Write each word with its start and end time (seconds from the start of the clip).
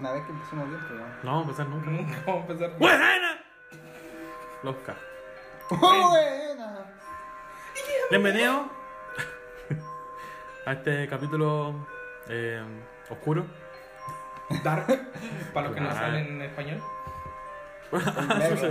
Una 0.00 0.12
vez 0.12 0.24
que 0.24 0.32
empecemos 0.32 0.66
bien, 0.66 0.80
weón. 0.90 1.10
No 1.22 1.30
vamos 1.30 1.58
a 1.58 1.62
empezar 1.62 1.68
nunca. 1.68 1.90
Nunca 1.90 2.22
vamos 2.26 2.48
a 2.48 2.52
empezar. 2.52 2.78
¡Buena! 2.78 3.38
Los 4.62 4.76
K. 4.76 4.94
Buena. 5.70 6.86
Bienvenido 8.08 8.64
a 10.64 10.72
este 10.72 11.06
capítulo 11.06 11.86
eh, 12.30 12.62
oscuro. 13.10 13.44
Dark, 14.64 14.86
para 15.52 15.66
los 15.68 15.74
que 15.76 15.80
no 15.82 15.92
saben 15.92 16.26
en 16.26 16.42
español. 16.42 16.82
Inglés. 17.92 18.62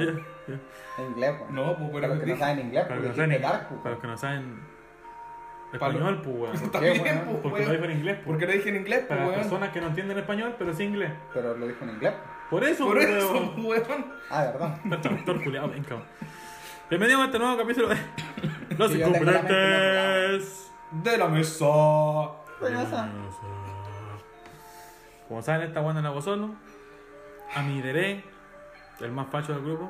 En 0.98 1.05
inglés, 1.11 1.36
pues. 1.38 1.52
No, 1.52 1.75
pues 1.77 1.89
Para 1.91 2.02
pero 2.02 2.07
los 2.07 2.20
que 2.20 2.25
no 2.25 2.34
dije- 2.34 2.39
saben 2.39 2.59
inglés, 2.59 2.84
Para 2.86 2.96
los 2.96 3.04
que 3.04 3.07
no 3.21 3.27
dijiste 3.27 3.41
saben, 3.43 3.59
dark, 3.59 3.68
pues. 3.70 3.82
para 3.82 3.91
los 3.91 4.02
que 4.02 4.07
no 4.07 4.18
saben 4.18 4.68
español, 5.73 6.21
pues, 6.23 6.36
weón. 6.36 6.71
También, 6.71 7.02
weón? 7.02 7.20
pues, 7.25 7.38
Porque 7.43 7.59
lo 7.59 7.71
weón. 7.71 7.71
dijo 7.71 7.85
en 7.85 7.91
inglés, 7.97 8.15
¿Por 8.17 8.25
pues. 8.25 8.38
qué 8.39 8.45
lo 8.47 8.52
dije 8.54 8.70
en 8.70 8.75
inglés? 8.77 8.99
Pues, 8.99 9.09
Para 9.09 9.27
weón. 9.27 9.39
personas 9.41 9.70
que 9.70 9.81
no 9.81 9.88
entienden 9.88 10.17
español, 10.17 10.55
pero 10.57 10.73
sí 10.73 10.84
inglés. 10.84 11.11
Pero 11.34 11.55
lo 11.57 11.67
dijo 11.67 11.84
en 11.84 11.89
inglés. 11.91 12.13
Por 12.49 12.63
eso, 12.63 12.85
Por 12.85 12.95
pues, 12.95 13.07
eso, 13.09 13.34
weón. 13.34 13.66
weón. 13.66 14.05
Ah, 14.30 14.44
de 14.44 14.52
verdad. 14.53 14.80
Está 14.84 15.02
traductor 15.02 15.44
culiado, 15.44 15.70
ven, 15.70 15.84
cabrón. 15.84 16.08
Bienvenidos 16.89 17.21
a 17.21 17.25
este 17.25 17.39
nuevo 17.39 17.58
capítulo 17.58 17.88
de 17.89 17.97
Los 18.77 18.91
yo 18.94 19.11
tengo 19.11 19.25
la 19.25 19.31
mente 19.31 19.53
Incompetentes. 19.53 20.71
De 20.91 21.17
la 21.17 21.27
mesa. 21.27 21.66
Como 25.27 25.41
saben, 25.44 25.67
esta 25.67 25.81
buena 25.81 26.02
la 26.02 26.09
hago 26.09 26.22
solo. 26.22 26.49
A 27.55 27.61
mi 27.61 27.81
deré, 27.81 28.23
el 28.99 29.11
más 29.11 29.27
facho 29.30 29.53
del 29.53 29.63
grupo. 29.63 29.89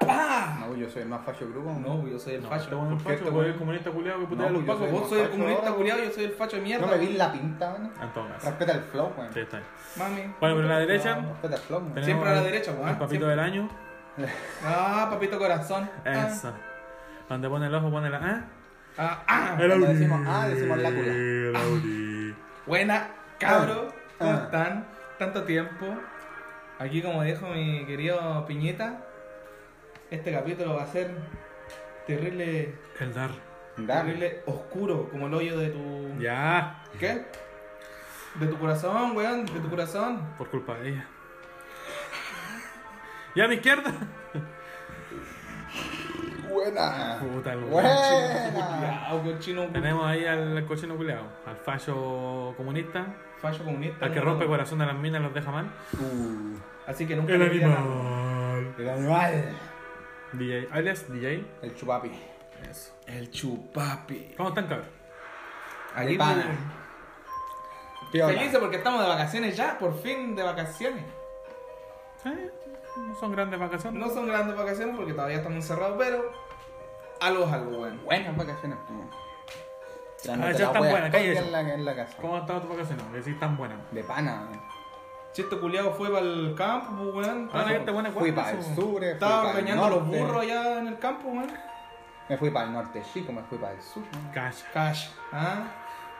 ¡Pah! 0.00 0.41
No, 0.72 0.78
yo 0.78 0.88
soy 0.90 1.02
el 1.02 1.08
más 1.08 1.24
facho 1.24 1.44
del 1.44 1.52
grupo. 1.54 1.70
No, 1.78 2.00
pues 2.00 2.12
yo 2.12 2.18
soy 2.18 2.34
el 2.34 2.42
No, 2.42 2.48
facho. 2.48 2.62
este 2.64 2.74
bueno 2.74 2.96
es 2.96 3.02
¿por 3.02 3.12
qué 3.12 3.18
facho, 3.18 3.24
este 3.24 3.24
porque 3.32 3.38
weón? 3.38 3.50
es 3.52 3.56
comunista 3.58 3.90
culiado 3.90 4.20
que 4.20 4.26
putea 4.26 4.46
No, 4.46 4.52
los 4.52 4.64
pues 4.64 4.66
yo 4.66 4.72
pacos. 4.74 4.88
soy- 4.90 5.00
Vos 5.00 5.08
soy 5.10 5.20
el 5.20 5.30
comunista 5.30 5.72
culiado, 5.72 6.04
yo 6.04 6.10
soy 6.10 6.24
el 6.24 6.30
facho 6.32 6.56
de 6.56 6.62
mierda. 6.62 6.86
No 6.86 6.92
me 6.92 6.98
vi 6.98 7.08
la 7.14 7.32
pinta, 7.32 7.70
weón. 7.72 7.92
En 8.02 8.12
todo 8.12 8.28
caso. 8.28 8.46
Respeta 8.46 8.72
el 8.72 8.80
flow, 8.82 9.12
weón. 9.16 9.32
Sí, 9.32 9.40
está 9.40 9.56
bien. 9.58 9.68
Mami. 9.96 10.34
Bueno, 10.40 10.56
pero 10.56 10.58
a 10.60 10.70
la 10.72 10.78
derecha 10.78 11.14
Respeta 11.16 11.54
el 11.56 11.60
flow, 11.62 11.78
weón. 11.80 12.04
Siempre 12.04 12.28
a 12.28 12.32
la 12.34 12.42
derecha, 12.42 12.72
weón. 12.72 12.88
al 12.88 12.94
papito 12.98 13.08
Siempre. 13.10 13.28
del 13.30 13.40
año. 13.40 13.68
Ah, 14.64 15.08
papito 15.10 15.38
corazón. 15.38 15.88
Ah. 16.04 16.26
Eso. 16.28 16.52
Donde 17.28 17.48
pone 17.48 17.66
el 17.66 17.74
ojo, 17.74 17.90
pone 17.90 18.10
la 18.10 18.18
A. 18.18 18.44
Ah, 18.98 19.22
ah. 19.26 19.56
El 19.58 19.68
Cuando 19.68 19.86
decimos 19.86 20.26
A, 20.26 20.48
decimos 20.48 20.78
la 20.78 20.90
cula. 20.90 21.12
El 21.12 21.56
Auri. 21.56 22.34
Buena, 22.66 23.08
cabro. 23.38 23.88
¿Cómo 24.18 24.30
Ah. 24.32 24.40
están? 24.44 24.86
Tanto 25.18 25.44
tiempo. 25.44 25.86
Aquí, 26.78 27.00
como 27.00 27.22
dijo 27.22 27.46
mi 27.48 27.84
querido 27.86 28.44
Piñeta, 28.46 28.98
este 30.14 30.32
capítulo 30.32 30.74
va 30.76 30.82
a 30.84 30.86
ser 30.86 31.10
terrible, 32.06 32.74
El 33.00 33.14
dar. 33.14 33.30
Dale. 33.76 34.00
terrible 34.12 34.42
oscuro, 34.46 35.08
como 35.10 35.26
el 35.28 35.34
hoyo 35.34 35.58
de 35.58 35.70
tu. 35.70 36.18
Ya. 36.20 36.82
¿Qué? 36.98 37.24
De 38.34 38.46
tu 38.46 38.58
corazón, 38.58 39.16
weón, 39.16 39.46
de 39.46 39.60
tu 39.60 39.68
corazón. 39.70 40.22
Por 40.38 40.48
culpa 40.48 40.74
de 40.78 40.90
ella. 40.90 41.06
Y 43.34 43.40
a 43.40 43.48
mi 43.48 43.54
izquierda. 43.56 43.92
Buena. 46.50 47.18
Puta, 47.18 47.52
el 47.54 47.60
Buena. 47.60 47.88
Ya, 49.08 49.22
cochino. 49.24 49.66
Tenemos 49.68 50.06
ahí 50.06 50.26
al 50.26 50.64
cochino 50.66 50.96
culeado. 50.96 51.24
Al 51.46 51.56
fallo 51.56 52.54
comunista. 52.56 53.06
Fallo 53.40 53.64
comunista. 53.64 54.04
Al 54.06 54.12
que 54.12 54.20
rompe 54.20 54.46
corazón 54.46 54.78
de 54.80 54.86
las 54.86 54.96
minas 54.96 55.20
y 55.20 55.24
los 55.24 55.34
deja 55.34 55.50
mal. 55.50 55.66
Uh, 55.94 56.56
Así 56.86 57.06
que 57.06 57.16
nunca 57.16 57.32
El 57.32 57.38
nada. 57.38 57.78
animal. 57.78 58.74
el 58.78 58.88
animal. 58.88 59.44
DJ. 60.32 60.68
Alias 60.72 61.10
DJ. 61.12 61.44
El 61.62 61.74
chupapi. 61.76 62.10
Eso. 62.70 62.92
El 63.06 63.30
chupapi. 63.30 64.34
¿Cómo 64.36 64.50
están, 64.50 64.66
cabrón? 64.66 64.88
Aquí 65.94 66.12
De 66.12 66.18
pana. 66.18 66.44
Felices 68.10 68.58
porque 68.58 68.76
estamos 68.76 69.00
de 69.02 69.08
vacaciones 69.08 69.56
ya, 69.56 69.78
por 69.78 70.00
fin 70.02 70.34
de 70.36 70.42
vacaciones. 70.42 71.04
Eh, 72.24 72.50
no 72.96 73.14
son 73.18 73.32
grandes 73.32 73.58
vacaciones. 73.58 73.98
No 74.00 74.08
son 74.12 74.26
grandes 74.26 74.56
vacaciones 74.56 74.94
porque 74.96 75.12
todavía 75.12 75.38
estamos 75.38 75.56
encerrados, 75.56 75.96
pero 75.98 76.30
algo 77.20 77.44
es 77.46 77.52
algo 77.52 77.78
bueno. 77.78 78.00
Buenas 78.02 78.36
vacaciones. 78.36 78.78
Ya 80.24 80.34
Ah, 80.34 80.52
ya 80.52 80.66
están 80.66 80.82
buenas, 80.88 81.10
todo 81.10 81.10
¿qué 81.10 81.16
el 81.16 81.16
hay 81.16 81.30
día 81.30 81.32
eso? 81.32 81.46
en 81.46 81.52
la, 81.52 81.74
en 81.74 81.84
la 81.84 81.96
casa. 81.96 82.16
¿Cómo 82.20 82.36
han 82.36 82.42
estado 82.42 82.60
tus 82.60 82.70
vacaciones? 82.70 83.04
Que 83.12 83.22
sí 83.22 83.30
están 83.30 83.56
buenas. 83.56 83.78
De 83.90 84.04
pana, 84.04 84.46
weón. 84.48 84.62
Si 85.32 85.40
este 85.42 85.56
culiado 85.58 85.92
fue 85.92 86.10
para 86.10 86.20
el 86.24 86.54
campo, 86.56 87.10
pues 87.12 87.26
weón. 87.26 87.48
Ahora 87.52 87.68
que 87.68 87.76
Estaba, 87.76 87.84
te 87.86 87.90
buena 87.92 88.10
Fui 88.10 88.32
para 88.32 88.50
el 88.50 88.58
eso. 88.58 88.74
sur, 88.74 88.98
fui 88.98 89.06
estaba 89.06 89.48
ordeñando 89.48 89.84
a 89.84 89.90
los 89.90 90.06
burros 90.06 90.42
allá 90.42 90.78
en 90.80 90.88
el 90.88 90.98
campo, 90.98 91.28
weón. 91.28 91.50
Me 92.28 92.36
fui 92.36 92.50
para 92.50 92.66
el 92.66 92.72
norte 92.72 93.02
chico, 93.12 93.32
me 93.32 93.42
fui 93.42 93.56
para 93.58 93.72
el 93.72 93.80
sur. 93.82 94.02
¿no? 94.12 94.32
Calla. 94.32 94.56
Cash, 94.72 95.08
¿ah? 95.32 95.64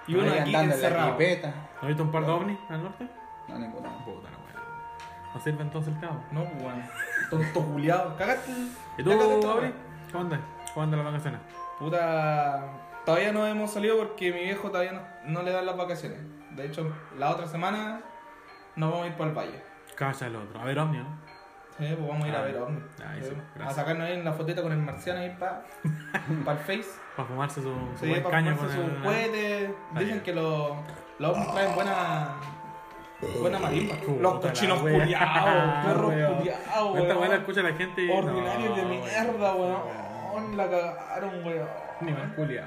Y 0.07 0.15
uno 0.15 0.33
aquí 0.33 0.55
en 0.55 0.73
encerrado. 0.73 1.13
jipeta. 1.13 1.53
¿No 1.81 1.89
viste 1.89 2.03
un 2.03 2.11
par 2.11 2.25
de 2.25 2.33
ovnis 2.33 2.59
al 2.71 2.83
norte? 2.83 3.07
No, 3.49 3.59
ninguna. 3.59 3.91
Puta 4.05 4.31
la 4.31 4.39
wea. 4.39 5.33
¿No 5.35 5.41
sirve 5.41 5.63
entonces 5.63 5.95
el 5.95 6.01
cabo? 6.01 6.23
No, 6.33 6.45
pues 6.45 6.63
weón. 6.63 6.83
Tonto 7.31 7.61
culiado. 7.67 8.17
Cagaste. 8.17 8.51
¿Y 8.97 9.03
tú, 9.03 9.11
weá. 9.11 9.73
¿Cómo 10.11 10.25
andas? 10.25 10.41
¿Cómo 10.73 10.85
andan 10.85 11.05
las 11.05 11.13
vacaciones? 11.13 11.41
Puta. 11.79 12.65
Todavía 13.05 13.33
no 13.33 13.47
hemos 13.47 13.71
salido 13.71 13.99
porque 13.99 14.33
mi 14.33 14.41
viejo 14.41 14.69
todavía 14.71 14.93
no, 14.93 15.01
no 15.27 15.43
le 15.43 15.51
dan 15.51 15.67
las 15.67 15.77
vacaciones. 15.77 16.19
De 16.57 16.67
hecho, 16.67 16.91
la 17.19 17.31
otra 17.31 17.47
semana 17.47 18.01
nos 18.77 18.91
vamos 18.91 19.05
a 19.05 19.09
ir 19.09 19.15
para 19.17 19.31
el 19.31 19.37
valle. 19.37 19.63
Calla 19.97 20.27
el 20.27 20.37
otro. 20.37 20.61
A 20.61 20.65
ver, 20.65 20.79
ovni, 20.79 20.99
¿no? 20.99 21.23
Sí, 21.79 21.87
pues 21.97 22.07
vamos 22.09 22.25
a 22.25 22.29
ir 22.29 22.35
a 22.35 22.39
Ah, 22.39 22.43
ver 22.43 22.57
ovni. 22.59 22.81
ah, 23.05 23.13
Sí, 23.19 23.25
eso, 23.27 23.35
A 23.65 23.71
sacarnos 23.71 24.07
ahí 24.07 24.21
una 24.21 24.33
fotita 24.33 24.63
con 24.63 24.73
el 24.73 24.79
marciano 24.79 25.21
ahí 25.21 25.35
para 25.39 25.63
el 26.53 26.59
face. 26.59 26.85
Para 27.17 27.29
fumarse 27.29 27.63
su, 27.63 27.69
su 27.99 28.05
Sí, 28.05 28.15
para 28.21 28.39
fumarse 28.41 28.57
con 28.57 28.71
su 28.71 28.81
el... 28.83 29.03
cohete. 29.03 29.75
Ah, 29.95 29.99
Dicen 30.01 30.21
que 30.21 30.35
los, 30.35 30.73
los 31.19 31.31
ovnis 31.37 31.53
traen 31.53 31.75
buena. 31.75 32.29
Buena 33.41 33.59
marimba. 33.61 33.95
Puta 33.97 34.21
Los 34.21 34.35
la 34.35 34.41
cochinos 34.41 34.81
culiados, 34.81 35.85
perros 35.87 36.09
Weón. 36.11 36.35
culiados, 36.39 36.99
Esta 36.99 37.17
weá 37.19 37.29
la 37.29 37.37
escucha 37.37 37.63
la 37.63 37.73
gente 37.75 38.03
y... 38.03 38.11
Ordinarios 38.11 38.77
de 38.77 38.83
No, 38.83 38.89
mierda, 38.89 39.55
weón. 39.55 40.57
La 40.57 40.69
cagaron, 40.69 41.45
weón. 41.47 41.69
Ni 42.01 42.13
mal 42.13 42.35
culiao. 42.35 42.67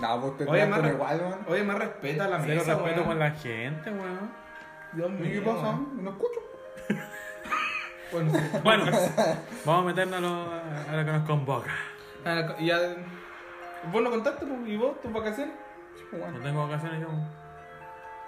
No, 0.00 0.20
vos 0.20 0.36
te 0.36 0.44
más, 0.44 0.68
con 0.68 0.82
re- 0.84 0.92
igual, 0.92 1.20
weón. 1.20 1.38
oye, 1.48 1.62
más 1.64 1.78
respeta 1.78 2.24
a 2.26 2.28
la 2.28 2.38
mesa, 2.38 2.74
respeto 2.74 2.82
weón. 2.84 3.04
con 3.06 3.18
la 3.18 3.30
gente, 3.30 3.90
weón. 3.90 4.45
Dios 4.96 5.08
¿Y 5.10 5.12
mío. 5.12 5.30
qué 5.32 5.40
pasa? 5.42 5.62
weón. 5.62 6.04
No 6.04 6.10
escucho. 6.10 6.40
Bueno, 8.12 8.32
sí. 8.32 8.38
Bueno, 8.62 8.84
vamos 9.64 9.82
a 9.82 9.86
meternos 9.86 10.16
a 10.18 10.20
lo, 10.20 10.52
a 10.92 10.96
lo 10.96 11.04
que 11.04 11.12
nos 11.12 11.26
convoca. 11.26 11.70
La- 12.24 12.54
y 12.58 12.66
ya. 12.66 12.78
Vos 13.92 14.00
no 14.02 14.10
contaste, 14.10 14.46
pues, 14.46 14.68
¿y 14.68 14.76
vos, 14.76 15.00
tus 15.02 15.12
vacaciones? 15.12 15.54
Pues, 16.10 16.32
No 16.32 16.38
tengo 16.40 16.66
vacaciones 16.68 17.00
yo. 17.02 17.08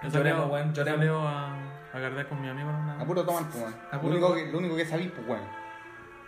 He 0.03 0.09
Lloremos, 0.09 0.49
weón, 0.51 0.73
lloremos. 0.73 0.99
salido 0.99 1.27
a, 1.27 1.53
a 1.53 1.93
cargar 1.93 2.27
con 2.27 2.41
mi 2.41 2.49
amigo. 2.49 2.69
¿no? 2.71 3.01
A 3.01 3.05
puro 3.05 3.23
tomar, 3.25 3.43
pues, 3.49 3.63
weón. 3.63 3.75
Lo 4.03 4.09
único 4.09 4.33
que, 4.35 4.45
lo 4.51 4.57
único 4.57 4.75
que 4.75 4.85
sabí, 4.85 5.07
pues, 5.07 5.27
weón. 5.27 5.43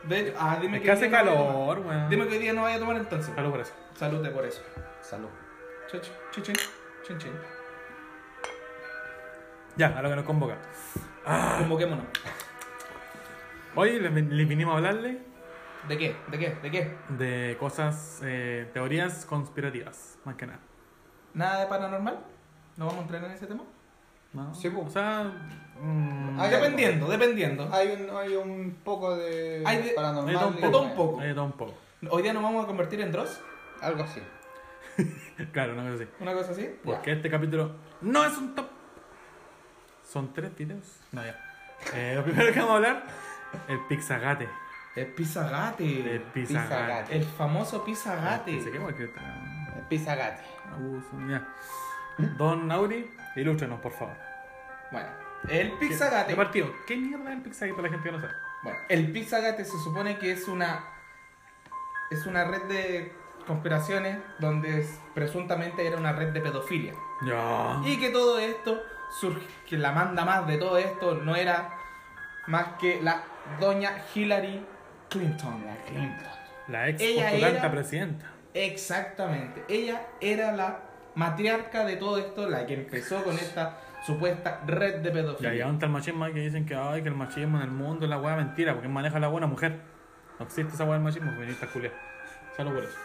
De 0.03 0.19
hecho, 0.22 0.38
ah, 0.40 0.58
dime 0.59 0.78
Es 0.78 0.81
que 0.81 0.85
que 0.85 0.91
hace 0.94 1.12
calor, 1.12 1.79
weón. 1.79 2.09
Dime 2.09 2.28
que 2.28 2.34
hoy 2.35 2.40
día 2.41 2.53
no 2.53 2.63
vaya 2.63 2.78
a 2.78 2.79
tomar 2.79 2.96
entonces. 2.97 3.35
Salud 3.35 3.52
por 3.52 3.59
eso. 3.59 3.73
Salute 3.96 4.29
por 4.29 4.46
eso. 4.46 4.62
Salud. 5.02 5.29
Chin, 5.91 6.02
chin, 6.31 6.44
chin, 6.44 6.56
chin, 7.06 7.18
chin. 7.18 7.31
Ya, 9.78 9.88
a 9.98 10.02
lo 10.02 10.09
que 10.09 10.16
nos 10.16 10.26
convoca. 10.26 10.58
Ah. 11.26 11.56
Convoquémonos. 11.59 12.06
Hoy 13.76 14.00
les, 14.00 14.12
vin- 14.12 14.30
les 14.30 14.48
vinimos 14.48 14.74
a 14.74 14.78
hablarle 14.78 15.20
¿De 15.88 15.98
qué? 15.98 16.16
¿De 16.30 16.38
qué? 16.38 16.50
¿De 16.62 16.70
qué? 16.72 16.96
de 17.09 17.58
cosas, 17.59 18.20
eh, 18.24 18.70
teorías 18.74 19.26
conspirativas, 19.26 20.20
más 20.26 20.36
que 20.36 20.46
nada. 20.46 20.59
¿Nada 21.34 21.62
de 21.62 21.68
paranormal? 21.68 22.20
¿No 22.78 22.86
vamos 22.86 23.00
a 23.00 23.02
entrar 23.04 23.24
en 23.24 23.32
ese 23.32 23.48
tema? 23.48 23.64
¿no? 24.34 24.54
Sí. 24.54 24.72
O 24.76 24.90
sea, 24.90 25.24
mm, 25.82 26.40
Hay 26.40 26.52
dependiendo, 26.52 27.08
dependiendo. 27.08 27.70
Hay 27.74 27.88
un, 27.94 28.16
hay 28.16 28.36
un 28.36 28.78
poco 28.84 29.16
de 29.16 29.64
Hay 29.66 29.82
de- 29.82 29.92
paranormal. 29.92 30.36
un 30.36 30.53
y- 30.58 30.62
de 30.62 30.70
todo 30.70 30.82
un 30.84 30.96
poco. 30.96 31.20
hay 31.22 31.28
de 31.30 31.34
todo 31.34 31.46
un 31.46 31.52
poco. 31.53 31.74
Hoy 32.09 32.22
día 32.24 32.34
nos 32.34 32.44
vamos 32.44 32.64
a 32.64 32.68
convertir 32.68 33.00
en 33.02 33.12
Dross. 33.12 33.40
Algo 33.82 34.03
así. 34.03 34.22
Claro, 35.53 35.74
una 35.74 35.84
cosa 35.84 35.96
así. 36.03 36.12
Una 36.20 36.34
cosa 36.34 36.52
así. 36.52 36.76
Porque 36.84 37.14
este 37.14 37.30
capítulo 37.30 37.72
no 38.02 38.24
es 38.26 38.38
un 38.38 38.53
top. 38.53 38.68
Son 40.11 40.33
tres 40.33 40.55
videos. 40.57 40.85
No, 41.11 41.23
ya. 41.23 41.35
Eh, 41.94 42.13
lo 42.16 42.23
primero 42.23 42.52
que 42.53 42.59
vamos 42.59 42.73
a 42.73 42.75
hablar, 42.78 43.03
el 43.67 43.79
Pixagate. 43.87 44.47
El 44.96 45.08
Pizzagate. 45.08 46.16
El. 46.16 46.22
Pizzagate. 46.22 47.16
El 47.16 47.23
famoso 47.23 47.84
Pizzagate. 47.84 48.52
Dice, 48.52 48.72
¿qué 48.72 48.78
guay 48.78 48.93
que 48.93 49.05
está? 49.05 49.22
El 49.78 49.84
Pizzagate. 49.87 50.41
Don 52.37 52.72
Auri, 52.72 53.09
ilústrenos, 53.35 53.79
por 53.79 53.91
favor. 53.93 54.16
Bueno, 54.91 55.08
el 55.49 55.72
Pizzagate. 55.73 56.35
Partido, 56.35 56.72
¿qué 56.85 56.97
mierda 56.97 57.29
es 57.31 57.37
el 57.37 57.41
Pixagate 57.43 57.73
para 57.73 57.87
la 57.87 57.93
gente 57.93 58.09
que 58.09 58.16
no 58.16 58.22
sabe? 58.22 58.34
Bueno, 58.64 58.79
el 58.90 59.11
Pizzagate 59.11 59.66
se 59.66 59.79
supone 59.79 60.17
que 60.17 60.31
es 60.31 60.47
una 60.47 60.84
es 62.11 62.25
una 62.25 62.43
red 62.43 62.64
de 62.64 63.14
conspiraciones 63.47 64.19
donde 64.40 64.81
es- 64.81 64.99
presuntamente 65.16 65.87
era 65.87 65.96
una 65.97 66.11
red 66.11 66.28
de 66.34 66.41
pedofilia. 66.41 66.93
Ya. 67.25 67.81
Y 67.85 67.97
que 67.99 68.09
todo 68.09 68.37
esto 68.37 68.84
surge, 69.19 69.46
que 69.67 69.78
la 69.78 69.91
manda 69.91 70.23
más 70.25 70.47
de 70.47 70.58
todo 70.58 70.78
esto 70.78 71.16
no 71.16 71.35
era 71.35 71.69
más 72.47 72.73
que 72.79 73.02
la 73.02 73.23
doña 73.59 73.91
Hillary 74.16 74.66
Clinton. 75.09 75.63
La 75.66 75.75
Clinton. 75.85 76.28
La 76.67 76.87
ex 76.90 77.02
Ella 77.02 77.23
postulante 77.29 77.58
era- 77.59 77.72
presidenta. 77.72 78.25
Exactamente. 78.53 79.63
Ella 79.69 80.02
era 80.19 80.52
la 80.53 80.79
matriarca 81.16 81.85
de 81.85 81.97
todo 81.97 82.17
esto, 82.17 82.49
la 82.49 82.66
que 82.66 82.73
empezó 82.75 83.23
con 83.23 83.35
esta 83.35 83.78
supuesta 84.05 84.61
red 84.66 84.96
de 85.02 85.09
Y 85.09 85.11
ahí 85.11 85.14
pedofilia. 85.14 85.67
está 85.69 85.85
el 85.85 85.91
machismo 85.91 86.25
que 86.25 86.40
dicen 86.40 86.66
que, 86.66 86.75
ay, 86.75 87.02
que 87.03 87.09
el 87.09 87.16
machismo 87.16 87.57
en 87.57 87.64
el 87.64 87.72
mundo 87.72 88.05
es 88.05 88.09
la 88.09 88.17
weá 88.19 88.35
mentira, 88.35 88.73
porque 88.73 88.87
maneja 88.87 89.19
la 89.19 89.28
buena 89.28 89.47
mujer. 89.47 89.79
No 90.40 90.46
existe 90.46 90.73
esa 90.73 90.84
weá 90.85 90.93
del 90.93 91.03
machismo, 91.03 91.31
feminista 91.31 91.67
culia. 91.67 91.91
Solo 92.55 92.73
por 92.73 92.84
eso. 92.84 92.97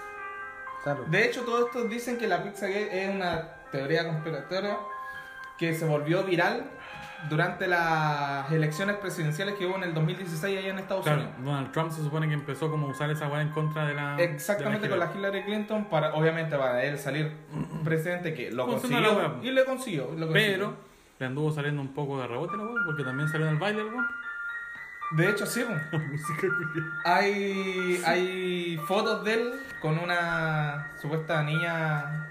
Salud. 0.85 1.06
De 1.06 1.25
hecho, 1.26 1.43
todos 1.43 1.67
estos 1.67 1.91
dicen 1.91 2.17
que 2.17 2.26
la 2.29 2.43
pizza 2.43 2.67
gay 2.69 2.88
es 2.91 3.14
una 3.14 3.49
teoría 3.73 4.05
conspiratoria 4.06 4.76
que 5.58 5.75
se 5.75 5.85
volvió 5.87 6.23
viral 6.25 6.70
durante 7.31 7.67
las 7.67 8.50
elecciones 8.53 8.97
presidenciales 8.97 9.55
que 9.55 9.67
hubo 9.67 9.76
en 9.76 9.85
el 9.85 9.94
2016 9.94 10.58
allá 10.58 10.69
en 10.69 10.79
Estados 10.79 11.03
Claro, 11.05 11.23
Unidos. 11.23 11.37
Donald 11.44 11.73
Trump 11.73 11.91
se 11.91 12.03
supone 12.03 12.29
que 12.29 12.35
empezó 12.35 12.70
como 12.70 12.87
a 12.88 12.91
usar 12.91 13.11
esa 13.11 13.26
weá 13.29 13.41
en 13.43 13.49
contra 13.50 13.87
de 13.87 13.94
la. 13.94 14.17
Exactamente 14.20 14.82
de 14.87 14.91
con 14.91 14.99
la 14.99 15.11
Hillary. 15.14 15.43
Clinton 15.44 15.87
para 15.87 16.14
obviamente 16.14 16.56
para 16.56 16.85
él 16.85 16.99
salir 16.99 17.32
presidente 17.85 18.35
que 18.35 18.50
lo 18.53 18.67
consiguió 18.67 19.00
la 19.00 19.35
y 19.43 19.50
le 19.50 19.64
consiguió, 19.64 20.05
lo 20.17 20.26
consiguió. 20.26 20.32
Pero 20.32 20.75
le 21.19 21.26
anduvo 21.26 21.50
saliendo 21.50 21.81
un 21.81 21.94
poco 21.94 22.20
de 22.20 22.26
rebote 22.29 22.56
la 22.56 22.64
weá, 22.64 22.82
porque 22.85 23.02
también 23.02 23.29
salió 23.29 23.47
en 23.47 23.55
el 23.55 23.59
baile 23.59 23.81
el 23.81 23.87
weón. 23.87 24.06
de 25.12 25.31
hecho 25.31 25.47
sí, 25.47 25.64
hay 27.05 28.02
hay 28.05 28.76
fotos 28.87 29.25
de 29.25 29.35
él 29.35 29.52
con 29.81 29.99
una 29.99 30.93
supuesta 31.00 31.43
niña 31.43 32.29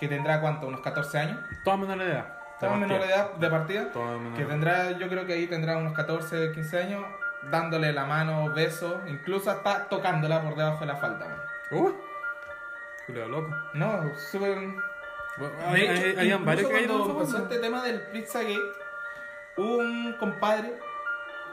que 0.00 0.08
tendrá 0.08 0.40
cuánto, 0.40 0.66
unos 0.66 0.80
14 0.80 1.18
años, 1.18 1.38
Toda 1.62 1.76
menor 1.76 1.98
de 1.98 2.06
edad. 2.10 2.26
toda 2.58 2.76
menor 2.76 3.00
de 3.02 3.06
edad 3.06 3.32
de 3.34 3.50
partida. 3.50 3.92
Toda 3.92 4.16
menor 4.18 4.36
Que 4.38 4.44
tendrá, 4.46 4.90
yo 4.92 5.08
creo 5.08 5.26
que 5.26 5.34
ahí 5.34 5.46
tendrá 5.46 5.76
unos 5.76 5.92
14, 5.92 6.52
15 6.52 6.78
años, 6.82 7.04
dándole 7.50 7.92
la 7.92 8.04
mano, 8.06 8.52
besos, 8.54 8.94
incluso 9.06 9.50
hasta 9.50 9.88
tocándola 9.88 10.42
por 10.42 10.56
debajo 10.56 10.80
de 10.80 10.86
la 10.86 10.96
falda. 10.96 11.26
man. 11.26 11.38
Uy. 11.82 11.92
Culeado 13.06 13.28
loco. 13.28 13.54
No, 13.74 14.02
súper... 14.30 14.58
Hay- 15.68 15.86
hay- 15.86 16.16
Habían 16.18 16.44
varios 16.44 16.68
que 16.70 16.86
cuando 16.86 17.10
empezó 17.12 17.38
este 17.38 17.58
tema 17.58 17.82
del 17.82 18.00
Pizzagate, 18.08 18.58
hubo 19.56 19.76
un 19.78 20.14
compadre 20.18 20.74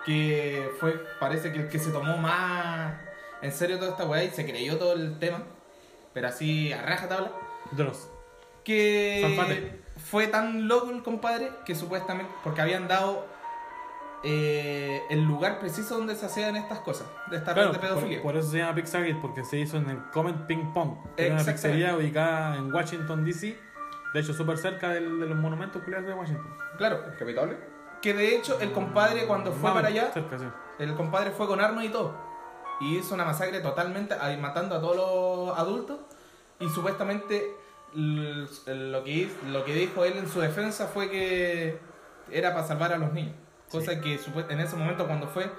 que 0.05 0.71
fue, 0.79 0.93
parece 1.19 1.51
que 1.53 1.59
el 1.59 1.69
que 1.69 1.79
se 1.79 1.91
tomó 1.91 2.17
más 2.17 2.93
en 3.41 3.51
serio 3.51 3.77
toda 3.77 3.91
esta 3.91 4.05
weá 4.05 4.23
y 4.23 4.29
se 4.31 4.45
creyó 4.45 4.77
todo 4.77 4.93
el 4.93 5.19
tema, 5.19 5.39
pero 6.13 6.27
así 6.27 6.73
a 6.73 6.81
raja 6.81 7.07
tabla, 7.07 7.31
de 7.71 7.83
los. 7.83 8.09
Que 8.67 9.79
fue 10.09 10.27
tan 10.27 10.67
loco 10.67 10.91
el 10.91 11.01
compadre 11.03 11.51
que 11.65 11.73
supuestamente, 11.75 12.31
porque 12.43 12.61
habían 12.61 12.87
dado 12.87 13.25
eh, 14.23 15.01
el 15.09 15.23
lugar 15.23 15.59
preciso 15.59 15.97
donde 15.97 16.15
se 16.15 16.25
hacían 16.25 16.55
estas 16.55 16.79
cosas, 16.79 17.07
de 17.29 17.37
esta 17.37 17.53
Claro, 17.53 17.71
red 17.71 17.79
de 17.79 17.87
pedofilia. 17.87 18.21
por, 18.21 18.31
por 18.33 18.39
eso 18.41 18.51
se 18.51 18.57
llama 18.57 18.75
Pizzagate, 18.75 19.15
porque 19.21 19.43
se 19.43 19.57
hizo 19.59 19.77
en 19.77 19.89
el 19.89 20.03
Comet 20.11 20.35
Ping 20.47 20.73
Pong. 20.73 20.95
que 21.15 21.27
era 21.27 21.35
una 21.35 21.43
pizzería 21.43 21.95
ubicada 21.95 22.55
en 22.57 22.73
Washington, 22.73 23.23
D.C. 23.25 23.57
De 24.13 24.19
hecho, 24.19 24.33
súper 24.33 24.57
cerca 24.57 24.89
del- 24.89 25.19
de 25.19 25.27
los 25.27 25.37
monumentos 25.37 25.81
culiados 25.83 26.07
de 26.07 26.13
Washington. 26.13 26.47
Claro, 26.77 27.03
¿El 27.05 27.15
Capitolio? 27.17 27.57
que 28.01 28.13
de 28.13 28.35
hecho 28.35 28.59
el 28.59 28.71
compadre 28.73 29.25
cuando 29.25 29.51
fue 29.51 29.71
para 29.73 29.87
allá, 29.87 30.11
Cerca, 30.13 30.37
sí. 30.37 30.45
El 30.79 30.93
compadre 30.95 31.31
fue 31.31 31.47
con 31.47 31.59
armas 31.59 31.83
y 31.85 31.89
todo. 31.89 32.15
Y 32.79 32.97
hizo 32.97 33.15
una 33.15 33.25
masacre 33.25 33.59
totalmente, 33.59 34.13
ahí 34.19 34.37
matando 34.37 34.75
a 34.75 34.81
todos 34.81 34.95
los 35.47 35.57
adultos. 35.57 35.99
Y 36.59 36.69
supuestamente 36.69 37.55
lo 37.93 39.03
que, 39.03 39.29
lo 39.47 39.65
que 39.65 39.73
dijo 39.73 40.05
él 40.05 40.13
en 40.17 40.27
su 40.29 40.39
defensa 40.39 40.87
fue 40.87 41.09
que 41.09 41.77
era 42.31 42.53
para 42.53 42.67
salvar 42.67 42.93
a 42.93 42.97
los 42.97 43.13
niños. 43.13 43.35
Cosa 43.71 43.99
que 44.01 44.19
supu- 44.19 44.45
en 44.49 44.59
ese 44.59 44.75
momento 44.75 45.05
cuando 45.07 45.27
fue, 45.27 45.49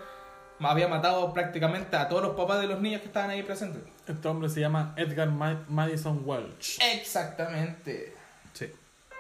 había 0.61 0.89
matado 0.89 1.33
prácticamente 1.35 1.97
a 1.97 2.09
todos 2.09 2.23
los 2.23 2.37
papás 2.37 2.61
de 2.61 2.67
los 2.67 2.81
niños 2.81 3.01
que 3.01 3.07
estaban 3.09 3.31
ahí 3.31 3.43
presentes. 3.43 3.83
Este 4.07 4.29
hombre 4.29 4.49
se 4.49 4.61
llama 4.61 4.95
Edgar 4.97 5.29
Ma- 5.31 5.65
Madison 5.69 6.23
Welch. 6.25 6.79
Exactamente. 6.95 8.15
Sí. 8.55 8.73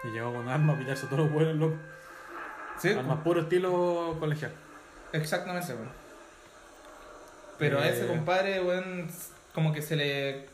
Y 0.04 0.08
llegó 0.08 0.32
con 0.32 0.48
armas 0.48 0.76
a 0.76 0.78
pillarse 0.78 1.06
a 1.06 1.08
todos 1.08 1.24
los 1.24 1.32
buenos 1.32 1.56
locos. 1.56 1.78
Sí, 2.78 2.90
Armas 2.90 3.18
puro 3.24 3.40
estilo 3.42 4.16
colegial. 4.20 4.52
exactamente, 5.12 5.72
bueno. 5.74 5.90
Pero 7.58 7.80
a 7.80 7.88
ese 7.88 8.04
Eh. 8.04 8.06
compadre, 8.08 8.60
weón, 8.62 9.10
como 9.52 9.72
que 9.72 9.82
se 9.82 9.96
le, 9.96 10.48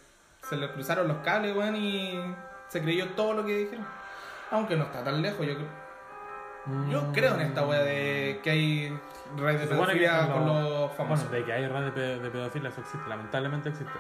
se 0.49 0.57
le 0.57 0.71
cruzaron 0.73 1.07
los 1.07 1.19
cables, 1.19 1.55
weón, 1.55 1.77
y 1.77 2.19
se 2.69 2.83
creyó 2.83 3.09
todo 3.11 3.35
lo 3.35 3.45
que 3.45 3.57
dijeron. 3.57 3.87
Aunque 4.51 4.77
no 4.77 4.85
está 4.85 5.03
tan 5.05 5.21
lejos, 5.23 5.47
yo 5.47 5.55
creo. 5.55 5.85
Yo 6.91 7.03
Mm. 7.03 7.13
creo 7.13 7.35
en 7.35 7.41
esta 7.43 7.67
wea 7.67 7.81
de 7.81 8.41
que 8.43 8.51
hay 8.51 9.01
redes 9.37 9.61
de 9.63 9.67
pedofilia 9.67 10.29
con 10.33 10.47
lo- 10.47 10.63
los 10.87 10.93
famosos. 10.93 11.29
Bueno, 11.29 11.41
de 11.41 11.45
que 11.45 11.53
hay 11.53 11.69
redes 11.69 11.95
de, 11.95 12.19
de 12.21 12.31
pedofilia, 12.31 12.71
eso 12.71 12.81
existe, 12.81 13.07
lamentablemente 13.09 13.69
existe. 13.69 13.93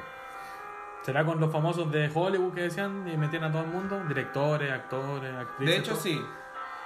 ¿Será 1.02 1.24
con 1.24 1.38
los 1.38 1.52
famosos 1.52 1.90
de 1.92 2.10
Hollywood 2.14 2.54
que 2.54 2.62
decían 2.62 3.06
y 3.06 3.16
metían 3.18 3.44
a 3.44 3.52
todo 3.52 3.62
el 3.62 3.68
mundo? 3.68 4.02
Directores, 4.08 4.72
actores, 4.72 5.34
actrices. 5.34 5.74
de 5.74 5.80
hecho, 5.80 5.90
todo. 5.92 6.00
sí. 6.00 6.24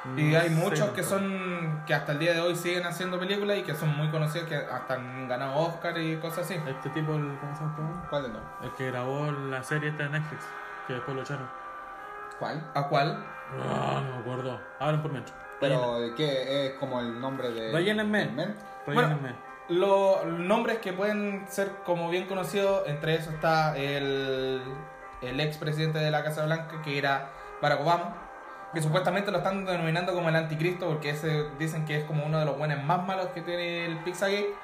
No 0.04 0.20
Y 0.20 0.34
hay 0.34 0.50
muchos 0.50 0.90
que 0.90 1.02
son 1.02 1.82
que 1.86 1.92
hasta 1.94 2.12
el 2.12 2.18
día 2.20 2.32
de 2.32 2.40
hoy 2.40 2.54
siguen 2.56 2.84
haciendo 2.86 3.18
películas 3.18 3.58
y 3.58 3.62
que 3.62 3.74
son 3.74 3.96
muy 3.96 4.08
conocidos, 4.10 4.48
que 4.48 4.56
hasta 4.56 4.94
han 4.94 5.28
ganado 5.28 5.54
Oscar 5.56 5.96
y 5.98 6.16
cosas 6.18 6.44
así. 6.46 6.54
Este 6.66 6.88
tipo, 6.90 7.14
el, 7.14 7.36
¿cómo 7.38 7.54
se 7.56 7.62
llama 7.62 7.90
este? 7.98 8.08
¿Cuál 8.08 8.22
de 8.24 8.28
no? 8.30 8.40
El 8.62 8.72
que 8.72 8.90
grabó 8.90 9.30
la 9.30 9.62
serie 9.62 9.90
esta 9.90 10.04
de 10.04 10.08
Netflix, 10.10 10.44
que 10.86 10.94
después 10.94 11.16
lo 11.16 11.22
echaron. 11.22 11.48
¿Cuál? 12.38 12.70
¿A 12.74 12.88
cuál? 12.88 13.24
Ah, 13.60 14.02
no 14.04 14.16
me 14.16 14.20
acuerdo. 14.20 14.60
Hablen 14.78 15.02
por 15.02 15.12
mientras. 15.12 15.36
Pero, 15.60 16.00
¿de 16.00 16.14
qué? 16.14 16.66
¿Es 16.66 16.72
como 16.74 17.00
el 17.00 17.20
nombre 17.20 17.50
de. 17.50 17.72
Rellénenme. 17.72 18.18
del 18.18 18.32
men? 18.32 18.54
Rellénenme. 18.86 19.34
Los 19.68 20.24
nombres 20.24 20.78
que 20.78 20.92
pueden 20.92 21.44
ser 21.48 21.70
como 21.84 22.08
bien 22.08 22.26
conocidos, 22.26 22.88
entre 22.88 23.16
esos 23.16 23.34
está 23.34 23.76
el, 23.76 24.62
el 25.20 25.40
ex 25.40 25.58
presidente 25.58 25.98
de 25.98 26.10
la 26.10 26.24
Casa 26.24 26.46
Blanca, 26.46 26.80
que 26.82 26.96
era 26.96 27.30
Barack 27.60 27.82
Obama, 27.82 28.16
que 28.72 28.80
supuestamente 28.80 29.30
lo 29.30 29.38
están 29.38 29.66
denominando 29.66 30.14
como 30.14 30.30
el 30.30 30.36
anticristo, 30.36 30.86
porque 30.86 31.10
ese 31.10 31.50
dicen 31.58 31.84
que 31.84 31.98
es 31.98 32.04
como 32.04 32.24
uno 32.24 32.38
de 32.38 32.46
los 32.46 32.56
buenos 32.56 32.82
más 32.82 33.06
malos 33.06 33.26
que 33.28 33.42
tiene 33.42 33.84
el 33.84 33.98
Pizzagate. 33.98 34.54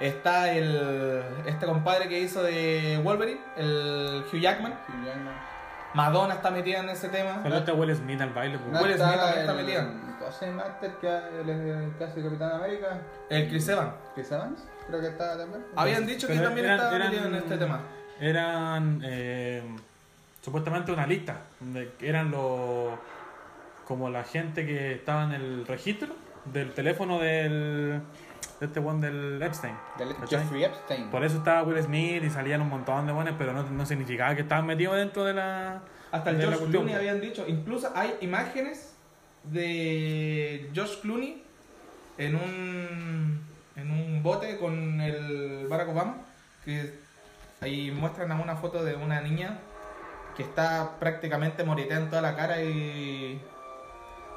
Está 0.00 0.52
el, 0.52 1.22
este 1.46 1.64
compadre 1.64 2.08
que 2.08 2.18
hizo 2.18 2.42
de 2.42 3.00
Wolverine, 3.02 3.40
el 3.56 4.24
Hugh 4.30 4.40
Jackman. 4.40 4.72
Hugh 4.72 5.06
Jackman. 5.06 5.53
Madonna 5.94 6.34
está 6.34 6.50
metida 6.50 6.80
en 6.80 6.88
ese 6.90 7.08
tema. 7.08 7.40
Salió 7.42 7.58
este 7.58 7.72
Will 7.72 7.94
Smith 7.94 8.20
al 8.20 8.30
baile. 8.30 8.58
pues. 8.58 8.72
No 8.72 8.80
Will 8.82 8.94
Smith 8.94 9.06
también 9.16 9.38
está 9.38 9.52
el- 9.52 9.64
metido. 9.64 9.82
¿Cómo 10.18 10.32
se 10.32 10.46
llama 10.46 10.64
este 10.68 10.86
el 10.86 10.92
que 10.96 11.08
él 11.08 11.50
es 11.50 11.76
el 11.84 11.96
casi 11.98 12.22
Capitán 12.22 12.52
América? 12.52 12.98
El 13.30 13.48
Chris 13.48 13.68
Evans. 13.68 13.92
Chris 14.14 14.32
Evans, 14.32 14.64
creo 14.88 15.00
que 15.00 15.06
está 15.08 15.36
también. 15.36 15.64
Habían 15.76 16.06
dicho 16.06 16.26
que 16.26 16.32
Pero 16.34 16.46
también 16.46 16.66
eran- 16.66 16.78
estaba 16.78 16.96
eran- 16.96 17.10
metido 17.10 17.28
en 17.28 17.34
este 17.36 17.56
tema. 17.58 17.80
Eran 18.20 19.00
eh, 19.04 19.62
supuestamente 20.40 20.92
una 20.92 21.06
lista. 21.06 21.36
Eran 22.00 22.30
los. 22.30 22.98
Como 23.86 24.08
la 24.08 24.24
gente 24.24 24.64
que 24.64 24.94
estaba 24.94 25.24
en 25.24 25.32
el 25.32 25.66
registro 25.66 26.08
del 26.46 26.72
teléfono 26.72 27.18
del. 27.18 28.00
De 28.64 28.68
este 28.68 28.80
one 28.80 29.06
del 29.06 29.42
Epstein. 29.42 29.74
Del. 29.98 30.14
Jeffrey 30.26 30.64
Epstein. 30.64 31.10
Por 31.10 31.22
eso 31.22 31.36
estaba 31.36 31.62
Will 31.64 31.82
Smith 31.82 32.24
y 32.24 32.30
salían 32.30 32.62
un 32.62 32.70
montón 32.70 33.06
de 33.06 33.12
buenos, 33.12 33.34
pero 33.36 33.52
no, 33.52 33.62
no 33.62 33.84
significaba 33.84 34.34
que 34.34 34.40
estaban 34.40 34.64
metidos 34.64 34.96
dentro 34.96 35.22
de 35.24 35.34
la. 35.34 35.82
Hasta 36.10 36.30
el 36.30 36.38
George 36.40 36.64
Clooney 36.64 36.94
po. 36.94 36.98
habían 36.98 37.20
dicho, 37.20 37.44
incluso 37.46 37.92
hay 37.94 38.14
imágenes 38.22 38.94
de 39.42 40.70
George 40.72 41.00
Clooney 41.02 41.42
en 42.16 42.36
un 42.36 43.40
en 43.76 43.90
un 43.90 44.22
bote 44.22 44.56
con 44.56 45.00
el 45.02 45.66
Barack 45.68 45.90
Obama 45.90 46.16
que 46.64 46.94
ahí 47.60 47.90
muestran 47.90 48.32
a 48.32 48.40
una 48.40 48.56
foto 48.56 48.82
de 48.82 48.94
una 48.94 49.20
niña 49.20 49.58
que 50.36 50.42
está 50.42 50.92
prácticamente 50.98 51.64
moritea 51.64 51.98
en 51.98 52.08
toda 52.08 52.22
la 52.22 52.34
cara 52.34 52.62
y 52.62 53.42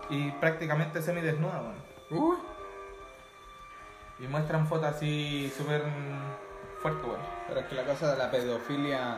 y 0.10 0.31
prácticamente 0.31 1.01
semi 1.01 1.22
desnuda 1.22 1.62
Uy. 2.10 2.38
Y 4.19 4.27
muestran 4.27 4.67
fotos 4.67 4.95
así 4.95 5.51
súper 5.55 5.83
fuertes 6.81 7.05
bueno. 7.05 7.24
Pero 7.47 7.59
es 7.62 7.65
que 7.67 7.75
la 7.75 7.83
cosa 7.83 8.12
de 8.12 8.17
la 8.17 8.29
pedofilia 8.31 9.17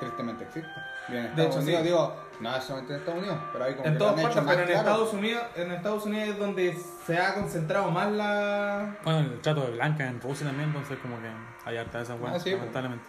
tristemente 0.00 0.44
existe. 0.44 0.70
Bien, 1.08 1.26
en 1.26 1.36
De 1.36 1.42
Estados 1.42 1.50
hecho, 1.56 1.62
Unidos, 1.64 1.80
sí. 1.82 1.86
digo, 1.88 2.16
no 2.40 2.56
es 2.56 2.64
solamente 2.64 2.94
en 2.94 2.98
Estados 3.00 3.20
Unidos, 3.20 3.38
pero 3.52 3.64
hay 3.64 3.74
como 3.74 3.88
en 3.88 3.98
todas 3.98 4.14
partes 4.20 4.42
pero 4.46 4.60
en 4.60 4.66
claro. 4.66 4.78
Estados 4.80 5.12
Unidos 5.12 5.42
en 5.54 5.72
Estados 5.72 6.04
Unidos 6.06 6.28
es 6.30 6.38
donde 6.38 6.78
se 7.06 7.18
ha 7.18 7.34
concentrado 7.34 7.90
más 7.90 8.10
la 8.10 8.96
Bueno, 9.04 9.18
el 9.20 9.40
trato 9.40 9.60
de 9.66 9.70
Blanca 9.72 10.06
en 10.06 10.20
Rusia 10.20 10.46
también, 10.46 10.68
entonces 10.70 10.98
como 11.00 11.20
que 11.20 11.28
hay 11.64 11.76
harta 11.76 11.98
de 11.98 12.04
esas 12.04 12.18
weas, 12.20 12.34
Ah, 12.36 12.38
sí, 12.40 12.50
pues. 12.50 12.58
lamentablemente. 12.58 13.04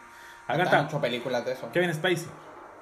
Acá 0.48 0.64
está, 0.64 0.82
hecho 0.84 1.02
películas 1.02 1.44
de 1.46 1.54
eso. 1.54 1.72
Kevin 1.72 1.94
Spacey, 1.94 2.28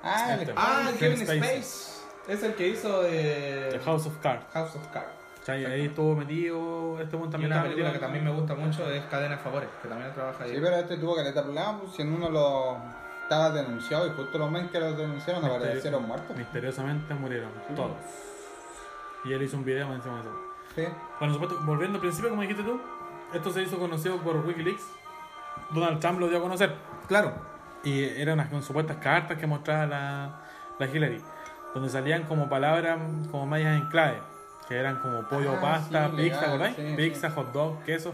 Ah, 0.04 0.34
el 0.34 0.40
Este. 0.42 0.54
Ah, 0.58 0.90
Kevin 1.00 1.16
Kevin 1.16 1.18
Spacey. 1.42 1.60
Space. 1.60 2.04
Es 2.28 2.44
el 2.44 2.56
que 2.56 2.68
hizo 2.68 3.02
de 3.04 3.70
The 3.72 3.80
House 3.80 4.06
of 4.06 4.18
Cards. 4.18 4.46
House 4.54 4.76
of 4.76 4.86
Cards. 4.88 5.08
¿Cachai? 5.46 5.66
Ahí 5.66 5.86
estuvo 5.88 6.16
metido, 6.16 7.00
este 7.02 7.18
Y 7.18 7.20
también 7.20 7.46
una 7.52 7.56
estaba 7.56 7.64
película 7.64 7.92
que 7.94 8.00
también 8.00 8.24
me 8.24 8.32
gusta 8.32 8.56
mucho 8.56 8.90
es 8.90 9.04
Cadena 9.06 9.36
de 9.36 9.42
Favores, 9.42 9.70
que 9.82 9.88
también 9.90 10.14
trabaja 10.14 10.44
ahí. 10.46 10.52
Sí, 10.52 10.58
pero 10.62 10.76
este 10.78 10.98
tuvo 10.98 11.16
que 11.16 11.24
le 11.24 11.34
problemas, 11.34 11.82
pues, 11.82 11.94
si 11.94 12.02
en 12.02 12.14
uno 12.14 12.30
lo 12.30 12.78
estaba 13.24 13.50
denunciado 13.50 14.08
y 14.08 14.12
justo 14.12 14.38
los 14.38 14.50
men 14.50 14.70
que 14.70 14.80
lo 14.80 14.94
denunciaron 14.94 15.44
Misterio- 15.44 15.58
aparecieron 15.66 16.08
muertos. 16.08 16.38
Misteriosamente 16.38 17.14
murieron, 17.14 17.50
Sí. 17.68 17.74
todos. 17.76 17.92
Y 19.26 19.34
él 19.34 19.42
hizo 19.42 19.58
un 19.58 19.66
video 19.66 19.94
encima 19.94 20.16
de 20.16 20.22
eso. 20.22 20.32
Sí. 20.76 20.84
Bueno, 21.20 21.34
supuesto, 21.34 21.60
volviendo 21.64 21.98
al 21.98 22.02
principio, 22.02 22.30
como 22.30 22.42
dijiste 22.42 22.64
tú, 22.64 22.80
esto 23.34 23.52
se 23.52 23.64
hizo 23.64 23.78
conocido 23.78 24.18
por 24.18 24.38
Wikileaks. 24.38 24.84
Donald 25.72 26.00
Trump 26.00 26.20
lo 26.20 26.28
dio 26.30 26.38
a 26.38 26.42
conocer. 26.42 26.74
Claro. 27.08 27.34
Y 27.84 28.04
eran 28.04 28.40
unas 28.50 28.66
supuestas 28.66 28.98
cartas 28.98 29.38
que 29.38 29.46
mostraba 29.48 29.86
la, 29.86 30.40
la 30.80 30.88
Hillary. 30.88 31.22
donde 31.74 31.90
salían 31.90 32.24
como 32.24 32.48
palabras 32.50 33.00
como 33.32 33.46
mayas 33.48 33.82
en 33.82 33.88
clave, 33.90 34.20
que 34.68 34.76
eran 34.78 35.00
como 35.00 35.22
pollo, 35.28 35.56
Ah, 35.58 35.62
pasta, 35.62 36.10
sí, 36.10 36.16
pizza, 36.18 36.42
legal, 36.42 36.60
¿verdad? 36.60 36.74
sí, 36.76 36.94
pizza, 36.96 37.30
sí. 37.30 37.36
hot 37.36 37.52
dog, 37.54 37.84
queso. 37.84 38.14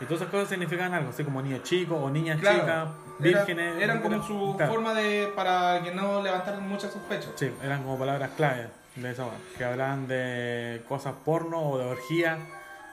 Y 0.00 0.04
todas 0.04 0.22
esas 0.22 0.30
cosas 0.30 0.48
significan 0.48 0.94
algo, 0.94 1.10
así 1.10 1.24
como 1.24 1.42
niños 1.42 1.62
chicos 1.62 1.98
o 2.00 2.08
niñas 2.08 2.40
Claro. 2.40 2.60
chicas, 2.60 2.88
Era- 3.20 3.38
vírgenes. 3.44 3.82
eran 3.82 4.00
como 4.00 4.22
su 4.22 4.54
claro. 4.56 4.72
forma 4.72 4.94
de. 4.94 5.30
para 5.36 5.82
que 5.82 5.92
no 5.94 6.22
levantaran 6.22 6.66
muchas 6.66 6.92
sospechas. 6.92 7.32
Sí, 7.36 7.52
eran 7.62 7.82
como 7.82 7.98
palabras 7.98 8.30
clave 8.36 8.68
de 8.96 9.10
esa 9.10 9.24
que 9.58 9.64
hablaban 9.64 10.08
de 10.08 10.82
cosas 10.88 11.14
porno 11.24 11.60
o 11.60 11.78
de 11.78 11.84
orgía 11.84 12.38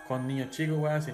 con 0.08 0.28
niños 0.28 0.50
chicos, 0.52 0.78
weá, 0.78 0.96
así. 0.98 1.14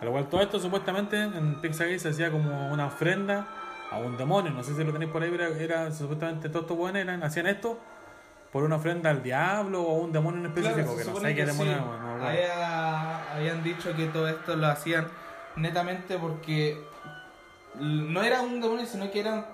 A 0.00 0.04
lo 0.04 0.10
cual 0.10 0.26
todo 0.28 0.40
esto 0.42 0.58
supuestamente 0.58 1.22
en 1.22 1.60
Pixagate 1.60 1.98
se 1.98 2.08
hacía 2.10 2.30
como 2.30 2.70
una 2.72 2.86
ofrenda 2.86 3.46
a 3.90 3.98
un 3.98 4.16
demonio, 4.16 4.50
no 4.52 4.62
sé 4.62 4.74
si 4.74 4.84
lo 4.84 4.92
tenéis 4.92 5.10
por 5.10 5.22
ahí, 5.22 5.30
pero 5.30 5.54
era 5.54 5.90
supuestamente 5.92 6.48
todos 6.48 6.62
estos 6.64 6.76
buenos 6.76 7.00
eran, 7.00 7.22
hacían 7.22 7.46
esto 7.46 7.78
por 8.56 8.64
una 8.64 8.76
ofrenda 8.76 9.10
al 9.10 9.22
diablo 9.22 9.82
o 9.82 9.98
a 9.98 10.00
un 10.04 10.12
demonio 10.12 10.40
en 10.40 10.46
específico, 10.46 10.94
Claro, 10.94 10.96
que 10.96 11.04
no 11.04 11.20
sé 11.20 11.34
qué 11.34 11.44
demonio 11.44 11.74
sí. 11.74 11.80
no. 11.80 12.26
Había- 12.26 13.34
habían 13.34 13.62
dicho 13.62 13.94
que 13.94 14.06
todo 14.06 14.26
esto 14.28 14.56
lo 14.56 14.66
hacían 14.68 15.08
netamente 15.56 16.16
porque 16.16 16.82
no 17.74 18.22
era 18.22 18.40
un 18.40 18.62
demonio, 18.62 18.86
sino 18.86 19.10
que 19.10 19.20
eran. 19.20 19.44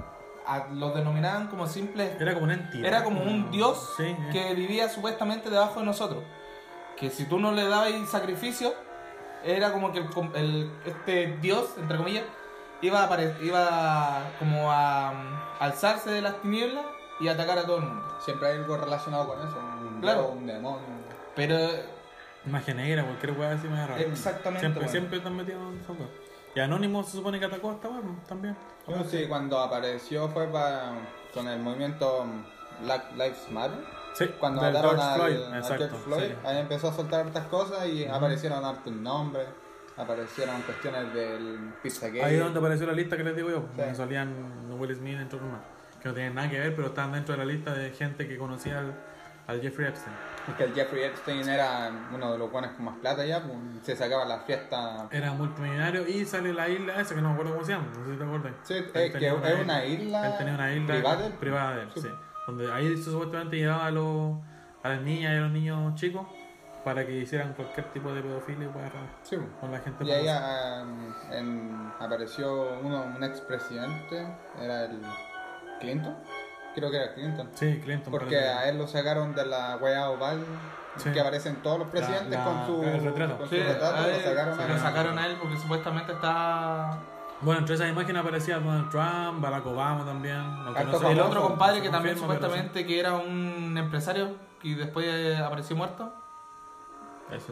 a- 0.47 0.67
los 0.73 0.93
denominaban 0.95 1.47
como 1.49 1.67
simples. 1.69 2.21
Era 2.21 2.33
como 2.35 2.45
una 2.47 2.55
entidad. 2.55 2.85
Era 2.85 3.05
como 3.05 3.23
un 3.23 3.51
dios 3.53 3.95
Sí, 3.97 4.03
eh. 4.05 4.29
que 4.33 4.55
vivía 4.55 4.89
supuestamente 4.89 5.51
debajo 5.51 5.79
de 5.81 5.87
nosotros. 5.87 6.23
Que 6.97 7.11
si 7.11 7.27
tú 7.27 7.39
no 7.41 7.51
le 7.53 7.65
dabas 7.69 7.91
sacrificio, 8.11 8.73
era 9.45 9.73
como 9.73 9.93
que 9.93 9.99
el, 10.01 10.07
el- 10.35 10.71
este 10.85 11.37
dios, 11.41 11.71
entre 11.79 11.97
comillas, 11.97 12.25
iba 12.81 13.03
a, 13.05 13.09
apare- 13.09 13.35
iba 13.41 14.31
como 14.41 14.71
a 14.73 15.13
mm, 15.13 15.63
alzarse 15.63 16.11
de 16.11 16.23
las 16.23 16.41
tinieblas 16.43 16.85
y 17.21 17.28
atacar 17.28 17.59
a 17.59 17.64
todo 17.66 17.78
el 17.78 17.85
mundo. 17.85 18.16
Siempre 18.21 18.49
hay 18.49 18.59
algo 18.59 18.76
relacionado 18.76 19.28
con 19.28 19.38
eso. 19.47 19.57
Un 19.95 20.00
Claro. 20.00 20.28
un 20.28 20.47
demonio. 20.47 20.81
Pero 21.37 21.57
Magia 22.45 22.75
negra, 22.75 23.04
cualquier 23.04 23.33
weá 23.38 23.52
así 23.52 23.69
me 23.69 23.87
raro. 23.87 23.97
exactamente. 23.97 24.61
Siempre, 24.61 24.81
bueno. 24.81 24.90
siempre 24.90 25.19
están 25.19 25.37
metidos 25.37 25.62
en 25.73 25.81
esa. 25.81 25.92
Y 26.54 26.61
Anónimo 26.61 27.02
se 27.04 27.12
supone 27.12 27.38
que 27.38 27.47
atacó 27.47 27.71
a 27.71 27.75
esta 27.75 27.88
weá 27.88 28.00
pues, 28.00 28.26
también. 28.26 28.57
Bueno, 28.87 29.04
sí, 29.04 29.26
cuando 29.28 29.59
apareció 29.61 30.28
fue 30.28 30.49
con 31.33 31.49
el 31.49 31.61
movimiento 31.61 32.26
Black 32.83 33.12
Lives 33.12 33.49
Matter. 33.50 33.78
Sí, 34.14 34.26
Cuando 34.38 34.61
George 34.61 35.00
al, 35.00 35.14
Floyd, 35.14 35.42
al 35.42 35.54
exacto, 35.59 35.88
George 35.88 36.04
Floyd, 36.04 36.23
sí. 36.25 36.35
ahí 36.45 36.59
empezó 36.59 36.88
a 36.88 36.92
soltar 36.92 37.26
hartas 37.26 37.47
cosas 37.47 37.87
y 37.87 38.04
aparecieron 38.04 38.62
hartos 38.62 38.92
nombres, 38.92 39.47
aparecieron 39.97 40.61
cuestiones 40.62 41.14
del 41.14 41.73
Pizzagate. 41.83 42.23
Ahí 42.23 42.35
es 42.35 42.40
donde 42.45 42.59
apareció 42.59 42.87
la 42.87 42.92
lista 42.92 43.16
que 43.16 43.25
les 43.25 43.35
digo 43.35 43.49
yo, 43.49 43.61
Sí. 43.61 43.78
donde 43.78 43.95
salían 43.95 44.35
Will 44.78 44.95
Smith 44.95 45.19
entre 45.19 45.37
otros 45.38 45.50
más, 45.50 45.62
que 46.03 46.09
no 46.09 46.15
tenían 46.15 46.35
nada 46.35 46.51
que 46.51 46.59
ver, 46.59 46.75
pero 46.75 46.89
estaban 46.89 47.13
dentro 47.13 47.37
de 47.37 47.45
la 47.45 47.53
lista 47.53 47.73
de 47.75 47.91
gente 47.91 48.27
que 48.29 48.37
conocía 48.37 48.81
al, 48.81 48.95
al 49.47 49.61
Jeffrey 49.61 49.89
Epstein. 49.89 50.15
Que 50.59 50.65
el 50.65 50.75
Jeffrey 50.75 51.05
Epstein 51.05 51.49
era 51.49 51.91
uno 52.13 52.33
de 52.33 52.39
los 52.39 52.51
buenos 52.51 52.73
con 52.73 52.87
más 52.87 52.97
plata 52.99 53.25
ya, 53.25 53.41
pues, 53.43 53.57
se 53.83 53.95
sacaba 53.95 54.25
la 54.25 54.41
fiesta. 54.41 55.07
Era 55.13 55.33
multimillonario 55.33 56.07
y 56.09 56.25
sale 56.25 56.53
la 56.53 56.69
isla 56.69 57.01
esa 57.01 57.15
que 57.15 57.23
no 57.23 57.29
me 57.29 57.35
acuerdo 57.35 57.53
cómo 57.53 57.65
se 57.65 57.73
llama, 57.73 57.87
no 57.97 58.05
sé 58.05 58.11
si 58.13 58.19
te 58.19 58.25
acuerdas. 58.25 58.53
Sí, 58.65 58.75
Él 58.75 58.85
es 58.93 59.13
que 59.13 59.27
es 59.29 59.33
una 59.65 59.85
isla. 59.85 60.27
Él 60.27 60.33
tenía 60.39 60.55
una 60.55 60.73
isla 60.73 60.87
privada. 60.95 61.31
privada 61.39 61.77
de 61.77 61.83
él, 61.83 61.89
Sí. 61.95 62.01
sí. 62.03 62.09
Donde 62.49 62.73
ahí 62.73 62.97
supuestamente 62.97 63.57
llevaba 63.57 63.87
a, 63.87 63.91
los, 63.93 64.37
a 64.83 64.89
las 64.89 65.01
niñas 65.03 65.33
y 65.33 65.37
a 65.37 65.41
los 65.43 65.53
niños 65.53 65.95
chicos 65.95 66.27
para 66.85 67.07
que 67.07 67.13
hicieran 67.19 67.53
cualquier 67.53 67.87
tipo 67.93 68.13
de 68.13 68.21
pedofilia 68.21 68.69
Sí, 69.23 69.37
pues. 69.37 69.49
con 69.61 69.71
la 69.71 69.79
gente 69.79 70.05
Y 70.05 70.11
ahí 70.11 70.27
ah, 70.29 70.85
en- 71.31 71.93
apareció 72.01 72.81
uno, 72.81 73.05
un 73.17 73.23
expresidente, 73.23 74.27
era 74.61 74.87
el 74.87 75.01
Clinton, 75.83 76.17
creo 76.75 76.91
que 76.91 76.97
era 76.97 77.12
Clinton. 77.15 77.51
Sí, 77.55 77.81
Clinton. 77.85 78.11
Porque 78.11 78.39
a 78.39 78.69
él 78.69 78.79
lo 78.79 78.87
sacaron 78.87 79.35
de 79.35 79.45
la 79.45 79.77
wea 79.77 80.09
oval 80.11 80.45
Sí. 80.97 81.11
que 81.11 81.21
aparecen 81.21 81.57
todos 81.62 81.79
los 81.79 81.89
presidentes 81.89 82.31
la- 82.39 82.45
con 82.45 82.67
su, 82.67 82.83
el 82.83 83.03
retrato. 83.05 83.37
con 83.39 83.49
su 83.49 83.55
Sí, 83.55 83.62
retrato, 83.62 83.97
a 83.97 84.01
lo 84.03 84.09
él- 84.09 84.23
sacaron 84.25 84.57
se 84.57 84.62
a 84.62 84.67
lo 84.69 84.75
él. 84.75 84.81
sacaron 84.81 85.19
a 85.19 85.27
él 85.27 85.37
porque 85.41 85.57
supuestamente 85.59 86.12
está 86.12 86.99
Bueno, 87.41 87.59
entre 87.61 87.75
esas 87.75 87.89
imágenes 87.89 88.23
aparecía 88.23 88.59
Donald 88.61 88.89
Trump, 88.91 89.41
Barack 89.43 89.67
Obama 89.67 90.05
también. 90.05 90.39
No 90.65 90.99
sé, 90.99 91.11
el 91.11 91.21
otro 91.21 91.43
compadre 91.43 91.81
que 91.83 91.89
también 91.89 92.15
confirma, 92.17 92.35
supuestamente 92.37 92.87
que 92.87 93.01
era 93.01 93.15
un 93.15 93.77
empresario 93.77 94.37
y 94.62 94.75
después 94.75 95.39
apareció 95.41 95.75
muerto. 95.75 96.12
Es. 97.37 97.47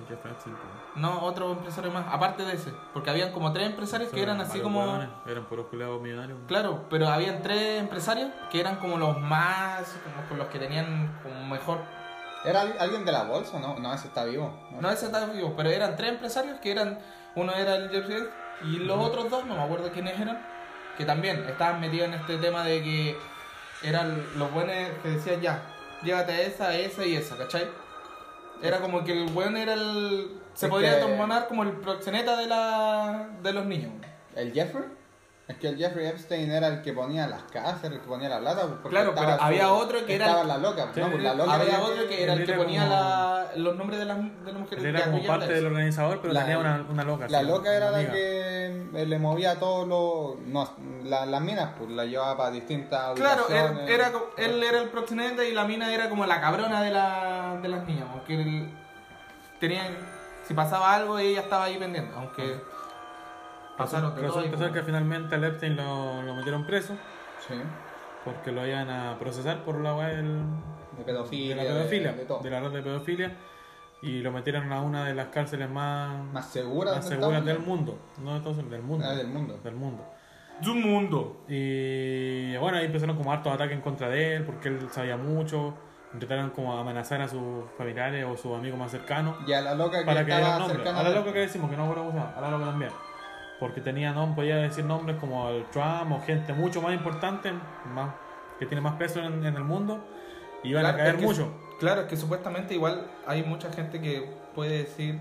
No, 0.97 1.23
otro 1.23 1.53
empresario 1.53 1.91
más, 1.91 2.05
aparte 2.11 2.45
de 2.45 2.55
ese. 2.55 2.73
Porque 2.93 3.11
habían 3.11 3.33
como 3.33 3.53
tres 3.53 3.67
empresarios 3.67 4.11
que 4.11 4.23
eran 4.23 4.41
así 4.41 4.61
como... 4.61 4.81
hueones, 4.81 5.09
Eran 5.27 5.45
puros 5.45 5.67
culiados 5.67 6.01
millonarios. 6.01 6.39
Claro, 6.47 6.85
pero 6.91 7.09
habían 7.09 7.43
tres 7.43 7.81
empresarios 7.81 8.31
que 8.51 8.61
eran 8.61 8.77
como 8.77 8.99
los 8.99 9.19
más, 9.21 9.97
como 10.05 10.29
con 10.29 10.39
los 10.39 10.49
que 10.49 10.59
tenían 10.59 11.19
como 11.23 11.45
mejor... 11.47 11.79
¿Era 12.45 12.63
al- 12.63 12.77
alguien 12.79 13.05
de 13.05 13.13
la 13.13 13.25
bolsa? 13.25 13.59
No, 13.61 13.79
no, 13.79 13.93
ese 13.93 14.09
está 14.09 14.25
vivo. 14.25 14.59
No 14.81 14.91
ese 14.91 15.07
estaba 15.07 15.27
vivo, 15.27 15.55
pero 15.57 15.69
eran 15.71 15.97
tres 15.97 16.11
empresarios 16.13 16.59
que 16.61 16.71
eran... 16.73 16.99
Uno 17.35 17.53
era 17.53 17.77
el 17.77 17.91
Jeff 17.91 18.09
Bezos 18.09 18.29
y 18.63 18.79
los 18.79 18.99
otros 18.99 19.31
dos, 19.31 19.45
no 19.47 19.55
me 19.57 19.63
acuerdo 19.63 19.91
quiénes 19.91 20.19
eran, 20.19 20.45
que 20.99 21.05
también 21.05 21.45
estaban 21.49 21.81
metidos 21.81 22.09
en 22.09 22.15
este 22.15 22.37
tema 22.39 22.63
de 22.65 22.83
que 22.83 23.19
eran 23.83 24.23
los 24.37 24.53
buenos 24.53 24.75
que 25.03 25.09
decían 25.11 25.41
ya, 25.41 25.63
llévate 26.03 26.33
a 26.33 26.41
esa, 26.43 26.65
a 26.69 26.75
esa 26.77 27.07
y 27.07 27.15
esa, 27.15 27.37
¿cachai? 27.39 27.69
Era 28.63 28.81
como 28.81 29.05
que 29.05 29.13
el 29.13 29.27
buen 29.31 29.57
era 29.57 29.75
el... 29.75 30.39
Se 30.55 30.69
podría 30.69 31.01
tomar 31.01 31.49
como 31.49 31.63
el 31.63 31.73
proxeneta 31.73 32.37
de, 32.37 32.47
la, 32.47 33.31
de 33.43 33.53
los 33.53 33.65
niños. 33.67 33.93
¿El 34.37 34.53
Jeffrey? 34.53 34.85
Es 35.51 35.57
que 35.57 35.67
el 35.69 35.77
Jeffrey 35.77 36.07
Epstein 36.07 36.49
era 36.53 36.69
el 36.69 36.81
que 36.81 36.93
ponía 36.93 37.27
las 37.27 37.43
casas, 37.45 37.83
el 37.85 37.95
que 38.01 38.07
ponía 38.07 38.29
la 38.29 38.39
plata. 38.39 38.69
porque 38.83 38.89
Claro, 38.89 39.13
había 39.41 39.73
otro 39.73 40.07
que 40.07 40.15
era 40.15 40.45
la 40.45 40.59
loca. 40.59 40.91
Sí, 40.95 41.01
no, 41.01 41.11
pues 41.11 41.23
la 41.25 41.35
loca 41.35 41.55
Había 41.55 41.75
era 41.75 41.83
otro 41.83 42.09
que 42.09 42.23
era 42.23 42.33
el 42.35 42.45
que 42.45 42.53
era 42.53 42.63
ponía 42.63 42.83
como- 42.83 42.95
la, 42.95 43.47
los 43.57 43.77
nombres 43.77 43.99
de 43.99 44.05
las, 44.05 44.19
de 44.45 44.53
las 44.53 44.61
mujeres. 44.61 44.85
Él 44.85 44.95
era 44.97 45.05
como 45.07 45.27
parte 45.27 45.53
del 45.53 45.67
organizador, 45.67 46.21
pero 46.21 46.33
La- 46.33 46.41
tenía 46.43 46.59
una, 46.59 46.87
una 46.89 47.03
loca. 47.03 47.27
La 47.29 47.39
así, 47.39 47.47
loca 47.49 47.75
era 47.75 47.91
la 47.91 47.99
que 48.13 48.67
eh, 48.95 49.07
le 49.07 49.19
movía 49.19 49.59
todo 49.59 49.87
lo. 49.87 50.41
No, 50.47 50.73
la- 51.03 51.27
las 51.27 51.41
minas, 51.41 51.71
pues 51.77 51.91
la 51.91 52.05
llevaba 52.05 52.37
para 52.37 52.51
distintas 52.53 53.15
Claro, 53.17 53.47
él 53.49 53.89
era, 53.89 54.13
co- 54.13 54.31
él 54.37 54.63
era 54.63 54.81
el 54.81 54.89
proxeneta 54.91 55.45
y 55.45 55.53
la 55.53 55.65
mina 55.65 55.93
era 55.93 56.09
como 56.09 56.27
la 56.27 56.41
cabrona 56.41 56.81
de, 56.81 56.91
la, 56.93 57.59
de 57.61 57.69
las 57.69 57.85
niñas. 57.89 58.07
Porque 58.13 58.41
él- 58.41 58.71
tenían, 59.59 59.97
si 60.47 60.55
pasaba 60.55 60.95
algo, 60.95 61.19
ella 61.19 61.41
estaba 61.41 61.65
ahí 61.65 61.77
pendiente. 61.77 62.13
Aunque 62.17 62.61
pasaron 63.85 64.15
de 64.15 64.21
todo. 64.23 64.27
Resulta 64.41 64.57
y- 64.57 64.59
ser 64.59 64.73
que 64.73 64.83
finalmente 64.83 65.35
al 65.35 65.45
Epstein 65.45 65.77
lo, 65.77 66.23
lo 66.23 66.35
metieron 66.35 66.65
preso 66.67 66.95
Sí, 67.47 67.55
porque 68.25 68.53
lo 68.53 68.67
iban 68.67 68.89
a 68.91 69.19
procesar 69.19 69.65
por 69.65 69.81
la 69.81 69.93
del, 70.09 70.39
de 70.99 71.05
pedofilia. 71.05 71.57
de 71.57 71.65
la 71.65 71.71
pedofilia, 71.75 72.13
De, 72.13 72.19
de 72.19 72.25
todo. 72.25 72.41
de 72.41 72.51
la 72.51 72.61
red 72.61 72.71
de 72.71 72.83
pedofilia, 72.83 73.37
y 74.03 74.21
lo 74.21 74.31
metieron 74.33 74.73
a 74.73 74.81
una 74.83 75.05
de 75.05 75.15
las 75.15 75.29
cárceles 75.29 75.69
más, 75.71 76.23
Más 76.33 76.49
segura. 76.51 76.95
más 76.95 77.07
seguras 77.09 77.45
del 77.45 77.59
mundo, 77.61 77.99
no 78.23 78.35
de 78.35 78.49
Unidos, 78.49 78.71
del 78.71 78.83
mundo. 78.83 79.07
Ah, 79.09 79.15
del 79.15 79.27
mundo. 79.29 79.59
Del 79.65 79.75
mundo. 79.75 80.05
¡Du 80.63 80.75
mundo! 80.75 81.45
Y 81.49 82.55
bueno, 82.59 82.77
ahí 82.79 82.85
empezaron 82.87 83.17
como 83.17 83.33
hartos 83.33 83.53
ataques 83.53 83.75
en 83.75 83.81
contra 83.81 84.09
de 84.11 84.37
él 84.37 84.45
porque 84.45 84.69
él 84.69 84.89
sabía 84.91 85.17
mucho. 85.17 85.75
Intentaron 86.13 86.51
como 86.51 86.77
amenazar 86.77 87.23
a 87.23 87.29
sus 87.29 87.65
familiares 87.79 88.27
o 88.29 88.37
sus 88.37 88.57
amigos 88.59 88.77
más 88.77 88.91
cercanos 88.91 89.37
Y 89.47 89.53
a 89.53 89.61
la 89.61 89.75
loca 89.77 90.01
que 90.01 90.05
para 90.05 90.27
que 90.27 90.33
estaba 90.33 90.67
cercana 90.67 90.99
A 90.99 91.03
la 91.05 91.09
a- 91.11 91.13
loca 91.13 91.33
que 91.33 91.39
decimos, 91.39 91.71
que 91.71 91.77
no 91.77 91.87
se 91.89 91.95
llama, 92.01 92.35
a 92.37 92.41
la 92.41 92.51
loca 92.51 92.65
también. 92.67 92.91
Porque 93.61 93.81
tenía 93.83 94.13
nombre, 94.13 94.37
podía 94.43 94.57
decir 94.57 94.85
nombres 94.85 95.17
como 95.19 95.49
el 95.51 95.65
Trump 95.67 96.11
o 96.13 96.21
gente 96.23 96.53
mucho 96.55 96.81
más 96.83 96.93
importante, 96.95 97.53
más, 97.95 98.15
que 98.59 98.67
tiene 98.67 98.81
más 98.81 98.95
peso 98.97 99.21
en, 99.21 99.45
en 99.45 99.55
el 99.55 99.65
mundo, 99.65 100.03
y 100.65 100.71
iban 100.71 100.87
a 100.87 100.97
caer 100.97 101.15
es 101.15 101.21
que- 101.21 101.27
mucho. 101.27 101.53
Claro, 101.79 102.03
es 102.03 102.07
que 102.09 102.17
supuestamente 102.17 102.75
igual 102.75 103.07
hay 103.27 103.43
mucha 103.43 103.71
gente 103.73 104.01
que 104.01 104.29
puede 104.55 104.79
decir, 104.79 105.19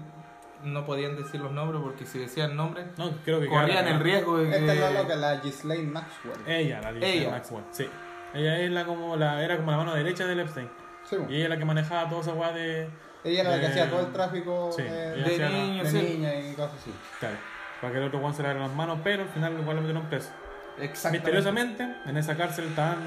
no 0.63 0.86
podían 0.86 1.15
decir 1.15 1.39
los 1.39 1.51
nombres 1.53 1.81
porque 1.81 2.05
si 2.05 2.19
decían 2.19 2.55
nombres, 2.58 2.86
No, 2.98 3.12
creo 3.24 3.39
que 3.39 3.48
corrían 3.48 3.88
el 3.88 4.00
riesgo 4.01 4.38
de 4.39 4.50
que... 4.50 4.58
Esta 4.58 4.74
es 4.74 4.79
la 4.81 4.91
loca, 5.03 5.15
la 5.15 5.36
Ghislaine 5.38 5.89
Maxwell. 5.89 6.38
Ella, 6.48 6.81
la 6.81 6.91
Ghislaine 6.91 7.17
Ella. 7.22 7.31
Maxwell, 7.31 7.63
sí. 7.72 7.88
Ella 8.34 8.60
es 8.60 8.72
la 8.72 8.84
como 8.86 9.15
la, 9.15 9.41
era 9.43 9.55
como 9.58 9.72
la 9.72 9.77
mano 9.77 9.93
derecha 9.96 10.25
del 10.25 10.41
Epstein. 10.41 10.69
Sí, 11.03 11.15
Y 11.29 11.36
ella 11.36 11.43
es 11.46 11.50
la 11.50 11.58
que 11.58 11.65
manejaba 11.65 12.10
toda 12.10 12.22
esa 12.22 12.34
weá 12.34 12.51
de. 12.51 12.89
ella 13.24 13.41
era 13.41 13.51
la 13.51 13.60
que 13.62 13.67
hacía 13.67 13.89
todo 13.89 14.01
el 14.01 14.12
tráfico 14.12 14.69
Sí, 14.75 14.84
de, 14.84 15.50
niños. 15.50 15.91
de 15.93 16.00
sí. 16.01 16.08
niñas 16.17 16.34
y 16.51 16.53
cosas 16.55 16.74
así. 16.81 16.93
Claro, 17.22 17.36
para 17.82 17.94
que 17.94 18.00
el 18.00 18.06
otro 18.06 18.20
Juan 18.20 18.34
se 18.34 18.42
le 18.44 18.50
agarre 18.50 18.66
las 18.68 18.76
manos, 18.76 19.00
pero 19.04 19.24
al 19.24 19.30
final 19.30 19.54
igual 19.60 19.76
lo 19.78 19.82
metieron 19.82 20.04
preso. 20.10 20.30
Exactamente. 20.80 21.18
Misteriosamente, 21.20 21.96
en 22.06 22.18
esa 22.18 22.36
cárcel 22.38 22.74
tan, 22.76 22.98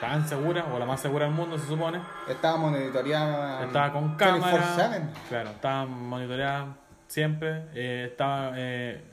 tan 0.00 0.26
segura, 0.28 0.66
o 0.72 0.78
la 0.78 0.86
más 0.86 1.00
segura 1.00 1.24
del 1.26 1.34
mundo 1.34 1.58
se 1.58 1.66
supone, 1.66 2.00
Estaba 2.28 2.56
monitoreada. 2.56 3.64
estaba 3.64 3.92
con 3.92 4.16
cámara. 4.16 4.58
24/7. 4.76 5.08
Claro, 5.28 5.50
estaba 5.50 5.86
monitoreada 5.86 6.66
siempre, 7.06 7.66
eh, 7.74 8.08
estaba 8.10 8.52
eh, 8.56 9.04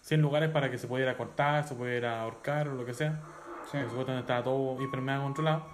sin 0.00 0.20
lugares 0.22 0.48
para 0.50 0.70
que 0.70 0.78
se 0.78 0.86
pudiera 0.86 1.16
cortar, 1.16 1.64
se 1.64 1.74
pudiera 1.74 2.22
ahorcar 2.22 2.68
o 2.68 2.74
lo 2.74 2.84
que 2.86 2.94
sea. 2.94 3.20
Sí. 3.70 3.78
Por 3.78 3.88
supuesto, 3.90 4.18
estaba 4.18 4.42
todo 4.42 4.80
hiper 4.82 5.00
mega 5.00 5.20
controlado. 5.22 5.66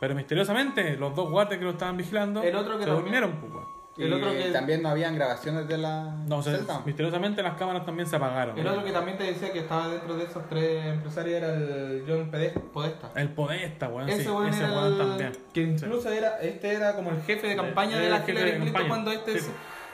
Pero 0.00 0.14
misteriosamente, 0.14 0.96
los 0.96 1.14
dos 1.16 1.28
guardias 1.30 1.58
que 1.58 1.64
lo 1.64 1.72
estaban 1.72 1.96
vigilando 1.96 2.42
El 2.42 2.54
otro 2.54 2.74
que 2.78 2.84
se 2.84 2.90
también- 2.90 3.02
durmieron, 3.04 3.32
pues, 3.40 3.64
El 3.98 4.12
otro 4.12 4.30
que- 4.32 4.50
también 4.52 4.82
no 4.82 4.90
habían 4.90 5.14
grabaciones 5.16 5.66
de 5.66 5.76
la 5.78 6.04
No, 6.26 6.36
o 6.38 6.42
sea, 6.42 6.58
misteriosamente 6.86 7.42
las 7.42 7.56
cámaras 7.56 7.84
también 7.84 8.08
se 8.08 8.14
apagaron. 8.16 8.56
El 8.58 8.66
otro 8.66 8.84
que 8.84 8.92
también 8.92 9.18
te 9.18 9.24
decía 9.24 9.52
que 9.52 9.58
estaba 9.60 9.88
dentro 9.88 10.16
de 10.16 10.24
esos 10.24 10.48
tres 10.48 10.86
empresarios 10.86 11.36
era 11.36 11.52
el 11.54 12.04
John 12.06 12.30
Podesta. 12.72 13.10
El 13.16 13.30
Podesta, 13.30 13.88
weón. 13.88 14.08
ese 14.08 14.22
sí, 14.22 14.28
weón 14.28 14.46
ese 14.48 14.64
era 14.64 14.86
el- 14.86 14.98
también. 14.98 15.32
Que 15.52 15.62
incluso 15.62 16.10
era, 16.10 16.40
este 16.40 16.72
era 16.72 16.94
como 16.94 17.10
el 17.10 17.20
jefe 17.22 17.48
de 17.48 17.56
campaña 17.56 17.98
de 17.98 18.04
el 18.04 18.10
la 18.12 18.24
Hillary 18.28 18.52
Clinton 18.60 18.88
cuando 18.88 19.10
este 19.10 19.40
sí. 19.40 19.46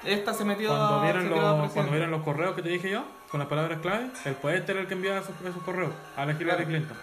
se- 0.03 0.13
esta 0.13 0.35
se 0.35 0.45
metió 0.45 0.69
Cuando 0.69 0.97
a 0.97 1.03
vieron, 1.03 1.31
los, 1.31 1.73
cuando 1.73 1.91
vieron 1.93 2.11
los 2.11 2.23
correos 2.23 2.55
que 2.55 2.61
te 2.63 2.69
dije 2.69 2.91
yo, 2.91 3.05
con 3.31 3.41
las 3.41 3.49
palabras 3.49 3.79
clave, 3.81 4.11
el 4.27 4.35
Podesta 4.35 4.73
era 4.73 4.83
el 4.83 4.87
que 4.87 4.93
enviaba 4.95 5.19
esos, 5.21 5.35
esos 5.41 5.63
correos 5.63 5.93
a 6.17 6.27
la 6.27 6.33
Hillary 6.33 6.45
Claro. 6.45 6.65
Clinton. 6.67 6.97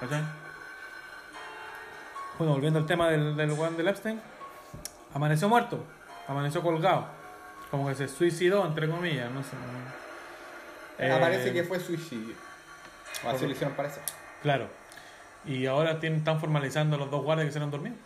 ¿Cachai? 0.00 0.22
Bueno, 2.38 2.52
volviendo 2.54 2.78
al 2.78 2.86
tema 2.86 3.08
del, 3.10 3.36
del 3.36 3.50
weón 3.52 3.76
del 3.76 3.88
Epstein, 3.88 4.20
amaneció 5.14 5.48
muerto, 5.48 5.84
amaneció 6.28 6.62
colgado. 6.62 7.06
Como 7.70 7.88
que 7.88 7.94
se 7.94 8.08
suicidó, 8.08 8.64
entre 8.66 8.88
comillas, 8.88 9.30
no 9.30 9.42
sé. 9.42 9.50
Eh, 10.98 11.10
Aparece 11.12 11.52
que 11.52 11.64
fue 11.64 11.78
suicidio. 11.80 12.34
O 13.24 13.30
así 13.30 13.44
lo 13.46 13.52
hicieron 13.52 13.74
parecer. 13.74 14.02
Claro. 14.42 14.68
Y 15.44 15.66
ahora 15.66 15.98
tienen, 16.00 16.20
están 16.20 16.40
formalizando 16.40 16.96
los 16.96 17.10
dos 17.10 17.22
guardias 17.22 17.46
que 17.48 17.52
se 17.52 17.58
han 17.58 17.70
dormido. 17.70 17.96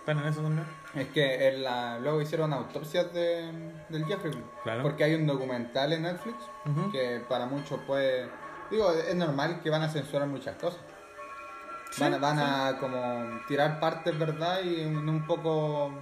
Están 0.00 0.18
en 0.18 0.26
eso 0.26 0.42
también. 0.42 0.66
Es 0.94 1.08
que 1.08 1.48
en 1.48 1.64
la- 1.64 1.98
luego 1.98 2.20
hicieron 2.20 2.52
autopsias 2.52 3.12
de, 3.14 3.50
del 3.88 4.04
Jeffrey. 4.06 4.34
Claro. 4.62 4.82
Porque 4.82 5.04
hay 5.04 5.14
un 5.14 5.26
documental 5.26 5.92
en 5.92 6.02
Netflix 6.02 6.36
que 6.92 7.22
para 7.28 7.46
muchos 7.46 7.80
puede... 7.86 8.28
Digo, 8.70 8.90
es 8.92 9.14
normal 9.14 9.60
que 9.62 9.70
van 9.70 9.82
a 9.82 9.88
censurar 9.88 10.26
muchas 10.28 10.56
cosas. 10.56 10.80
Van, 11.98 12.38
a- 12.38 12.76
como 12.80 13.40
tirar 13.46 13.78
partes, 13.80 14.18
¿verdad? 14.18 14.60
Y 14.62 14.84
un, 14.84 15.08
un 15.08 15.26
poco 15.26 15.92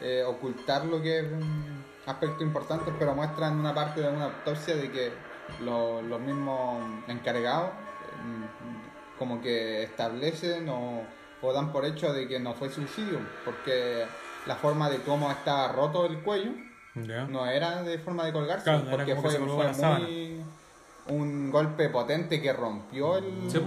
eh, 0.00 0.22
ocultar 0.26 0.84
lo 0.86 1.00
que 1.02 1.20
es 1.20 1.24
un 1.32 1.84
aspecto 2.06 2.42
importante, 2.44 2.92
pero 2.98 3.14
muestran 3.14 3.58
una 3.58 3.74
parte 3.74 4.00
de 4.02 4.08
una 4.08 4.26
autopsia 4.26 4.76
de 4.76 4.90
que 4.90 5.12
lo- 5.60 6.02
los 6.02 6.20
mismos 6.20 6.82
encargados 7.08 7.70
mm, 8.24 9.18
como 9.18 9.40
que 9.40 9.84
establecen 9.84 10.68
o, 10.68 11.02
o 11.42 11.52
dan 11.52 11.72
por 11.72 11.84
hecho 11.84 12.12
de 12.12 12.26
que 12.28 12.38
no 12.40 12.54
fue 12.54 12.68
suicidio, 12.70 13.18
porque 13.44 14.04
la 14.46 14.56
forma 14.56 14.90
de 14.90 14.98
cómo 14.98 15.30
estaba 15.30 15.68
roto 15.68 16.06
el 16.06 16.18
cuello 16.22 16.50
no 17.28 17.46
era 17.46 17.82
de 17.82 17.98
forma 17.98 18.24
de 18.24 18.32
colgarse, 18.32 18.64
Claro, 18.64 18.84
porque 18.90 19.14
fue, 19.16 19.30
muy 19.98 20.44
un 21.08 21.50
golpe 21.50 21.88
potente 21.90 22.40
que 22.40 22.52
rompió 22.52 23.16
el, 23.18 23.50
Sí. 23.50 23.58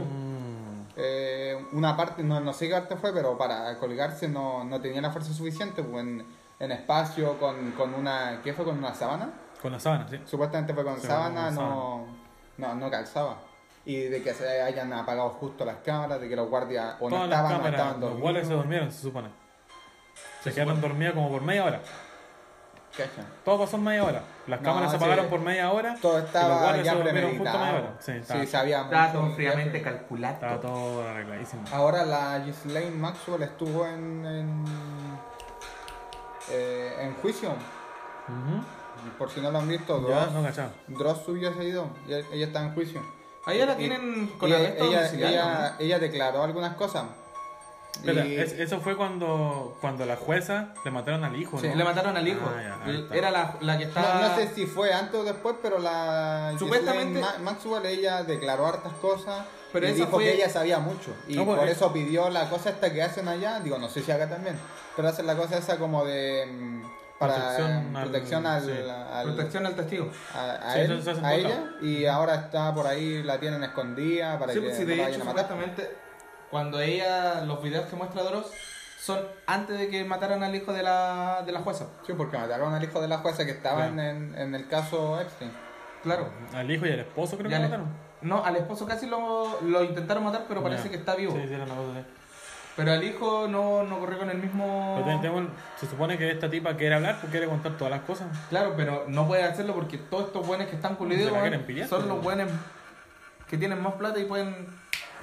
Eh, 0.98 1.66
una 1.74 1.96
parte, 1.96 2.24
no, 2.24 2.40
no 2.40 2.54
sé 2.54 2.68
qué 2.68 2.74
parte 2.74 2.96
fue, 2.96 3.14
pero 3.14 3.38
para 3.38 3.78
colgarse 3.78 4.28
no, 4.28 4.64
no 4.64 4.82
tenía 4.82 5.00
la 5.02 5.12
fuerza 5.12 5.32
suficiente 5.32 5.84
pues, 5.84 6.04
en, 6.04 6.26
en 6.60 6.72
espacio 6.72 7.38
con, 7.40 7.72
con 7.74 7.94
una, 7.94 8.42
¿qué 8.44 8.54
fue? 8.54 8.66
Con 8.66 8.78
una 8.80 8.94
sábana. 8.96 9.30
Con 9.62 9.72
la 9.72 9.80
sábana, 9.80 10.08
sí. 10.10 10.20
Supuestamente 10.26 10.74
fue 10.74 10.84
con 10.84 11.00
Sí, 11.00 11.06
sábana, 11.08 11.52
no, 11.52 12.08
no, 12.58 12.76
no 12.76 12.90
calzaba. 12.92 13.38
Y 13.86 14.02
de 14.02 14.22
que 14.22 14.34
se 14.34 14.62
hayan 14.62 14.92
apagado 14.92 15.30
justo 15.30 15.64
las 15.66 15.78
cámaras, 15.78 16.20
de 16.20 16.28
que 16.28 16.36
los 16.36 16.50
guardias 16.50 16.96
o 17.00 17.10
no 17.10 17.16
Todas 17.16 17.30
las 17.30 17.40
estaban 17.40 17.54
o 17.54 17.58
cámaras, 17.58 17.72
estaban 17.74 17.92
los 17.94 18.02
dormidos. 18.02 18.22
guardias 18.22 18.48
se 18.48 18.54
durmieron, 18.54 18.92
se 18.92 19.02
supone. 19.02 19.30
Se, 20.42 20.50
Se 20.50 20.54
quedaron 20.56 20.76
supone. 20.76 20.90
dormidos 20.94 21.14
como 21.16 21.30
por 21.30 21.42
media 21.42 21.64
hora. 21.64 21.82
¿Cachai? 22.92 23.26
Todo 23.46 23.60
pasó 23.60 23.78
en 23.78 23.84
media 23.84 24.04
hora. 24.04 24.22
Las 24.48 24.60
No, 24.62 24.66
cámaras 24.66 24.92
se 24.92 24.98
sí. 24.98 25.04
apagaron 25.04 25.30
por 25.30 25.40
media 25.42 25.72
hora. 25.72 25.96
Todo 26.02 26.14
y 26.14 26.22
los 26.22 26.26
estaba 26.28 26.60
guardias 26.62 26.86
ya 26.86 26.92
se 26.94 26.98
durmieron 27.04 27.30
justo 27.32 27.44
premeditado. 27.44 27.74
media 27.74 27.90
hora. 27.90 27.98
Sí, 28.02 28.12
estaba, 28.14 28.40
Sí, 28.42 28.48
sabía 28.48 28.82
Estaba 28.82 29.12
todo 29.12 29.32
fríamente 29.32 29.82
calculado. 29.82 30.34
estaba 30.36 30.60
todo 30.62 31.08
arregladísimo. 31.10 31.64
Ahora 31.72 32.06
la 32.06 32.40
Ghislaine 32.40 32.96
Maxwell 32.98 33.44
estuvo 33.44 33.86
en, 33.86 34.26
en, 34.26 34.66
eh, 36.50 36.96
en 37.02 37.14
juicio. 37.16 37.50
Por 39.18 39.30
si 39.30 39.42
no 39.42 39.52
lo 39.52 39.60
han 39.60 39.68
visto, 39.68 40.02
Ya, 40.10 40.22
Dross, 40.22 40.32
no 40.34 40.44
cachaba. 40.44 40.70
Dross 40.88 41.22
subió 41.26 41.50
ese 41.50 41.60
video. 41.60 41.90
y 42.08 42.14
Ella, 42.14 42.28
ella 42.32 42.46
está 42.48 42.62
en 42.64 42.74
juicio. 42.74 43.02
Ahí 43.46 43.60
ya 43.60 43.66
la 43.66 43.74
Y- 43.74 43.78
tienen 43.78 44.28
con 44.38 44.50
y 44.50 44.54
arresto 44.54 44.84
ella, 44.86 44.98
domiciliario, 44.98 45.40
ella, 45.40 45.76
ella 45.80 46.00
declaró 46.00 46.44
algunas 46.44 46.74
cosas. 46.76 47.04
Y- 48.04 48.36
es- 48.36 48.54
eso 48.54 48.80
fue 48.80 48.96
cuando, 48.96 49.78
cuando 49.82 50.06
la 50.06 50.16
jueza 50.16 50.74
le 50.86 50.92
mataron 50.92 51.24
al 51.24 51.36
hijo, 51.36 51.60
Sí, 51.60 51.68
¿no? 51.68 51.76
le 51.76 51.84
mataron 51.84 52.16
al 52.16 52.28
hijo. 52.28 52.42
Ah, 52.48 52.62
ya, 52.86 52.92
está. 52.94 53.16
Era 53.16 53.32
la, 53.32 53.58
la 53.62 53.78
que 53.78 53.84
estaba. 53.86 54.22
no 54.30 54.36
sé 54.36 54.48
si 54.54 54.66
fue 54.66 54.94
antes 54.94 55.16
o 55.20 55.24
después, 55.24 55.56
pero 55.62 55.80
la 55.80 56.54
Supuestamente- 56.60 57.20
Ghislaine 57.20 57.44
Maxwell 57.44 57.86
ella 57.86 58.24
declaró 58.24 58.68
hartas 58.68 58.94
cosas. 59.02 59.46
Pero 59.74 59.86
y 59.86 59.90
esa 59.90 59.98
dijo 59.98 60.12
fue- 60.12 60.24
que 60.24 60.34
ella 60.36 60.50
sabía 60.50 60.80
mucho. 60.80 61.14
Y 61.28 61.36
No, 61.36 61.46
pues, 61.46 61.60
por 61.60 61.68
eh. 61.68 61.72
eso 61.72 61.92
pidió 61.92 62.30
la 62.30 62.50
cosa 62.50 62.70
esta 62.70 62.94
que 62.94 63.04
hacen 63.04 63.28
allá. 63.28 63.60
Digo, 63.60 63.78
no 63.78 63.90
sé 63.90 64.02
si 64.02 64.12
acá 64.12 64.30
también. 64.30 64.58
Pero 64.96 65.10
hacen 65.10 65.28
la 65.28 65.36
cosa 65.36 65.58
esa 65.58 65.78
como 65.78 66.06
de. 66.06 66.46
mm, 66.46 66.82
Para 67.20 67.34
Protección 67.34 67.94
protección, 67.94 68.46
al- 68.46 68.56
al, 68.62 68.66
sí. 68.66 68.72
al- 69.12 69.24
Protección 69.26 69.66
al 69.66 69.76
testigo. 69.76 70.08
a, 70.36 70.74
Sí, 70.74 70.80
él, 70.82 71.04
ella. 71.34 71.64
Y 71.82 72.06
ahora 72.06 72.36
está 72.36 72.72
por 72.76 72.86
ahí, 72.86 73.24
la 73.24 73.40
tienen 73.40 73.64
escondida 73.64 74.38
para 74.38 74.54
Sí, 74.54 74.60
que 74.60 74.66
pues, 74.68 74.78
sí, 74.78 74.84
no 74.84 74.90
de 74.90 74.96
la 74.98 75.10
hecho, 75.10 75.22
a 75.24 75.26
matar. 75.26 75.48
Cuando 76.52 76.80
ella, 76.80 77.42
los 77.42 77.62
videos 77.62 77.86
que 77.90 77.96
muestra 77.96 78.24
Dross 78.24 78.48
son 79.00 79.20
antes 79.46 79.78
de 79.78 79.90
que 79.90 80.04
mataran 80.06 80.44
al 80.44 80.54
hijo 80.56 80.74
de 80.74 80.84
la, 80.84 81.44
de 81.46 81.52
la 81.52 81.60
jueza. 81.62 81.88
Sí, 82.06 82.14
porque 82.18 82.38
mataron 82.38 82.74
al 82.74 82.84
hijo 82.84 83.00
de 83.02 83.08
la 83.08 83.20
jueza 83.20 83.46
que 83.46 83.52
estaba 83.52 83.88
Claro. 83.88 84.02
en, 84.02 84.36
en 84.38 84.56
el 84.56 84.68
caso 84.68 85.20
Epstein. 85.20 85.52
Claro. 86.04 86.30
Al 86.54 86.70
hijo 86.72 86.86
y 86.86 86.92
al 86.92 87.00
esposo 87.00 87.38
creo 87.38 87.50
Ya 87.50 87.58
que 87.58 87.64
le- 87.64 87.70
mataron. 87.70 88.08
No, 88.22 88.44
al 88.44 88.56
esposo 88.56 88.86
casi 88.88 89.06
lo, 89.08 89.62
lo 89.62 89.84
intentaron 89.84 90.24
matar, 90.24 90.46
pero 90.48 90.64
parece 90.64 90.90
que 90.90 90.96
está 90.98 91.16
vivo. 91.16 91.34
Sí, 91.34 91.48
sí, 91.48 91.54
era 91.54 91.66
una 91.66 91.76
cosa 91.76 91.92
así. 92.00 92.08
Pero 92.76 92.92
al 92.92 93.04
hijo 93.04 93.48
no, 93.48 93.84
no 93.84 94.00
corrió 94.00 94.20
con 94.20 94.30
el 94.30 94.38
mismo. 94.38 94.96
Pero 94.98 95.08
ten- 95.08 95.22
tenemos- 95.22 95.52
se 95.80 95.88
supone 95.88 96.18
que 96.18 96.30
esta 96.32 96.50
tipa 96.50 96.76
quiere 96.76 96.96
hablar 96.96 97.16
porque 97.22 97.32
quiere 97.38 97.48
contar 97.48 97.78
todas 97.78 97.92
las 97.92 98.02
cosas. 98.02 98.28
Claro, 98.50 98.74
pero 98.76 99.06
no 99.08 99.28
puede 99.28 99.44
hacerlo 99.44 99.74
porque 99.74 99.98
todos 99.98 100.28
estos 100.28 100.46
buenos 100.46 100.68
que 100.68 100.76
están 100.76 100.96
coludidos 100.96 101.32
son 101.32 101.88
pues. 101.90 102.06
los 102.06 102.24
buenos 102.24 102.50
que 103.48 103.58
tienen 103.58 103.82
más 103.82 103.94
plata 103.94 104.20
y 104.20 104.26
pueden 104.26 104.68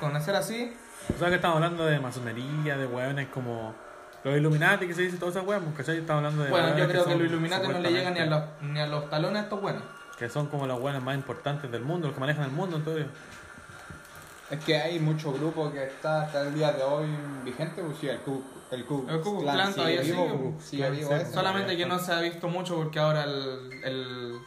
conocer 0.01 0.35
así. 0.37 0.73
O 1.15 1.19
sea 1.19 1.29
que 1.29 1.35
estamos 1.37 1.57
hablando 1.57 1.85
de 1.85 1.99
masonería, 2.01 2.77
de 2.77 2.87
hueones 2.87 3.29
como 3.29 3.75
los 4.25 4.37
Illuminati 4.37 4.87
que 4.87 4.95
se 4.95 5.03
dice 5.03 5.19
todas 5.19 5.37
esas 5.37 5.47
hueones, 5.47 5.75
¿cachai? 5.77 5.99
Estamos 5.99 6.19
hablando 6.25 6.45
de 6.45 6.51
Bueno, 6.51 6.69
yo 6.69 6.75
hueones 6.75 6.91
creo 6.93 7.05
que 7.05 7.11
son 7.11 7.19
los 7.23 7.29
Illuminati 7.31 7.69
no 7.69 7.79
le 7.79 7.91
llegan 7.93 8.15
ni 8.15 8.21
a, 8.21 8.27
los, 8.27 8.43
ni 8.63 8.81
a 8.81 8.87
los 8.87 9.11
talones 9.11 9.41
a 9.41 9.43
estos 9.45 9.61
buenos. 9.61 9.83
Que 10.19 10.29
son 10.29 10.47
como 10.47 10.67
los 10.67 10.81
hueones 10.81 11.03
más 11.03 11.15
importantes 11.15 11.71
del 11.71 11.83
mundo, 11.83 12.07
los 12.07 12.15
que 12.15 12.21
manejan 12.21 12.45
el 12.45 12.51
mundo, 12.53 12.77
entonces. 12.77 13.07
Es 14.51 14.63
que 14.65 14.77
hay 14.79 14.99
mucho 15.01 15.33
grupo 15.33 15.73
que 15.73 15.83
está 15.85 16.23
hasta 16.23 16.43
el 16.43 16.55
día 16.55 16.73
de 16.73 16.83
hoy 16.83 17.07
vigente, 17.45 17.83
pues 17.83 17.97
sí, 17.99 18.09
el 18.09 18.19
Ku, 18.19 18.43
el 18.71 18.85
Ku, 18.85 19.07
El 19.09 19.21
Ku 19.21 19.41
Klan 19.43 19.73
sigue 19.73 20.01
vivo, 20.03 20.25
sigue, 20.27 20.39
pues, 20.53 20.65
sigue 20.65 20.83
Klan, 20.83 20.97
vivo 20.97 21.09
sí, 21.11 21.17
pues. 21.19 21.33
Solamente 21.33 21.77
que 21.77 21.87
no 21.87 21.99
se 21.99 22.13
ha 22.13 22.21
visto 22.21 22.49
mucho 22.49 22.77
porque 22.77 22.99
ahora 22.99 23.25
el, 23.25 23.71
el- 23.83 24.39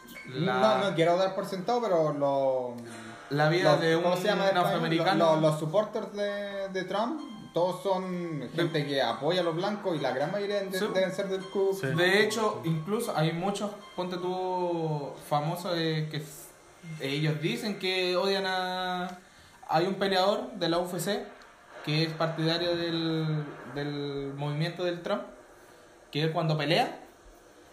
la, 0.46 0.78
No, 0.80 0.90
no 0.90 0.94
quiero 0.94 1.16
dar 1.16 1.34
por 1.34 1.46
sentado, 1.46 1.82
pero 1.82 2.12
lo, 2.12 2.76
la 3.30 3.48
vida 3.48 3.72
los- 3.72 3.80
de 3.80 3.96
un 3.96 4.04
afroamericano. 4.06 5.32
Los, 5.34 5.42
los 5.42 5.58
supporters 5.58 6.12
de, 6.14 6.68
de 6.68 6.84
Trump, 6.84 7.20
todos 7.54 7.82
son 7.82 8.48
gente 8.54 8.86
que 8.86 9.02
apoya 9.02 9.40
a 9.40 9.44
los 9.44 9.54
blancos 9.56 9.96
y 9.96 10.00
la 10.00 10.12
gran 10.12 10.30
mayoría 10.32 10.62
de- 10.62 10.78
Sí. 10.78 10.86
deben 10.94 11.12
ser 11.12 11.28
del. 11.28 11.42
Sí. 11.42 11.86
De 11.88 12.22
hecho, 12.22 12.60
incluso 12.64 13.16
hay 13.16 13.32
muchos, 13.32 13.70
ponte 13.96 14.16
tú, 14.16 15.10
famosos 15.28 15.74
de 15.74 16.08
que 16.10 16.22
ellos 17.00 17.40
dicen 17.40 17.78
que 17.78 18.16
odian 18.16 18.44
a... 18.46 19.18
Hay 19.68 19.86
un 19.86 19.94
peleador 19.94 20.50
de 20.52 20.68
la 20.70 20.78
UFC 20.78 21.24
que 21.84 22.04
es 22.04 22.10
partidario 22.12 22.74
del, 22.76 23.44
del 23.74 24.32
movimiento 24.36 24.84
del 24.84 25.02
Trump, 25.02 25.22
que 26.10 26.22
él 26.22 26.32
cuando 26.32 26.56
pelea, 26.56 27.00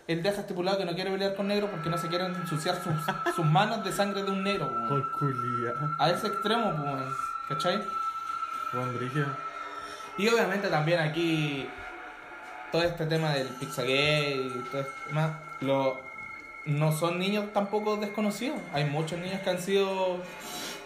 él 0.07 0.21
deja 0.21 0.41
estipulado 0.41 0.77
que 0.77 0.85
no 0.85 0.93
quiere 0.93 1.11
pelear 1.11 1.35
con 1.35 1.47
negros 1.47 1.69
porque 1.71 1.89
no 1.89 1.97
se 1.97 2.07
quieren 2.07 2.35
ensuciar 2.35 2.75
sus, 2.81 2.93
sus 3.35 3.45
manos 3.45 3.83
de 3.83 3.91
sangre 3.91 4.23
de 4.23 4.31
un 4.31 4.43
negro. 4.43 4.69
weón. 4.69 5.95
A 5.99 6.09
ese 6.09 6.27
extremo, 6.27 6.71
pues, 6.71 6.81
weón, 6.81 7.15
¿cachai? 7.49 7.81
Brígido. 8.97 9.27
Y 10.17 10.27
obviamente 10.27 10.67
también 10.67 10.99
aquí 10.99 11.67
todo 12.71 12.83
este 12.83 13.05
tema 13.05 13.31
del 13.33 13.47
Pizzagate 13.47 14.35
y 14.35 14.63
todo 14.71 14.81
este 14.81 15.07
tema, 15.07 15.39
lo, 15.61 15.99
no 16.65 16.91
son 16.91 17.19
niños 17.19 17.45
tampoco 17.53 17.97
desconocidos. 17.97 18.59
Hay 18.73 18.85
muchos 18.85 19.17
niños 19.19 19.39
que 19.41 19.49
han 19.49 19.59
sido 19.59 20.19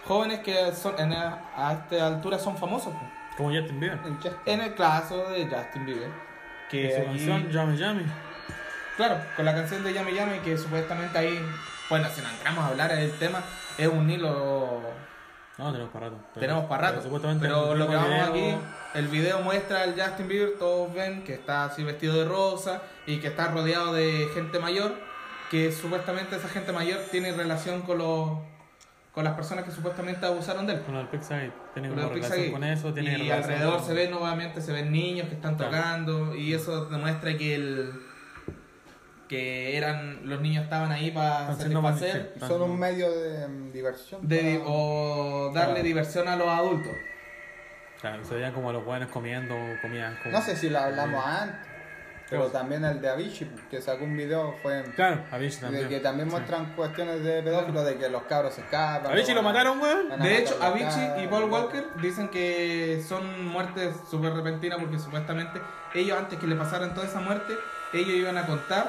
jóvenes 0.06 0.40
que 0.40 0.72
son, 0.74 0.94
en 1.00 1.14
a, 1.14 1.40
a 1.56 1.74
esta 1.74 2.08
altura 2.08 2.38
son 2.38 2.58
famosos. 2.58 2.94
pues. 2.94 3.12
Como 3.38 3.50
Justin 3.52 3.80
Bieber. 3.80 4.00
En 4.46 4.62
el 4.62 4.76
caso 4.76 5.30
de 5.30 5.48
Justin 5.48 5.86
Bieber, 5.86 6.12
que 6.70 6.96
su 6.96 7.04
canción 7.06 7.50
Yami 7.50 7.78
Yami. 7.78 8.04
Claro, 9.00 9.22
con 9.38 9.46
la 9.46 9.56
canción 9.56 9.82
de 9.84 9.94
Yame 9.94 10.14
Yame 10.14 10.40
que 10.42 10.58
supuestamente 10.58 11.18
ahí, 11.18 11.40
bueno, 11.90 12.08
si 12.14 12.22
no 12.22 12.30
entramos 12.30 12.66
a 12.66 12.68
hablar 12.68 12.94
del 12.94 13.12
tema, 13.14 13.42
es 13.78 13.88
un 13.88 14.10
hilo 14.10 14.82
No, 15.58 15.72
tenemos 15.72 15.92
para 15.94 16.08
rato. 16.10 16.18
Pero- 16.34 16.40
Tenemos 16.42 16.66
para 16.66 16.82
rato. 16.84 16.94
pero 16.96 17.04
Supuestamente 17.04 17.48
Pero 17.48 17.76
lo 17.76 17.88
que 17.88 17.96
vamos 17.96 18.10
video- 18.10 18.26
aquí, 18.30 18.56
el 18.96 19.08
video 19.08 19.40
muestra 19.42 19.84
al 19.84 19.94
Justin 20.00 20.28
Bieber, 20.28 20.54
todos 20.60 20.94
ven 20.94 21.24
que 21.24 21.34
está 21.34 21.66
así 21.66 21.84
vestido 21.84 22.16
de 22.18 22.26
rosa 22.26 22.82
y 23.08 23.18
que 23.20 23.28
está 23.28 23.48
rodeado 23.52 23.94
de 23.94 24.30
gente 24.34 24.60
mayor, 24.60 24.94
que 25.50 25.72
supuestamente 25.72 26.36
esa 26.36 26.48
gente 26.50 26.72
mayor 26.74 27.00
tiene 27.12 27.32
relación 27.32 27.82
con 27.84 27.98
los 28.00 28.38
con 29.14 29.24
las 29.26 29.34
personas 29.34 29.66
que 29.66 29.72
supuestamente 29.72 30.26
abusaron 30.26 30.66
de 30.68 30.74
él. 30.76 30.82
Con 30.84 30.96
el 30.96 31.08
Pixagate. 31.08 31.52
Tiene 31.74 31.90
Con 31.90 32.00
el 32.00 32.10
relación 32.10 32.52
con 32.52 32.64
eso. 32.64 32.94
Tiene 32.94 33.18
y 33.18 33.32
alrededor 33.32 33.78
con- 33.78 33.86
se 33.88 33.94
ven 33.94 34.12
nuevamente, 34.12 34.62
se 34.62 34.72
ven 34.72 34.92
niños 34.92 35.28
que 35.28 35.34
están 35.36 35.56
Claro. 35.56 35.72
tocando 35.72 36.36
y 36.36 36.54
eso 36.54 36.86
demuestra 36.86 37.36
que 37.36 37.56
el 37.56 37.92
que 39.30 39.78
eran 39.78 40.28
los 40.28 40.42
niños 40.42 40.64
estaban 40.66 40.92
ahí 40.92 41.12
para 41.12 41.56
satisfacer. 41.56 42.34
Son 42.40 42.62
un 42.64 42.78
medio 42.80 43.10
de 43.12 43.48
mm, 43.48 43.72
diversión. 43.72 44.28
de- 44.28 44.58
para- 44.60 44.70
o 44.72 45.52
darle 45.54 45.74
Claro. 45.76 45.84
diversión 45.84 46.28
a 46.28 46.36
los 46.36 46.48
adultos. 46.50 46.92
Claro, 48.02 48.24
se 48.26 48.34
veían 48.36 48.54
como 48.54 48.72
los 48.74 48.84
buenos 48.84 49.10
comiendo 49.10 49.56
comida. 49.82 50.18
Como... 50.24 50.36
No 50.38 50.42
sé 50.42 50.56
si 50.56 50.70
lo 50.70 50.80
hablamos 50.80 51.24
antes, 51.26 51.58
pero 52.30 52.46
también 52.48 52.84
el 52.86 53.02
de 53.02 53.10
Avicii, 53.10 53.52
que 53.70 53.82
sacó 53.82 54.06
un 54.06 54.16
video, 54.16 54.56
fue 54.64 54.84
Claro, 54.96 55.22
Avicii 55.32 55.62
también. 55.62 55.84
de 55.84 55.90
que 55.90 56.00
también 56.00 56.30
Sí. 56.30 56.32
muestran 56.36 56.74
cuestiones 56.76 57.24
de 57.24 57.44
pedófilos, 57.44 57.86
de 57.86 57.98
que 57.98 58.08
los 58.10 58.24
cabros 58.24 58.54
se 58.54 58.62
escapan. 58.62 59.12
Avicii 59.12 59.34
lo 59.36 59.44
van 59.44 59.48
a- 59.48 59.60
mataron, 59.60 59.82
weón. 59.82 60.20
De 60.22 60.38
hecho, 60.38 60.58
Avicii 60.62 61.24
y 61.24 61.28
Paul 61.28 61.52
Walker 61.52 61.84
dicen 62.02 62.30
que 62.30 63.04
son 63.08 63.46
muertes 63.48 63.94
súper 64.10 64.34
repentinas 64.34 64.80
porque 64.80 64.98
supuestamente 64.98 65.60
ellos 65.94 66.18
antes 66.18 66.40
que 66.40 66.48
le 66.48 66.56
pasaran 66.56 66.94
toda 66.96 67.06
esa 67.06 67.20
muerte, 67.20 67.54
ellos 67.94 68.10
iban 68.16 68.38
a 68.38 68.46
contar 68.48 68.88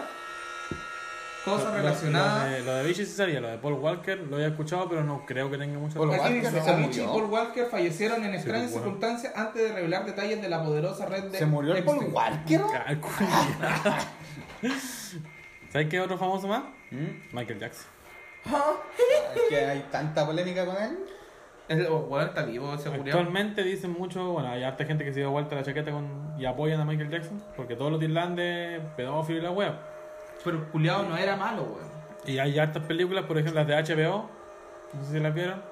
cosas 1.44 1.74
relacionadas. 1.74 2.44
Lo 2.44 2.50
de, 2.50 2.62
lo 2.62 2.74
de 2.74 2.80
Avicii 2.80 3.06
sí 3.06 3.12
sabía, 3.12 3.40
lo 3.40 3.48
de 3.48 3.58
Paul 3.58 3.74
Walker 3.74 4.18
lo 4.18 4.36
había 4.36 4.48
escuchado, 4.48 4.88
pero 4.88 5.04
no 5.04 5.24
creo 5.26 5.50
que 5.50 5.58
tenga 5.58 5.78
mucho. 5.78 5.98
Paul 5.98 6.10
Walker 6.10 6.32
dice, 6.32 6.62
se 6.62 6.70
Avicii 6.70 7.02
y. 7.02 7.06
Paul 7.06 7.24
Walker 7.24 7.66
fallecieron 7.66 8.24
en 8.24 8.34
extrañas 8.34 8.70
bueno. 8.70 8.84
circunstancias 8.84 9.32
antes 9.36 9.62
de 9.62 9.72
revelar 9.72 10.04
detalles 10.04 10.40
de 10.42 10.48
la 10.48 10.62
poderosa 10.62 11.06
red 11.06 11.24
de 11.24 11.38
¿Se 11.38 11.46
murió 11.46 11.74
el 11.74 11.84
Paul 11.84 12.04
Epstein. 12.04 12.14
Walker? 12.14 12.60
¿Sabes 15.70 15.88
qué 15.88 16.00
otro 16.00 16.18
famoso 16.18 16.48
más? 16.48 16.62
¿Mm? 16.90 17.36
Michael 17.36 17.58
Jackson. 17.58 17.86
Es 18.44 19.42
que 19.48 19.64
hay 19.64 19.86
tanta 19.90 20.26
polémica 20.26 20.66
con 20.66 20.76
él. 20.76 20.98
El 21.68 21.88
weón 21.88 22.26
está 22.26 22.42
vivo, 22.42 22.76
se 22.78 22.90
murió. 22.90 23.14
Actualmente 23.14 23.62
dicen 23.62 23.92
mucho, 23.92 24.32
bueno, 24.32 24.48
hay 24.48 24.64
harta 24.64 24.84
gente 24.84 25.04
que 25.04 25.12
se 25.12 25.20
dio 25.20 25.30
vuelta 25.30 25.54
la 25.54 25.62
chaqueta 25.62 25.92
con, 25.92 26.34
y 26.36 26.44
apoyan 26.44 26.80
a 26.80 26.84
Michael 26.84 27.10
Jackson, 27.10 27.40
porque 27.56 27.76
todos 27.76 27.92
los 27.92 28.02
irlandes, 28.02 28.82
pedófilos 28.96 29.40
y 29.40 29.44
la 29.44 29.52
web. 29.52 29.74
Pero 30.44 30.56
el 30.58 30.64
culiado 30.64 31.04
no 31.04 31.16
era 31.16 31.36
malo, 31.36 31.62
weón. 31.62 31.90
Y 32.26 32.38
hay 32.38 32.58
hartas 32.58 32.82
películas, 32.84 33.24
por 33.24 33.38
ejemplo 33.38 33.62
las 33.64 33.86
de 33.86 33.94
HBO, 33.94 34.28
no 34.94 35.04
sé 35.04 35.12
si 35.12 35.20
las 35.20 35.34
vieron. 35.34 35.62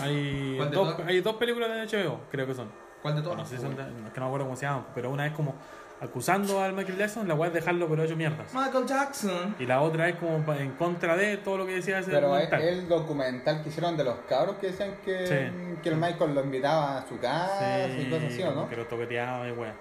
Hay 0.00 0.54
¿Cuál 0.56 0.70
de 0.70 0.76
dos, 0.76 0.96
todas? 0.96 1.08
hay 1.08 1.20
dos 1.20 1.36
películas 1.36 1.70
de 1.70 1.86
HBO, 2.04 2.20
creo 2.30 2.46
que 2.46 2.54
son. 2.54 2.70
¿Cuál 3.02 3.16
de 3.16 3.22
todos? 3.22 3.36
No 3.36 3.46
sé 3.46 3.56
si 3.56 3.62
son 3.62 3.76
de- 3.76 3.82
no, 3.84 4.06
es 4.08 4.12
que 4.12 4.20
no 4.20 4.26
me 4.26 4.30
acuerdo 4.30 4.46
cómo 4.46 4.56
se 4.56 4.66
llaman, 4.66 4.86
pero 4.94 5.10
una 5.10 5.26
es 5.26 5.32
como 5.32 5.54
acusando 6.00 6.60
al 6.62 6.72
Michael 6.74 6.98
Jackson, 6.98 7.26
la 7.28 7.34
web 7.34 7.48
es 7.48 7.54
dejarlo 7.54 7.88
pero 7.88 8.02
hecho 8.04 8.16
mierdas. 8.16 8.52
Michael 8.52 8.84
Jackson. 8.86 9.54
Y 9.58 9.64
la 9.66 9.80
otra 9.80 10.08
es 10.08 10.16
como 10.16 10.52
en 10.54 10.72
contra 10.72 11.16
de 11.16 11.38
todo 11.38 11.56
lo 11.58 11.66
que 11.66 11.74
decía 11.76 11.98
ese 12.00 12.10
Pero 12.10 12.36
es 12.36 12.50
documental. 12.50 12.62
el 12.62 12.88
documental 12.88 13.62
que 13.62 13.68
hicieron 13.70 13.96
de 13.96 14.04
los 14.04 14.16
cabros 14.28 14.56
que 14.56 14.66
decían 14.68 14.94
que, 15.04 15.26
Sí. 15.26 15.78
que 15.82 15.88
el 15.88 15.96
Michael 15.96 16.34
lo 16.34 16.42
invitaba 16.44 16.98
a 16.98 17.06
su 17.06 17.18
casa 17.18 17.88
y 17.88 18.10
cosas 18.10 18.32
así, 18.32 18.42
¿o 18.42 18.52
no? 18.52 18.68
Que 18.68 18.76
lo 18.76 18.84
toqueteaba 18.86 19.48
y 19.48 19.52
wea. 19.52 19.72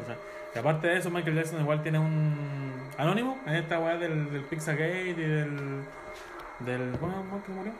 O 0.00 0.06
sea, 0.06 0.16
y 0.54 0.58
aparte 0.58 0.86
de 0.88 0.98
eso, 0.98 1.10
Michael 1.10 1.36
Jackson 1.36 1.60
igual 1.60 1.82
tiene 1.82 1.98
un 1.98 2.69
anónimo 3.00 3.38
en 3.46 3.54
esta 3.56 3.78
weá 3.78 3.96
del, 3.96 4.30
del 4.32 4.42
Pizzagate 4.42 5.08
y 5.08 5.12
del. 5.14 5.84
del. 6.60 6.96
¿Cómo 6.98 7.12
llama 7.16 7.42
que 7.44 7.52
murió? 7.52 7.72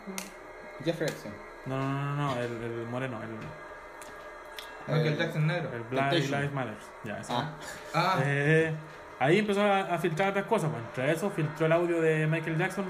Jeffrey 0.85 1.09
Epstein. 1.09 1.35
No, 1.67 1.77
no, 1.79 1.93
no, 1.93 2.17
no, 2.35 2.41
el, 2.41 2.53
el 2.63 2.87
moreno, 2.87 3.21
el, 3.23 3.29
Michael 4.95 5.17
Jackson 5.19 5.47
negro. 5.47 5.71
el 5.75 5.83
Black. 5.83 6.13
Lives 6.13 6.53
Matter. 6.53 6.75
Ya, 7.05 7.19
ese. 7.19 7.33
Ah, 7.33 7.51
Ah, 7.95 8.19
Eh, 8.25 8.73
ahí 9.19 9.39
empezó 9.39 9.63
a, 9.63 9.81
a 9.81 9.99
filtrar 9.99 10.31
otras 10.31 10.47
cosas. 10.47 10.71
Pues. 10.71 10.83
Entre 10.85 11.13
eso, 11.13 11.31
filtró 11.31 11.67
el 11.67 11.73
audio 11.73 12.01
de 12.01 12.27
Michael 12.27 12.57
Jackson 12.59 12.87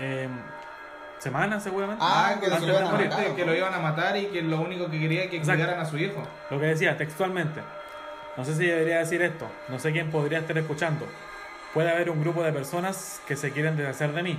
eh, 0.00 0.28
semanas 1.18 1.62
seguramente. 1.62 2.02
Ah, 2.06 2.36
que 2.40 2.46
que, 2.46 2.50
lo 2.66 2.66
iban 2.72 2.84
a 2.86 2.90
matar, 2.92 3.34
que 3.36 3.44
lo 3.46 3.54
iban 3.54 3.74
a 3.74 3.78
matar 3.78 4.16
y 4.16 4.26
que 4.26 4.42
lo 4.42 4.60
único 4.60 4.90
que 4.90 4.98
quería 4.98 5.24
es 5.24 5.30
que 5.30 5.36
Exacto. 5.36 5.60
cuidaran 5.62 5.80
a 5.80 5.84
su 5.88 5.98
hijo. 5.98 6.22
Lo 6.50 6.58
que 6.58 6.66
decía 6.66 6.96
textualmente. 6.96 7.60
No 8.36 8.44
sé 8.44 8.54
si 8.54 8.66
debería 8.66 8.98
decir 8.98 9.22
esto. 9.22 9.46
No 9.68 9.78
sé 9.78 9.92
quién 9.92 10.10
podría 10.10 10.38
estar 10.40 10.56
escuchando. 10.58 11.06
Puede 11.76 11.90
haber 11.90 12.08
un 12.08 12.22
grupo 12.22 12.42
de 12.42 12.54
personas 12.54 13.20
que 13.28 13.36
se 13.36 13.52
quieren 13.52 13.76
deshacer 13.76 14.14
de 14.14 14.22
mí. 14.22 14.38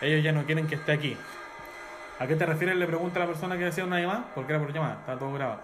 Ellos 0.00 0.24
ya 0.24 0.32
no 0.32 0.44
quieren 0.44 0.66
que 0.66 0.74
esté 0.74 0.90
aquí. 0.90 1.16
¿A 2.18 2.26
qué 2.26 2.34
te 2.34 2.44
refieres? 2.44 2.74
Le 2.74 2.86
pregunta 2.88 3.20
a 3.20 3.20
la 3.20 3.26
persona 3.28 3.56
que 3.56 3.64
hacía 3.64 3.84
una 3.84 4.00
llamada. 4.00 4.24
Porque 4.34 4.52
era 4.52 4.60
por 4.60 4.72
llamada. 4.72 4.96
Estaba 4.98 5.20
todo 5.20 5.32
grabado. 5.32 5.60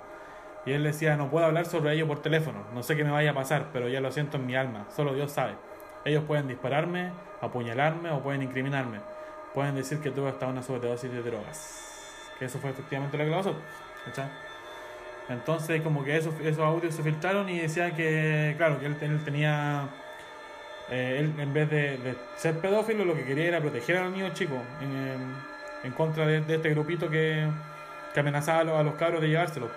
Y 0.64 0.71
él 0.71 0.85
decía, 0.85 1.17
no 1.17 1.31
puedo 1.31 1.47
hablar 1.47 1.67
sobre 1.67 1.95
ello 1.95 2.07
por 2.07 2.23
teléfono. 2.23 2.62
No 2.75 2.85
sé 2.85 2.95
qué 2.95 3.03
me 3.03 3.11
vaya 3.11 3.33
a 3.33 3.35
pasar, 3.35 3.71
pero 3.73 3.88
ya 3.88 4.01
lo 4.01 4.12
siento 4.12 4.37
en 4.37 4.47
mi 4.47 4.55
alma. 4.55 4.87
Solo 4.95 5.14
Dios 5.14 5.33
sabe. 5.33 5.55
Ellos 6.05 6.23
pueden 6.29 6.47
dispararme, 6.47 7.11
apuñalarme 7.41 8.12
o 8.12 8.21
pueden 8.21 8.43
incriminarme. 8.43 9.01
Pueden 9.55 9.75
decir 9.75 9.99
que 9.99 10.12
tuve 10.12 10.29
hasta 10.29 10.47
una 10.47 10.62
sobredosis 10.62 11.11
de 11.11 11.23
drogas. 11.23 12.23
Que 12.38 12.45
eso 12.45 12.61
fue 12.61 12.71
efectivamente 12.71 13.19
lo 13.19 13.25
que 13.25 13.31
pasó. 13.33 13.57
Entonces, 15.29 15.83
como 15.83 16.05
que 16.05 16.17
esos, 16.17 16.35
audios 16.61 16.95
se 16.95 17.03
filtraron 17.03 17.49
y 17.49 17.59
decía 17.59 17.97
que, 17.97 18.55
claro, 18.57 18.79
que 18.79 18.87
él 18.87 19.25
tenía. 19.25 19.88
Eh, 20.90 21.18
él, 21.20 21.35
en 21.38 21.53
vez 21.53 21.70
de, 21.70 21.98
de 21.98 22.16
ser 22.37 22.59
pedófilo, 22.59 23.05
lo 23.05 23.14
que 23.14 23.24
quería 23.24 23.46
era 23.46 23.61
proteger 23.61 23.98
a 23.98 24.05
los 24.05 24.12
niños 24.12 24.35
chicos 24.35 24.59
en, 24.81 25.92
contra 25.92 26.27
de, 26.27 26.40
de 26.40 26.57
este 26.57 26.70
grupito 26.70 27.09
que, 27.09 27.46
que 28.12 28.20
amenazaba 28.20 28.61
a 28.61 28.64
los, 28.64 28.81
a 28.81 28.83
los 28.83 28.94
cabros 28.94 29.20
de 29.20 29.29
llevárselo. 29.29 29.68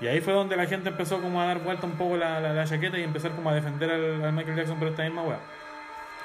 Y 0.00 0.06
ahí 0.06 0.20
fue 0.20 0.34
donde 0.34 0.56
la 0.56 0.66
gente 0.66 0.90
empezó 0.90 1.20
como 1.22 1.40
a 1.40 1.46
dar 1.46 1.60
vuelta 1.60 1.86
un 1.86 1.92
poco 1.92 2.16
la, 2.16 2.38
la, 2.40 2.52
la 2.52 2.64
chaqueta 2.66 2.98
y 2.98 3.02
empezar 3.02 3.30
como 3.32 3.50
a 3.50 3.54
defender 3.54 3.90
al, 3.90 4.24
al 4.24 4.32
Michael 4.32 4.56
Jackson 4.56 4.78
por 4.78 4.88
esta 4.88 5.04
misma 5.04 5.22
weá. 5.22 5.38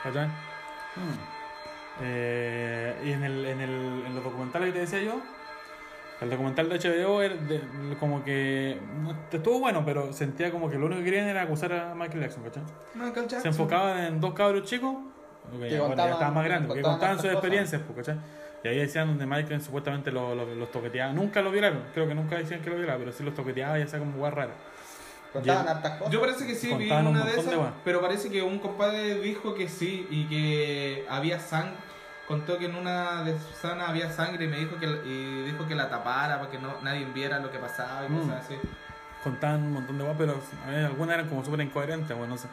¿Cachai? 0.03 0.27
hmm. 0.27 1.41
Eh, 2.01 2.95
y 3.05 3.11
en, 3.11 3.23
el, 3.23 3.45
en, 3.45 3.61
el, 3.61 4.03
en 4.07 4.15
los 4.15 4.23
documentales 4.23 4.67
que 4.69 4.73
te 4.73 4.79
decía 4.79 5.01
yo, 5.01 5.21
el 6.21 6.29
documental 6.29 6.69
de 6.69 6.75
HBO 6.79 7.21
era 7.21 7.35
de- 7.35 7.61
como 7.99 8.23
que 8.23 8.77
estuvo 9.31 9.59
bueno, 9.59 9.83
pero 9.85 10.13
sentía 10.13 10.51
como 10.51 10.69
que 10.69 10.77
lo 10.77 10.85
único 10.85 10.99
que 10.99 11.05
querían 11.05 11.27
era 11.27 11.41
acusar 11.41 11.73
a 11.73 11.95
Michael 11.95 12.21
Jackson, 12.21 12.43
¿cachai? 12.43 12.63
Michael 12.93 13.27
Jackson. 13.27 13.41
Se 13.41 13.47
enfocaban 13.49 13.97
en 14.05 14.21
dos 14.21 14.33
cabros 14.33 14.63
chicos, 14.63 14.95
que 15.59 15.69
ya, 15.71 15.77
estaban 15.87 16.33
más 16.33 16.45
grandes, 16.45 16.67
que 16.71 16.81
contaban 16.81 16.99
contaban 16.99 17.17
sus 17.19 17.31
experiencias, 17.31 17.81
pues, 17.87 17.97
¿cachai? 18.05 18.21
Y 18.63 18.67
ahí 18.67 18.77
decían 18.77 19.07
donde 19.07 19.25
Michael 19.25 19.61
supuestamente 19.61 20.11
lo- 20.11 20.35
lo- 20.35 20.53
los 20.53 20.71
toqueteaba. 20.71 21.11
Nunca 21.13 21.41
lo 21.41 21.49
violaron, 21.51 21.81
creo 21.93 22.07
que 22.07 22.13
nunca 22.13 22.37
decían 22.37 22.61
que 22.61 22.69
lo 22.69 22.75
violaron, 22.77 23.01
pero 23.01 23.11
sí 23.11 23.23
los 23.23 23.33
toqueteaba 23.33 23.79
y 23.79 23.81
hacía 23.81 23.97
como 23.97 24.17
guay 24.17 24.31
rara. 24.31 24.51
Contaban 25.33 25.67
hartas 25.67 25.97
cosas. 25.97 26.13
Yo 26.13 26.19
parece 26.21 26.45
que 26.45 26.53
sí 26.55 26.67
vi 26.75 26.91
un 26.91 27.07
una 27.07 27.25
de 27.25 27.31
esas, 27.39 27.45
pero 27.85 28.01
parece 28.01 28.29
que 28.29 28.43
un 28.43 28.59
compadre 28.59 29.15
dijo 29.21 29.55
que 29.55 29.67
sí 29.69 30.05
y 30.11 30.25
que 30.27 31.05
había 31.09 31.39
sangre. 31.39 31.73
Contó 32.31 32.57
que 32.57 32.65
en 32.67 32.75
una 32.75 33.23
de 33.23 33.33
sus 33.37 33.55
sanas 33.57 33.89
había 33.89 34.09
sangre 34.09 34.45
y 34.45 34.47
me 34.47 34.57
dijo 34.57 34.77
que 34.77 34.85
y 35.05 35.43
dijo 35.43 35.67
que 35.67 35.75
la 35.75 35.89
tapara 35.89 36.39
para 36.39 36.49
que 36.49 36.57
no 36.59 36.79
nadie 36.81 37.03
viera 37.13 37.39
lo 37.39 37.51
que 37.51 37.59
pasaba 37.59 38.05
y 38.05 38.09
Mm. 38.09 38.19
cosas 38.21 38.45
así. 38.45 38.55
Contaban 39.23 39.63
un 39.63 39.73
montón 39.73 39.97
de 39.97 40.03
guay, 40.05 40.15
pero 40.17 40.35
eh, 40.69 40.85
algunas 40.85 41.15
eran 41.15 41.27
como 41.27 41.43
súper 41.43 41.59
incoherentes, 41.61 42.15
bueno, 42.17 42.35
no 42.35 42.37
sé. 42.37 42.47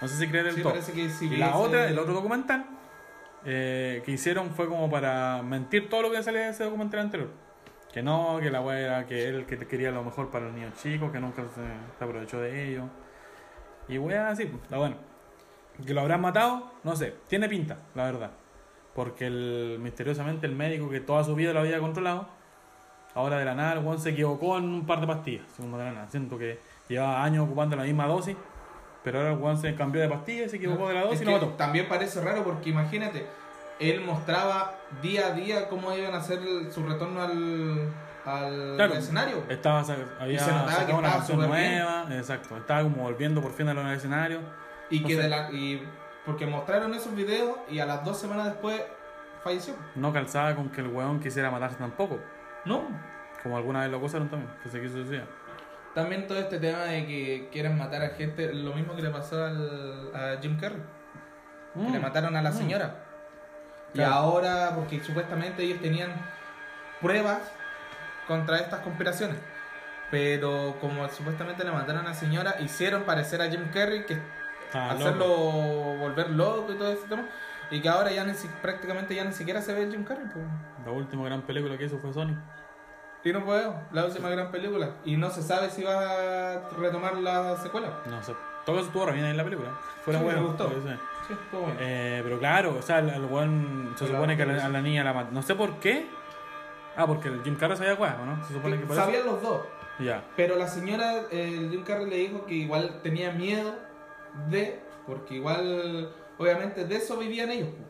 No 0.00 0.06
sé 0.08 0.16
si 0.16 0.28
creer 0.28 0.46
el 0.46 0.54
Sí, 0.54 0.62
todo. 0.62 0.72
parece 0.72 0.92
que 0.92 1.08
sí. 1.10 1.26
Y 1.26 1.36
la 1.38 1.48
ese- 1.48 1.56
otra, 1.56 1.88
el 1.88 1.98
otro 1.98 2.14
documental 2.14 2.66
eh, 3.44 4.02
que 4.04 4.12
hicieron 4.12 4.50
fue 4.50 4.68
como 4.68 4.88
para 4.90 5.42
mentir 5.42 5.88
todo 5.88 6.02
lo 6.02 6.10
que 6.10 6.22
salía 6.22 6.42
de 6.42 6.50
ese 6.50 6.64
documental 6.64 7.00
anterior. 7.00 7.30
Que 7.92 8.02
no, 8.02 8.38
que 8.40 8.50
la 8.50 8.60
weá 8.60 8.78
era 8.78 9.06
que 9.06 9.28
él 9.28 9.46
que 9.46 9.56
quería 9.66 9.90
lo 9.90 10.04
mejor 10.04 10.30
para 10.30 10.44
los 10.46 10.54
niños 10.54 10.74
chicos, 10.82 11.10
que 11.12 11.18
nunca 11.20 11.42
se, 11.54 11.62
se 11.98 12.04
aprovechó 12.04 12.40
de 12.40 12.68
ellos. 12.70 12.84
Y 13.88 13.98
weá 13.98 14.28
así, 14.28 14.44
pues, 14.46 14.62
la 14.70 14.78
bueno. 14.78 14.96
Que 15.84 15.92
lo 15.94 16.00
habrán 16.02 16.20
matado, 16.20 16.72
no 16.84 16.94
sé, 16.96 17.14
tiene 17.28 17.48
pinta, 17.48 17.76
la 17.94 18.04
verdad. 18.04 18.30
Porque 18.96 19.26
el, 19.28 19.78
misteriosamente 19.80 20.46
el 20.46 20.56
médico 20.56 20.90
que 20.90 20.98
toda 21.00 21.22
su 21.22 21.34
vida 21.36 21.52
lo 21.52 21.60
había 21.60 21.78
controlado, 21.78 22.26
ahora 23.14 23.38
de 23.38 23.44
la 23.44 23.54
nada 23.54 23.74
el 23.74 23.78
weón 23.80 24.00
se 24.00 24.10
equivocó 24.10 24.56
en 24.58 24.64
un 24.64 24.86
par 24.86 25.00
de 25.00 25.06
pastillas, 25.06 25.44
como 25.56 25.78
de 25.78 25.84
la 25.84 25.92
nada. 25.92 26.10
Siento 26.10 26.36
que 26.38 26.58
llevaba 26.88 27.22
años 27.22 27.44
ocupando 27.46 27.76
la 27.76 27.84
misma 27.84 28.06
dosis, 28.06 28.36
pero 29.04 29.18
ahora 29.18 29.32
el 29.34 29.38
weón 29.38 29.58
se 29.58 29.74
cambió 29.74 30.00
de 30.00 30.08
pastillas, 30.08 30.50
se 30.50 30.56
equivocó 30.56 30.88
de 30.88 30.94
la 30.94 31.00
dosis 31.02 31.20
Es 31.20 31.22
y 31.22 31.24
lo 31.26 31.38
que 31.38 31.44
mató. 31.46 31.56
También 31.58 31.86
parece 31.88 32.20
raro 32.22 32.42
porque 32.42 32.70
imagínate, 32.70 33.26
él 33.78 34.00
mostraba 34.00 34.74
día 35.02 35.26
a 35.28 35.30
día 35.32 35.68
cómo 35.68 35.92
iban 35.94 36.14
a 36.14 36.18
hacer 36.18 36.38
el- 36.38 36.72
su 36.72 36.82
retorno 36.86 37.20
al, 37.20 37.92
al 38.24 38.76
Claro. 38.76 38.94
escenario. 38.94 39.44
Estaba, 39.50 39.80
había 40.18 40.36
Y 40.36 40.38
se 40.38 40.50
notaba 40.50 40.66
que 40.68 40.72
sacado 40.74 40.98
una 40.98 41.08
estaba 41.08 41.16
canción 41.26 41.40
súper 41.42 41.60
bien. 41.60 41.72
nueva, 41.78 42.06
exacto. 42.16 42.56
Estaba 42.56 42.82
como 42.82 43.02
volviendo 43.02 43.42
por 43.42 43.52
fin 43.52 43.68
a 43.68 43.74
los 43.74 43.86
escenarios. 43.92 44.40
Y 44.88 45.00
no 45.00 45.06
que 45.08 45.16
de 45.16 45.28
la, 45.28 45.50
y 45.52 45.82
porque 46.26 46.44
mostraron 46.46 46.92
esos 46.94 47.14
videos 47.14 47.56
y 47.70 47.78
a 47.78 47.86
las 47.86 48.04
dos 48.04 48.18
semanas 48.18 48.46
después 48.46 48.82
falleció. 49.42 49.74
No 49.94 50.12
calzaba 50.12 50.54
con 50.54 50.68
que 50.70 50.80
el 50.82 50.88
weón 50.88 51.20
quisiera 51.20 51.50
matarse 51.50 51.76
tampoco. 51.76 52.18
No. 52.64 52.82
Como 53.42 53.56
alguna 53.56 53.80
vez 53.82 53.90
lo 53.90 53.98
acusaron 53.98 54.28
también, 54.28 54.50
que 54.62 54.68
se 54.68 54.80
quiso 54.80 54.94
suicidar. 54.94 55.26
También 55.94 56.26
todo 56.26 56.38
este 56.38 56.58
tema 56.58 56.80
de 56.80 57.06
que 57.06 57.48
quieren 57.52 57.78
matar 57.78 58.02
a 58.02 58.08
gente, 58.10 58.52
lo 58.52 58.74
mismo 58.74 58.94
que 58.96 59.02
le 59.02 59.10
pasó 59.10 59.42
al, 59.44 60.10
a 60.14 60.36
Jim 60.42 60.58
Carrey, 60.60 60.82
que 61.74 61.80
Mm. 61.80 61.92
le 61.92 61.98
mataron 62.00 62.36
a 62.36 62.42
la 62.42 62.50
Mm. 62.50 62.54
señora. 62.54 62.94
Y 63.94 64.02
ahora, 64.02 64.72
porque 64.74 65.00
supuestamente 65.02 65.62
ellos 65.62 65.80
tenían 65.80 66.10
pruebas 67.00 67.38
contra 68.26 68.58
estas 68.58 68.80
conspiraciones. 68.80 69.36
Pero 70.10 70.76
como 70.80 71.08
supuestamente 71.08 71.64
le 71.64 71.70
mataron 71.72 72.04
a 72.04 72.08
la 72.10 72.14
señora, 72.14 72.56
hicieron 72.60 73.04
parecer 73.04 73.40
a 73.40 73.46
Jim 73.48 73.68
Carrey 73.72 74.04
que 74.04 74.18
Estaba 74.66 74.90
hacerlo 74.92 75.26
loco. 75.26 75.96
volver 76.00 76.30
loco 76.30 76.72
y 76.72 76.76
todo 76.76 76.92
ese 76.92 77.06
tema. 77.08 77.24
Y 77.70 77.80
que 77.80 77.88
ahora 77.88 78.12
ya 78.12 78.24
ni 78.24 78.32
prácticamente 78.62 79.14
ya 79.14 79.24
ni 79.24 79.32
siquiera 79.32 79.60
se 79.60 79.74
ve 79.74 79.88
Jim 79.90 80.04
Carrey. 80.04 80.26
pues. 80.32 80.44
La 80.84 80.92
última 80.92 81.24
gran 81.24 81.42
película 81.42 81.76
que 81.76 81.84
hizo 81.86 81.98
fue 81.98 82.12
Sony. 82.12 82.36
Y 83.24 83.32
no 83.32 83.44
puedo, 83.44 83.74
la 83.90 84.04
última 84.04 84.28
gran 84.30 84.52
película. 84.52 84.90
Y 85.04 85.16
no 85.16 85.30
se 85.30 85.42
sabe 85.42 85.68
si 85.70 85.82
va 85.82 86.52
a 86.52 86.68
retomar 86.78 87.16
la 87.16 87.56
secuela. 87.56 87.88
No 88.06 88.22
sé. 88.22 88.34
todo 88.64 88.76
eso 88.76 88.86
estuvo 88.86 89.04
re 89.06 89.12
bien 89.14 89.24
en 89.26 89.36
la 89.36 89.42
película. 89.42 89.70
Fuera 90.04 90.20
Sí, 90.20 90.24
me 90.26 90.32
bueno. 90.32 90.46
gustó. 90.48 90.68
sí, 91.26 91.32
estuvo 91.32 91.60
bueno. 91.62 91.76
Eh, 91.80 92.20
pero 92.22 92.38
claro, 92.38 92.76
o 92.78 92.82
sea, 92.82 93.00
el, 93.00 93.08
el 93.10 93.14
se 93.96 94.04
Pero 94.04 94.14
supone 94.14 94.36
que 94.36 94.42
a 94.44 94.46
la- 94.46 94.52
la, 94.54 94.66
a 94.66 94.68
la 94.68 94.80
niña 94.80 95.02
la 95.02 95.12
mató. 95.12 95.32
No 95.32 95.42
sé 95.42 95.56
por 95.56 95.80
qué. 95.80 96.06
Ah, 96.96 97.06
porque 97.06 97.28
el 97.28 97.42
Jim 97.42 97.56
Carrey 97.56 97.76
sabía 97.76 97.96
cuál, 97.96 98.16
¿no? 98.24 98.44
Se 98.46 98.54
supone 98.54 98.78
que. 98.80 98.94
Sabían 98.94 99.26
los 99.26 99.42
dos. 99.42 99.62
Ya. 99.98 100.22
Pero 100.36 100.54
la 100.56 100.68
señora, 100.68 101.22
el 101.32 101.68
Jim 101.70 101.82
Carrey 101.82 102.06
le 102.08 102.16
dijo 102.16 102.46
que 102.46 102.54
igual 102.54 103.00
tenía 103.02 103.32
miedo 103.32 103.74
de, 104.50 104.78
porque 105.06 105.34
igual, 105.36 106.12
obviamente 106.38 106.84
de 106.84 106.96
eso 106.96 107.16
vivían 107.18 107.50
ellos. 107.50 107.68
po. 107.68 107.84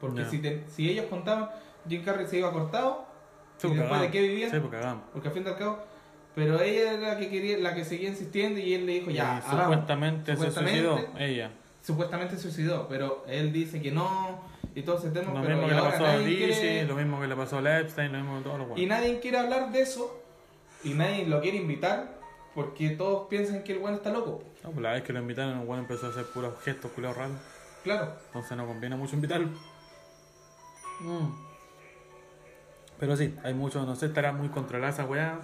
Porque 0.00 0.22
Ya. 0.22 0.30
si, 0.30 0.38
te- 0.38 0.64
si 0.68 0.88
ellos 0.90 1.06
contaban, 1.10 1.50
Jim 1.88 2.02
Carrey 2.04 2.26
se 2.26 2.38
iba 2.38 2.52
cortado, 2.52 3.06
Sí, 3.56 3.66
y 3.68 3.74
después 3.74 4.00
de 4.00 4.10
qué 4.10 4.22
vivían, 4.22 4.50
Sí, 4.50 4.58
porque 4.60 4.78
porque 5.12 5.28
al 5.28 5.34
fin 5.34 5.42
y 5.44 5.48
al 5.48 5.56
cabo, 5.56 5.78
pero 6.34 6.60
ella 6.60 6.92
era 6.92 7.14
la 7.14 7.18
que 7.18 7.28
quería, 7.28 7.58
la 7.58 7.74
que 7.74 7.84
seguía 7.84 8.08
insistiendo 8.10 8.60
y 8.60 8.74
él 8.74 8.86
le 8.86 8.92
dijo 8.92 9.10
ya, 9.10 9.42
Y 9.44 9.50
supuestamente, 9.50 10.32
Supuestamente- 10.36 10.78
se 10.80 10.86
suicidó 10.88 11.18
ella. 11.18 11.50
supuestamente 11.82 12.36
se 12.36 12.42
suicidó, 12.42 12.86
pero 12.88 13.24
él 13.26 13.52
dice 13.52 13.82
que 13.82 13.90
no 13.90 14.40
y 14.76 14.82
todo 14.82 14.98
ese 14.98 15.10
tema, 15.10 15.32
Lo 15.34 15.42
pero 15.42 15.56
mismo 15.56 15.68
que 15.68 15.74
le 15.74 15.80
pasó 15.82 16.06
a 16.06 16.16
Lizzie, 16.18 16.46
quiere- 16.60 16.84
lo 16.84 16.94
mismo 16.94 17.20
que 17.20 17.26
le 17.26 17.34
pasó 17.34 17.58
a 17.58 17.80
Epstein, 17.80 18.12
lo 18.12 18.18
mismo 18.18 18.38
que 18.38 18.44
todos 18.44 18.58
los 18.68 18.78
y 18.78 18.86
nadie 18.86 19.18
quiere 19.18 19.38
hablar 19.38 19.72
de 19.72 19.80
eso 19.80 20.22
y 20.84 20.90
nadie 20.94 21.26
lo 21.26 21.40
quiere 21.40 21.56
invitar 21.56 22.17
porque 22.58 22.90
todos 22.90 23.28
piensan 23.28 23.62
que 23.62 23.74
el 23.74 23.78
bueno 23.78 23.98
está 23.98 24.10
loco. 24.10 24.42
No, 24.64 24.70
pues 24.72 24.82
la 24.82 24.94
vez 24.94 25.04
que 25.04 25.12
lo 25.12 25.20
invitaron, 25.20 25.60
el 25.60 25.64
weón 25.68 25.82
empezó 25.82 26.06
a 26.06 26.08
hacer 26.08 26.24
puros 26.24 26.60
gestos 26.64 26.90
culiados 26.90 27.16
raros. 27.16 27.36
Claro. 27.84 28.14
Entonces 28.26 28.56
no 28.56 28.66
conviene 28.66 28.96
mucho 28.96 29.14
invitarlo. 29.14 29.46
Mm. 30.98 31.28
Pero 32.98 33.16
sí, 33.16 33.32
hay 33.44 33.54
mucho, 33.54 33.86
no 33.86 33.94
sé, 33.94 34.06
estará 34.06 34.32
muy 34.32 34.48
controlada 34.48 34.92
esa 34.92 35.04
weá. 35.04 35.38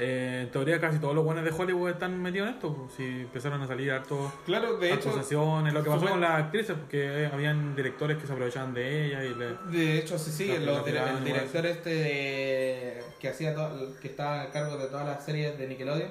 Eh, 0.00 0.40
en 0.44 0.50
teoría 0.50 0.80
casi 0.80 0.98
todos 0.98 1.14
los 1.14 1.24
buenos 1.24 1.44
de 1.44 1.50
Hollywood 1.50 1.90
están 1.90 2.20
metidos 2.22 2.48
en 2.48 2.54
esto. 2.54 2.88
Si 2.96 3.04
empezaron 3.04 3.60
a 3.62 3.66
salir 3.66 3.92
hartos 3.92 4.32
Claro, 4.46 4.78
de 4.78 4.94
hecho, 4.94 5.10
acusaciones, 5.10 5.74
lo 5.74 5.82
que 5.84 5.90
pasó 5.90 6.06
con 6.06 6.20
las 6.20 6.30
actrices, 6.42 6.76
porque 6.76 7.28
habían 7.32 7.76
directores 7.76 8.16
que 8.18 8.26
se 8.26 8.32
aprovechaban 8.32 8.72
de 8.74 9.06
ella 9.06 9.24
y 9.24 9.34
le... 9.34 9.54
de 9.76 9.98
hecho 9.98 10.18
sí, 10.18 10.30
sí, 10.30 10.50
el, 10.50 10.68
tiraban 10.84 11.24
director 11.24 11.66
este 11.66 11.90
de, 11.90 13.02
que 13.20 13.28
hacía 13.28 13.54
to- 13.54 13.94
que 14.00 14.08
estaba 14.08 14.42
a 14.42 14.50
cargo 14.50 14.76
de 14.78 14.86
todas 14.86 15.06
las 15.06 15.24
series 15.24 15.58
de 15.58 15.68
Nickelodeon. 15.68 16.10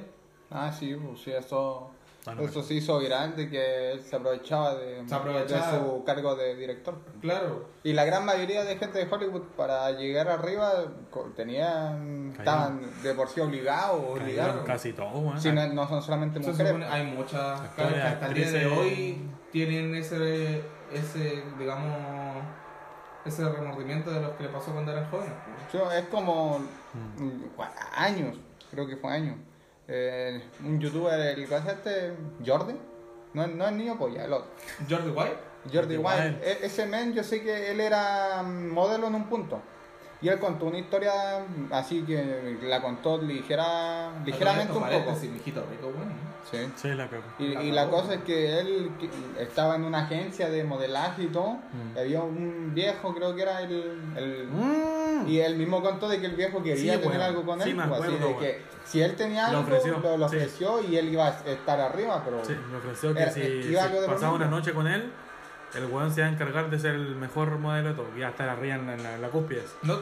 Ah, 0.52 0.72
sí, 0.72 0.96
pues 0.96 1.22
sí, 1.22 1.32
eso, 1.32 1.92
Eso 2.42 2.62
se 2.62 2.74
hizo 2.76 3.00
viral 3.00 3.36
de 3.36 3.50
que 3.50 3.92
él 3.94 4.02
se 4.04 4.16
aprovechaba 4.16 4.76
de, 4.76 5.08
Se 5.08 5.16
aprovechaba. 5.16 5.72
de 5.72 5.80
su 5.80 6.04
cargo 6.04 6.36
de 6.36 6.56
director. 6.56 6.96
Claro. 7.22 7.70
Y 7.84 7.94
la 7.94 8.06
gran 8.06 8.26
mayoría 8.26 8.64
de 8.66 8.78
gente 8.78 9.00
de 9.04 9.12
Hollywood 9.12 9.42
para 9.58 9.90
llegar 9.92 10.28
arriba 10.28 10.72
tenían, 11.36 12.34
estaban 12.38 12.82
de 13.02 13.14
por 13.14 13.30
sí 13.30 13.40
obligados 13.40 14.20
obligados. 14.20 14.66
casi 14.66 14.94
todos. 14.94 15.42
Si 15.42 15.52
no, 15.52 15.66
no 15.68 15.88
son 15.88 16.02
solamente 16.02 16.40
mujeres. 16.40 16.68
supone- 16.74 16.86
hay 16.86 17.06
muchas 17.06 17.62
que 17.76 17.82
hasta 17.84 18.28
el 18.28 18.34
día 18.34 18.52
de 18.52 18.66
hoy 18.68 19.22
tienen 19.52 19.96
ese, 19.96 20.62
ese, 20.92 21.44
digamos, 21.58 22.44
ese 23.26 23.48
remordimiento 23.50 24.12
de 24.12 24.22
lo 24.22 24.38
que 24.38 24.44
le 24.44 24.50
pasó 24.50 24.72
cuando 24.72 24.92
eran 24.92 25.10
jóvenes. 25.10 25.34
pues. 25.72 25.74
Yo- 25.82 25.92
es 25.92 26.06
como 26.08 26.60
mm, 27.18 27.62
años, 27.96 28.38
creo 28.72 28.88
que 28.88 28.98
fue 28.98 29.12
años. 29.14 29.36
Eh, 29.92 30.42
un 30.64 30.80
youtuber, 30.80 31.20
el 31.20 31.48
que 31.48 31.56
hace 31.56 31.72
este, 31.72 32.14
Jordi, 32.46 32.76
no, 33.34 33.48
no 33.48 33.66
es 33.66 33.72
niño 33.74 33.98
polla, 33.98 34.24
el 34.26 34.34
otro. 34.34 34.50
Jordi 34.90 35.10
White. 35.10 35.38
Jordi. 35.74 35.98
Wild. 35.98 36.44
E- 36.44 36.60
ese 36.64 36.86
men, 36.86 37.14
yo 37.14 37.24
sé 37.24 37.42
que 37.42 37.72
él 37.72 37.80
era 37.82 38.44
mm, 38.44 38.70
modelo 38.72 39.08
en 39.08 39.16
un 39.16 39.26
punto. 39.26 39.60
Y 40.22 40.28
él 40.28 40.38
contó 40.38 40.66
una 40.66 40.78
historia 40.78 41.14
mm, 41.48 41.74
así 41.74 42.04
que 42.04 42.58
la 42.64 42.82
contó 42.82 43.18
ligera, 43.22 44.12
ligeramente 44.26 44.74
un 44.74 44.80
poco. 44.80 44.90
Paréntesis, 44.92 45.30
mijito 45.32 45.66
rico, 45.70 45.92
bueno. 45.96 46.12
Sí. 46.52 46.58
Sí, 46.76 46.88
la 46.90 47.10
cago. 47.10 47.24
Y, 47.40 47.46
y 47.58 47.72
la 47.72 47.90
cosa 47.90 48.16
es 48.16 48.22
que 48.24 48.60
él 48.60 48.92
que- 49.00 49.10
estaba 49.44 49.76
en 49.76 49.84
una 49.86 50.00
agencia 50.06 50.50
de 50.50 50.64
modelaje 50.64 51.24
y 51.24 51.28
todo. 51.28 51.54
Mm. 51.54 51.96
y 51.96 52.00
había 52.00 52.22
un 52.22 52.72
viejo, 52.76 53.14
creo 53.16 53.36
que 53.36 53.42
era 53.42 53.62
el. 53.62 54.00
el- 54.18 54.48
Mm. 54.48 54.99
Y 55.28 55.40
él 55.40 55.56
mismo 55.58 55.82
contó 55.82 56.08
de 56.08 56.20
que 56.20 56.26
el 56.28 56.36
viejo 56.36 56.62
quería 56.64 56.76
Sí, 56.96 57.00
tener 57.02 57.08
weón. 57.18 57.22
algo 57.22 57.46
con 57.46 57.62
Sí, 57.62 57.70
él. 57.72 57.76
me 57.76 57.84
pues, 57.88 58.00
así 58.02 58.08
acuerdo, 58.14 58.28
de 58.28 58.34
weón. 58.34 58.40
que 58.46 58.62
si 58.86 59.02
él 59.02 59.16
tenía 59.16 59.52
Lo 59.52 59.60
algo, 59.60 59.62
ofreció, 59.62 60.00
lo, 60.00 60.18
lo 60.18 60.30
sí. 60.30 60.36
ofreció 60.38 60.84
y 60.84 60.98
él 60.98 61.10
iba 61.10 61.28
a 61.28 61.40
estar 61.46 61.80
arriba, 61.80 62.22
pero. 62.24 62.44
Sí, 62.46 62.54
me 62.72 62.78
ofreció 62.78 63.14
que 63.14 63.22
Era- 63.22 63.32
si, 63.32 63.42
si 63.64 63.70
de 63.70 63.80
pasaba 64.08 64.34
una 64.34 64.48
noche 64.48 64.74
con 64.74 64.88
él, 64.88 65.12
el 65.76 65.86
weón 65.86 66.12
se 66.14 66.22
iba 66.22 66.30
a 66.30 66.32
encargar 66.32 66.70
de 66.70 66.80
ser 66.80 66.96
el 66.96 67.16
mejor 67.16 67.60
modelo 67.60 67.90
de 67.90 67.96
todo. 67.96 68.08
Y 68.16 68.20
iba 68.20 68.28
a 68.28 68.32
estar 68.32 68.50
arriba 68.50 68.76
en 68.76 68.88
la, 68.88 68.94
en 68.96 69.04
la, 69.04 69.16
en 69.16 69.22
la 69.22 69.30
cúspide. 69.30 69.64
No, 69.84 69.98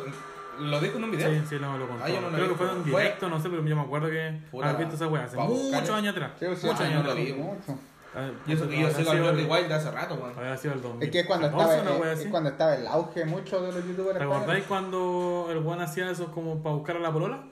¿Lo 0.59 0.79
dijo 0.79 0.97
en 0.97 1.03
un 1.03 1.11
video? 1.11 1.29
Sí, 1.29 1.41
sí, 1.49 1.59
lo, 1.59 1.77
lo 1.77 1.87
contó. 1.87 2.03
Ah, 2.03 2.09
no 2.09 2.29
lo 2.29 2.35
Creo 2.35 2.47
que 2.49 2.55
fue 2.55 2.71
en 2.71 2.83
Fue- 2.85 3.01
directo, 3.03 3.29
no 3.29 3.39
sé, 3.39 3.47
pero 3.49 3.63
yo 3.63 3.75
me 3.75 3.81
acuerdo 3.83 4.09
que 4.09 4.39
Puta, 4.49 4.73
visto 4.73 4.95
esa 4.95 5.07
weá 5.07 5.25
hace 5.25 5.37
muchos 5.37 5.89
años 5.91 6.15
atrás. 6.15 6.31
Sí, 6.39 6.45
o 6.45 6.55
sea, 6.55 6.71
muchos 6.71 6.81
ah, 6.85 6.89
años 6.89 7.03
no 7.03 7.03
lo 7.03 7.11
atrás. 7.11 7.77
Mucho. 8.15 8.35
Ah, 8.35 8.43
Y 8.47 8.53
eso 8.53 8.67
que 8.69 8.79
yo 8.81 8.89
sigo 8.91 9.09
a 9.11 9.13
sido 9.13 9.25
Jordi 9.25 9.43
de 9.67 9.73
hace 9.73 9.91
rato, 9.91 10.15
weón. 10.15 10.33
Había 10.37 10.57
sido 10.57 10.73
el 10.73 10.81
2000. 10.81 11.03
Es 11.07 11.11
que 11.11 11.25
cuando 11.25 11.47
estaba, 11.47 11.75
eh, 11.75 12.13
es 12.13 12.27
cuando 12.27 12.49
estaba 12.49 12.75
el 12.75 12.87
auge 12.87 13.25
mucho 13.25 13.61
de 13.61 13.71
los 13.71 13.85
youtubers 13.85 14.17
¿Te 14.17 14.23
acordáis 14.23 14.63
cuando 14.65 15.47
el 15.51 15.57
weón 15.59 15.81
hacía 15.81 16.09
eso 16.09 16.31
como 16.31 16.61
para 16.63 16.75
buscar 16.75 16.95
a 16.97 16.99
la 16.99 17.11
polola? 17.11 17.43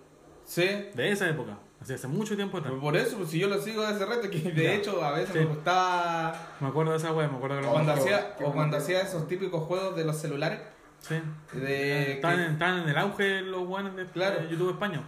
Sí. 0.45 0.63
De 0.93 1.11
esa 1.11 1.27
época. 1.29 1.57
Así 1.81 1.93
hace 1.93 2.07
mucho 2.07 2.35
tiempo 2.35 2.57
atrás. 2.57 2.73
Por 2.79 2.95
eso, 2.95 3.17
pues, 3.17 3.29
si 3.29 3.37
yo 3.39 3.47
lo 3.47 3.59
sigo 3.61 3.81
de 3.81 3.89
hace 3.89 4.05
rato, 4.05 4.29
que 4.29 4.39
de 4.39 4.63
Ya. 4.63 4.73
hecho 4.73 5.03
a 5.03 5.11
veces 5.11 5.31
Sí. 5.33 5.39
me 5.39 5.45
gustaba. 5.45 6.33
Me 6.59 6.67
acuerdo 6.69 6.91
de 6.91 6.97
esa 6.97 7.11
weá, 7.11 7.27
me 7.27 7.35
acuerdo 7.37 7.57
que 7.57 7.63
lo 7.65 7.71
Cuando 7.71 7.91
hacía, 7.93 8.35
o 8.43 8.51
cuando 8.53 8.77
hacía 8.77 9.01
esos 9.01 9.27
típicos 9.27 9.63
juegos 9.63 9.95
de 9.95 10.05
los 10.05 10.15
celulares. 10.17 10.59
Sí. 10.99 11.15
De 11.53 12.13
Están, 12.13 12.37
que- 12.37 12.45
en, 12.45 12.51
están 12.53 12.77
en 12.83 12.89
el 12.89 12.97
auge 12.97 13.41
los 13.41 13.67
weones 13.67 13.95
de, 13.95 14.05
Claro. 14.05 14.41
de 14.41 14.47
YouTube 14.49 14.71
español. 14.71 15.03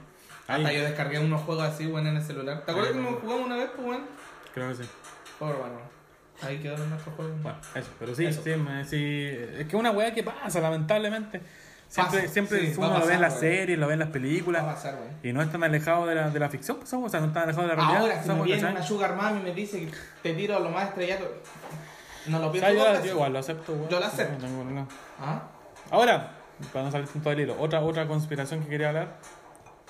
Hasta 0.48 0.68
Ahí, 0.68 0.78
yo 0.78 0.84
descargué 0.84 1.20
unos 1.20 1.42
juegos 1.42 1.64
así, 1.64 1.88
weón, 1.88 2.06
en 2.08 2.18
el 2.18 2.24
celular. 2.24 2.64
¿Te 2.66 2.72
acuerdas 2.72 2.94
que 2.94 3.00
nos 3.00 3.16
jugamos 3.22 3.46
una 3.48 3.56
vez, 3.56 3.70
pues, 3.76 3.88
weón? 3.88 4.04
creo 4.54 4.70
que 4.70 4.76
sí. 4.84 4.90
Bueno. 5.40 5.88
Ahí 6.44 6.60
quedaron 6.60 6.90
nuestros 6.90 7.16
juegos. 7.16 7.42
Bueno, 7.42 7.58
eso, 7.74 7.90
pero 7.98 8.14
sí, 8.16 8.26
Eso. 8.26 8.42
sí, 8.44 8.52
me- 8.52 8.86
sí, 8.86 9.26
es 9.28 9.56
que 9.66 9.70
es 9.70 9.74
una 9.74 9.92
weá 9.92 10.14
que 10.14 10.24
pasa, 10.24 10.60
lamentablemente. 10.60 11.42
Siempre, 11.90 12.20
Pasa, 12.20 12.34
siempre 12.34 12.60
sí, 12.74 12.74
uno 12.78 13.00
lo 13.00 13.06
ve 13.08 13.14
en 13.14 13.22
las 13.22 13.40
series, 13.40 13.80
lo 13.80 13.88
ve 13.88 13.94
en 13.94 14.00
las 14.00 14.08
Va 14.08 14.10
a 14.10 14.14
películas 14.14 14.64
pasar, 14.64 14.98
y 15.24 15.32
no 15.32 15.42
es 15.42 15.50
tan 15.50 15.64
alejado 15.64 16.06
de 16.06 16.16
la, 16.16 16.30
de 16.30 16.38
la 16.40 16.50
ficción, 16.50 16.78
pues, 16.78 16.92
o 16.94 17.08
sea, 17.10 17.22
no 17.22 17.28
es 17.28 17.34
tan 17.34 17.44
alejado 17.44 17.64
de 17.64 17.70
la 17.70 17.76
realidad. 17.76 18.02
Ahora, 18.02 18.22
si 18.24 18.30
me 18.30 18.42
viene 18.44 18.70
una 18.70 18.84
Sugar 18.84 19.16
Mami 19.16 19.40
y 19.40 19.44
me 19.44 19.54
dice 19.54 19.80
que 19.86 19.92
te 20.22 20.34
tiro 20.34 20.58
a 20.58 20.60
lo 20.60 20.70
más 20.70 20.90
estrellato, 20.90 21.32
no 22.28 22.40
lo 22.40 22.48
O 22.48 22.52
pienso 22.52 22.70
sea, 22.70 22.94
yo, 23.00 23.04
yo 23.06 23.12
igual 23.14 23.32
lo 23.34 23.40
acepto, 23.40 23.72
weón. 23.72 23.90
Yo 23.90 24.00
lo 24.02 24.06
acepto. 24.06 24.34
No 24.34 24.40
tengo 24.40 24.62
problema. 24.64 24.88
¿Ah? 25.22 25.44
Ahora, 25.90 26.32
para 26.74 26.86
no 26.86 26.92
salir 26.92 27.08
tanto 27.08 27.30
del 27.30 27.40
hilo, 27.40 27.56
otra, 27.58 27.80
otra 27.80 28.06
conspiración 28.06 28.62
que 28.64 28.70
quería 28.70 28.90
hablar, 28.90 29.16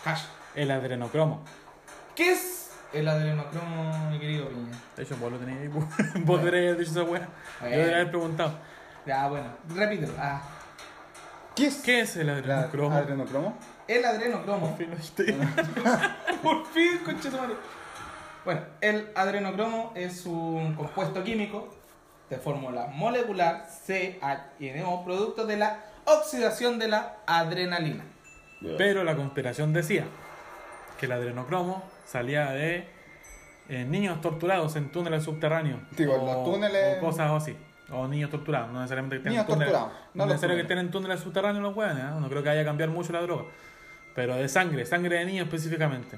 Cash. 0.04 0.22
el 0.54 0.70
adrenocromo. 0.70 1.44
¿Qué 2.16 2.32
es 2.34 2.57
el 2.94 3.08
adrenocromo, 3.08 4.10
mi 4.12 4.20
querido 4.20 4.48
Piña? 4.50 4.72
De 4.96 5.04
hecho, 5.04 5.16
vos 5.18 5.32
lo 5.32 5.38
tenías 5.38 5.60
ahí, 5.60 5.68
vos 6.24 6.40
deberías 6.44 6.74
haber 6.74 6.78
dicho 6.86 6.92
esa 6.92 7.04
weá. 7.04 7.28
Yo 7.62 7.68
debería 7.70 7.96
haber 7.96 8.10
preguntado, 8.10 8.54
Ya, 9.06 9.28
bueno, 9.28 9.48
repítelo. 9.76 10.14
Ah, 10.18 10.42
¿Qué 11.56 11.68
es 11.68 11.78
¿qué 11.78 12.02
es 12.02 12.16
el 12.18 12.28
la 12.28 12.34
adrenocromo? 12.34 12.96
adrenocromo? 12.96 13.58
el 13.88 14.06
adrenocromo. 14.06 14.68
Por 14.70 14.78
fin 14.78 14.90
lo 14.92 14.96
dijiste. 14.96 15.34
Por 16.44 16.66
fin, 16.68 17.00
conchetumare. 17.04 17.54
Bueno, 18.46 18.62
el 18.82 19.10
adrenocromo 19.16 19.92
es 19.96 20.26
un 20.26 20.76
compuesto 20.76 21.24
químico 21.24 21.74
de 22.30 22.38
fórmula 22.38 22.88
molecular 22.94 23.66
CHNO, 23.88 25.04
producto 25.04 25.46
de 25.46 25.58
la 25.58 25.80
oxidación 26.06 26.78
de 26.80 26.90
la 26.90 27.18
adrenalina. 27.26 28.04
Pero 28.78 29.04
la 29.04 29.16
conspiración 29.16 29.74
decía 29.74 30.06
que 31.00 31.06
el 31.08 31.12
adrenocromo 31.14 31.84
salía 32.08 32.52
de 32.52 32.88
eh, 33.70 33.86
niños 33.86 34.20
torturados 34.22 34.76
en 34.78 34.90
túneles 34.92 35.24
subterráneos. 35.24 35.80
Digo, 35.92 36.16
o, 36.16 36.26
los 36.26 36.46
túneles- 36.56 36.98
o 36.98 37.02
cosas 37.02 37.32
así. 37.32 37.56
O 37.92 38.08
niños 38.08 38.30
torturados, 38.30 38.72
no 38.72 38.80
necesariamente 38.80 39.18
que 39.18 39.24
tengan 39.24 39.34
Niños 39.34 39.46
túneles. 39.48 39.74
torturados, 39.74 40.00
no 40.14 40.26
No, 40.26 40.32
necesariamente 40.32 40.68
que 40.68 40.74
estén 40.74 40.86
en 40.88 40.92
túneles 40.92 41.20
subterráneos 41.22 41.64
los 41.64 41.76
hueones, 41.76 42.04
¿eh? 42.04 42.08
no 42.20 42.28
creo 42.30 42.44
que 42.44 42.50
haya 42.50 42.66
cambiar 42.66 42.90
mucho 42.90 43.14
la 43.14 43.22
droga. 43.22 43.46
Pero 44.16 44.36
de 44.36 44.48
sangre, 44.50 44.86
sangre 44.86 45.18
de 45.20 45.26
niños 45.26 45.46
específicamente. 45.46 46.18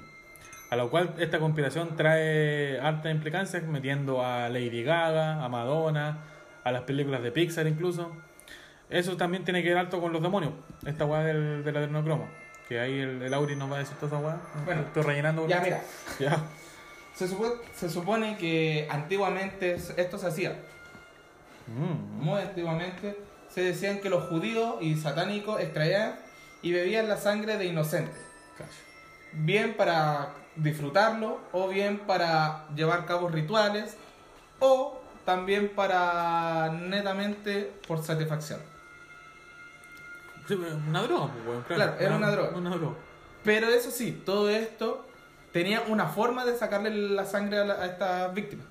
A 0.71 0.75
lo 0.75 0.89
cual 0.91 1.15
esta 1.17 1.39
conspiración 1.39 1.95
trae 1.95 2.80
hartas 2.80 3.12
implicancias, 3.12 3.63
metiendo 3.63 4.23
a 4.25 4.49
Lady 4.49 4.84
Gaga, 4.84 5.43
a 5.43 5.49
Madonna, 5.49 6.19
a 6.63 6.71
las 6.71 6.84
películas 6.84 7.21
de 7.23 7.32
Pixar 7.32 7.65
incluso. 7.67 8.12
Eso 8.89 9.17
también 9.17 9.43
tiene 9.43 9.62
que 9.63 9.69
ver 9.69 9.78
alto 9.80 9.99
con 10.02 10.12
los 10.13 10.21
demonios, 10.21 10.54
esta 10.86 11.06
weá 11.06 11.21
del, 11.23 11.63
del 11.63 11.78
adrenocromo. 11.78 12.28
Que 12.69 12.79
ahí 12.79 12.99
el, 12.99 13.21
el 13.23 13.34
Auri 13.34 13.55
nos 13.55 13.69
va 13.71 13.77
a 13.77 13.79
decir 13.79 13.97
toda 13.97 14.17
esa 14.19 14.25
weá. 14.27 14.38
Bueno, 14.63 14.82
estoy 14.84 15.03
rellenando. 15.03 15.47
Ya, 15.47 15.60
mira, 15.60 15.82
Ya. 16.19 16.38
se, 17.15 17.27
supo- 17.27 17.60
se 17.75 17.89
supone 17.89 18.38
que 18.38 18.88
antiguamente 18.89 19.73
esto 19.97 20.17
se 20.17 20.27
hacía. 20.27 20.51
Mm. 21.67 22.23
Muy 22.23 22.41
antiguamente 22.41 23.17
se 23.49 23.62
decían 23.62 23.99
que 23.99 24.10
los 24.10 24.25
judíos 24.29 24.75
y 24.82 24.95
satánicos 24.95 25.60
extraían 25.60 26.15
y 26.62 26.71
bebían 26.71 27.08
la 27.10 27.17
sangre 27.17 27.58
de 27.58 27.65
inocentes. 27.65 28.15
bien 29.34 29.75
para 29.75 30.29
disfrutarlo 30.55 31.39
o 31.51 31.67
bien 31.69 31.99
para 31.99 32.67
llevar 32.75 33.01
a 33.01 33.05
cabo 33.05 33.29
rituales 33.29 33.95
o 34.60 34.99
también 35.25 35.69
para 35.69 36.69
netamente 36.71 37.71
por 37.88 38.03
satisfacción. 38.03 38.60
Una 40.56 41.02
droga, 41.04 41.28
pues, 41.34 41.48
weón, 41.48 41.64
Claro, 41.64 41.96
era 42.00 42.16
una 42.16 42.32
droga. 42.32 42.50
Una 42.58 42.70
droga. 42.72 42.96
Pero 43.44 43.68
eso 43.70 43.92
sí, 43.92 44.22
todo 44.26 44.50
esto 44.50 45.06
tenía 45.52 45.82
una 45.88 46.08
forma 46.08 46.46
de 46.46 46.56
sacarle 46.58 46.90
la 46.92 47.26
sangre 47.26 47.60
a, 47.60 47.66
la- 47.66 47.74
a 47.76 47.86
estas 47.86 48.34
víctimas. 48.34 48.66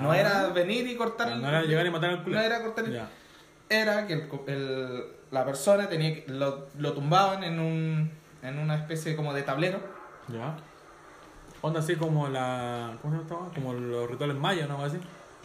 No 0.00 0.12
era 0.14 0.48
venir 0.48 0.86
y 0.86 0.96
cortar 0.96 1.36
No 1.36 1.48
era 1.48 1.62
llegar 1.62 1.86
y 1.86 1.90
matar 1.90 2.10
al 2.10 2.22
culo. 2.22 2.36
No 2.36 2.42
era 2.42 2.62
cortar 2.62 2.84
el-. 2.84 3.00
Era 3.68 4.06
que 4.06 4.12
el 4.14 4.28
el- 4.46 5.04
la 5.30 5.44
persona 5.44 5.88
tenía 5.88 6.14
que, 6.14 6.24
lo, 6.32 6.66
lo 6.78 6.92
tumbaban 6.92 7.44
en 7.44 7.60
un 7.60 8.10
en 8.42 8.58
una 8.58 8.74
especie 8.74 9.14
como 9.14 9.32
de 9.32 9.42
tablero. 9.42 9.78
Ya. 10.28 10.56
Onda 11.62 11.80
así 11.80 11.94
como 11.96 12.28
la. 12.28 12.96
¿Cómo 13.02 13.22
se 13.22 13.28
llama? 13.28 13.50
Como 13.54 13.74
los 13.74 14.10
rituales 14.10 14.36
mayas, 14.36 14.68
¿no? 14.68 14.82
Así. 14.82 14.96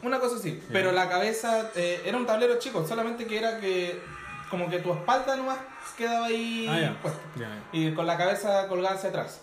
Una 0.01 0.19
cosa 0.19 0.37
así. 0.37 0.61
Pero 0.71 0.91
la 0.91 1.09
cabeza 1.09 1.69
eh, 1.75 2.01
era 2.05 2.17
un 2.17 2.25
tablero 2.25 2.57
chico, 2.57 2.85
solamente 2.87 3.25
que 3.25 3.37
era 3.37 3.59
que 3.59 3.99
como 4.49 4.69
que 4.69 4.79
tu 4.79 4.93
espalda 4.93 5.35
nomás 5.35 5.57
quedaba 5.97 6.27
ahí 6.27 6.67
Ah, 6.69 6.95
puesta. 7.01 7.19
Y 7.71 7.93
con 7.93 8.05
la 8.07 8.17
cabeza 8.17 8.67
colgada 8.67 8.95
hacia 8.95 9.09
atrás. 9.09 9.41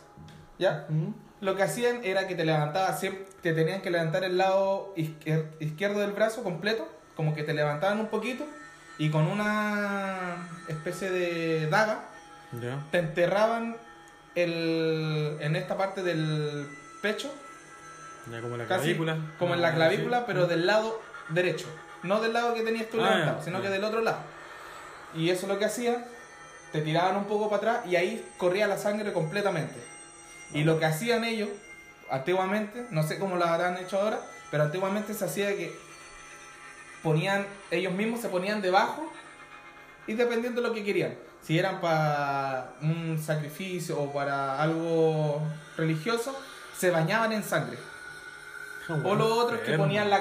¿Ya? 0.58 0.86
Mm. 0.88 1.08
Lo 1.40 1.56
que 1.56 1.62
hacían 1.64 2.04
era 2.04 2.28
que 2.28 2.34
te 2.36 2.44
levantabas 2.44 3.00
siempre, 3.00 3.26
te 3.42 3.52
tenían 3.52 3.80
que 3.82 3.90
levantar 3.90 4.22
el 4.22 4.38
lado 4.38 4.92
izquier- 4.96 5.46
izquierdo 5.60 6.00
del 6.00 6.12
brazo 6.12 6.44
completo, 6.44 6.88
como 7.16 7.34
que 7.34 7.42
te 7.42 7.52
levantaban 7.52 7.98
un 7.98 8.06
poquito 8.08 8.46
y 8.98 9.10
con 9.10 9.26
una 9.26 10.48
especie 10.68 11.10
de 11.10 11.66
daga 11.68 12.04
te 12.92 12.98
enterraban 12.98 13.76
el, 14.36 15.36
en 15.40 15.56
esta 15.56 15.76
parte 15.76 16.02
del 16.02 16.68
pecho, 17.00 17.32
Ya 18.30 18.40
como 18.40 18.56
la 18.56 18.66
casi 18.66 18.84
clavícula. 18.84 19.16
como 19.38 19.54
en 19.54 19.62
la 19.62 19.68
Ah, 19.68 19.74
clavícula, 19.74 20.18
sí. 20.18 20.24
pero 20.26 20.46
del 20.46 20.66
lado 20.66 21.00
derecho, 21.30 21.66
no 22.02 22.20
del 22.20 22.32
lado 22.34 22.54
que 22.54 22.62
tenías 22.62 22.88
tú 22.88 23.00
Ah, 23.02 23.10
levantado, 23.10 23.42
sino 23.42 23.60
que 23.60 23.68
del 23.68 23.82
otro 23.84 24.00
lado. 24.00 24.18
Y 25.14 25.30
eso 25.30 25.42
es 25.42 25.48
lo 25.48 25.58
que 25.58 25.66
hacían, 25.66 26.04
te 26.72 26.80
tiraban 26.80 27.16
un 27.16 27.24
poco 27.24 27.50
para 27.50 27.56
atrás 27.56 27.86
y 27.86 27.96
ahí 27.96 28.26
corría 28.38 28.66
la 28.66 28.78
sangre 28.78 29.12
completamente. 29.12 29.78
Y 30.52 30.64
lo 30.64 30.78
que 30.78 30.86
hacían 30.86 31.24
ellos, 31.24 31.48
antiguamente, 32.10 32.86
no 32.90 33.02
sé 33.02 33.18
cómo 33.18 33.36
lo 33.36 33.44
habrán 33.44 33.76
hecho 33.76 34.00
ahora, 34.00 34.20
pero 34.50 34.64
antiguamente 34.64 35.14
se 35.14 35.24
hacía 35.24 35.48
que 35.56 35.74
ponían, 37.02 37.46
ellos 37.70 37.92
mismos 37.92 38.20
se 38.20 38.28
ponían 38.28 38.62
debajo 38.62 39.10
y 40.06 40.14
dependiendo 40.14 40.60
de 40.60 40.68
lo 40.68 40.74
que 40.74 40.84
querían. 40.84 41.14
Si 41.42 41.58
eran 41.58 41.80
para 41.80 42.74
un 42.82 43.20
sacrificio 43.20 44.00
o 44.00 44.12
para 44.12 44.62
algo 44.62 45.42
religioso, 45.76 46.38
se 46.76 46.90
bañaban 46.90 47.32
en 47.32 47.42
sangre. 47.42 47.78
O 49.04 49.14
lo 49.14 49.36
otro 49.36 49.56
es 49.56 49.62
que 49.62 49.76
ponían 49.76 50.10
la, 50.10 50.20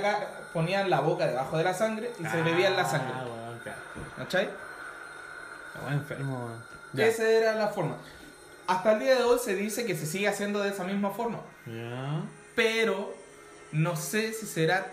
ponían 0.53 0.89
la 0.89 0.99
boca 0.99 1.27
debajo 1.27 1.57
de 1.57 1.63
la 1.63 1.73
sangre 1.73 2.11
y 2.19 2.25
se 2.25 2.41
bebían 2.41 2.75
la 2.75 2.85
sangre. 2.85 3.13
Ah. 3.15 3.31
¿Cachai? 4.17 4.49
Bueno, 5.81 5.97
enfermo. 5.97 6.49
Ya. 6.93 7.05
Esa 7.07 7.27
era 7.29 7.55
la 7.55 7.67
forma. 7.69 7.97
Hasta 8.67 8.93
el 8.93 8.99
día 8.99 9.15
de 9.15 9.23
hoy 9.23 9.39
se 9.43 9.55
dice 9.55 9.85
que 9.85 9.95
se 9.95 10.05
sigue 10.05 10.27
haciendo 10.27 10.59
de 10.61 10.69
esa 10.69 10.83
misma 10.83 11.11
forma. 11.11 11.39
Ya. 11.65 12.21
Pero 12.55 13.13
no 13.71 13.95
sé 13.95 14.33
si 14.33 14.45
será 14.45 14.85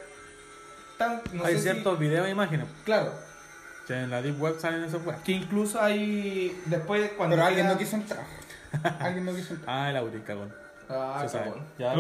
tan. 0.97 1.23
No 1.33 1.45
Hay 1.45 1.55
sé 1.55 1.59
si- 1.61 1.71
ciertos 1.71 1.99
videos 1.99 2.27
e 2.27 2.31
imágenes. 2.31 2.67
claro. 2.85 3.13
Que 3.87 3.95
en 3.95 4.11
la 4.11 4.21
Deep 4.21 4.39
Web 4.41 4.57
salen 4.61 4.85
esos 4.85 5.05
weas. 5.07 5.21
Que 5.23 5.33
incluso 5.33 5.81
hay. 5.81 6.61
Después, 6.67 7.11
cuando. 7.17 7.37
Pero 7.37 7.47
alguien 7.47 7.67
no 7.67 7.79
quiso 7.79 7.97
entrar. 7.97 8.23
alguien 9.01 9.25
no 9.25 9.35
quiso 9.35 9.55
entrar. 9.55 9.77
Ah, 9.87 9.91
el 9.91 9.97
Audi, 9.97 10.19
cagón. 10.21 10.53
Ah, 10.91 11.21
Se 11.23 11.29
sabe. 11.31 11.47
cagón. 11.47 11.67
Ya. 11.79 11.95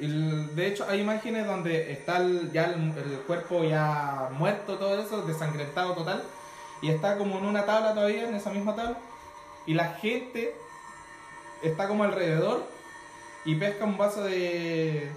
El- 0.00 0.54
de 0.54 0.66
hecho, 0.68 0.86
hay 0.88 1.00
imágenes 1.00 1.46
donde 1.46 1.90
está 1.90 2.18
el- 2.18 2.52
ya 2.52 2.66
el, 2.66 2.74
el 2.96 3.18
cuerpo 3.26 3.64
ya 3.64 4.28
muerto, 4.32 4.76
todo 4.78 5.00
eso, 5.02 5.22
desangrentado 5.22 5.94
total. 5.94 6.22
Y 6.80 6.90
está 6.90 7.18
como 7.18 7.38
en 7.38 7.44
una 7.44 7.64
tabla 7.64 7.94
todavía, 7.94 8.28
en 8.28 8.34
esa 8.34 8.50
misma 8.50 8.74
tabla. 8.74 8.98
Y 9.66 9.74
la 9.74 9.86
gente 9.94 10.54
está 11.62 11.88
como 11.88 12.04
alrededor 12.04 12.64
y 13.44 13.54
pesca 13.56 13.84
un 13.84 13.96
vaso 13.96 14.24
de. 14.24 15.10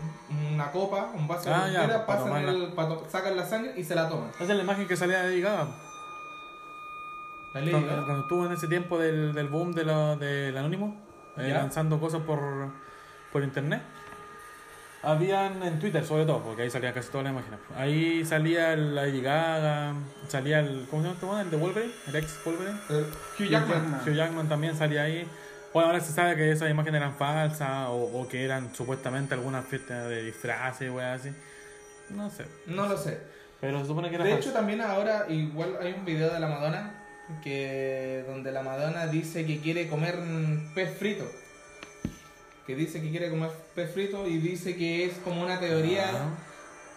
una 0.54 0.71
copa, 0.71 1.12
un 1.13 1.28
vaso 1.28 1.54
Ah, 1.54 1.65
de 1.67 1.74
ya, 1.74 1.84
entera, 1.84 2.06
pasan 2.06 2.47
el, 2.47 2.74
sacan 3.10 3.36
la 3.36 3.45
sangre 3.45 3.74
y 3.78 3.84
se 3.84 3.95
la 3.95 4.10
toman. 4.10 4.30
Esa 4.30 4.43
es 4.43 4.50
la 4.50 4.63
imagen 4.63 4.88
que 4.88 4.95
salía 4.95 5.24
de 5.24 5.41
Gaga. 5.41 5.67
La 7.54 7.60
Lady 7.60 7.71
Cuando, 7.71 8.06
cuando 8.06 8.21
estuvo 8.21 8.45
en 8.45 8.52
ese 8.54 8.67
tiempo 8.67 8.97
del, 8.97 9.34
del 9.34 9.47
boom 9.47 9.74
de 9.74 9.84
lo, 9.84 10.15
del 10.15 10.56
Anónimo, 10.58 10.95
eh, 11.38 11.50
lanzando 11.50 12.00
cosas 12.00 12.21
por, 12.21 12.39
por 13.32 13.43
internet. 13.43 13.82
Habían 15.04 15.64
en 15.64 15.80
Twitter, 15.80 16.06
sobre 16.06 16.26
todo, 16.26 16.44
porque 16.44 16.62
ahí 16.62 16.70
salían 16.70 16.94
casi 16.94 17.10
todas 17.10 17.24
las 17.26 17.34
imágenes. 17.34 17.60
Ahí 17.76 18.24
salía 18.24 18.76
Lady 18.76 19.22
Gaga, 19.22 19.96
salía 20.28 20.60
el. 20.60 20.86
¿Cómo 20.92 21.02
se 21.02 21.10
llama 21.10 21.42
este? 21.42 21.42
El 21.42 21.50
de 21.52 21.58
Wolverine, 21.58 21.94
el 22.08 22.16
ex 22.18 22.40
Wolverine. 22.46 22.78
El 22.90 23.06
Hugh 23.40 23.50
Jackman. 23.50 24.02
Hugh 24.06 24.14
Jackman 24.14 24.48
también 24.48 24.76
salía 24.76 25.02
ahí. 25.04 25.28
Bueno, 25.74 25.88
ahora 25.88 26.02
se 26.02 26.12
sabe 26.14 26.36
que 26.36 26.52
esas 26.52 26.70
imágenes 26.70 27.00
eran 27.02 27.16
falsas 27.16 27.88
o, 27.90 27.94
o 27.96 28.28
que 28.28 28.44
eran 28.44 28.76
supuestamente 28.76 29.34
algunas 29.34 29.66
fiestas 29.66 30.08
de 30.08 30.22
disfraces, 30.24 30.92
weas 30.92 31.22
así. 31.22 31.34
No 32.10 32.30
sé. 32.30 32.46
No 32.68 32.88
lo 32.88 32.98
sé. 32.98 33.18
Pero 33.60 33.80
se 33.80 33.88
supone 33.88 34.10
que 34.10 34.16
era 34.16 34.24
De 34.26 34.32
falso. 34.34 34.50
hecho, 34.50 34.58
también 34.58 34.82
ahora 34.82 35.26
igual 35.30 35.78
hay 35.82 35.94
un 35.94 36.06
video 36.06 36.32
de 36.32 36.40
la 36.40 36.48
Madonna 36.48 36.92
que 37.44 38.24
donde 38.28 38.52
la 38.52 38.62
Madonna 38.64 39.08
dice 39.08 39.46
que 39.46 39.62
quiere 39.62 39.88
comer 39.88 40.16
pez 40.76 40.96
frito. 40.98 41.24
Que 42.67 42.76
dice 42.76 43.02
que 43.02 43.10
quiere 43.10 43.30
comer 43.30 43.50
pez 43.76 43.91
frito 43.91 44.28
y 44.28 44.38
dice 44.38 44.76
que 44.76 45.06
es 45.06 45.13
como 45.24 45.41
una 45.41 45.60
teoría, 45.60 46.06
Ah. 46.13 46.30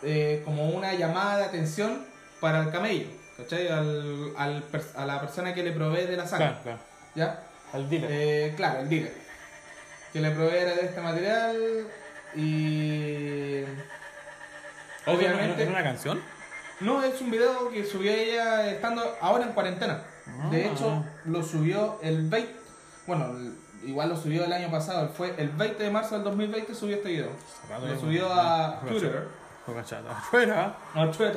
eh, 0.02 0.42
como 0.44 0.68
una 0.68 0.92
llamada 0.94 1.38
de 1.38 1.44
atención 1.44 2.04
para 2.40 2.62
el 2.62 2.70
camello, 2.70 3.06
¿cachai? 3.38 3.68
Al, 3.68 4.32
al 4.36 4.64
a 4.96 5.06
la 5.06 5.20
persona 5.20 5.54
que 5.54 5.62
le 5.62 5.72
provee 5.72 6.06
de 6.06 6.16
la 6.16 6.26
sangre, 6.26 6.48
Claro, 6.48 6.62
claro. 6.62 6.78
¿ya? 7.14 7.42
Al 7.72 7.88
dealer. 7.88 8.10
Eh, 8.12 8.52
claro, 8.56 8.80
el 8.80 8.88
dealer. 8.88 9.14
Que 10.12 10.20
le 10.20 10.30
proveera 10.30 10.74
de 10.74 10.84
este 10.86 11.00
material 11.00 11.56
y... 12.36 13.62
Obviamente... 15.06 15.62
¿Era 15.62 15.70
una 15.72 15.82
canción? 15.82 16.20
No, 16.80 17.02
es 17.02 17.20
un 17.20 17.30
video 17.30 17.70
que 17.70 17.84
subió 17.84 18.12
ella 18.12 18.70
estando 18.70 19.16
ahora 19.20 19.44
en 19.46 19.52
cuarentena. 19.52 20.02
De 20.50 20.64
Ah. 20.64 20.68
hecho, 20.72 21.04
lo 21.24 21.42
subió 21.42 21.98
el 22.02 22.28
20. 22.28 22.52
Bueno, 23.06 23.30
el- 23.36 23.54
igual 23.86 24.08
lo 24.08 24.16
subió 24.16 24.44
el 24.44 24.52
año 24.52 24.70
pasado. 24.70 25.08
Fue 25.16 25.34
el 25.38 25.48
20 25.50 25.82
de 25.82 25.90
marzo 25.90 26.14
del 26.14 26.24
2020 26.24 26.74
subió 26.74 26.96
este 26.96 27.08
video. 27.10 27.30
Lo 27.80 27.98
subió 28.00 28.32
a 28.32 28.80
Twitter. 28.80 29.28
A 30.94 31.10
Twitter. 31.10 31.34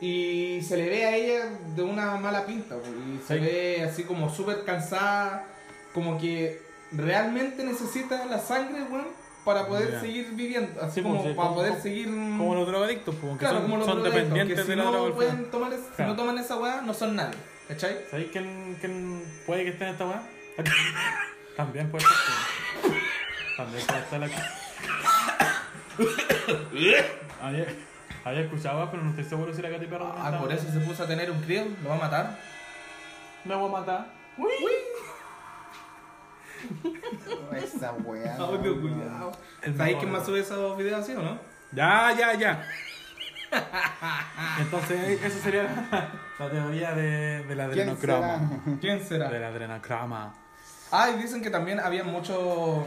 Y 0.00 0.60
se 0.62 0.76
le 0.76 0.88
ve 0.88 1.04
a 1.06 1.14
ella 1.16 1.44
de 1.74 1.82
una 1.82 2.16
mala 2.16 2.44
pinta. 2.44 2.74
pues, 2.76 2.90
Y 2.90 3.18
se 3.26 3.38
Sí. 3.38 3.44
ve 3.44 3.82
así 3.88 4.02
como 4.04 4.28
súper 4.28 4.64
cansada. 4.64 5.46
Como 5.94 6.18
que 6.18 6.60
realmente 6.92 7.64
necesita 7.64 8.24
la 8.26 8.38
sangre, 8.38 8.82
weón, 8.90 9.06
para 9.44 9.66
poder 9.66 10.00
seguir 10.00 10.30
viviendo. 10.32 10.80
Así 10.82 10.96
Sí, 10.96 11.02
como 11.02 11.16
pues, 11.16 11.28
sí, 11.28 11.34
para 11.34 11.48
como- 11.48 11.54
poder 11.60 11.70
como- 11.72 11.82
seguir. 11.82 12.06
Como 12.06 12.54
los 12.56 12.66
drogadictos, 12.66 13.14
pues, 13.20 13.32
que 13.34 13.38
Claro, 13.38 13.54
son, 13.56 13.62
como 13.62 13.76
los 13.76 13.86
son 13.86 14.02
drogadictos, 14.02 14.30
dependientes 14.34 14.64
si 14.64 14.70
de 14.70 14.76
la 14.76 14.84
no 14.84 15.14
pueden 15.14 15.50
tomar 15.50 15.72
si 15.96 16.02
no 16.02 16.16
toman 16.16 16.38
esa 16.38 16.56
weá, 16.56 16.80
no 16.80 16.92
son 16.94 17.14
nadie. 17.16 17.36
¿Cachai? 17.68 17.96
¿Sabéis 18.10 18.28
quién, 18.32 18.76
quién 18.80 19.22
puede 19.46 19.64
que 19.64 19.70
esté 19.70 19.84
en 19.84 19.90
esta 19.92 20.06
weá? 20.06 20.22
También 21.56 21.90
puede 21.90 22.04
estar. 22.04 22.18
También 23.56 23.86
puede 23.86 24.00
estar 24.00 24.22
aquí. 24.24 24.34
Había, 27.40 27.66
había 28.24 28.40
escuchado, 28.42 28.90
pero 28.90 29.02
no 29.04 29.10
estoy 29.10 29.24
seguro 29.24 29.54
si 29.54 29.62
la 29.62 29.70
también 29.70 30.12
Ah, 30.16 30.24
estaba. 30.26 30.40
por 30.40 30.52
eso 30.52 30.70
se 30.72 30.80
puso 30.80 31.04
a 31.04 31.06
tener 31.06 31.30
un 31.30 31.40
crío, 31.40 31.64
lo 31.82 31.90
va 31.90 31.94
a 31.96 31.98
matar. 31.98 32.38
Me 33.44 33.54
voy 33.54 33.68
a 33.68 33.72
matar. 33.80 34.06
Esa 37.56 37.92
weá. 37.92 38.36
no, 38.38 38.44
Audio, 38.46 38.74
no. 38.74 38.80
cuidado. 38.80 39.32
El 39.62 39.76
¿Sabéis 39.76 39.98
quién 39.98 40.10
más 40.10 40.24
sube 40.26 40.40
esos 40.40 40.76
videos 40.78 41.00
así 41.02 41.12
o 41.12 41.22
no? 41.22 41.38
Ya, 41.72 42.12
ya, 42.18 42.34
ya. 42.34 42.66
Entonces, 44.58 45.22
esa 45.22 45.38
sería 45.38 45.62
la, 45.64 46.08
la 46.38 46.50
teoría 46.50 46.92
de, 46.92 47.44
de 47.44 47.54
la 47.54 47.68
¿Quién 47.68 47.96
será? 47.96 48.40
¿Quién 48.80 49.04
será? 49.06 49.28
De 49.30 49.38
la 49.38 49.48
adrenocroma. 49.48 50.34
Ah, 50.96 51.10
y 51.10 51.20
dicen 51.20 51.42
que 51.42 51.50
también 51.50 51.80
había 51.80 52.04
muchos 52.04 52.84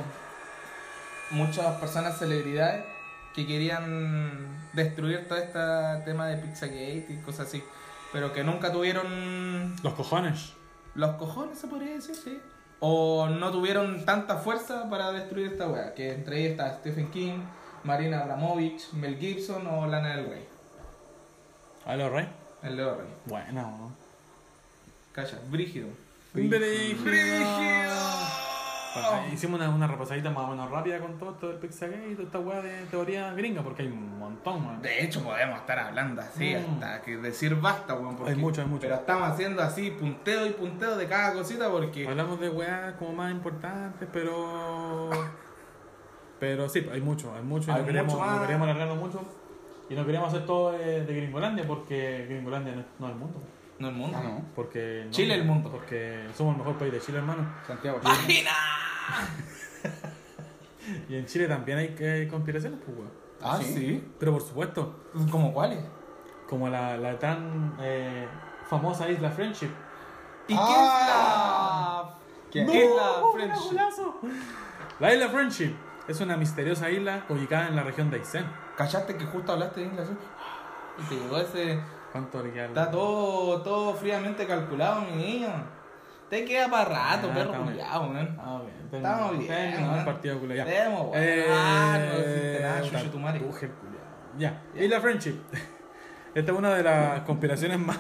muchas 1.32 1.76
personas 1.78 2.18
celebridades 2.18 2.86
que 3.36 3.46
querían 3.46 4.48
destruir 4.72 5.28
todo 5.28 5.38
este 5.38 5.60
tema 6.06 6.28
de 6.28 6.38
Pizzagate 6.38 7.06
y 7.10 7.18
cosas 7.26 7.48
así, 7.48 7.62
pero 8.14 8.32
que 8.32 8.46
nunca 8.46 8.72
tuvieron 8.72 9.76
Los 9.84 9.94
cojones. 9.94 10.54
los 10.96 11.16
cojones, 11.18 11.60
se 11.60 11.68
podría 11.68 11.96
decir, 11.96 12.16
sí. 12.16 12.40
O 12.80 13.28
no 13.28 13.52
tuvieron 13.52 14.06
tanta 14.06 14.38
fuerza 14.38 14.90
para 14.90 15.12
destruir 15.12 15.48
esta 15.48 15.68
wea, 15.68 15.94
que 15.94 16.14
entre 16.14 16.40
ellas 16.40 16.52
está 16.52 16.78
Stephen 16.80 17.12
King, 17.12 17.40
Marina 17.84 18.22
Abramovich, 18.22 18.94
Mel 18.94 19.18
Gibson 19.18 19.68
o 19.68 19.86
Lana 19.86 20.16
del 20.16 20.30
Rey, 20.30 20.48
¿A 21.86 21.96
los 21.98 22.10
rey? 22.12 22.28
el 22.64 22.76
Leo 22.78 22.96
Rey. 22.96 23.08
Bueno. 23.26 23.92
Calla, 25.12 25.40
Brígido. 25.50 25.88
Bueno, 28.94 29.34
hicimos 29.34 29.60
una, 29.60 29.70
una 29.70 29.88
repasadita 29.88 30.30
más 30.32 30.46
o 30.46 30.48
menos 30.50 30.72
rápida 30.72 31.00
con 31.00 31.18
todo 31.20 31.32
esto 31.32 31.48
del 31.50 31.58
Pixagate 31.58 32.10
y 32.12 32.14
toda 32.16 32.26
esta 32.26 32.40
weá 32.40 32.62
de 32.62 32.86
teoría 32.90 33.32
gringa, 33.34 33.62
porque 33.62 33.84
hay 33.84 33.90
un 33.90 34.18
montón, 34.18 34.66
man. 34.66 34.82
De 34.82 35.04
hecho, 35.04 35.24
podemos 35.24 35.60
estar 35.60 35.78
hablando 35.78 36.22
así 36.22 36.56
Mm. 36.56 36.74
hasta 36.74 37.02
que 37.04 37.18
decir 37.18 37.56
basta, 37.56 37.94
weón. 37.94 38.16
porque- 38.16 38.32
Hay 38.32 38.38
mucho, 38.38 38.62
hay 38.62 38.68
mucho. 38.68 38.82
Pero 38.82 38.96
estamos 38.96 39.30
haciendo 39.30 39.62
así 39.62 39.92
punteo 39.92 40.48
y 40.48 40.52
punteo 40.52 40.96
de 40.98 41.08
cada 41.08 41.34
cosita 41.34 41.70
porque. 41.70 42.08
Hablamos 42.08 42.40
de 42.40 42.50
weas 42.50 42.94
como 42.96 43.14
más 43.14 43.32
importantes, 43.32 44.08
pero. 44.12 45.10
Pero 46.40 46.70
sí, 46.70 46.88
hay 46.92 47.02
mucho, 47.02 47.34
hay 47.36 47.44
mucho 47.44 47.70
y 47.72 47.74
Hay 47.74 47.82
no, 47.82 47.86
queremos, 47.88 48.14
mucho 48.16 48.26
no 48.32 48.42
queremos 48.42 48.64
alargarnos 48.68 48.98
mucho. 48.98 49.22
Y 49.90 49.96
no 49.96 50.06
queremos 50.06 50.28
hacer 50.34 50.46
todo 50.46 50.72
de, 50.74 51.06
de 51.06 51.16
Gringolandia 51.16 51.66
porque 51.68 52.26
Gringolandia 52.30 52.76
no 52.76 52.84
no 53.00 53.08
es 53.08 53.14
el 53.14 53.20
mundo. 53.20 53.42
No 53.80 53.90
el 53.90 53.96
mundo. 53.96 54.18
Ah, 54.20 54.24
no. 54.24 54.42
Porque 54.56 55.04
no, 55.06 55.12
Chile 55.12 55.36
el 55.36 55.46
mundo. 55.46 55.70
Porque 55.72 56.28
somos 56.36 56.54
el 56.54 56.60
mejor 56.60 56.78
país 56.78 56.92
de 56.94 57.02
Chile, 57.02 57.18
hermano. 57.20 57.48
Santiago. 57.66 58.00
¡Página! 58.02 58.52
Y 61.10 61.16
en 61.18 61.26
Chile 61.26 61.48
también 61.48 61.78
hay 61.80 61.96
eh, 62.00 62.28
conspiraciones, 62.32 62.80
pues, 62.86 62.98
weón. 62.98 63.12
Ah, 63.42 63.58
¿Sí? 63.62 63.74
sí. 63.74 64.12
Pero 64.20 64.32
por 64.34 64.42
supuesto, 64.42 64.96
¿Cómo 65.30 65.54
cuáles? 65.54 65.80
como 66.50 66.70
la, 66.70 66.96
la 66.98 67.20
tan 67.20 67.76
eh, 67.82 68.26
famosa 68.70 69.10
isla 69.10 69.30
Friendship. 69.30 69.70
¿Y 70.48 70.56
Ah. 70.58 72.16
qué 72.52 72.62
es 72.62 72.68
la. 72.68 72.72
¿Qué 72.72 72.84
es 72.86 72.96
la 72.96 73.20
¡No! 73.20 73.32
Friendship? 73.34 73.78
La 75.02 75.14
isla 75.14 75.28
Friendship 75.28 75.76
es 76.08 76.22
una 76.22 76.38
misteriosa 76.38 76.90
isla 76.90 77.26
ubicada 77.28 77.68
en 77.68 77.76
la 77.76 77.84
región 77.84 78.10
de 78.10 78.18
Aysén. 78.20 78.46
¿Cachaste 78.78 79.18
que 79.18 79.26
justo 79.26 79.52
hablaste 79.52 79.82
de 79.82 79.88
inglés? 79.88 80.08
Y 81.00 81.04
te 81.10 81.16
llegó 81.16 81.38
ese. 81.38 81.82
¿Cuánto 82.18 82.44
le 82.44 82.52
queda? 82.52 82.64
al- 82.66 82.70
Está 82.70 82.92
todo, 82.92 83.62
todo 83.62 83.94
fríamente 83.94 84.46
calculado, 84.46 85.02
mi 85.02 85.12
niño. 85.24 85.50
Te 86.30 86.44
queda 86.44 86.70
para 86.70 86.86
rato, 86.86 87.30
Ah, 87.32 87.34
perro 87.34 87.64
culiao, 87.64 88.02
weón. 88.10 88.38
Ah, 88.40 88.62
bien. 88.62 88.90
Estamos 89.04 89.38
bien, 89.40 89.88
¿no? 89.98 90.06
partido. 90.06 90.38
Tenemos, 90.40 91.02
weón. 91.04 91.14
Eh, 91.16 91.46
Ah, 91.50 91.98
no 92.00 92.18
existe 92.20 92.60
nada, 92.62 92.82
chucho 92.82 93.12
tu 93.12 93.20
madre. 93.20 93.42
Ya. 94.38 94.62
Y 94.76 94.88
la 94.88 95.00
Friendship. 95.00 95.36
Esta 96.36 96.52
es 96.52 96.58
una 96.58 96.74
de 96.76 96.84
las 96.84 97.22
conspiraciones 97.22 97.80
más 97.80 97.98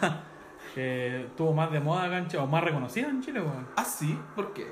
que 0.75 1.29
tuvo 1.37 1.53
más 1.53 1.71
de 1.71 1.79
moda 1.79 2.03
acá 2.05 2.17
en 2.17 2.27
Chile, 2.27 2.43
o 2.43 2.47
más 2.47 2.63
reconocida 2.63 3.07
en 3.07 3.21
Chile, 3.21 3.39
weón. 3.39 3.67
¿Ah, 3.75 3.83
sí? 3.85 4.19
¿Por 4.35 4.53
qué? 4.53 4.67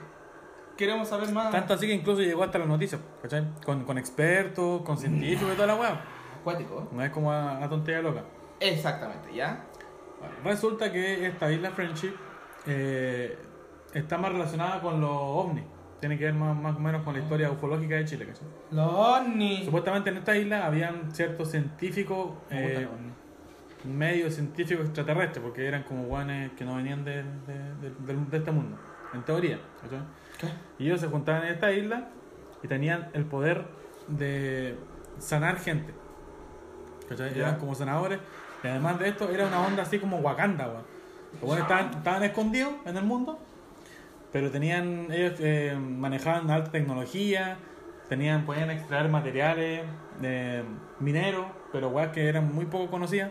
Queremos 0.78 1.08
saber 1.08 1.32
más. 1.32 1.50
Tanto 1.52 1.74
así 1.74 1.88
que 1.88 1.93
incluso 1.93 2.22
llegó 2.22 2.43
hasta 2.43 2.60
las 2.60 2.68
noticias, 2.68 3.00
¿cachai? 3.22 3.48
Con, 3.66 3.86
con 3.86 3.98
expertos, 3.98 4.82
con 4.82 4.98
científicos 4.98 5.54
y 5.54 5.56
toda 5.56 5.68
la 5.68 5.76
weá. 5.76 6.02
Acuático. 6.41 6.89
No 6.91 7.02
es 7.02 7.10
como 7.12 7.32
a, 7.32 7.64
a 7.64 7.70
tontería 7.70 8.02
loca. 8.02 8.24
Exactamente, 8.60 9.34
¿ya? 9.34 9.66
Bueno, 10.20 10.34
resulta 10.43 10.91
que 10.91 11.28
esta 11.28 11.51
isla 11.51 11.72
Friendship 11.72 12.14
eh, 12.68 13.38
está 13.93 14.18
más 14.18 14.32
relacionada 14.32 14.82
con 14.82 14.99
los 15.01 15.12
ovnis. 15.12 15.64
Tiene 15.99 16.18
que 16.18 16.26
ver 16.26 16.34
más, 16.34 16.56
más 16.58 16.76
o 16.76 16.80
menos 16.80 17.03
con 17.03 17.14
la 17.14 17.20
historia 17.22 17.49
ufológica 17.51 17.95
de 17.95 18.06
Chile, 18.06 18.28
¿cachai? 18.28 18.47
Los 18.72 18.91
ovnis. 18.91 19.66
Supuestamente 19.66 20.10
en 20.10 20.18
esta 20.18 20.36
isla 20.36 20.66
habían 20.66 21.12
ciertos 21.14 21.49
científicos, 21.51 22.32
eh, 22.49 22.88
medios 23.86 24.34
científicos 24.36 24.86
extraterrestres, 24.86 25.43
porque 25.43 25.66
eran 25.68 25.84
como 25.84 26.03
guanes 26.06 26.51
que 26.53 26.66
no 26.66 26.76
venían 26.76 27.03
de, 27.06 27.24
de- 27.24 27.76
de- 27.82 27.95
del- 28.06 28.30
de 28.30 28.38
este 28.38 28.51
mundo, 28.51 28.78
en 29.14 29.24
teoría. 29.24 29.60
¿cachai? 29.82 29.99
¿Qué? 30.39 30.47
Y 30.84 30.88
ellos 30.88 30.99
se 31.01 31.08
juntaban 31.08 31.43
en 31.43 31.53
esta 31.53 31.72
isla 31.72 32.10
y 32.64 32.68
tenían 32.68 33.10
el 33.14 33.26
poder 33.26 33.66
de 34.08 34.78
sanar 35.20 35.58
gente. 35.60 35.93
¿cachai? 37.10 37.38
Eran 37.38 37.58
como 37.60 37.74
sanadores. 37.76 38.20
Y 38.66 38.68
además 38.68 38.97
de 38.97 39.09
esto, 39.09 39.30
era 39.30 39.45
una 39.45 39.61
onda 39.61 39.84
así 39.84 39.99
como 39.99 40.18
Wakanda, 40.18 40.68
weón. 40.68 40.84
Los 41.34 41.41
buenos 41.41 41.70
estaban, 41.70 41.93
estaban 41.93 42.24
escondidos 42.24 42.74
en 42.86 42.97
el 42.97 43.03
mundo, 43.03 43.38
pero 44.32 44.49
tenían, 44.49 45.07
ellos 45.11 45.34
eh, 45.39 45.78
manejaban 45.80 46.49
alta 46.49 46.72
tecnología, 46.72 47.57
tenían, 48.09 48.43
podían 48.43 48.72
extraer 48.72 49.07
materiales 49.09 49.84
de 50.20 50.63
mineros, 50.99 51.45
pero 51.72 51.89
weas 51.89 52.11
que 52.11 52.28
eran 52.28 52.55
muy 52.55 52.66
poco 52.66 52.89
conocidas. 52.89 53.30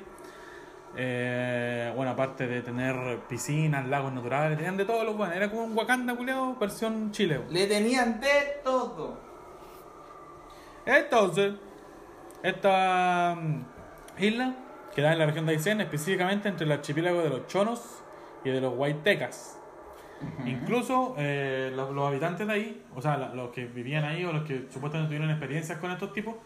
Eh, 0.96 1.92
bueno, 1.96 2.12
aparte 2.12 2.46
de 2.46 2.62
tener 2.62 2.94
piscinas, 3.28 3.88
lagos 3.88 4.12
naturales, 4.12 4.56
tenían 4.56 4.76
de 4.76 4.84
todo 4.84 5.02
lo 5.02 5.14
bueno. 5.14 5.32
Era 5.32 5.50
como 5.50 5.64
un 5.64 5.76
Wakanda 5.76 6.14
culeado, 6.14 6.54
versión 6.60 7.10
Chile. 7.10 7.38
weón. 7.38 7.52
Le 7.52 7.66
tenían 7.66 8.20
de 8.20 8.60
todo. 8.62 9.18
Entonces, 10.86 11.54
esta 12.44 13.34
mm, 13.36 14.22
isla 14.22 14.54
queda 14.94 15.12
en 15.12 15.18
la 15.18 15.26
región 15.26 15.46
de 15.46 15.52
Aysén, 15.52 15.80
específicamente 15.80 16.48
entre 16.48 16.66
el 16.66 16.72
archipiélago 16.72 17.22
de 17.22 17.30
los 17.30 17.46
Chonos 17.46 18.02
y 18.44 18.50
de 18.50 18.60
los 18.60 18.74
Huaytecas. 18.76 19.58
Incluso 20.46 21.14
eh, 21.18 21.72
los, 21.74 21.92
los 21.92 22.08
habitantes 22.08 22.46
de 22.46 22.52
ahí, 22.52 22.84
o 22.94 23.02
sea, 23.02 23.16
los 23.16 23.50
que 23.50 23.66
vivían 23.66 24.04
ahí 24.04 24.24
o 24.24 24.32
los 24.32 24.44
que 24.44 24.66
supuestamente 24.72 25.08
tuvieron 25.08 25.30
experiencias 25.30 25.78
con 25.78 25.90
estos 25.90 26.12
tipos, 26.12 26.36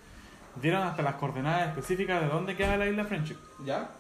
dieron 0.57 0.83
hasta 0.83 1.03
las 1.03 1.15
coordenadas 1.15 1.69
específicas 1.69 2.21
de 2.21 2.29
dónde 2.29 2.57
queda 2.57 2.77
la 2.77 2.87
isla 2.87 3.05
Friendship. 3.05 3.37
¿Ya? 3.65 3.91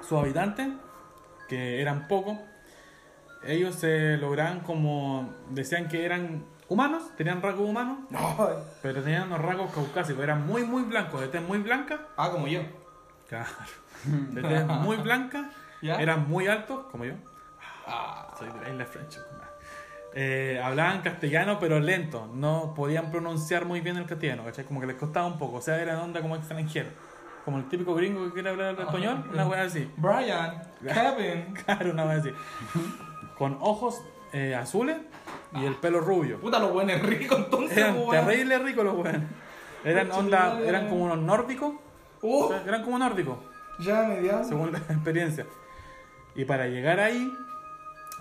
Sus 0.00 0.18
habitantes, 0.18 0.68
que 1.48 1.80
eran 1.80 2.08
pocos, 2.08 2.36
ellos 3.44 3.74
se 3.76 4.16
lograban 4.18 4.60
como, 4.60 5.32
decían 5.50 5.88
que 5.88 6.04
eran 6.04 6.44
humanos, 6.72 7.02
tenían 7.16 7.40
rasgos 7.42 7.68
humanos, 7.68 7.98
No. 8.10 8.36
pero 8.82 9.02
tenían 9.02 9.24
unos 9.24 9.40
rasgos 9.40 9.72
caucásicos, 9.72 10.22
eran 10.22 10.46
muy 10.46 10.64
muy 10.64 10.82
blancos, 10.82 11.20
de 11.20 11.28
tez 11.28 11.42
muy 11.42 11.58
blanca, 11.58 12.00
Ah, 12.16 12.30
como 12.30 12.46
yo. 12.48 12.60
claro, 13.28 13.48
de 14.04 14.42
tez 14.42 14.66
muy 14.66 14.96
blanca, 14.96 15.50
¿Ya? 15.82 15.96
eran 15.96 16.28
muy 16.28 16.46
altos, 16.48 16.86
como 16.90 17.04
yo, 17.04 17.14
Ah. 17.86 18.32
soy 18.38 18.48
de 18.48 18.60
la 18.60 18.68
isla 18.70 18.84
Friendship. 18.86 19.20
Eh, 20.14 20.60
hablaban 20.62 21.00
castellano 21.00 21.58
pero 21.58 21.80
lento, 21.80 22.28
no 22.34 22.74
podían 22.74 23.10
pronunciar 23.10 23.64
muy 23.64 23.80
bien 23.80 23.96
el 23.96 24.04
castellano, 24.06 24.44
¿cachai? 24.44 24.64
Como 24.66 24.78
que 24.80 24.86
les 24.86 24.96
costaba 24.96 25.26
un 25.26 25.38
poco, 25.38 25.56
o 25.56 25.60
sea, 25.62 25.80
eran 25.80 25.96
onda 26.00 26.20
como 26.20 26.36
extranjero, 26.36 26.90
como 27.46 27.56
el 27.58 27.66
típico 27.68 27.94
gringo 27.94 28.22
que 28.26 28.32
quiere 28.34 28.50
hablar 28.50 28.78
español, 28.78 29.24
una 29.32 29.48
wea 29.48 29.62
así. 29.62 29.90
Brian, 29.96 30.62
Kevin. 30.82 31.54
Claro, 31.64 31.90
una 31.92 32.04
vez 32.04 32.20
así. 32.20 32.30
Con 33.38 33.56
ojos 33.60 34.02
eh, 34.32 34.54
azules 34.54 34.96
y 35.54 35.64
el 35.64 35.74
pelo 35.76 36.00
rubio. 36.00 36.40
Puta, 36.40 36.58
los 36.58 36.72
buenos 36.72 37.00
ricos 37.02 37.38
entonces, 37.38 37.76
Eran 37.78 37.96
weón. 37.98 38.10
terribles 38.10 38.62
ricos 38.62 38.84
los 38.84 38.94
weones. 38.94 39.22
Eran 39.84 40.10
onda, 40.12 40.60
eran 40.60 40.88
como 40.88 41.04
unos 41.04 41.18
nórdicos. 41.18 41.74
Uh, 42.22 42.44
o 42.44 42.48
sea, 42.48 42.62
eran 42.66 42.82
como 42.84 42.98
nórdicos, 42.98 43.36
ya 43.80 44.02
me 44.04 44.20
dio. 44.20 44.44
según 44.44 44.70
la 44.72 44.78
experiencia. 44.88 45.44
Y 46.36 46.44
para 46.44 46.66
llegar 46.68 47.00
ahí, 47.00 47.30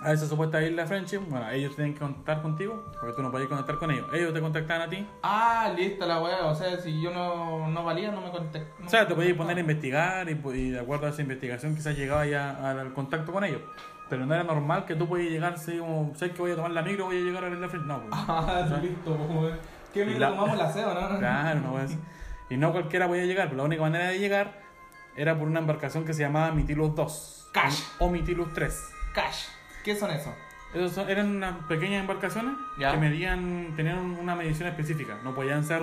a 0.03 0.11
esa 0.13 0.25
supuesta 0.25 0.61
isla 0.63 0.87
Friendship, 0.87 1.19
bueno, 1.29 1.47
ellos 1.51 1.75
tienen 1.75 1.93
que 1.93 1.99
contactar 1.99 2.41
contigo, 2.41 2.83
porque 2.99 3.15
tú 3.15 3.21
no 3.21 3.29
podías 3.31 3.47
contactar 3.47 3.77
con 3.77 3.91
ellos. 3.91 4.07
Ellos 4.11 4.33
te 4.33 4.41
contactaban 4.41 4.87
a 4.87 4.89
ti. 4.89 5.07
Ah, 5.21 5.71
lista 5.77 6.07
la 6.07 6.19
weá. 6.19 6.47
O 6.47 6.55
sea, 6.55 6.79
si 6.79 6.99
yo 6.99 7.11
no, 7.11 7.67
no 7.67 7.83
valía, 7.83 8.09
no 8.11 8.21
me 8.21 8.31
conté. 8.31 8.65
O 8.83 8.89
sea, 8.89 9.07
te 9.07 9.13
podías 9.13 9.37
poner 9.37 9.55
a 9.57 9.59
investigar 9.59 10.27
y, 10.27 10.31
y 10.55 10.71
de 10.71 10.79
acuerdo 10.79 11.05
a 11.05 11.09
esa 11.11 11.21
investigación 11.21 11.75
quizás 11.75 11.95
llegaba 11.95 12.25
ya 12.25 12.71
al 12.71 12.91
contacto 12.93 13.31
con 13.31 13.43
ellos. 13.43 13.61
Pero 14.11 14.25
no 14.25 14.33
era 14.35 14.43
normal 14.43 14.83
que 14.85 14.93
tú 14.95 15.07
podías 15.07 15.31
llegar, 15.31 15.53
así 15.53 15.77
como, 15.79 16.13
sé 16.15 16.31
que 16.31 16.41
voy 16.41 16.51
a 16.51 16.55
tomar 16.57 16.71
la 16.71 16.81
micro, 16.81 17.05
voy 17.05 17.15
a 17.17 17.21
llegar 17.21 17.45
a 17.45 17.49
la 17.49 17.55
isla 17.55 17.69
Friendship. 17.69 17.87
No, 17.87 18.01
pues. 18.01 18.11
Ah, 18.27 18.79
listo, 18.81 19.15
pues. 19.17 19.53
¿Qué 19.93 20.05
mierda 20.05 20.29
la- 20.29 20.35
tomamos 20.35 20.57
la 20.57 20.71
SEO, 20.73 20.93
no? 20.93 21.17
Claro, 21.19 21.59
no 21.61 21.79
es. 21.79 21.97
Y 22.49 22.57
no 22.57 22.73
cualquiera 22.73 23.07
podía 23.07 23.23
llegar, 23.25 23.45
pero 23.47 23.57
la 23.59 23.63
única 23.63 23.81
manera 23.81 24.09
de 24.09 24.19
llegar 24.19 24.59
era 25.15 25.37
por 25.39 25.47
una 25.47 25.59
embarcación 25.59 26.03
que 26.03 26.13
se 26.13 26.23
llamaba 26.23 26.51
Mitilus 26.51 26.93
2 26.93 27.47
Cash. 27.53 27.79
o 27.99 28.09
Mitilus 28.09 28.53
3. 28.53 28.77
Cash. 29.15 29.45
¿Qué 29.85 29.95
son 29.95 30.11
esos? 30.11 30.33
Esos 30.73 30.91
son- 30.91 31.09
eran 31.09 31.29
unas 31.33 31.55
pequeñas 31.69 32.01
embarcaciones 32.01 32.53
Ya. 32.77 32.91
que 32.91 32.97
medían, 32.97 33.73
tenían 33.77 33.97
una 33.99 34.35
medición 34.35 34.67
específica. 34.67 35.17
No 35.23 35.33
podían 35.33 35.63
ser 35.63 35.81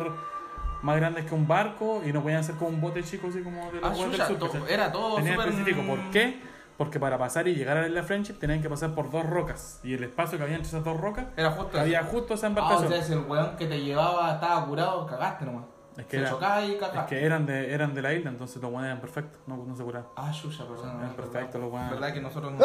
más 0.82 0.96
grandes 0.96 1.24
que 1.24 1.34
un 1.34 1.48
barco 1.48 2.02
y 2.06 2.12
no 2.12 2.22
podían 2.22 2.44
ser 2.44 2.56
como 2.56 2.68
un 2.68 2.80
bote 2.82 3.02
chico, 3.02 3.28
así 3.28 3.40
como 3.42 3.70
de 3.72 3.80
los 3.80 3.90
Ah, 3.90 4.64
era 4.68 4.92
todo 4.92 5.16
Tenía 5.16 5.32
súper- 5.34 5.48
específico. 5.48 5.82
¿Por 5.86 6.10
qué? 6.10 6.40
Porque 6.78 6.98
para 7.00 7.18
pasar 7.18 7.46
y 7.48 7.54
llegar 7.56 7.76
a 7.76 7.82
la 7.82 7.88
isla 7.88 8.02
Friendship 8.04 8.34
tenían 8.38 8.62
que 8.62 8.70
pasar 8.70 8.94
por 8.94 9.10
dos 9.10 9.26
rocas. 9.26 9.80
Y 9.82 9.94
el 9.94 10.04
espacio 10.04 10.38
que 10.38 10.44
había 10.44 10.54
entre 10.56 10.68
esas 10.68 10.84
dos 10.84 10.98
rocas, 10.98 11.26
Era 11.36 11.50
justo 11.50 11.78
había 11.78 12.00
eso. 12.00 12.08
justo 12.10 12.34
esa 12.34 12.46
Ah, 12.46 12.48
o 12.48 12.50
embarcación. 12.50 12.88
sea, 12.92 13.02
si 13.02 13.12
el 13.14 13.18
weón 13.26 13.56
que 13.56 13.66
te 13.66 13.80
llevaba 13.80 14.32
estaba 14.34 14.64
curado, 14.64 15.04
cagaste 15.06 15.44
nomás. 15.44 15.64
Es 15.96 16.04
que 16.06 16.10
Se 16.12 16.20
era- 16.22 16.30
chocaba 16.30 16.64
y 16.64 16.74
es 16.74 16.80
cagaste. 16.80 17.16
que 17.16 17.26
eran 17.26 17.44
de, 17.44 17.74
eran 17.74 17.92
de 17.92 18.02
la 18.02 18.12
isla, 18.14 18.30
entonces 18.30 18.62
los 18.62 18.70
buenos 18.70 18.86
eran 18.86 19.00
perfectos, 19.00 19.40
no, 19.48 19.56
no 19.56 19.74
se 19.74 19.82
curaban. 19.82 20.08
Ah, 20.14 20.30
chucha, 20.30 20.64
perdón. 20.68 20.96
Eran 21.00 21.14
perfectos 21.14 21.60
los 21.60 21.70
buenos. 21.72 21.90
¿Verdad 21.90 22.12
que 22.14 22.20
nosotros 22.20 22.52
no? 22.52 22.64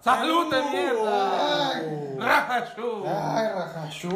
¡Salud 0.00 0.50
de 0.50 0.62
mierda! 0.70 1.72
¡Rachu! 2.18 3.04
Ay. 3.06 3.48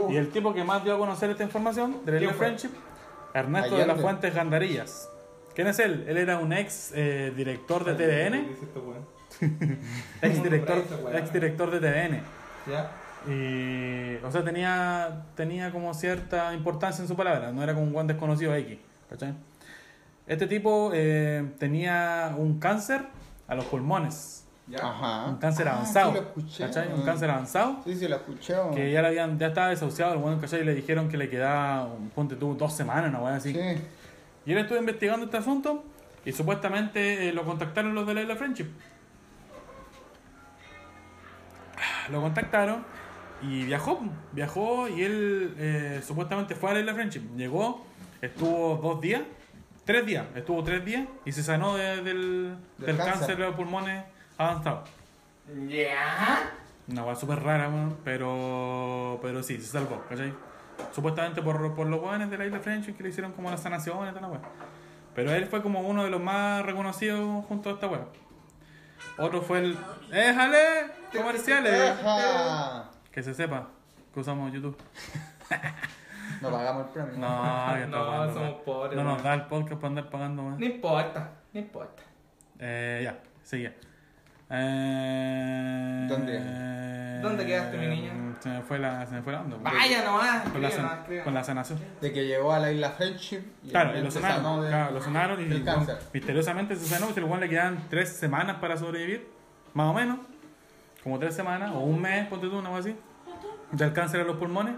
Y 0.08 0.16
el 0.16 0.30
tipo 0.30 0.54
que 0.54 0.64
más 0.64 0.82
dio 0.84 0.94
a 0.94 0.98
conocer 0.98 1.28
esta 1.28 1.42
información 1.42 2.02
de 2.06 2.20
la. 2.20 2.32
Friendship, 2.32 2.70
Ernesto 3.34 3.76
de 3.76 3.86
las 3.86 4.00
Fuentes 4.00 4.34
Gandarillas. 4.34 5.10
¿Quién 5.55 5.66
es 5.68 5.78
él? 5.78 6.05
Él 6.09 6.16
era 6.16 6.38
un 6.38 6.53
ex 6.53 6.92
eh, 6.94 7.32
director 7.36 7.84
de 7.84 7.94
TVN, 7.94 8.46
ex 10.22 10.42
director, 10.42 10.84
ex 11.14 11.32
director 11.32 11.70
de 11.70 11.80
TVN. 11.80 12.20
¿Ya? 12.70 12.90
Y, 13.28 14.16
o 14.24 14.30
sea, 14.32 14.42
tenía, 14.44 15.24
tenía 15.36 15.70
como 15.70 15.92
cierta 15.94 16.53
importancia 16.55 17.03
en 17.03 17.09
su 17.09 17.14
palabra, 17.16 17.53
no 17.53 17.62
era 17.62 17.72
como 17.74 17.86
un 17.86 17.92
guan 17.92 18.07
desconocido 18.07 18.55
X. 18.55 18.78
¿cachai? 19.11 19.34
Este 20.26 20.46
tipo 20.46 20.90
eh, 20.94 21.53
tenía 21.59 22.34
un 22.36 22.59
cáncer 22.59 23.03
a 23.46 23.55
los 23.55 23.64
pulmones. 23.66 24.46
¿Ya? 24.68 24.78
Ajá. 24.78 25.26
Un 25.26 25.36
cáncer 25.36 25.68
Ah, 25.68 25.72
avanzado. 25.74 26.12
Sí, 26.12 26.16
lo 26.18 26.22
escuché. 26.22 26.64
¿Cachai? 26.64 26.92
Un 26.94 27.03
cáncer 27.03 27.30
avanzado. 27.30 27.80
Sí, 27.84 27.94
sí, 27.96 28.09
lo 28.09 28.16
escuché. 28.16 28.55
Que 28.74 28.92
ya, 28.92 29.03
le 29.03 29.09
habían, 29.09 29.38
ya 29.38 29.48
estaba 29.48 29.68
desahuciado, 29.68 30.14
el 30.14 30.18
bueno, 30.20 30.40
¿cachai? 30.40 30.61
Y 30.62 30.64
le 30.64 30.74
dijeron 30.74 31.09
que 31.09 31.16
le 31.16 31.28
quedaba, 31.28 31.84
un- 31.84 32.11
ponte 32.11 32.36
tú, 32.36 32.55
dos 32.55 32.72
semanas, 32.72 33.11
una 33.11 33.20
weá 33.20 33.36
así. 33.36 33.53
Sí. 33.53 33.59
Y 34.47 34.53
él 34.53 34.59
estuvo 34.59 34.78
investigando 34.78 35.24
este 35.26 35.36
asunto 35.36 35.84
y 36.24 36.32
supuestamente 36.32 37.28
eh, 37.28 37.32
lo 37.32 37.45
contactaron 37.45 37.95
los 37.95 38.07
de 38.07 38.14
la 38.14 38.22
Isla 38.22 38.36
Friendship. 38.36 38.66
Lo 42.11 42.20
contactaron 42.20 42.84
y 43.43 43.64
viajó, 43.64 44.01
viajó 44.32 44.88
y 44.88 45.03
él 45.03 45.55
eh, 45.59 46.01
supuestamente 46.07 46.55
fue 46.55 46.70
a 46.70 46.74
la 46.74 46.80
Isla 46.80 46.95
Friendship. 46.95 47.22
Llegó, 47.36 47.84
estuvo 48.20 48.76
dos 48.82 49.01
días, 49.01 49.22
tres 49.84 50.05
días, 50.07 50.26
estuvo 50.34 50.62
tres 50.62 50.84
días 50.84 51.07
y 51.24 51.32
se 51.32 51.43
sanó 51.43 51.76
de- 51.76 52.03
del, 52.03 52.57
Del 52.78 52.97
cáncer. 52.97 53.36
de 53.36 53.45
los 53.47 53.55
pulmones 53.55 54.05
avanzado. 54.38 54.84
Ya. 55.68 56.51
Una 56.88 57.05
weá 57.05 57.14
súper 57.16 57.40
rara, 57.43 57.70
pero, 58.05 59.18
pero 59.22 59.43
sí, 59.43 59.57
se 59.61 59.66
salvó, 59.68 60.03
¿cachai? 60.09 60.32
Supuestamente 60.92 61.42
por, 61.42 61.74
por 61.74 61.86
los 61.86 62.00
weones 62.00 62.30
de 62.30 62.38
la 62.38 62.46
isla 62.46 62.58
Friendship 62.60 62.94
que 62.96 63.02
le 63.04 63.08
hicieron 63.10 63.32
como 63.32 63.50
la 63.50 63.56
sanación 63.56 64.06
y 64.06 64.10
toda 64.10 64.20
la 64.22 64.28
weá. 64.28 64.40
Pero 65.14 65.30
él 65.32 65.46
fue 65.46 65.62
como 65.62 65.80
uno 65.80 66.04
de 66.04 66.10
los 66.10 66.20
más 66.20 66.64
reconocidos 66.64 67.44
junto 67.46 67.70
a 67.70 67.72
esta 67.74 67.86
weá. 67.88 68.06
Otro 69.18 69.42
fue 69.42 69.58
el. 69.58 69.78
¡Éjale! 70.12 70.58
¡Comerciales! 71.16 71.72
Deja. 71.72 72.90
Que 73.10 73.22
se 73.22 73.34
sepa 73.34 73.68
que 74.12 74.20
usamos 74.20 74.52
YouTube. 74.52 74.76
No 76.40 76.50
pagamos 76.50 76.86
el 76.86 76.92
premio. 76.92 77.12
No, 77.18 77.28
No, 77.28 77.42
pagando, 77.66 78.32
somos 78.32 78.36
weón. 78.50 78.64
pobres, 78.64 78.96
No 78.96 79.04
nos 79.04 79.12
weón. 79.14 79.24
da 79.24 79.34
el 79.34 79.42
podcast 79.46 79.74
para 79.80 79.88
andar 79.88 80.10
pagando 80.10 80.42
más. 80.42 80.58
No 80.58 80.64
importa, 80.64 81.30
no 81.52 81.60
importa. 81.60 82.02
Eh, 82.58 83.00
ya, 83.04 83.18
sigue. 83.42 83.76
Eh, 84.55 86.07
¿Dónde? 86.09 87.20
¿Dónde 87.22 87.46
quedaste, 87.46 87.78
mi 87.78 87.86
niño? 87.86 88.12
Se 88.40 88.48
me 88.48 88.61
fue 88.62 88.78
la, 88.78 89.07
se 89.07 89.14
me 89.14 89.22
fue 89.22 89.32
la 89.32 89.40
onda. 89.42 89.57
weón. 89.57 89.64
Vaya 89.78 90.05
nomás, 90.05 90.42
Con 90.50 90.61
la, 90.62 90.68
nomás, 90.68 90.98
con 91.24 91.44
sanación. 91.44 91.78
De 92.00 92.12
que 92.12 92.26
llegó 92.26 92.53
a 92.53 92.59
la 92.59 92.72
isla 92.72 92.90
Friendship. 92.90 93.40
Y 93.64 93.70
Claro, 93.70 93.94
y 93.94 93.98
el 93.98 94.05
lo 94.05 94.11
sanaron. 94.11 94.62
de- 94.62 94.68
Claro, 94.68 94.92
lo 94.92 95.00
sanaron 95.00 95.40
y 95.40 95.44
del 95.44 95.64
cáncer. 95.64 95.98
misteriosamente 96.12 96.76
se 96.76 96.86
sanó. 96.86 97.12
Si 97.14 97.20
weón 97.20 97.40
le 97.40 97.48
quedan 97.48 97.86
tres 97.88 98.16
semanas 98.16 98.57
para 98.61 98.76
sobrevivir, 98.76 99.28
más 99.74 99.86
o 99.88 99.94
menos, 99.94 100.18
como 101.05 101.18
tres 101.18 101.34
semanas 101.34 101.70
o 101.72 101.78
un 101.80 102.00
mes, 102.00 102.26
ponte 102.26 102.48
tú, 102.48 102.59
una 102.59 102.70
cosa 102.70 102.80
así, 102.90 102.96
del 103.70 103.92
cáncer 103.92 104.20
a 104.20 104.24
los 104.24 104.36
pulmones. 104.36 104.74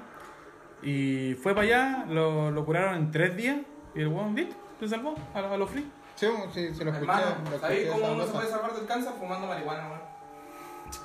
Y 0.83 1.35
fue 1.43 1.55
para 1.55 1.67
allá, 1.67 2.05
lo, 2.09 2.51
lo 2.51 2.65
curaron 2.67 2.95
en 2.97 3.11
tres 3.11 3.35
días 3.37 3.57
y 3.95 4.01
el 4.03 4.09
weón, 4.09 4.35
listo, 4.37 4.55
se 4.81 4.89
salvó 4.89 5.15
a, 5.35 5.39
a 5.39 5.57
los 5.57 5.71
free. 5.71 5.87
Sí, 6.15 6.27
sí, 6.53 6.75
sí, 6.75 6.85
lo 6.85 6.91
escuché. 6.91 7.11
Hermano, 7.11 7.37
lo 7.51 7.59
¿sabéis 7.59 7.87
escuché 7.87 8.01
cómo 8.01 8.15
uno 8.15 8.27
se 8.27 8.33
puede 8.33 8.49
salvar 8.49 8.75
del 8.75 8.87
cáncer? 8.87 9.13
Fumando 9.19 9.47
marihuana, 9.47 9.89
weón. 9.89 10.15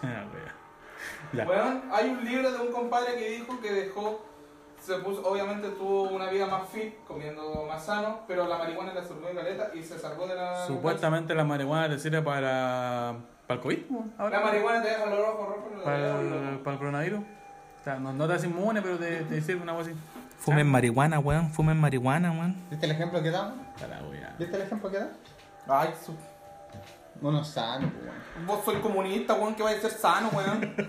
Weón, 1.33 1.83
hay 1.91 2.09
un 2.09 2.25
libro 2.25 2.51
de 2.51 2.59
un 2.59 2.71
compadre 2.71 3.15
que 3.15 3.29
dijo 3.29 3.59
que 3.61 3.71
dejó, 3.71 4.25
se 4.81 4.95
puso, 4.95 5.23
obviamente 5.27 5.69
tuvo 5.69 6.03
una 6.03 6.29
vida 6.29 6.47
más 6.47 6.67
fit, 6.69 6.95
comiendo 7.07 7.65
más 7.67 7.85
sano, 7.85 8.21
pero 8.27 8.47
la 8.47 8.57
marihuana 8.57 8.93
le 8.93 8.99
absorbió 8.99 9.33
caleta 9.35 9.71
y 9.75 9.83
se 9.83 9.99
salvó 9.99 10.27
de 10.27 10.35
la... 10.35 10.65
Supuestamente 10.65 11.35
la 11.35 11.43
marihuana 11.43 11.89
te 11.89 11.99
sirve 11.99 12.21
para, 12.21 13.15
para 13.45 13.57
el 13.57 13.61
COVID, 13.61 13.79
ahora. 14.17 14.39
La 14.39 14.45
marihuana 14.45 14.81
te 14.81 14.89
deja 14.89 15.05
los 15.05 15.19
ojos 15.19 15.47
rojos. 15.49 15.83
para, 15.83 16.13
para 16.63 16.73
el 16.73 16.77
coronavirus. 16.77 17.19
O 17.19 17.83
sea, 17.83 17.95
no, 17.99 18.13
no 18.13 18.27
te 18.27 18.33
hace 18.33 18.47
inmune, 18.47 18.81
pero 18.81 18.97
te, 18.97 19.21
te 19.23 19.41
sirve 19.41 19.61
una 19.61 19.73
cosa 19.73 19.91
así. 19.91 19.99
Fumen 20.39 20.67
marihuana, 20.67 21.19
weón, 21.19 21.51
fumen 21.51 21.77
marihuana, 21.77 22.31
weón. 22.31 22.55
¿Viste 22.69 22.85
el 22.85 22.91
ejemplo 22.93 23.21
que 23.21 23.29
la 23.87 24.01
wea. 24.09 24.35
¿Viste 24.39 24.55
el 24.55 24.61
ejemplo 24.63 24.89
que 24.89 24.99
da? 24.99 25.11
Ay, 25.67 25.89
su... 26.05 26.15
Uno 27.21 27.43
sano, 27.43 27.91
pues, 27.91 28.03
weón. 28.05 28.47
vos 28.47 28.63
soy 28.63 28.77
comunista, 28.77 29.33
weón, 29.33 29.53
que 29.55 29.63
va 29.63 29.71
a 29.71 29.73
ser 29.73 29.91
sano, 29.91 30.29
weón. 30.33 30.75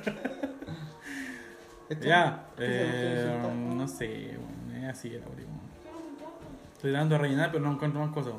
Ya, 2.01 2.45
¿qué 2.57 2.63
se- 2.63 2.69
qué 2.69 2.85
se 2.87 3.35
eh, 3.35 3.53
no 3.75 3.89
sé, 3.89 4.39
bueno, 4.39 4.87
es 4.87 4.97
así 4.97 5.09
la 5.11 5.27
weá, 5.27 5.35
weón. 5.45 5.61
Estoy 6.75 6.93
tratando 6.93 7.17
de 7.17 7.21
rellenar, 7.21 7.51
pero 7.51 7.65
no 7.65 7.73
encuentro 7.73 8.01
más 8.01 8.15
cosas. 8.15 8.35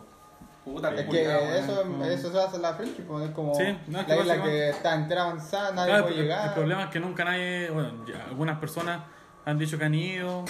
Puta, 0.63 0.93
Es 0.95 1.05
que 1.05 1.27
weón. 1.27 1.53
eso, 1.55 1.81
como- 1.83 2.05
eso 2.05 2.31
se 2.31 2.39
hace 2.39 2.55
en 2.55 2.61
la 2.61 2.77
pues, 2.77 3.25
es 3.25 3.31
como 3.31 3.53
Sí, 3.53 3.77
no, 3.87 3.99
es 3.99 4.05
que 4.05 4.11
la 4.15 4.21
isla 4.21 4.33
básicamente- 4.35 4.49
que 4.51 4.69
está 4.69 4.95
entera 4.95 5.23
avanzada, 5.23 5.71
nadie 5.73 5.89
Claro, 5.89 6.03
puede 6.05 6.15
el, 6.15 6.21
llegar. 6.21 6.47
el 6.47 6.53
problema 6.53 6.83
es 6.85 6.89
que 6.91 6.99
nunca 7.01 7.25
nadie, 7.25 7.69
bueno, 7.71 8.05
ya 8.07 8.23
algunas 8.23 8.57
personas 8.57 9.01
han 9.43 9.57
dicho 9.57 9.77
que 9.77 9.83
han 9.83 9.95
ido, 9.95 10.45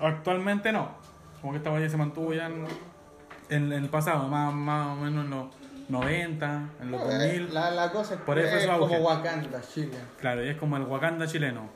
actualmente 0.00 0.72
no. 0.72 0.90
Como 1.40 1.52
que 1.52 1.58
esta 1.58 1.78
ya 1.78 1.88
se 1.88 1.96
mantuvo 1.96 2.32
ya 2.34 2.46
en, 2.46 2.66
en- 3.48 3.72
en 3.72 3.84
el 3.84 3.88
pasado, 3.88 4.28
más, 4.28 4.52
más 4.52 4.88
o 4.88 5.00
menos 5.00 5.24
en 5.24 5.30
los 5.30 5.46
90, 5.88 6.62
en 6.80 6.90
los 6.90 7.00
Eh, 7.00 7.04
2000. 7.38 7.54
La, 7.54 7.70
la 7.70 7.90
cosa 7.90 8.14
es, 8.14 8.20
Por 8.20 8.36
que 8.36 8.46
eso 8.46 8.56
es 8.56 8.66
como. 8.66 8.86
Wakanda, 8.98 9.60
Chile. 9.62 9.96
Claro, 10.20 10.44
y 10.44 10.48
es 10.48 10.56
como 10.56 10.76
el 10.76 10.82
Wakanda 10.84 11.26
chileno. 11.26 11.68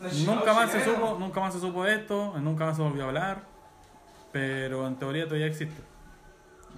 No, 0.00 0.34
Nunca 0.34 0.52
más 0.52 0.70
se 0.70 0.84
supo, 0.84 1.16
nunca 1.18 1.40
más 1.40 1.54
se 1.54 1.60
supo 1.60 1.84
de 1.84 1.94
esto, 1.94 2.34
nunca 2.38 2.66
más 2.66 2.76
se 2.76 2.82
volvió 2.82 3.04
a 3.04 3.06
hablar, 3.08 3.42
pero 4.32 4.86
en 4.86 4.96
teoría 4.96 5.24
todavía 5.24 5.46
existe. 5.46 5.82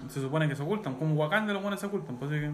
Se 0.07 0.21
supone 0.21 0.47
que 0.47 0.55
se 0.55 0.63
ocultan, 0.63 0.95
como 0.95 1.15
Wakanda 1.15 1.51
los 1.51 1.61
buenos 1.61 1.79
se 1.81 1.87
ocultan, 1.87 2.15
pues 2.17 2.31
así 2.31 2.39
que 2.39 2.51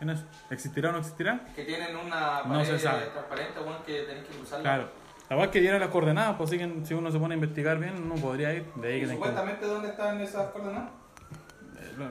en 0.00 0.10
eso. 0.10 0.24
¿Existirá 0.50 0.88
o 0.88 0.92
no 0.92 0.98
existirá? 0.98 1.44
Que 1.54 1.64
tienen 1.64 1.94
una 1.96 2.42
No 2.44 2.64
se 2.64 2.72
pared 2.72 2.78
sabe. 2.82 3.06
transparente, 3.06 3.60
weón, 3.60 3.82
que 3.86 4.00
tenés 4.02 4.24
que 4.26 4.34
cruzarla. 4.36 4.62
Claro. 4.62 4.88
La 5.28 5.36
verdad 5.36 5.46
es 5.46 5.52
que 5.52 5.60
dieron 5.60 5.80
las 5.80 5.90
coordenadas, 5.90 6.36
pues 6.36 6.50
así 6.50 6.58
que 6.58 6.86
si 6.86 6.94
uno 6.94 7.10
se 7.10 7.18
pone 7.18 7.34
a 7.34 7.36
investigar 7.36 7.78
bien, 7.78 8.08
no 8.08 8.14
podría 8.14 8.54
ir. 8.54 8.64
De 8.76 8.88
ahí 8.88 8.96
¿Y 8.96 9.00
que 9.00 9.08
supuestamente 9.08 9.66
dónde 9.66 9.88
están 9.88 10.20
esas 10.20 10.50
coordenadas? 10.50 10.90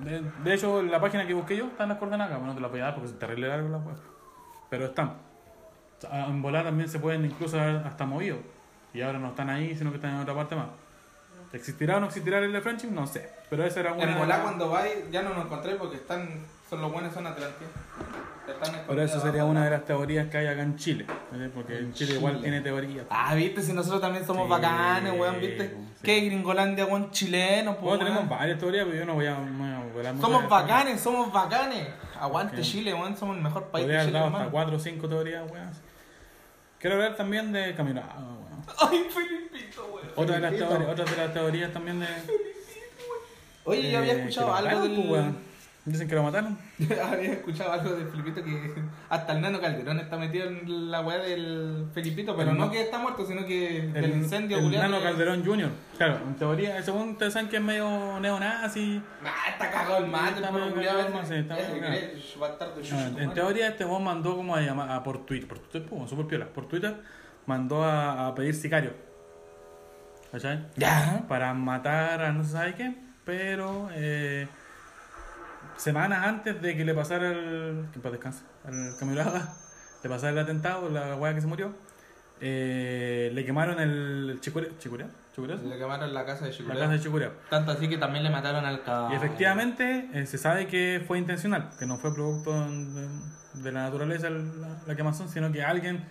de, 0.03 0.22
de 0.43 0.53
hecho, 0.53 0.82
en 0.82 0.91
la 0.91 0.99
página 0.99 1.26
que 1.26 1.34
busqué 1.34 1.55
yo 1.55 1.65
están 1.65 1.89
las 1.89 1.97
coordenadas, 1.97 2.38
pero 2.38 2.45
no 2.45 2.53
te 2.53 2.61
las 2.61 2.70
voy 2.70 2.82
a 2.82 2.84
dar 2.84 2.95
porque 2.95 3.09
es 3.09 3.18
terrible 3.18 3.47
largo 3.47 3.70
la 3.70 3.78
web. 3.78 3.95
Pero 4.70 4.86
están. 4.86 5.13
En 6.11 6.41
volar 6.41 6.65
también 6.65 6.89
se 6.89 6.99
pueden 6.99 7.26
incluso 7.26 7.59
hasta 7.59 8.05
movido. 8.05 8.38
Y 8.93 9.01
ahora 9.01 9.18
no 9.18 9.30
están 9.30 9.49
ahí, 9.49 9.76
sino 9.76 9.89
que 9.91 9.97
están 9.97 10.15
en 10.15 10.22
otra 10.22 10.36
parte 10.36 10.55
más. 10.55 10.68
¿Existirá 11.53 11.97
o 11.97 11.99
no 11.99 12.07
existirá 12.07 12.39
el 12.39 12.51
de 12.51 12.61
Friendship? 12.61 12.89
No 12.89 13.07
sé. 13.07 13.30
Pero 13.49 13.63
esa 13.63 13.80
era 13.80 13.93
una. 13.93 14.03
En 14.03 14.18
Volá 14.18 14.43
cuando 14.43 14.70
vais 14.70 15.09
ya 15.11 15.24
no 15.24 15.34
nos 15.34 15.45
encontré 15.45 15.76
porque 15.76 15.95
están, 15.95 16.45
son 16.70 16.82
los 16.82 16.91
buenos 16.91 17.13
son 17.13 17.26
Atlantis. 17.26 17.68
Pero 18.87 19.01
eso 19.03 19.19
sería 19.19 19.43
una 19.45 19.65
de 19.65 19.71
las 19.71 19.85
teorías 19.85 20.27
que 20.29 20.37
hay 20.37 20.47
acá 20.47 20.61
en 20.61 20.75
Chile. 20.77 21.05
¿vale? 21.31 21.49
Porque 21.49 21.77
en 21.77 21.93
Chile 21.93 22.15
igual 22.15 22.33
Chile. 22.35 22.43
tiene 22.43 22.61
teorías. 22.61 23.05
Ah, 23.09 23.35
viste, 23.35 23.61
si 23.61 23.73
nosotros 23.73 23.99
también 24.01 24.25
somos 24.25 24.45
Sí, 24.45 24.49
bacanes, 24.51 25.13
weón, 25.19 25.39
viste. 25.39 25.67
sí. 25.69 25.75
¿Qué 26.03 26.21
Gringolandia, 26.21 26.85
weón, 26.85 27.11
chileno, 27.11 27.71
pues, 27.73 27.81
Bueno, 27.83 27.97
tenemos 27.99 28.19
weón. 28.19 28.29
varias 28.29 28.59
teorías, 28.59 28.85
pero 28.85 28.97
yo 28.99 29.05
no 29.05 29.13
voy 29.15 29.25
a, 29.25 29.37
no 29.37 30.21
Somos 30.21 30.47
bacanes, 30.49 31.01
somos 31.01 31.31
bacanes. 31.31 31.87
Aguante 32.19 32.57
Ok. 32.57 32.61
Chile, 32.63 32.93
weón, 32.93 33.15
somos 33.17 33.35
el 33.37 33.43
mejor 33.43 33.65
país 33.65 33.83
Podría 33.83 33.97
de 33.97 34.01
haber 34.01 34.07
Chile, 34.09 34.19
dado 34.19 34.25
hasta 34.27 34.37
hermano. 34.45 34.51
4 34.51 34.75
o 34.75 34.79
5 34.79 35.09
teorías, 35.09 35.51
weón. 35.51 35.69
Quiero 36.79 36.95
hablar 36.95 37.15
también 37.15 37.51
de 37.51 37.75
caminado, 37.75 38.07
weón. 38.17 38.63
Ay, 38.91 39.05
Filipito, 39.09 39.85
weón. 39.93 40.07
Otra 40.15 40.35
de, 40.35 40.41
las 40.41 40.51
Felipito. 40.51 40.69
teorías, 40.77 40.91
otra 40.99 41.05
de 41.05 41.17
las 41.17 41.33
teorías 41.33 41.73
también 41.73 41.99
de. 41.99 42.07
Oye, 43.65 43.91
yo 43.91 43.97
había 43.97 44.13
eh, 44.13 44.19
escuchado 44.19 44.53
algo 44.55 44.81
del... 44.81 44.95
pues, 44.95 45.07
weón. 45.09 45.37
Dicen 45.88 46.05
que 46.05 46.15
lo 46.15 46.23
mataron. 46.23 46.57
había 47.11 47.31
escuchado 47.31 47.71
algo 47.71 47.95
de 47.95 48.05
Felipito 48.07 48.43
que 48.43 48.73
hasta 49.07 49.31
el 49.33 49.39
nano 49.41 49.61
Calderón 49.61 49.99
está 50.01 50.17
metido 50.17 50.49
en 50.49 50.91
la 50.91 50.99
weá 50.99 51.19
del 51.19 51.88
Felipito, 51.93 52.35
pero 52.35 52.51
El 52.51 52.57
no 52.57 52.69
que 52.69 52.81
está 52.81 52.97
muerto, 52.97 53.25
sino 53.25 53.45
que 53.45 53.85
El, 53.85 53.93
del 53.93 54.09
incendio 54.17 54.57
el 54.57 54.69
Nano 54.69 54.97
que- 54.97 55.03
Calderón 55.05 55.45
Jr. 55.45 55.69
Claro, 55.97 56.19
en 56.27 56.35
teoría, 56.35 56.83
según 56.83 57.11
ustedes 57.11 57.31
saben 57.31 57.47
que 57.47 57.55
es 57.55 57.61
medio 57.63 58.19
neonazi. 58.19 59.01
Ah, 59.23 59.49
está 59.49 59.71
cagado 59.71 59.99
el 60.03 60.07
mate, 60.11 60.41
Está 60.41 60.51
medio 60.51 60.75
cagado, 60.75 61.23
sí, 61.25 61.33
medio 61.33 63.17
en, 63.17 63.33
teoría 63.33 63.67
este 63.69 63.85
vos 63.85 64.01
mandó 64.01 64.35
como 64.35 64.57
a 64.57 64.59
llamar 64.61 64.91
a, 64.91 65.01
por 65.03 65.25
Twitter, 65.25 65.47
por 65.47 65.59
Twitter, 65.59 65.85
pues, 65.89 66.09
super 66.09 66.27
piola, 66.27 66.47
por 66.47 66.67
Twitter 66.67 66.95
mandó 67.45 67.85
a, 67.85 68.27
a 68.27 68.35
pedir 68.35 68.53
sicario. 68.55 68.91
¿Cachai? 70.33 70.65
Ya. 70.75 71.23
Para 71.29 71.53
matar 71.53 72.21
a 72.21 72.33
no 72.33 72.43
se 72.43 72.51
sabe 72.51 72.75
qué, 72.75 72.93
pero 73.23 73.89
eh, 73.93 74.47
semanas 75.78 76.25
antes 76.25 76.61
de 76.61 76.75
que 76.75 76.84
le 76.86 76.93
pasara 76.93 77.32
el. 77.32 77.86
que 77.93 77.99
para 77.99 78.11
descanse, 78.13 78.43
al 78.65 78.95
Camilada, 78.99 79.53
le 80.03 80.09
pasara 80.09 80.32
el 80.34 80.39
atentado, 80.39 80.89
la 80.89 81.15
weá 81.15 81.34
que 81.34 81.41
se 81.41 81.47
murió, 81.47 81.73
eh, 82.39 83.32
le 83.34 83.45
quemaron 83.45 83.80
el, 83.80 84.30
el 84.32 84.41
chicure, 84.41 84.71
chicureo, 84.78 85.07
chicureo, 85.36 85.57
Le 85.57 85.78
quemaron 85.78 86.13
la 86.13 86.25
casa 86.25 86.45
de 86.45 86.51
la 86.51 86.57
Chicureo. 86.57 86.80
casa 86.80 86.91
de 86.93 86.99
chicureo. 86.99 87.32
Tanto 87.49 87.71
así 87.71 87.88
que 87.89 87.97
también 87.97 88.23
le 88.23 88.30
mataron 88.30 88.65
al 88.65 88.84
caballo. 88.84 89.13
Y 89.13 89.17
efectivamente 89.17 90.09
eh, 90.13 90.25
se 90.25 90.38
sabe 90.38 90.67
que 90.67 91.03
fue 91.07 91.17
intencional, 91.17 91.69
que 91.80 91.86
no 91.86 91.97
fue 91.97 92.13
producto 92.13 92.51
de, 92.53 93.07
de 93.63 93.71
la 93.71 93.84
naturaleza 93.84 94.30
la, 94.30 94.78
la 94.86 94.95
quemazón, 94.95 95.30
sino 95.30 95.51
que 95.51 95.63
alguien 95.63 96.05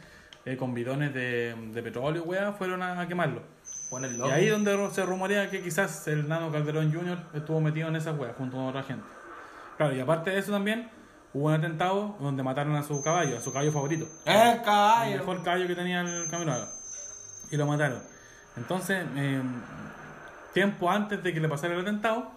eh, 0.45 0.57
con 0.57 0.75
bidones 0.75 1.13
de, 1.15 1.55
de 1.73 1.83
petróleo, 1.83 2.23
weá, 2.25 2.53
fueron 2.53 2.83
a, 2.83 3.01
a 3.01 3.07
quemarlo. 3.09 3.43
Y 3.93 4.31
ahí 4.31 4.49
donde 4.49 4.91
se 4.91 5.05
rumorea 5.07 5.49
que 5.49 5.63
quizás 5.63 6.09
el 6.09 6.29
Nano 6.29 6.51
Calderón 6.51 6.93
Jr. 6.93 7.19
estuvo 7.35 7.61
metido 7.61 7.89
en 7.89 7.95
esa 7.95 8.11
weá 8.13 8.33
junto 8.37 8.57
con 8.57 8.67
otra 8.67 8.83
gente. 8.83 9.05
Claro, 9.77 9.95
y 9.95 10.01
aparte 10.01 10.31
de 10.31 10.39
eso 10.39 10.53
también 10.53 10.89
hubo 11.35 11.47
un 11.47 11.53
atentado 11.55 12.17
donde 12.21 12.43
mataron 12.43 12.75
a 12.77 12.83
su 12.83 13.03
caballo, 13.03 13.39
a 13.39 13.41
su 13.41 13.53
caballo 13.53 13.73
favorito. 13.73 14.07
¡Eh, 14.25 14.53
El 14.57 14.63
caballo! 14.63 15.19
mejor 15.19 15.43
caballo 15.43 15.67
que 15.67 15.75
tenía 15.75 16.01
el 16.01 16.31
Camilo 16.31 16.55
Y 17.51 17.57
lo 17.57 17.67
mataron. 17.67 18.01
Entonces, 18.57 19.05
eh, 19.17 19.43
tiempo 20.55 20.91
antes 20.91 21.23
de 21.23 21.35
que 21.35 21.41
le 21.41 21.49
pasara 21.49 21.75
el 21.75 21.81
atentado, 21.81 22.31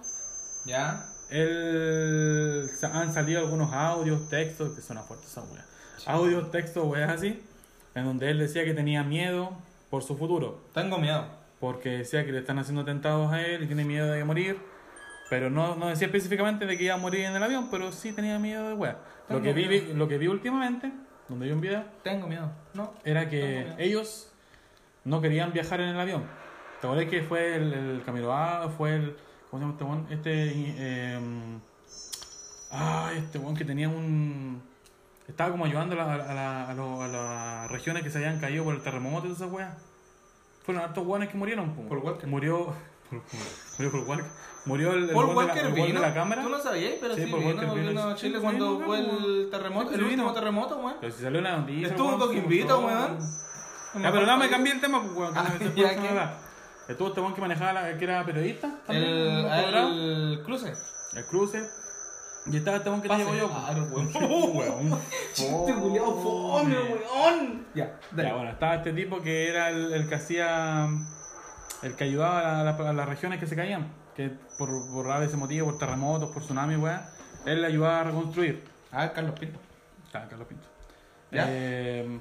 Ya. 0.65 1.05
él, 1.29 2.69
han 2.91 3.13
salido 3.13 3.39
algunos 3.39 3.71
audios, 3.73 4.27
textos, 4.29 4.75
que 4.75 4.81
suena 4.81 5.01
fuerte 5.03 5.25
esa 5.27 5.41
wea. 5.41 5.65
Audios, 6.05 6.51
textos, 6.51 6.85
weas 6.87 7.09
así, 7.09 7.41
en 7.95 8.05
donde 8.05 8.29
él 8.31 8.39
decía 8.39 8.65
que 8.65 8.73
tenía 8.73 9.03
miedo 9.03 9.51
por 9.89 10.03
su 10.03 10.17
futuro. 10.17 10.61
Tengo 10.73 10.97
miedo. 10.97 11.25
Porque 11.59 11.89
decía 11.99 12.25
que 12.25 12.31
le 12.31 12.39
están 12.39 12.59
haciendo 12.59 12.81
atentados 12.81 13.31
a 13.31 13.41
él 13.41 13.63
y 13.63 13.67
tiene 13.67 13.83
miedo 13.85 14.07
de 14.11 14.23
morir. 14.23 14.57
Pero 15.29 15.49
no, 15.49 15.75
no 15.75 15.87
decía 15.87 16.07
específicamente 16.07 16.65
de 16.65 16.77
que 16.77 16.85
iba 16.85 16.95
a 16.95 16.97
morir 16.97 17.25
en 17.25 17.35
el 17.35 17.43
avión, 17.43 17.69
pero 17.69 17.91
sí 17.91 18.11
tenía 18.13 18.39
miedo 18.39 18.67
de 18.67 18.73
wea. 18.73 18.97
Lo 19.29 19.41
que, 19.41 19.53
vi, 19.53 19.93
lo 19.93 20.07
que 20.07 20.17
vi 20.17 20.27
últimamente, 20.27 20.91
donde 21.27 21.45
vi 21.45 21.51
un 21.51 21.61
video, 21.61 21.83
Tengo 22.03 22.27
miedo. 22.27 22.51
No. 22.73 22.93
era 23.03 23.29
que 23.29 23.73
ellos 23.77 24.31
no 25.03 25.21
querían 25.21 25.53
viajar 25.53 25.81
en 25.81 25.89
el 25.89 25.99
avión. 25.99 26.23
¿Te 26.81 26.87
acuerdas 26.87 27.09
que 27.09 27.21
fue 27.23 27.55
el, 27.57 27.73
el 27.73 28.03
Camilo 28.05 28.33
A? 28.33 28.69
Fue 28.69 28.95
el. 28.95 29.15
¿Cómo 29.51 29.59
se 29.59 29.65
llama 29.65 29.73
este 29.73 29.83
weón? 29.83 30.07
Este. 30.09 30.51
eh, 30.77 31.19
ah, 32.71 33.11
este 33.15 33.37
weón 33.37 33.55
que 33.55 33.65
tenía 33.65 33.89
un. 33.89 34.61
Estaba 35.27 35.51
como 35.51 35.65
ayudando 35.65 35.93
a, 35.93 36.05
la- 36.05 36.13
a, 36.15 36.33
la- 36.33 36.69
a 36.69 36.73
lo- 36.73 37.01
a 37.03 37.07
las 37.07 37.71
regiones 37.71 38.01
que 38.03 38.09
se 38.09 38.17
habían 38.17 38.39
caído 38.39 38.63
por 38.63 38.73
el 38.73 38.81
terremoto 38.81 39.27
y 39.27 39.33
toda 39.33 39.45
esa 39.45 39.55
weá. 39.55 39.77
Fueron 40.63 40.83
hartos 40.83 41.05
weones 41.05 41.29
que 41.29 41.37
murieron. 41.37 41.73
po. 41.75 41.83
Paul 41.87 41.99
Walker. 41.99 42.27
Murió. 42.27 42.73
Murió 43.77 43.91
Paul 43.91 44.03
Walker. 44.07 44.25
Murió 44.65 44.93
el, 44.93 45.03
el 45.03 45.09
Paul 45.15 45.25
weón 45.25 45.29
de 45.29 45.41
la- 45.45 45.47
Walker 45.53 45.65
el 45.65 45.73
weón 45.73 45.87
vino. 45.87 46.01
de 46.01 46.07
la 46.07 46.13
cámara. 46.13 46.43
Tú 46.43 46.49
no 46.49 46.59
sabías, 46.59 46.93
pero 47.01 47.15
Sí, 47.15 47.23
sí, 47.23 47.31
Paul 47.31 47.43
vino, 47.43 47.53
Walker 47.55 47.69
vino. 47.75 47.89
vino 47.89 48.03
a 48.09 48.15
Chile 48.15 48.35
sí, 48.37 48.41
cuando 48.43 48.73
vino, 48.73 48.85
fue 48.85 48.99
el 48.99 49.05
weón. 49.07 49.49
terremoto, 49.51 49.89
Sí, 49.89 49.95
el 49.95 50.03
último 50.03 50.33
terremoto, 50.33 50.77
weón. 50.77 50.95
Pero 51.01 51.13
si 51.13 51.23
salió 51.23 51.41
la 51.41 51.57
noticia. 51.57 51.87
Estuvo 51.87 52.07
weón, 52.07 52.19
con 52.19 52.29
se 52.29 52.35
Quimbito, 52.35 52.81
mostró. 52.81 52.97
weón. 53.07 53.19
Ya, 54.03 54.11
pero 54.11 54.25
no 54.25 54.37
me 54.37 54.49
cambié 54.49 54.73
el 54.73 54.81
tema, 54.81 55.01
pues, 55.01 55.13
weón. 55.15 55.33
Ah, 55.37 55.43
no 55.43 55.49
me 55.53 55.59
ya, 55.65 55.71
poniendo 55.73 56.01
¿qué? 56.03 56.13
nada. 56.13 56.37
Estuvo 56.87 57.07
este 57.09 57.21
weón 57.21 57.33
que 57.33 57.41
manejaba, 57.41 57.73
la, 57.73 57.97
que 57.97 58.03
era 58.03 58.25
periodista. 58.25 58.69
también, 58.85 59.07
El, 59.07 59.43
¿no? 59.43 59.49
Colorado. 59.49 59.89
el 59.93 60.41
cruce. 60.43 60.73
el 61.15 61.25
cruce. 61.25 61.63
Y 62.45 62.57
estaba 62.57 62.77
este 62.77 62.89
weón 62.89 63.01
que 63.01 63.09
te 63.09 63.15
llevo 63.17 63.35
yo. 63.35 63.49
Ah, 63.53 63.71
el 63.75 63.81
weón. 63.91 64.09
weón. 64.55 64.99
Chiste 65.33 65.73
culiao 65.73 66.21
fome, 66.21 66.75
weón. 66.77 67.65
Ya, 67.73 67.97
Ya, 68.15 68.33
bueno, 68.33 68.51
estaba 68.51 68.75
este 68.75 68.93
tipo 68.93 69.21
que 69.21 69.47
era 69.49 69.69
el, 69.69 69.93
el 69.93 70.07
que 70.09 70.15
hacía. 70.15 70.87
El 71.83 71.95
que 71.95 72.03
ayudaba 72.05 72.61
a, 72.61 72.63
la- 72.63 72.71
a 72.89 72.93
las 72.93 73.07
regiones 73.09 73.39
que 73.39 73.47
se 73.47 73.55
caían. 73.55 73.87
Que 74.15 74.31
por, 74.57 74.69
por 74.91 75.23
ese 75.23 75.37
motivo, 75.37 75.67
por 75.67 75.77
terremotos, 75.79 76.31
por 76.31 76.43
tsunami, 76.43 76.75
weón. 76.75 76.99
Él 77.45 77.61
le 77.61 77.67
ayudaba 77.67 78.01
a 78.01 78.03
reconstruir. 78.03 78.63
Ah, 78.91 79.11
Carlos 79.13 79.39
Pinto. 79.39 79.59
Claro, 80.11 80.27
Carlos 80.29 80.47
Pinto. 80.47 80.67
¿Ya? 81.31 81.45
Eh, 81.47 82.19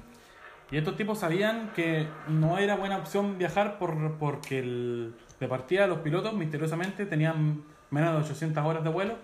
y 0.71 0.77
estos 0.77 0.95
tipos 0.95 1.19
sabían 1.19 1.71
que 1.75 2.07
no 2.27 2.57
era 2.57 2.75
buena 2.75 2.97
opción 2.97 3.37
viajar 3.37 3.79
por, 3.79 4.17
porque 4.17 4.59
el, 4.59 5.15
de 5.39 5.47
partida 5.47 5.87
los 5.87 5.99
pilotos 5.99 6.33
misteriosamente 6.33 7.05
tenían 7.05 7.63
menos 7.89 8.13
de 8.13 8.19
800 8.19 8.63
horas 8.63 8.83
de 8.83 8.89
vuelo, 8.91 9.15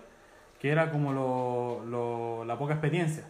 que 0.60 0.70
era 0.70 0.90
como 0.90 1.12
lo, 1.12 1.84
lo- 1.86 2.44
la 2.44 2.58
poca 2.58 2.74
experiencia. 2.74 3.24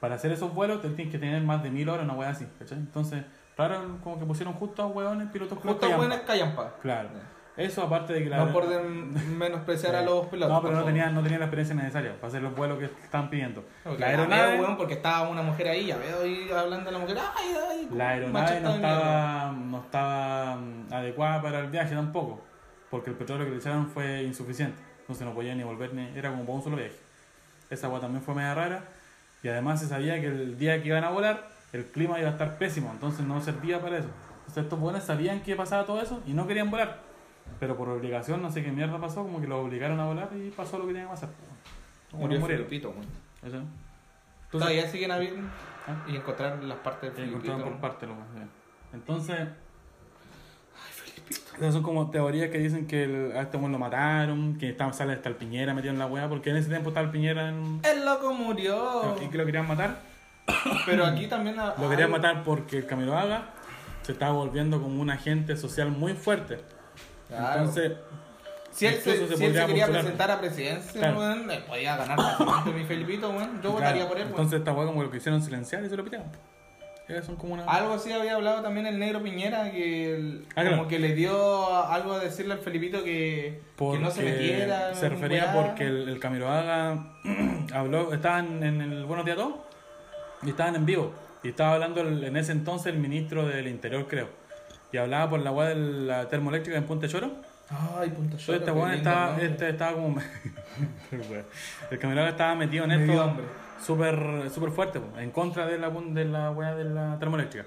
Para 0.00 0.14
hacer 0.14 0.30
esos 0.30 0.54
vuelos 0.54 0.80
tienes 0.80 1.10
que 1.10 1.18
tener 1.18 1.42
más 1.42 1.62
de 1.64 1.70
1000 1.70 1.88
horas, 1.88 2.04
una 2.04 2.14
wea 2.14 2.30
así, 2.30 2.46
¿cachai? 2.60 2.78
Entonces, 2.78 3.24
claro, 3.66 3.98
como 4.02 4.18
que 4.18 4.24
pusieron 4.24 4.54
justo 4.54 4.82
a 4.82 4.86
hueones 4.86 5.28
pilotos 5.30 5.58
Justo 5.58 5.78
callampa. 5.78 5.96
buenas 5.96 6.20
callampa. 6.20 6.74
Claro. 6.80 7.08
Eso 7.58 7.82
aparte 7.82 8.12
de 8.12 8.22
que 8.22 8.30
la... 8.30 8.36
No 8.44 8.52
por 8.52 8.68
menospreciar 8.70 9.96
a 9.96 10.02
los 10.02 10.26
pilotos. 10.26 10.54
No, 10.54 10.62
pero 10.62 10.76
no 10.76 10.84
tenían, 10.84 11.12
no 11.12 11.24
tenían 11.24 11.40
la 11.40 11.46
experiencia 11.46 11.74
necesaria 11.74 12.14
para 12.14 12.28
hacer 12.28 12.40
los 12.40 12.54
vuelos 12.54 12.78
que 12.78 12.84
estaban 12.84 13.28
pidiendo. 13.28 13.64
La 13.98 14.06
aeronave... 14.06 14.60
weón, 14.60 14.76
porque 14.76 14.94
estaba 14.94 15.28
una 15.28 15.42
mujer 15.42 15.66
ahí, 15.66 15.86
ya 15.86 15.96
veo 15.96 16.22
ahí 16.22 16.48
hablando 16.56 16.86
de 16.86 16.92
la 16.92 16.98
mujer. 17.00 17.18
Ay, 17.36 17.56
ay, 17.68 17.88
La 17.92 18.10
aeronave 18.10 18.60
no 18.60 18.74
estaba, 18.76 19.52
no 19.52 19.78
estaba 19.80 20.56
mm, 20.56 20.92
adecuada 20.92 21.42
para 21.42 21.58
el 21.58 21.66
viaje 21.66 21.96
tampoco, 21.96 22.40
porque 22.92 23.10
el 23.10 23.16
petróleo 23.16 23.44
que 23.46 23.50
le 23.50 23.58
echaron 23.58 23.88
fue 23.88 24.22
insuficiente, 24.22 24.80
entonces 25.00 25.26
no 25.26 25.34
podía 25.34 25.56
ni 25.56 25.64
volver, 25.64 25.92
ni, 25.94 26.16
era 26.16 26.30
como 26.30 26.44
para 26.44 26.58
un 26.58 26.62
solo 26.62 26.76
viaje. 26.76 26.94
Esa 27.70 27.88
agua 27.88 27.98
también 27.98 28.22
fue 28.22 28.36
media 28.36 28.54
rara, 28.54 28.84
y 29.42 29.48
además 29.48 29.80
se 29.80 29.88
sabía 29.88 30.20
que 30.20 30.28
el 30.28 30.56
día 30.58 30.80
que 30.80 30.90
iban 30.90 31.02
a 31.02 31.10
volar, 31.10 31.48
el 31.72 31.86
clima 31.86 32.18
iba 32.18 32.28
a 32.28 32.32
estar 32.32 32.58
pésimo, 32.58 32.90
entonces 32.92 33.26
no 33.26 33.40
servía 33.40 33.80
para 33.80 33.98
eso. 33.98 34.08
Entonces 34.40 34.64
estos 34.64 34.80
buenos 34.80 35.04
sabían 35.04 35.40
que 35.42 35.54
pasaba 35.56 35.84
todo 35.84 36.00
eso 36.00 36.22
y 36.26 36.32
no 36.32 36.46
querían 36.46 36.70
volar, 36.70 37.00
pero 37.60 37.76
por 37.76 37.88
obligación, 37.88 38.40
no 38.42 38.50
sé 38.50 38.62
qué 38.62 38.72
mierda 38.72 38.98
pasó, 38.98 39.22
como 39.22 39.40
que 39.40 39.46
los 39.46 39.64
obligaron 39.64 40.00
a 40.00 40.06
volar 40.06 40.30
y 40.34 40.50
pasó 40.50 40.78
lo 40.78 40.86
que 40.86 40.92
tenía 40.92 41.04
que 41.04 41.10
pasar. 41.10 41.28
Murió. 42.12 42.44
Filipito. 42.44 42.94
Eso. 43.42 43.56
Entonces, 43.56 43.68
Todavía 44.50 44.88
siguen 44.88 45.10
abiertos 45.10 45.44
¿Ah? 45.86 46.06
y 46.08 46.16
encontrar 46.16 46.62
las 46.64 46.78
partes 46.78 47.14
del 47.14 47.28
encontraron 47.28 47.62
por 47.62 47.76
parte 47.80 48.06
lo 48.06 48.14
más, 48.14 48.26
sí. 48.34 48.40
Entonces. 48.94 49.48
Esas 51.58 51.74
son 51.74 51.82
como 51.82 52.08
teorías 52.08 52.50
que 52.50 52.58
dicen 52.58 52.86
que 52.86 53.04
el, 53.04 53.32
a 53.36 53.42
este 53.42 53.58
lo 53.58 53.78
mataron, 53.78 54.56
que 54.56 54.70
estaba, 54.70 54.92
sale 54.94 55.12
hasta 55.12 55.28
el 55.28 55.34
Piñera 55.34 55.74
metido 55.74 55.92
en 55.92 55.98
la 55.98 56.06
weá, 56.06 56.28
porque 56.28 56.50
en 56.50 56.56
ese 56.56 56.70
tiempo 56.70 56.88
estaba 56.88 57.04
el 57.04 57.12
Piñera 57.12 57.50
en. 57.50 57.80
El 57.84 58.06
loco 58.06 58.32
murió. 58.32 59.16
y 59.22 59.26
que 59.26 59.36
lo 59.36 59.44
querían 59.44 59.66
matar. 59.66 60.00
Pero 60.86 61.04
aquí 61.04 61.26
también. 61.26 61.56
Lo 61.56 61.88
querían 61.90 62.10
matar 62.10 62.42
porque 62.42 62.78
el 62.78 62.86
Camilo 62.86 63.16
Haga 63.16 63.50
se 64.02 64.12
estaba 64.12 64.32
volviendo 64.32 64.80
como 64.80 65.00
un 65.02 65.10
agente 65.10 65.56
social 65.56 65.90
muy 65.90 66.14
fuerte. 66.14 66.58
Claro. 67.28 67.58
Entonces, 67.60 67.92
Si 68.70 68.86
él 68.86 68.94
se, 68.94 69.02
si 69.36 69.44
él 69.44 69.54
se 69.54 69.66
quería 69.66 69.66
postular. 69.66 69.90
presentar 69.90 70.30
a 70.30 70.40
presidencia, 70.40 71.00
Claro. 71.00 71.18
weón, 71.18 71.46
le 71.46 71.58
podía 71.58 71.96
ganar 71.96 72.16
fácilmente 72.18 72.70
mi 72.72 72.84
Felipito, 72.84 73.28
weón. 73.30 73.60
Yo 73.62 73.72
votaría 73.72 73.92
claro, 73.94 74.08
por 74.08 74.16
él, 74.18 74.22
weón. 74.24 74.30
entonces 74.36 74.58
esta 74.60 74.72
weá 74.72 74.86
como 74.86 75.02
lo 75.02 75.10
quisieron 75.10 75.42
silenciar 75.42 75.84
y 75.84 75.88
se 75.90 75.96
lo 75.96 76.04
pitearon. 76.04 76.28
Ellos 77.08 77.24
son 77.24 77.36
como 77.36 77.54
una. 77.54 77.64
Algo 77.64 77.94
así 77.94 78.12
había 78.12 78.34
hablado 78.34 78.60
también 78.62 78.86
el 78.86 78.98
negro 78.98 79.22
Piñera, 79.22 79.70
que 79.70 80.14
el- 80.14 80.46
Ah, 80.56 80.64
como 80.68 80.86
que 80.88 80.98
le 80.98 81.14
dio 81.14 81.74
algo 81.90 82.12
a 82.12 82.18
decirle 82.18 82.52
al 82.52 82.60
Felipito 82.60 83.02
que, 83.02 83.62
que 83.78 83.98
no 83.98 84.10
se 84.10 84.22
metiera. 84.22 84.94
Se 84.94 85.06
en 85.06 85.12
refería 85.12 85.44
weá. 85.44 85.52
porque 85.54 85.86
el, 85.86 86.08
el 86.08 86.20
Camilo 86.20 86.50
Haga 86.50 87.12
habló, 87.74 88.12
estaban 88.12 88.62
en 88.62 88.80
el 88.82 89.04
Buenos 89.06 89.24
Días 89.24 89.36
Todos 89.38 89.54
y 90.42 90.50
estaban 90.50 90.76
en 90.76 90.86
vivo. 90.86 91.12
Y 91.42 91.48
estaba 91.48 91.74
hablando 91.74 92.00
el- 92.00 92.24
en 92.24 92.36
ese 92.36 92.52
entonces 92.52 92.92
el 92.92 92.98
ministro 92.98 93.46
del 93.46 93.68
Interior, 93.68 94.06
creo. 94.08 94.28
Y 94.92 94.96
hablaba 94.96 95.30
por 95.30 95.40
la 95.40 95.50
weá 95.52 95.68
de 95.68 95.74
la 95.76 96.28
termoeléctrica 96.28 96.78
en 96.78 96.84
Punta 96.84 97.08
Choro. 97.08 97.30
Ay, 97.70 98.08
punto 98.08 98.36
Entonces 98.38 98.48
este 98.56 98.70
weón 98.72 98.92
estaba, 98.92 99.38
este 99.40 99.68
estaba 99.68 99.92
como. 99.92 100.18
el 101.10 102.18
Haga 102.18 102.28
estaba 102.30 102.54
metido 102.54 102.84
en 102.84 102.92
esto 102.92 103.36
súper 103.84 104.50
super 104.50 104.70
fuerte, 104.70 105.00
en 105.18 105.30
contra 105.30 105.66
de 105.66 105.78
la, 105.78 105.90
de 105.90 106.24
la 106.24 106.50
weá 106.50 106.74
de 106.74 106.84
la 106.84 107.18
termoeléctrica. 107.18 107.66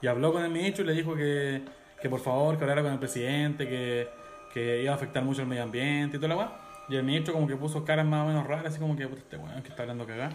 Y 0.00 0.06
habló 0.06 0.32
con 0.32 0.44
el 0.44 0.50
ministro 0.50 0.84
y 0.84 0.86
le 0.86 0.92
dijo 0.94 1.14
que, 1.14 1.62
que 2.00 2.08
por 2.08 2.20
favor 2.20 2.56
que 2.56 2.64
hablara 2.64 2.82
con 2.82 2.92
el 2.92 2.98
presidente, 2.98 3.68
que, 3.68 4.08
que 4.54 4.82
iba 4.82 4.92
a 4.92 4.94
afectar 4.94 5.22
mucho 5.24 5.42
el 5.42 5.48
medio 5.48 5.64
ambiente 5.64 6.16
y 6.16 6.20
toda 6.20 6.28
la 6.28 6.36
weá. 6.36 6.52
Y 6.88 6.96
el 6.96 7.02
ministro 7.02 7.34
como 7.34 7.46
que 7.46 7.56
puso 7.56 7.84
caras 7.84 8.06
más 8.06 8.24
o 8.24 8.28
menos 8.28 8.46
raras, 8.46 8.66
así 8.66 8.78
como 8.78 8.96
que 8.96 9.06
puta 9.06 9.20
este 9.20 9.36
weón 9.36 9.62
que 9.62 9.68
está 9.68 9.82
hablando 9.82 10.06
cagada. 10.06 10.30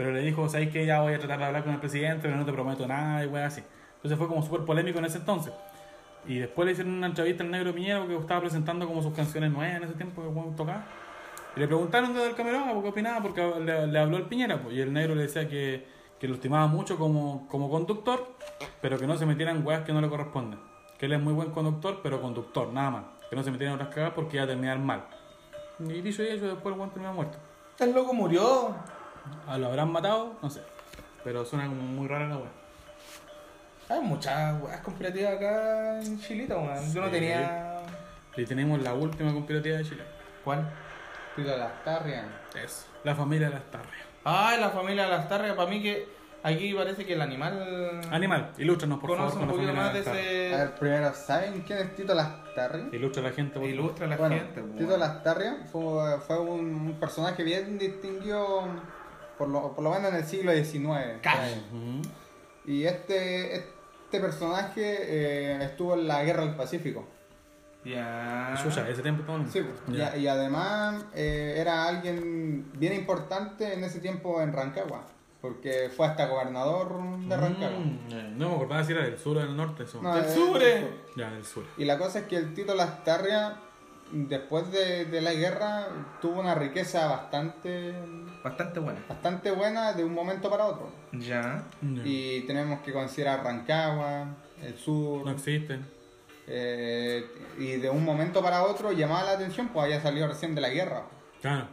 Pero 0.00 0.12
le 0.12 0.22
dijo, 0.22 0.48
sabes 0.48 0.70
que 0.70 0.86
ya 0.86 1.02
voy 1.02 1.12
a 1.12 1.18
tratar 1.18 1.38
de 1.40 1.44
hablar 1.44 1.62
con 1.62 1.74
el 1.74 1.78
presidente, 1.78 2.22
pero 2.22 2.34
no 2.34 2.46
te 2.46 2.52
prometo 2.54 2.86
nada 2.86 3.22
y 3.22 3.26
weá 3.26 3.44
así. 3.44 3.62
Entonces 3.96 4.16
fue 4.16 4.28
como 4.28 4.42
súper 4.42 4.62
polémico 4.62 4.98
en 4.98 5.04
ese 5.04 5.18
entonces. 5.18 5.52
Y 6.26 6.38
después 6.38 6.64
le 6.64 6.72
hicieron 6.72 6.94
una 6.94 7.08
entrevista 7.08 7.44
al 7.44 7.50
negro 7.50 7.74
Piñera 7.74 7.98
porque 7.98 8.16
estaba 8.16 8.40
presentando 8.40 8.86
como 8.86 9.02
sus 9.02 9.12
canciones 9.12 9.50
nuevas 9.50 9.76
en 9.76 9.82
ese 9.82 9.92
tiempo 9.92 10.22
que 10.22 10.28
weón 10.28 10.56
tocaba. 10.56 10.86
Y 11.54 11.60
le 11.60 11.66
preguntaron 11.66 12.14
desde 12.14 12.30
el 12.30 12.34
camerón 12.34 12.80
qué 12.80 12.88
opinaba, 12.88 13.20
porque 13.20 13.42
le, 13.60 13.98
habló 13.98 14.16
el 14.16 14.22
Piñera, 14.22 14.62
pues, 14.62 14.74
y 14.74 14.80
el 14.80 14.90
negro 14.90 15.14
le 15.14 15.24
decía 15.24 15.46
que, 15.46 15.86
que 16.18 16.26
lo 16.26 16.36
estimaba 16.36 16.66
mucho 16.66 16.96
como, 16.96 17.46
como 17.48 17.68
conductor, 17.68 18.26
pero 18.80 18.98
que 18.98 19.06
no 19.06 19.18
se 19.18 19.26
metiera 19.26 19.52
en 19.52 19.66
weas 19.66 19.82
que 19.82 19.92
no 19.92 20.00
le 20.00 20.08
corresponden. 20.08 20.60
Que 20.98 21.04
él 21.04 21.12
es 21.12 21.20
muy 21.20 21.34
buen 21.34 21.50
conductor, 21.50 22.00
pero 22.02 22.22
conductor, 22.22 22.72
nada 22.72 22.90
más. 22.90 23.04
Que 23.28 23.36
no 23.36 23.42
se 23.42 23.50
metiera 23.50 23.74
en 23.74 23.74
otras 23.74 23.94
cagadas 23.94 24.14
porque 24.14 24.38
iba 24.38 24.44
a 24.44 24.48
terminar 24.48 24.78
mal. 24.78 25.04
Y 25.78 26.00
dicho 26.00 26.22
y 26.22 26.38
después 26.38 26.72
el 26.72 26.80
weón 26.80 26.88
terminó 26.88 27.12
muerto. 27.12 27.36
El 27.78 27.92
loco 27.92 28.14
murió. 28.14 28.74
¿A 29.46 29.58
¿Lo 29.58 29.66
habrán 29.68 29.90
matado? 29.92 30.34
No 30.42 30.50
sé. 30.50 30.60
Pero 31.24 31.44
suena 31.44 31.66
como 31.66 31.82
muy 31.82 32.08
rara 32.08 32.28
la 32.28 32.36
wea. 32.38 32.50
Hay 33.88 34.00
muchas 34.00 34.60
weas 34.62 34.80
conspirativas 34.82 35.34
acá 35.34 36.00
en 36.00 36.20
Chilita, 36.20 36.56
weón. 36.56 36.92
Yo 36.94 37.00
no 37.00 37.06
Sí. 37.08 37.12
tenía. 37.12 37.80
Y 38.36 38.44
tenemos 38.44 38.80
la 38.82 38.94
última 38.94 39.32
conspirativa 39.32 39.76
de 39.78 39.84
Chile. 39.84 40.04
¿Cuál? 40.44 40.70
Tito 41.36 41.56
Lastarria. 41.56 42.24
Eso. 42.64 42.86
La 43.04 43.14
familia 43.14 43.48
de 43.48 43.54
las 43.54 43.64
Tarrias. 43.70 44.06
Ay, 44.24 44.60
la 44.60 44.70
familia 44.70 45.04
de 45.04 45.08
las 45.10 45.28
targas. 45.28 45.54
Para 45.54 45.68
mí 45.68 45.82
que 45.82 46.06
aquí 46.42 46.72
parece 46.74 47.04
que 47.04 47.14
el 47.14 47.20
animal. 47.22 48.00
Animal, 48.10 48.52
ilústranos 48.58 49.00
por 49.00 49.10
favor 49.16 49.32
Conoce 49.32 49.38
con 49.38 49.42
un 49.42 49.48
la 49.48 49.52
poquito 49.54 49.72
familia 49.72 49.82
más 49.82 49.92
de 49.92 49.98
las 49.98 50.04
Tarrias. 50.06 50.26
A 50.26 50.46
ese. 50.46 50.56
ver, 50.56 50.74
primero, 50.76 51.14
¿saben 51.14 51.62
quién 51.62 51.78
es 51.80 51.94
Tito 51.96 52.14
Lastarria? 52.14 52.88
Ilustra 52.92 53.22
a 53.22 53.24
la 53.26 53.32
gente, 53.32 53.54
por 53.54 53.62
favor. 53.62 53.70
Ilustra 53.74 54.06
a 54.06 54.08
la 54.10 54.16
Bueno, 54.16 54.36
gente, 54.36 54.60
weón. 54.62 54.76
Tito 54.76 54.96
Lastarria 54.96 55.56
fue, 55.72 56.20
fue 56.20 56.38
un, 56.40 56.60
un 56.74 56.94
personaje 57.00 57.42
bien 57.42 57.78
distinguido, 57.78 58.64
por 59.40 59.48
lo, 59.48 59.72
por 59.74 59.82
lo 59.82 59.90
menos 59.90 60.10
en 60.10 60.16
el 60.16 60.24
siglo 60.26 60.52
XIX. 60.52 60.84
Y 62.66 62.84
este, 62.84 63.56
este 63.56 64.20
personaje 64.20 64.82
eh, 64.84 65.64
estuvo 65.64 65.94
en 65.94 66.06
la 66.06 66.22
Guerra 66.22 66.44
del 66.44 66.54
Pacífico. 66.56 67.08
Ya. 67.82 68.52
Ese 68.86 69.00
tiempo 69.02 69.22
todo. 69.24 69.42
Sí, 69.50 69.64
y, 69.88 69.96
Ya. 69.96 70.14
y 70.14 70.28
además 70.28 71.02
eh, 71.14 71.54
era 71.56 71.88
alguien 71.88 72.70
bien 72.74 72.92
importante 72.92 73.72
en 73.72 73.82
ese 73.82 74.00
tiempo 74.00 74.42
en 74.42 74.52
Rancagua, 74.52 75.06
porque 75.40 75.90
fue 75.96 76.06
hasta 76.06 76.26
gobernador 76.26 77.00
de 77.26 77.34
Rancagua. 77.34 77.78
Mm, 77.78 77.98
eh, 78.12 78.32
no 78.36 78.50
me 78.50 78.54
acordaba 78.56 78.84
si 78.84 78.92
era 78.92 79.04
del 79.04 79.18
sur 79.18 79.38
o 79.38 79.40
del 79.40 79.56
norte. 79.56 79.84
Eso. 79.84 80.02
No, 80.02 80.14
¡Del 80.14 80.26
es- 80.26 80.34
sur, 80.34 80.62
eh! 80.62 80.86
Ya, 81.16 81.30
del 81.30 81.44
sur. 81.46 81.64
Y 81.78 81.86
la 81.86 81.96
cosa 81.96 82.18
es 82.18 82.24
que 82.26 82.36
el 82.36 82.52
Tito 82.52 82.74
Lastarria 82.74 83.56
después 84.12 84.70
de, 84.70 85.06
de 85.06 85.20
la 85.22 85.32
guerra 85.32 85.86
tuvo 86.20 86.40
una 86.40 86.54
riqueza 86.54 87.06
bastante 87.06 87.94
Bastante 88.42 88.80
buena. 88.80 88.98
bastante 89.08 89.50
buena 89.50 89.92
de 89.92 90.04
un 90.04 90.14
momento 90.14 90.48
para 90.50 90.64
otro. 90.66 90.88
Ya. 91.12 91.64
Y 92.04 92.40
tenemos 92.42 92.80
que 92.80 92.92
considerar 92.92 93.44
Rancagua, 93.44 94.26
el 94.62 94.76
sur, 94.78 95.24
No 95.24 95.30
existen. 95.32 95.86
eh, 96.46 97.24
y 97.58 97.72
de 97.76 97.90
un 97.90 98.04
momento 98.04 98.42
para 98.42 98.62
otro 98.64 98.92
llamaba 98.92 99.24
la 99.24 99.32
atención, 99.32 99.68
pues 99.68 99.84
había 99.84 100.00
salido 100.00 100.26
recién 100.28 100.54
de 100.54 100.60
la 100.60 100.68
guerra. 100.70 101.02
Claro. 101.40 101.66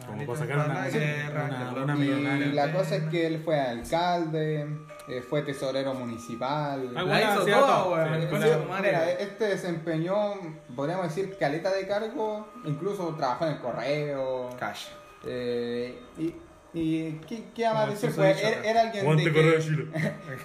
Como 0.00 0.12
Ahorita 0.14 0.32
para 0.32 0.38
sacar 0.40 0.70
una, 0.70 0.88
guerra, 0.88 1.72
una, 1.84 1.94
una 1.94 2.38
Y 2.38 2.52
la 2.52 2.72
cosa 2.72 2.96
es 2.96 3.04
que 3.04 3.28
él 3.28 3.40
fue 3.44 3.60
alcalde, 3.60 4.66
eh, 5.08 5.20
fue 5.22 5.42
tesorero 5.42 5.94
municipal. 5.94 6.90
Ah, 6.96 7.02
La 7.04 7.22
hizo 7.22 7.44
todo, 7.46 7.96
sí. 8.18 8.48
Mira, 8.82 9.10
este 9.12 9.44
desempeñó, 9.44 10.34
podríamos 10.74 11.06
decir, 11.14 11.36
caleta 11.38 11.70
de 11.72 11.86
cargo, 11.86 12.48
incluso 12.64 13.14
trabajó 13.16 13.46
en 13.46 13.52
el 13.52 13.60
correo. 13.60 14.50
Cash. 14.58 14.86
Eh, 15.26 15.98
y, 16.18 16.34
y 16.76 17.12
¿qué, 17.28 17.44
qué 17.54 17.64
vamos 17.64 17.82
a 17.82 17.84
Como 17.86 17.94
decir? 17.94 18.10
Pues 18.16 18.42
era, 18.42 18.64
era 18.70 18.80
alguien 18.82 19.16
de 19.16 19.32
que, 19.32 19.58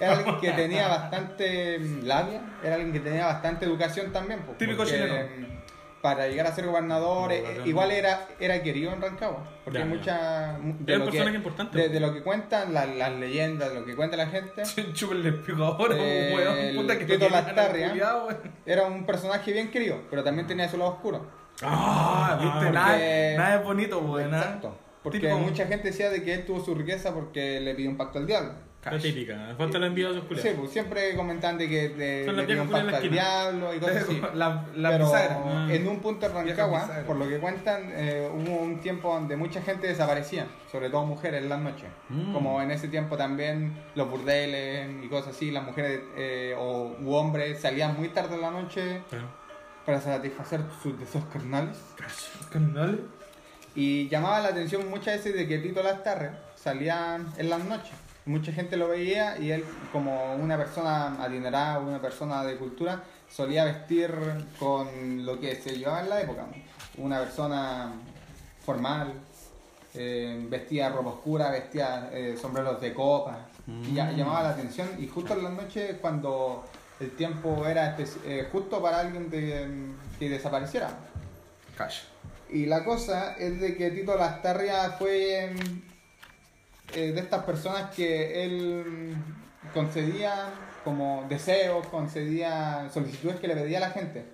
era 0.00 0.12
alguien 0.18 0.40
que 0.40 0.50
tenía 0.52 0.88
bastante 0.88 1.78
mm, 1.78 2.04
labia, 2.04 2.40
era 2.62 2.74
alguien 2.76 2.92
que 2.92 3.00
tenía 3.00 3.26
bastante 3.26 3.64
educación 3.64 4.12
también. 4.12 4.40
pues, 4.46 4.58
Típico 4.58 4.78
porque, 4.78 4.92
chileno. 4.92 5.14
mm, 5.14 5.60
Para 6.02 6.28
llegar 6.28 6.46
a 6.46 6.54
ser 6.54 6.66
gobernador, 6.66 7.30
eh, 7.32 7.38
Educación. 7.40 7.68
igual 7.68 7.90
era, 7.90 8.28
era 8.38 8.62
querido 8.62 8.92
en 8.92 9.02
Rancagua. 9.02 9.44
Porque 9.64 9.78
Ya, 9.80 9.84
hay 9.84 9.90
mucha. 9.90 10.58
De 10.78 10.96
lo, 10.96 11.04
que, 11.04 11.10
personaje 11.10 11.36
importante. 11.36 11.78
de, 11.78 11.88
de 11.90 12.00
lo 12.00 12.14
que 12.14 12.22
cuentan 12.22 12.72
la- 12.72 12.86
las 12.86 13.12
leyendas, 13.12 13.68
de 13.70 13.80
lo 13.80 13.84
que 13.84 13.94
cuenta 13.96 14.16
la 14.16 14.26
gente. 14.28 14.62
Chúpenle 14.94 15.28
el 15.28 15.40
pico 15.40 15.62
ahora, 15.64 15.94
Eh, 15.98 16.32
weón. 16.34 16.76
Puta 16.76 16.96
que 16.98 17.04
Tito 17.06 17.28
Lastarria. 17.28 17.92
Era 18.64 18.84
un 18.86 19.04
personaje 19.04 19.52
bien 19.52 19.70
querido, 19.70 19.98
pero 20.08 20.22
también 20.24 20.46
tenía 20.46 20.68
su 20.68 20.76
lado 20.78 20.92
oscuro. 20.92 21.39
Ah, 21.62 22.38
viste, 22.40 22.54
porque- 22.58 22.70
nada, 22.72 22.98
nada 23.36 23.54
es 23.56 23.64
bonito, 23.64 23.98
weón. 24.00 24.34
¿ah? 24.34 24.38
Exacto. 24.38 24.76
Porque 25.02 25.18
Típico- 25.18 25.38
mucha 25.38 25.66
gente 25.66 25.88
decía 25.88 26.10
de 26.10 26.22
que 26.22 26.34
él 26.34 26.44
tuvo 26.44 26.62
su 26.62 26.74
riqueza 26.74 27.14
porque 27.14 27.60
le 27.60 27.74
pidió 27.74 27.90
un 27.90 27.96
pacto 27.96 28.18
al 28.18 28.26
diablo. 28.26 28.52
La 28.82 28.92
Cash. 28.92 29.02
típica. 29.02 29.54
Falta 29.58 29.78
la 29.78 29.88
envidia 29.88 30.08
de 30.08 30.14
esos 30.16 30.22
Sí, 30.24 30.28
culiados. 30.34 30.58
pues 30.60 30.70
siempre 30.72 31.14
comentan 31.14 31.58
de 31.58 31.68
que 31.68 31.88
de- 31.90 32.24
Son 32.24 32.34
le 32.34 32.38
las 32.42 32.46
viejas 32.46 32.64
un 32.64 32.70
pacto 32.72 32.86
al 32.96 33.02
la 33.02 33.08
diablo 33.10 33.74
y 33.74 33.78
cosas 33.78 33.96
así. 34.04 34.22
La, 34.34 34.66
la 34.74 34.90
Pero. 34.90 35.12
Ah. 35.14 35.68
en 35.70 35.86
un 35.88 36.00
punto 36.00 36.26
Vieja 36.26 36.42
Rancagua, 36.66 36.88
por 37.06 37.16
lo 37.16 37.28
que 37.28 37.38
cuentan, 37.38 37.92
eh, 37.94 38.26
hubo 38.32 38.56
un 38.56 38.80
tiempo 38.80 39.12
donde 39.12 39.36
mucha 39.36 39.60
gente 39.60 39.86
desaparecía, 39.86 40.46
sobre 40.72 40.88
todo 40.88 41.04
mujeres 41.04 41.42
en 41.42 41.50
las 41.50 41.60
noches. 41.60 41.88
Mm. 42.08 42.32
Como 42.32 42.62
en 42.62 42.70
ese 42.70 42.88
tiempo 42.88 43.18
también 43.18 43.74
los 43.94 44.10
burdeles 44.10 44.88
y 45.04 45.08
cosas 45.08 45.34
así, 45.36 45.50
las 45.50 45.64
mujeres 45.64 46.00
eh, 46.16 46.54
o 46.58 46.96
u 47.02 47.12
hombres 47.14 47.60
salían 47.60 47.94
muy 47.98 48.08
tarde 48.08 48.34
en 48.36 48.40
la 48.40 48.50
noche 48.50 49.02
Claro. 49.10 49.26
Para 49.90 50.00
satisfacer 50.00 50.60
sus 50.80 50.96
deseos 51.00 51.24
carnales. 51.32 51.76
Carnal. 52.52 53.00
Y 53.74 54.08
llamaba 54.08 54.38
la 54.40 54.48
atención 54.50 54.88
muchas 54.88 55.16
veces 55.16 55.34
de 55.34 55.48
que 55.48 55.58
Tito 55.58 55.82
Lastarre 55.82 56.30
salía 56.54 57.18
en 57.36 57.50
las 57.50 57.64
noches. 57.64 57.90
Mucha 58.24 58.52
gente 58.52 58.76
lo 58.76 58.86
veía 58.86 59.36
y 59.38 59.50
él, 59.50 59.64
como 59.92 60.34
una 60.36 60.56
persona 60.56 61.20
adinerada, 61.20 61.80
una 61.80 62.00
persona 62.00 62.44
de 62.44 62.56
cultura, 62.56 63.02
solía 63.28 63.64
vestir 63.64 64.12
con 64.60 65.24
lo 65.26 65.40
que 65.40 65.56
se 65.56 65.76
llevaba 65.76 66.02
en 66.02 66.08
la 66.10 66.20
época. 66.20 66.44
Una 66.98 67.18
persona 67.18 67.92
formal, 68.64 69.12
eh, 69.94 70.46
vestía 70.48 70.88
ropa 70.90 71.10
oscura, 71.10 71.50
vestía 71.50 72.10
eh, 72.12 72.36
sombreros 72.40 72.80
de 72.80 72.94
copa. 72.94 73.38
Y 73.66 73.94
ya- 73.94 74.04
Mm. 74.12 74.16
llamaba 74.16 74.42
la 74.44 74.50
atención. 74.50 74.88
Y 75.00 75.08
justo 75.08 75.34
en 75.34 75.42
las 75.42 75.52
noches, 75.52 75.96
cuando 76.00 76.64
el 77.00 77.10
tiempo 77.12 77.66
era 77.66 77.96
eh, 78.26 78.48
justo 78.52 78.80
para 78.82 79.00
alguien 79.00 79.30
de- 79.30 79.66
que 80.18 80.28
desapareciera. 80.28 80.90
Cash. 81.76 82.00
Y 82.50 82.66
la 82.66 82.84
cosa 82.84 83.34
es 83.38 83.60
de 83.60 83.76
que 83.76 83.90
Tito 83.90 84.16
Lastarria 84.16 84.90
fue 84.98 85.52
mm, 85.54 85.82
eh, 86.94 87.12
de 87.12 87.20
estas 87.20 87.44
personas 87.44 87.94
que 87.94 88.44
él 88.44 88.84
mm, 89.14 89.72
concedía 89.72 90.50
como 90.84 91.24
deseos, 91.28 91.86
concedía 91.88 92.88
solicitudes 92.92 93.36
que 93.40 93.48
le 93.48 93.54
pedía 93.56 93.78
a 93.78 93.82
la 93.82 93.90
gente. 93.90 94.24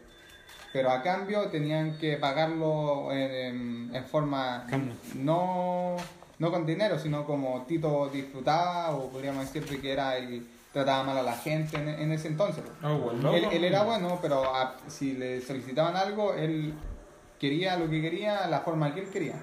Pero 0.72 0.90
a 0.90 1.02
cambio 1.02 1.48
tenían 1.48 1.96
que 1.98 2.16
pagarlo 2.16 3.12
en, 3.12 3.30
en- 3.30 3.90
en 3.94 4.04
forma 4.04 4.66
Cambio. 4.68 4.94
no, 5.14 5.96
no 6.38 6.50
con 6.50 6.66
dinero, 6.66 6.98
sino 6.98 7.24
como 7.26 7.62
Tito 7.66 8.08
disfrutaba 8.08 8.90
o 8.96 9.08
podríamos 9.10 9.44
decir 9.52 9.68
de 9.68 9.80
que 9.80 9.92
era 9.92 10.16
el 10.16 10.46
trataba 10.76 11.04
mal 11.04 11.16
a 11.16 11.22
la 11.22 11.32
gente 11.32 11.74
en, 11.78 11.88
en 11.88 12.12
ese 12.12 12.28
entonces. 12.28 12.62
Ah, 12.82 12.92
weón, 12.92 13.22
loco. 13.22 13.34
Él, 13.34 13.44
él 13.50 13.64
era 13.64 13.82
bueno, 13.82 14.18
pero 14.20 14.54
a- 14.54 14.76
si 14.88 15.14
le 15.14 15.40
solicitaban 15.40 15.96
algo, 15.96 16.34
él 16.34 16.74
quería 17.40 17.76
lo 17.78 17.88
que 17.88 18.02
quería, 18.02 18.46
la 18.46 18.60
forma 18.60 18.92
que 18.94 19.00
él 19.00 19.08
quería. 19.08 19.36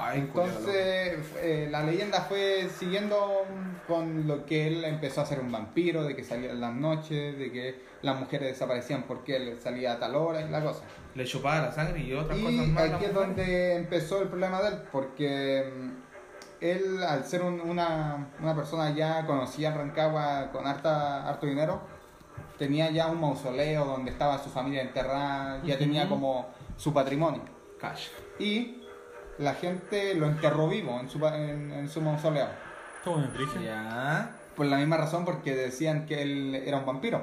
Ay, 0.00 0.20
Entonces, 0.20 1.18
eh, 1.40 1.66
la 1.68 1.82
leyenda 1.82 2.20
fue 2.20 2.68
siguiendo 2.78 3.44
con 3.88 4.28
lo 4.28 4.46
que 4.46 4.68
él 4.68 4.84
empezó 4.84 5.20
a 5.22 5.26
ser 5.26 5.40
un 5.40 5.50
vampiro, 5.50 6.04
de 6.04 6.14
que 6.14 6.22
salía 6.22 6.52
en 6.52 6.60
las 6.60 6.72
noches, 6.72 7.36
de 7.36 7.50
que 7.50 7.80
las 8.02 8.20
mujeres 8.20 8.48
desaparecían 8.52 9.02
porque 9.02 9.34
él 9.36 9.58
salía 9.60 9.94
a 9.94 9.98
tal 9.98 10.14
hora 10.14 10.42
y 10.42 10.48
la 10.48 10.62
cosa. 10.62 10.82
Le 11.16 11.24
chupaba 11.24 11.60
la 11.62 11.72
sangre 11.72 12.00
y 12.00 12.12
otras 12.12 12.38
cosas 12.38 12.52
Y 12.66 12.70
más. 12.70 12.90
aquí 12.90 13.04
es 13.06 13.14
donde 13.14 13.74
empezó 13.74 14.22
el 14.22 14.28
problema 14.28 14.62
de 14.62 14.68
él, 14.68 14.74
porque 14.92 15.72
mm, 15.76 15.91
él, 16.62 17.02
al 17.02 17.24
ser 17.24 17.42
un- 17.42 17.60
una, 17.60 18.28
una 18.40 18.54
persona 18.54 18.90
ya 18.90 19.26
conocida 19.26 19.68
en 19.68 19.74
Rancagua 19.78 20.50
con 20.52 20.66
harta, 20.66 21.28
harto 21.28 21.46
dinero, 21.46 21.80
tenía 22.58 22.90
ya 22.90 23.08
un 23.08 23.20
mausoleo 23.20 23.84
donde 23.84 24.10
estaba 24.10 24.38
su 24.38 24.48
familia 24.48 24.82
enterrada, 24.82 25.60
ya 25.64 25.76
tenía 25.78 26.08
como 26.08 26.46
su 26.76 26.92
patrimonio. 26.94 27.42
Cash. 27.80 28.08
Y 28.38 28.82
la 29.38 29.54
gente 29.54 30.14
lo 30.14 30.26
enterró 30.26 30.68
vivo 30.68 30.98
en 31.00 31.08
su, 31.08 31.24
en, 31.26 31.72
en 31.72 31.88
su 31.88 32.00
mausoleo. 32.00 32.46
Ya. 33.64 34.36
Por 34.56 34.66
la 34.66 34.76
misma 34.76 34.96
razón, 34.98 35.24
porque 35.24 35.54
decían 35.56 36.06
que 36.06 36.22
él 36.22 36.54
era 36.54 36.78
un 36.78 36.86
vampiro. 36.86 37.22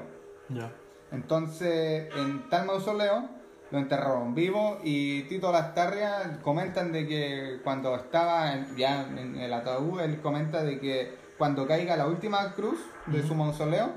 Ya. 0.49 0.71
Entonces, 1.11 2.09
en 2.15 2.49
tal 2.49 2.65
mausoleo 2.65 3.29
lo 3.71 3.77
enterraron 3.77 4.33
vivo 4.33 4.79
y 4.83 5.23
Tito 5.23 5.51
Lastarria 5.51 6.39
comentan 6.41 6.91
de 6.91 7.07
que 7.07 7.59
cuando 7.63 7.95
estaba 7.95 8.53
en- 8.53 8.75
ya 8.75 9.01
en 9.03 9.35
el 9.39 9.53
ataúd, 9.53 9.99
él 10.01 10.19
comenta 10.21 10.63
de 10.63 10.79
que 10.79 11.17
cuando 11.37 11.67
caiga 11.67 11.95
la 11.95 12.07
última 12.07 12.53
cruz 12.53 12.79
de 13.05 13.21
su 13.25 13.35
mausoleo, 13.35 13.91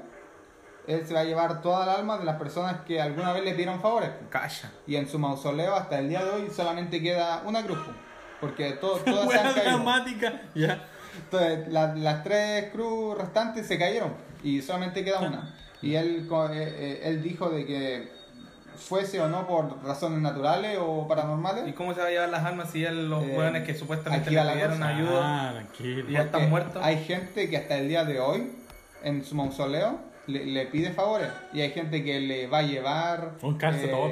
él 0.86 1.06
se 1.06 1.14
va 1.14 1.20
a 1.20 1.24
llevar 1.24 1.62
toda 1.62 1.84
el 1.84 1.90
alma 2.00 2.18
de 2.18 2.24
las 2.24 2.36
personas 2.36 2.82
que 2.86 3.00
alguna 3.00 3.32
vez 3.32 3.44
le 3.44 3.52
pidieron 3.52 3.80
favores. 3.80 4.10
Cash. 4.30 4.64
Y 4.86 4.96
en 4.96 5.08
su 5.08 5.18
mausoleo 5.18 5.74
hasta 5.74 5.98
el 5.98 6.08
día 6.08 6.24
de 6.24 6.30
hoy 6.30 6.50
solamente 6.50 7.00
queda 7.00 7.42
una 7.46 7.62
cruz, 7.62 7.78
porque 8.40 8.72
to- 8.72 8.98
todas 9.04 9.30
se 9.30 9.38
han 9.38 9.54
caído. 9.54 9.70
dramática. 9.78 10.42
Ya. 10.54 10.84
Entonces, 11.16 11.68
la- 11.68 11.94
las 11.94 12.22
tres 12.24 12.70
cruz 12.72 13.16
restantes 13.16 13.66
se 13.66 13.78
cayeron 13.78 14.12
y 14.42 14.60
solamente 14.60 15.04
queda 15.04 15.20
una. 15.20 15.54
Y 15.82 15.94
él, 15.94 16.28
eh, 16.30 16.52
eh, 16.52 17.00
él 17.04 17.22
dijo 17.22 17.48
de 17.50 17.64
que 17.66 18.12
fuese 18.82 19.20
o 19.20 19.28
no 19.28 19.46
por 19.46 19.82
razones 19.84 20.20
naturales 20.20 20.78
o 20.80 21.04
¿Y 21.04 21.08
paranormales, 21.08 21.74
cómo 21.74 21.94
se 21.94 22.00
va 22.00 22.06
a 22.06 22.10
llevar 22.10 22.28
las 22.28 22.44
armas 22.44 22.70
si 22.70 22.84
él, 22.84 23.08
los 23.08 23.22
Eh, 23.24 23.34
hueones 23.36 23.64
que 23.64 23.74
supuestamente 23.74 24.30
le 24.30 24.42
pidieron 24.42 24.82
ayuda? 24.82 25.50
Ah. 25.50 25.62
Y 25.80 26.12
ya 26.12 26.22
están 26.22 26.50
muertos. 26.50 26.82
hay 26.84 27.02
gente 27.04 27.48
que 27.48 27.56
hasta 27.56 27.78
el 27.78 27.88
día 27.88 28.04
de 28.04 28.20
hoy 28.20 28.52
en 29.02 29.24
su 29.24 29.34
mausoleo 29.34 29.98
le, 30.26 30.46
le 30.46 30.66
pide 30.66 30.90
favores 30.92 31.28
y 31.52 31.60
hay 31.62 31.70
gente 31.70 32.04
que 32.04 32.20
le 32.20 32.46
va 32.46 32.58
a 32.58 32.62
llevar 32.62 33.32
Un 33.42 33.58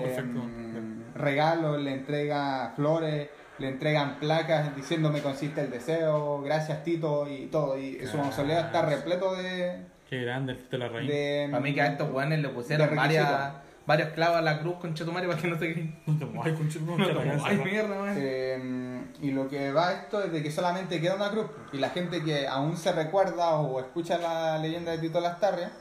perfecto. 0.03 0.41
mm, 0.41 1.15
regalos, 1.15 1.81
le 1.81 1.93
entrega 1.93 2.73
flores, 2.75 3.29
le 3.59 3.69
entregan 3.69 4.19
placas 4.19 4.75
diciendo 4.75 5.11
me 5.11 5.21
consiste 5.21 5.61
el 5.61 5.71
deseo, 5.71 6.41
gracias 6.43 6.83
Tito 6.83 7.29
y 7.29 7.47
todo. 7.47 7.79
Y 7.79 8.01
su 8.11 8.17
mausoleo 8.17 8.59
está 8.61 8.83
repleto 8.83 9.35
de... 9.37 9.85
Qué 10.09 10.23
grande 10.23 10.53
el 10.53 10.59
Tito 10.59 10.79
la 10.79 10.89
Reina. 10.89 11.13
de 11.13 11.49
Para 11.51 11.63
mí 11.63 11.73
que 11.75 11.83
a 11.83 11.87
estos 11.87 12.11
hueones 12.11 12.41
le 12.41 12.49
pusieron 12.49 12.97
varias. 12.97 13.53
Varios 13.87 14.11
clavos 14.11 14.39
a 14.39 14.43
la 14.43 14.61
cruz 14.61 14.77
con 14.77 14.95
Chetumare 14.95 15.27
para 15.27 15.41
que 15.41 15.49
no 15.49 15.59
te 15.59 16.25
muevas, 16.27 16.59
conchito, 16.59 16.85
no 16.97 17.07
te 17.07 17.31
ay, 17.45 17.57
¿no? 17.57 17.65
mierda. 17.65 18.15
Eh, 18.17 19.03
y 19.21 19.31
lo 19.33 19.49
que 19.49 19.73
va 19.73 19.93
esto 19.93 20.23
es 20.23 20.33
de 20.33 20.43
que 20.43 20.51
solamente 20.51 21.01
queda 21.01 21.17
una 21.17 21.31
cruz. 21.31 21.47
Y 21.73 21.79
la 21.79 21.91
gente 21.91 22.23
que 22.23 22.47
aún 22.47 22.77
se 22.77 22.93
recuerda 22.93 23.57
o 23.57 23.81
escucha 23.81 24.19
la 24.19 24.59
leyenda 24.59 24.93
de 24.93 24.99
Tito 24.99 25.21
Lastarria 25.21 25.73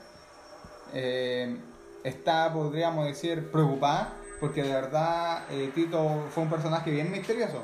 eh, 0.94 1.58
está, 2.04 2.52
podríamos 2.52 3.06
decir, 3.06 3.52
preocupada 3.52 4.16
porque 4.40 4.64
de 4.64 4.74
verdad 4.74 5.44
eh, 5.50 5.72
Tito 5.76 6.28
fue 6.30 6.44
un 6.44 6.50
personaje 6.50 6.92
bien 6.92 7.12
misterioso. 7.12 7.62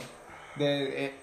De, 0.56 1.06
eh, 1.06 1.14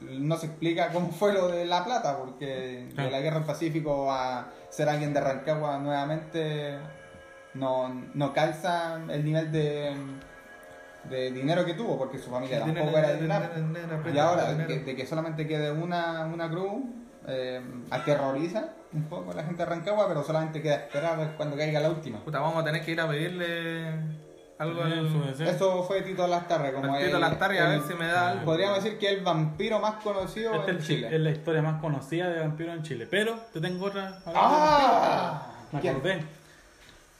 no 0.00 0.36
se 0.36 0.46
explica 0.46 0.92
cómo 0.92 1.10
fue 1.10 1.32
lo 1.32 1.48
de 1.48 1.64
La 1.64 1.84
Plata, 1.84 2.18
porque 2.18 2.88
de 2.94 3.10
la 3.10 3.20
guerra 3.20 3.38
del 3.38 3.46
Pacífico 3.46 4.12
a 4.12 4.48
ser 4.70 4.88
alguien 4.88 5.12
de 5.12 5.20
Rancagua 5.20 5.78
nuevamente 5.78 6.78
no, 7.58 7.88
no 8.14 8.32
calza 8.32 9.00
el 9.10 9.24
nivel 9.24 9.50
de, 9.52 9.94
de 11.10 11.30
dinero 11.32 11.64
que 11.64 11.74
tuvo, 11.74 11.96
porque 11.98 12.18
su 12.18 12.30
familia 12.30 12.60
tampoco 12.60 12.96
era 12.98 13.12
de 13.14 13.26
nada. 13.26 13.50
Y 14.12 14.18
ahora, 14.18 14.52
de 14.54 14.66
que, 14.66 14.78
de 14.80 14.96
que 14.96 15.06
solamente 15.06 15.46
quede 15.46 15.70
una, 15.72 16.26
una 16.26 16.48
cruz, 16.50 16.82
eh, 17.26 17.60
aterroriza 17.90 18.70
un 18.92 19.04
poco 19.04 19.32
a 19.32 19.34
la 19.34 19.42
gente 19.44 19.62
de 19.62 19.68
Rancagua, 19.68 20.08
pero 20.08 20.22
solamente 20.22 20.62
queda 20.62 20.76
esperar 20.76 21.34
cuando 21.36 21.56
caiga 21.56 21.80
la 21.80 21.90
última. 21.90 22.18
Puta, 22.24 22.40
vamos 22.40 22.62
a 22.62 22.64
tener 22.64 22.82
que 22.84 22.92
ir 22.92 23.00
a 23.00 23.06
pedirle 23.08 23.92
Algo 24.58 24.82
deseo. 24.84 25.46
Eso 25.48 25.82
fue 25.84 26.00
Tito 26.02 26.26
Lastarria, 26.26 26.72
como 26.72 26.96
El 26.96 27.04
Tito 27.04 27.16
el- 27.16 27.20
Lastarria, 27.20 27.66
a 27.66 27.68
ver 27.68 27.78
el- 27.78 27.84
si 27.84 27.94
me 27.94 28.06
da 28.06 28.30
algo. 28.30 28.44
Podríamos 28.46 28.82
decir 28.82 28.98
que 28.98 29.12
es 29.12 29.18
el 29.18 29.24
vampiro 29.24 29.78
más 29.78 30.02
conocido 30.02 30.54
Esta 30.54 30.70
en 30.70 30.78
es, 30.78 30.86
Chile. 30.86 31.08
es 31.14 31.20
la 31.20 31.30
historia 31.30 31.60
más 31.62 31.80
conocida 31.80 32.28
de 32.30 32.40
vampiro 32.40 32.72
en 32.72 32.82
Chile. 32.82 33.06
Pero 33.10 33.34
te 33.52 33.60
tengo 33.60 33.84
otra. 33.86 34.18
¡Ah! 34.26 35.52
Me 35.70 35.80
¿Quién? 35.80 35.96
acordé. 35.96 36.24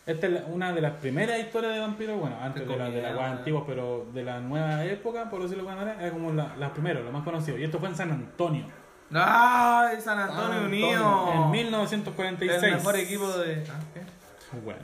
Esta 0.09 0.27
es 0.27 0.33
la- 0.33 0.45
una 0.47 0.73
de 0.73 0.81
las 0.81 0.93
primeras 0.95 1.39
historias 1.39 1.75
de 1.75 1.81
vampiros, 1.81 2.19
bueno, 2.19 2.37
antes 2.41 2.67
de, 2.67 2.77
la, 2.77 2.91
de 2.91 3.03
las 3.03 3.15
man. 3.15 3.33
antiguas, 3.39 3.65
pero 3.67 4.07
de 4.13 4.25
la 4.25 4.41
nueva 4.41 4.85
época, 4.85 5.29
por 5.31 5.43
decirlo 5.43 5.65
de 5.65 5.71
alguna 5.71 5.85
manera, 5.87 6.03
era 6.03 6.13
como 6.13 6.33
la, 6.33 6.57
las 6.57 6.71
primeras, 6.71 7.05
lo 7.05 7.13
más 7.13 7.23
conocido. 7.25 7.59
Y 7.59 7.65
esto 7.65 7.79
fue 7.79 7.89
en 7.91 7.95
San 7.97 8.11
Antonio, 8.11 8.65
¡Ay, 9.13 10.01
San 10.01 10.19
Antonio 10.19 10.55
San 10.61 10.65
Unido! 10.67 11.33
en 11.45 11.51
1946. 11.51 12.63
El 12.63 12.75
mejor 12.75 12.97
equipo 12.97 13.29
de. 13.39 13.65
Ah, 13.71 13.81
¿qué? 13.95 14.01
Bueno, 14.65 14.81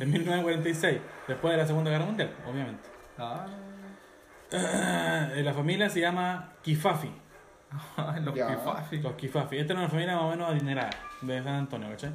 en 0.00 0.10
1946, 0.10 0.98
después 1.26 1.52
de 1.52 1.56
la 1.58 1.66
Segunda 1.66 1.90
Guerra 1.90 2.04
Mundial, 2.04 2.30
obviamente. 2.46 2.88
Ah, 3.18 3.46
Eh, 4.50 5.42
La 5.44 5.52
familia 5.54 5.88
se 5.90 6.00
llama 6.00 6.52
Kifafi. 6.62 7.10
los. 8.22 8.34
Kifafi. 8.34 8.98
Los 9.00 9.12
Kifafi. 9.14 9.58
Esta 9.58 9.72
era 9.72 9.80
una 9.80 9.88
familia 9.90 10.14
más 10.16 10.24
o 10.24 10.30
menos 10.30 10.48
adinerada 10.50 10.90
de 11.22 11.42
San 11.42 11.54
Antonio, 11.54 11.88
¿cachai? 11.90 12.10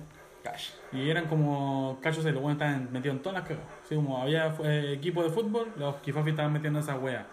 Y 0.92 1.10
eran 1.10 1.26
como 1.28 2.00
cachos 2.02 2.24
de 2.24 2.32
los 2.34 2.42
buenos 2.42 2.62
estaban 2.62 2.92
metidos 2.92 3.16
en 3.18 3.24
todas 3.24 3.40
las 3.40 3.48
cagas. 3.48 3.64
Así 3.84 3.96
como 3.96 4.22
había 4.22 4.54
eh, 4.64 4.94
equipo 4.94 5.24
de 5.24 5.30
fútbol, 5.30 5.72
los 5.78 5.96
Kifafi 5.98 6.32
estaban 6.32 6.52
metiendo 6.54 6.80
esa 6.80 6.96
wea. 6.96 7.26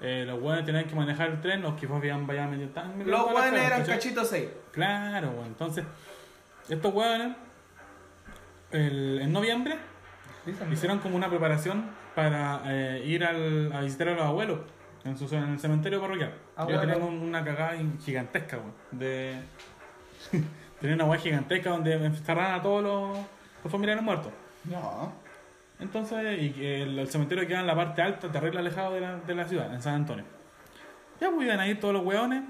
Eh, 0.00 0.24
los 0.26 0.40
buenos 0.40 0.64
tenían 0.64 0.84
que 0.86 0.94
manejar 0.94 1.30
el 1.30 1.40
tren, 1.40 1.62
los 1.62 1.74
Kifafi 1.74 2.06
iban 2.06 2.26
vaya 2.26 2.42
metiendo 2.44 2.66
estaban 2.66 2.90
metiendo 2.98 3.12
Los 3.18 3.32
buenos 3.32 3.58
eran 3.60 3.80
¿cachai? 3.80 3.94
cachito 3.96 4.24
6. 4.24 4.48
Claro, 4.72 5.28
bueno, 5.30 5.46
entonces, 5.46 5.84
estos 6.68 6.92
hueones, 6.94 7.36
el- 8.70 9.20
en 9.22 9.32
noviembre, 9.32 9.76
hicieron 10.72 10.98
como 10.98 11.16
una 11.16 11.28
preparación 11.28 11.86
para 12.14 12.62
eh, 12.66 13.02
ir 13.06 13.24
al- 13.24 13.72
a 13.72 13.80
visitar 13.80 14.08
a 14.08 14.14
los 14.14 14.22
abuelos 14.24 14.60
en, 15.04 15.16
su, 15.16 15.32
en 15.34 15.52
el 15.54 15.58
cementerio 15.60 16.00
parroquial. 16.00 16.34
Tenían 16.80 17.02
un- 17.02 17.20
una 17.22 17.44
cagada 17.44 17.76
gigantesca, 18.04 18.58
weón. 18.58 18.72
De... 18.90 19.40
tenían 20.84 21.00
una 21.00 21.10
hueá 21.10 21.18
gigantesca 21.18 21.70
donde 21.70 21.94
encerraban 21.94 22.52
a 22.52 22.62
todos 22.62 22.82
los, 22.82 23.18
los 23.62 23.72
familiares 23.72 24.04
muertos. 24.04 24.30
No. 24.64 25.12
Entonces, 25.80 26.42
y 26.42 26.50
que 26.50 26.82
el, 26.82 26.98
el 26.98 27.08
cementerio 27.08 27.46
queda 27.46 27.60
en 27.60 27.66
la 27.66 27.74
parte 27.74 28.02
alta, 28.02 28.30
terrible 28.30 28.60
alejado 28.60 28.92
de 28.92 29.00
la, 29.00 29.16
de 29.16 29.34
la 29.34 29.48
ciudad, 29.48 29.72
en 29.72 29.80
San 29.80 29.94
Antonio. 29.94 30.24
Ya 31.18 31.30
pues 31.30 31.46
iban 31.46 31.58
a 31.58 31.66
ir 31.66 31.80
todos 31.80 31.94
los 31.94 32.04
hueones, 32.04 32.42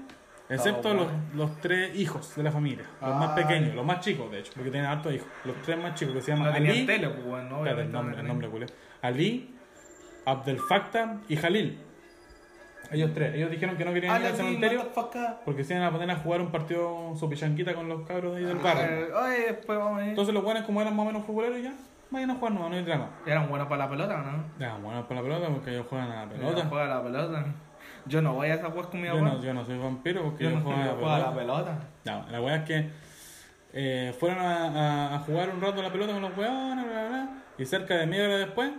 excepto 0.49 0.93
los, 0.93 1.07
los 1.33 1.55
tres 1.61 1.95
hijos 1.95 2.35
de 2.35 2.43
la 2.43 2.51
familia, 2.51 2.85
los 3.01 3.15
más 3.15 3.37
Ay. 3.37 3.43
pequeños, 3.43 3.73
los 3.73 3.85
más 3.85 4.01
chicos, 4.01 4.29
de 4.29 4.39
hecho, 4.39 4.51
porque 4.53 4.69
tienen 4.69 4.89
hartos 4.89 5.13
hijos. 5.13 5.27
Los 5.45 5.55
tres 5.61 5.77
más 5.77 5.95
chicos 5.95 6.15
que 6.15 6.21
se 6.21 6.31
llaman 6.31 6.47
No 6.47 6.53
tenían 6.53 6.75
Ali, 6.75 6.85
tele, 6.85 7.07
pues, 7.07 7.19
Espérate, 7.25 7.53
obviamente. 7.55 7.81
el 7.83 7.91
nombre, 7.93 8.15
no 8.15 8.21
el 8.21 8.27
nombre 8.27 8.49
culé. 8.49 8.65
Ali, 9.01 9.55
Abdel 10.25 10.59
Fattah 10.59 11.21
y 11.29 11.37
Jalil. 11.37 11.79
Ellos 12.91 13.11
tres, 13.13 13.35
ellos 13.35 13.49
dijeron 13.51 13.77
que 13.77 13.85
no 13.85 13.93
querían 13.93 14.21
ir 14.21 14.27
al 14.27 14.35
cementerio 14.35 14.79
motherfucker. 14.79 15.27
porque 15.45 15.63
se 15.63 15.73
iban 15.73 15.85
a 15.85 15.91
poner 15.91 16.11
a 16.11 16.15
jugar 16.17 16.41
un 16.41 16.51
partido 16.51 17.13
su 17.15 17.29
pichanquita 17.29 17.73
con 17.73 17.87
los 17.89 18.05
cabros 18.07 18.33
de 18.35 18.39
ahí 18.41 18.45
del 18.45 18.57
barrio. 18.57 18.83
Eh, 18.85 19.13
Oye, 19.13 19.39
después 19.53 19.77
vamos 19.79 19.99
a 19.99 20.03
ir. 20.03 20.09
Entonces 20.09 20.33
los 20.33 20.43
buenos 20.43 20.63
como 20.63 20.81
eran 20.81 20.95
más 20.95 21.03
o 21.03 21.07
menos 21.07 21.25
futboleros 21.25 21.61
ya, 21.61 21.73
vayan 22.11 22.31
a 22.31 22.35
jugar 22.35 22.53
no, 22.53 22.69
no 22.69 22.75
hay 22.75 22.83
drama. 22.83 23.09
Eran 23.25 23.49
buenos 23.49 23.67
para 23.67 23.85
la 23.85 23.89
pelota, 23.89 24.17
¿no? 24.21 24.43
Ya, 24.59 24.75
bueno 24.77 25.07
para 25.07 25.21
la 25.21 25.27
pelota 25.27 25.47
porque 25.49 25.71
ellos 25.71 25.85
juegan 25.89 26.11
a 26.11 26.25
la 26.25 26.29
Pelota. 26.31 26.55
pelota. 26.69 26.83
A 26.83 26.87
la 26.87 27.03
pelota. 27.03 27.45
Yo 28.07 28.21
no 28.21 28.33
voy 28.33 28.49
a 28.49 28.53
esa 28.55 28.71
pues 28.71 28.87
con 28.87 29.01
mi 29.01 29.07
Yo 29.07 29.13
abuelo. 29.13 29.33
no, 29.35 29.41
yo 29.41 29.53
no 29.53 29.65
soy 29.65 29.77
vampiro 29.79 30.23
porque 30.23 30.43
Yo 30.43 30.49
yo, 30.51 30.55
no 30.57 30.61
juego 30.63 30.79
a 30.81 30.85
la 30.85 30.91
juego 30.93 31.09
a 31.09 31.19
la 31.19 31.33
pelota. 31.33 31.63
pelota. 31.63 31.87
No, 32.25 32.31
la 32.31 32.41
weá 32.41 32.55
es 32.57 32.63
que 32.63 32.89
eh, 33.73 34.13
fueron 34.19 34.39
a, 34.39 34.65
a- 34.67 35.15
a 35.15 35.19
jugar 35.19 35.49
un 35.49 35.59
rato 35.61 35.79
a 35.79 35.83
la 35.83 35.91
pelota 35.91 36.13
con 36.13 36.21
los 36.21 36.37
weones, 36.37 36.85
bla, 36.85 36.93
bla, 36.93 37.07
bla, 37.09 37.29
y 37.57 37.65
cerca 37.65 37.95
de 37.97 38.05
media 38.07 38.25
hora 38.25 38.37
después, 38.37 38.71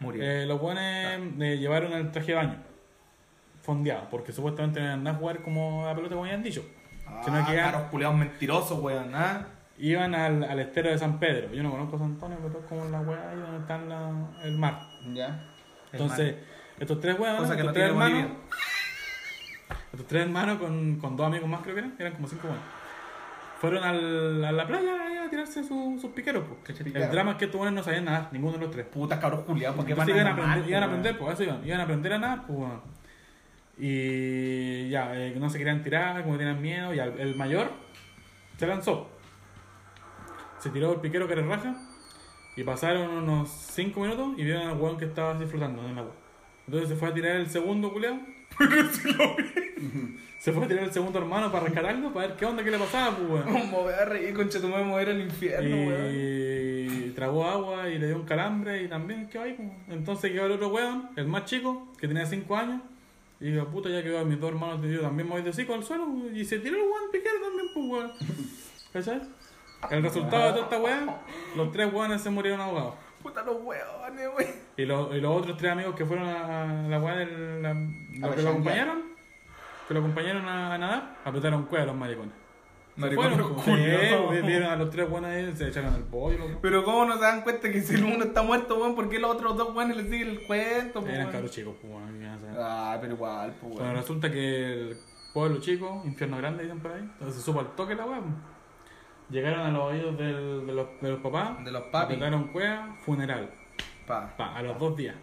Murió. 0.00 0.22
eh, 0.22 0.46
los 0.46 0.60
weones 0.60 1.20
eh, 1.40 1.58
llevaron 1.58 1.92
el 1.92 2.10
traje 2.10 2.28
de 2.32 2.34
baño 2.34 2.56
fondeado, 3.62 4.08
porque 4.10 4.32
supuestamente 4.32 4.80
iban 4.80 5.06
a 5.06 5.14
jugar 5.14 5.42
como 5.42 5.84
a 5.84 5.88
la 5.88 5.94
pelota 5.94 6.14
como 6.14 6.24
habían 6.24 6.42
dicho. 6.42 6.64
ah, 7.06 7.20
sino 7.24 7.46
que 7.46 7.54
caros 7.56 7.82
culiados 7.90 8.16
mentirosos, 8.16 8.78
weón. 8.80 9.14
¿ah? 9.14 9.46
Iban 9.78 10.14
al, 10.14 10.44
al 10.44 10.58
estero 10.60 10.90
de 10.90 10.98
San 10.98 11.18
Pedro. 11.18 11.52
Yo 11.52 11.62
no 11.62 11.70
conozco 11.70 11.96
San 11.98 12.08
Antonio, 12.08 12.38
pero 12.42 12.58
es 12.60 12.66
como 12.66 12.84
la 12.86 13.00
weá 13.00 13.30
ahí 13.30 13.36
donde 13.38 13.58
está 13.58 13.78
la- 13.78 14.26
el 14.44 14.58
mar. 14.58 14.80
Ya. 15.14 15.42
Entonces, 15.92 16.34
estos 16.78 17.00
tres 17.00 17.18
weones, 17.18 17.42
estos 17.50 17.64
no 17.64 17.72
tres 17.72 17.84
hermanos, 17.90 18.26
estos 19.92 20.06
tres 20.06 20.22
hermanos 20.22 20.58
con, 20.58 20.96
con 20.96 21.16
dos 21.16 21.26
amigos 21.26 21.48
más 21.48 21.60
creo 21.62 21.74
que 21.74 21.80
eran, 21.80 21.94
eran 21.98 22.12
como 22.14 22.28
cinco 22.28 22.48
buenos. 22.48 22.64
Fueron 23.60 23.84
al, 23.84 24.44
a 24.44 24.52
la 24.52 24.66
playa 24.66 25.24
a 25.26 25.28
tirarse 25.30 25.62
su- 25.62 25.98
sus 26.00 26.10
piqueros. 26.12 26.44
pues. 26.64 26.80
El 26.80 27.10
drama 27.10 27.32
es 27.32 27.36
que 27.36 27.44
estos 27.44 27.72
no 27.72 27.82
sabían 27.82 28.06
nadar, 28.06 28.28
ninguno 28.32 28.54
de 28.54 28.60
los 28.64 28.70
tres. 28.70 28.86
Putas 28.86 29.18
cabros 29.20 29.40
culiados, 29.44 29.76
¿por 29.76 29.84
qué 29.86 29.94
van 29.94 30.08
iban 30.08 30.26
a 30.26 30.30
aprender, 30.32 30.68
iban 30.70 30.82
a 30.82 30.86
aprender, 30.86 31.18
pues 31.18 31.34
eso 31.34 31.42
iban, 31.44 31.64
iban 31.66 31.80
a 31.80 31.82
aprender 31.84 32.12
a 32.14 32.18
nadar, 32.18 32.46
pues 32.46 32.58
bueno. 32.58 32.82
Y 33.78 34.88
ya, 34.90 35.14
eh, 35.14 35.34
no 35.38 35.48
se 35.50 35.58
querían 35.58 35.82
tirar, 35.82 36.22
como 36.22 36.36
tenían 36.36 36.60
miedo, 36.60 36.92
y 36.94 36.98
el 36.98 37.34
mayor 37.36 37.70
se 38.56 38.66
lanzó. 38.66 39.08
Se 40.58 40.70
tiró 40.70 40.92
el 40.94 41.00
piquero 41.00 41.26
que 41.26 41.32
era 41.34 41.42
raja, 41.42 41.74
y 42.56 42.62
pasaron 42.64 43.10
unos 43.10 43.48
5 43.50 44.00
minutos 44.00 44.32
y 44.38 44.44
vieron 44.44 44.68
al 44.68 44.76
weón 44.78 44.98
que 44.98 45.04
estaba 45.06 45.32
así 45.32 45.46
flotando 45.46 45.82
en 45.84 45.90
el 45.92 45.98
agua. 45.98 46.12
Entonces 46.66 46.88
se 46.90 46.96
fue 46.96 47.08
a 47.08 47.14
tirar 47.14 47.36
el 47.36 47.48
segundo 47.48 47.92
culeado. 47.92 48.18
Se 50.38 50.52
fue 50.52 50.64
a 50.64 50.68
tirar 50.68 50.84
el 50.84 50.92
segundo 50.92 51.18
hermano 51.18 51.52
para 51.52 51.64
rescatarlo, 51.66 52.14
para 52.14 52.28
ver 52.28 52.36
qué 52.36 52.46
onda, 52.46 52.64
qué 52.64 52.70
le 52.70 52.78
pasaba, 52.78 53.14
pues 53.14 53.28
weón. 53.28 53.42
¿Cómo 53.44 53.82
voy 53.82 53.92
a 53.92 54.06
reír, 54.06 54.32
concha 54.32 54.58
tu 54.58 54.68
madre, 54.68 54.84
mover 54.84 55.10
al 55.10 55.20
infierno, 55.20 55.76
weón? 55.76 56.08
Y 56.14 57.10
tragó 57.10 57.44
agua 57.44 57.88
y 57.90 57.98
le 57.98 58.06
dio 58.06 58.16
un 58.16 58.24
calambre 58.24 58.82
y 58.82 58.88
también 58.88 59.28
quedó 59.28 59.42
ahí. 59.42 59.52
pues. 59.52 59.68
Entonces 59.90 60.32
quedó 60.32 60.46
el 60.46 60.52
otro 60.52 60.68
weón, 60.68 61.10
el 61.16 61.26
más 61.26 61.44
chico, 61.44 61.88
que 61.98 62.08
tenía 62.08 62.24
5 62.24 62.56
años. 62.56 62.80
Y 63.38 63.50
dijo, 63.50 63.66
puta, 63.66 63.90
ya 63.90 64.02
quedó 64.02 64.24
mis 64.24 64.40
dos 64.40 64.50
hermanos, 64.50 64.80
yo 64.82 65.00
también 65.02 65.28
me 65.28 65.34
voy 65.34 65.42
de 65.42 65.50
hocico 65.50 65.74
al 65.74 65.84
suelo. 65.84 66.06
Y 66.32 66.44
se 66.44 66.58
tiró 66.58 66.76
el 66.76 66.82
weón 66.82 67.10
piquero 67.12 67.34
también, 67.42 67.66
pues 67.74 67.86
weón. 67.86 68.12
¿Cachai? 68.94 69.22
El 69.90 70.02
resultado 70.02 70.46
de 70.46 70.52
toda 70.52 70.64
esta 70.64 70.78
weá, 70.78 71.20
los 71.56 71.72
tres 71.72 71.92
weones 71.92 72.20
se 72.22 72.30
murieron 72.30 72.60
ahogados. 72.60 72.94
Puta 73.22 73.42
los 73.42 73.56
weones, 73.62 74.28
weón. 74.36 74.50
Y, 74.76 74.84
lo- 74.86 75.14
y 75.14 75.20
los 75.20 75.36
otros 75.36 75.56
tres 75.58 75.72
amigos 75.72 75.94
que 75.94 76.04
fueron 76.06 76.26
a 76.28 76.88
la 76.88 76.98
weá 77.00 77.16
del. 77.16 77.62
la- 77.62 77.74
los 77.74 78.34
que 78.36 78.42
lo 78.42 78.50
acompañaron, 78.50 79.02
que 79.88 79.94
lo 79.94 80.00
acompañaron 80.00 80.48
a, 80.48 80.74
a 80.74 80.78
nadar, 80.78 81.16
apretaron 81.24 81.64
cueva 81.64 81.84
a 81.84 81.86
los 81.88 81.96
maricones. 81.96 82.32
Se 82.94 83.00
Maricones 83.02 83.32
fueron, 83.34 83.54
pues, 83.54 83.64
culiados. 83.66 84.34
sí, 84.34 84.42
vieron 84.46 84.70
a 84.70 84.76
los 84.76 84.90
tres 84.90 85.08
buenos 85.08 85.30
ahí, 85.30 85.52
se 85.56 85.68
echaron 85.68 85.94
el 85.94 86.02
pollo, 86.02 86.38
loco. 86.38 86.58
Pero 86.60 86.84
cómo 86.84 87.04
no 87.06 87.14
se 87.14 87.20
dan 87.22 87.42
cuenta 87.42 87.70
que 87.70 87.80
si 87.80 87.94
el 87.94 88.04
uno 88.04 88.24
está 88.24 88.42
muerto, 88.42 88.76
weón, 88.78 88.94
¿por 88.94 89.08
qué 89.08 89.18
los 89.18 89.30
otros 89.30 89.56
dos 89.56 89.74
weones 89.74 89.96
le 89.96 90.02
siguen 90.10 90.28
el 90.30 90.42
cuento, 90.42 90.98
Eran 91.00 91.14
weón? 91.20 91.30
cabros 91.32 91.50
chicos, 91.50 91.74
pues, 91.80 91.92
bueno, 91.92 92.08
¿qué 92.10 92.18
iban 92.18 92.30
a 92.30 92.36
hacer? 92.36 92.50
Ah, 92.58 92.98
pero 93.00 93.14
igual, 93.14 93.54
pues, 93.60 93.72
Bueno, 93.72 93.84
weón. 93.86 93.96
resulta 93.96 94.30
que 94.30 94.72
el 94.72 94.96
pueblo 95.32 95.60
chico, 95.60 96.02
infierno 96.04 96.36
grande, 96.38 96.64
dicen 96.64 96.80
por 96.80 96.92
ahí, 96.92 97.00
entonces 97.00 97.36
se 97.36 97.42
supo 97.42 97.60
al 97.60 97.68
toque 97.76 97.94
la 97.94 98.04
weá. 98.04 98.18
pues. 98.20 98.32
Llegaron 99.30 99.60
a 99.60 99.70
los 99.70 99.82
oídos 99.92 100.16
del- 100.18 100.66
de, 100.66 100.72
los, 100.72 100.86
de 101.00 101.10
los 101.10 101.20
papás, 101.20 101.64
De 101.64 101.70
los 101.70 101.82
papis. 101.84 102.18
cueva, 102.52 102.96
funeral, 103.04 103.50
Pa. 104.06 104.34
pa, 104.36 104.56
a 104.56 104.62
los 104.62 104.78
dos 104.78 104.96
días. 104.96 105.14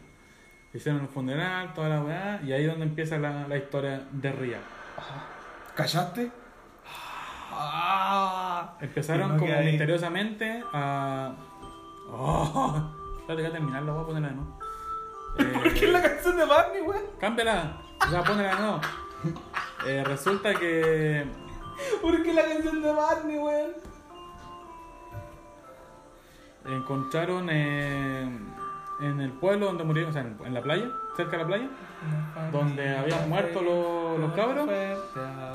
Hicieron 0.74 1.02
el 1.02 1.08
funeral, 1.08 1.74
toda 1.74 1.90
la 1.90 2.02
weá, 2.02 2.42
y 2.46 2.52
ahí 2.54 2.64
es 2.64 2.70
donde 2.70 2.86
empieza 2.86 3.18
la, 3.18 3.48
la 3.48 3.58
historia 3.58 4.08
de 4.12 4.32
Ría. 4.32 4.60
¿Callaste? 5.76 6.32
Ah. 7.52 8.78
Empezaron 8.80 9.34
No 9.34 9.38
como 9.40 9.52
misteriosamente 9.62 10.64
a. 10.74 11.34
¡Oh! 12.10 12.92
Espérate, 13.20 13.60
voy 13.60 13.76
a 13.76 13.82
voy 13.94 14.04
a 14.04 14.06
ponerla 14.06 14.30
de 14.30 14.36
nuevo. 14.36 14.60
¿Por 15.64 15.74
qué 15.74 15.86
Eh, 15.86 15.92
la 15.92 16.02
canción 16.02 16.38
de 16.38 16.46
Barney, 16.46 16.82
weón? 16.82 17.04
Cámbiala. 17.20 17.78
O 18.06 18.10
sea, 18.10 18.24
ponela 18.24 18.56
de 18.56 18.62
nuevo. 18.62 18.82
Eh, 19.86 20.04
resulta 20.04 20.54
que. 20.56 21.26
¿Por 22.02 22.24
qué 22.24 22.34
la 22.34 22.44
canción 22.46 22.82
de 22.82 22.92
Barney, 22.92 23.38
weón? 23.38 23.72
Encontraron 26.68 27.48
eh, 27.52 28.30
en 29.00 29.22
el 29.22 29.32
pueblo 29.32 29.68
donde 29.68 29.84
murieron, 29.84 30.10
o 30.10 30.14
sea, 30.14 30.22
en, 30.24 30.54
la 30.54 30.62
playa, 30.62 30.90
cerca 31.16 31.32
de 31.34 31.38
la 31.44 31.48
playa, 31.48 31.70
Donde 32.52 32.96
habían 32.98 33.30
muerto 33.30 33.62
los- 33.62 34.20
los 34.20 34.34
cabros. 34.34 34.70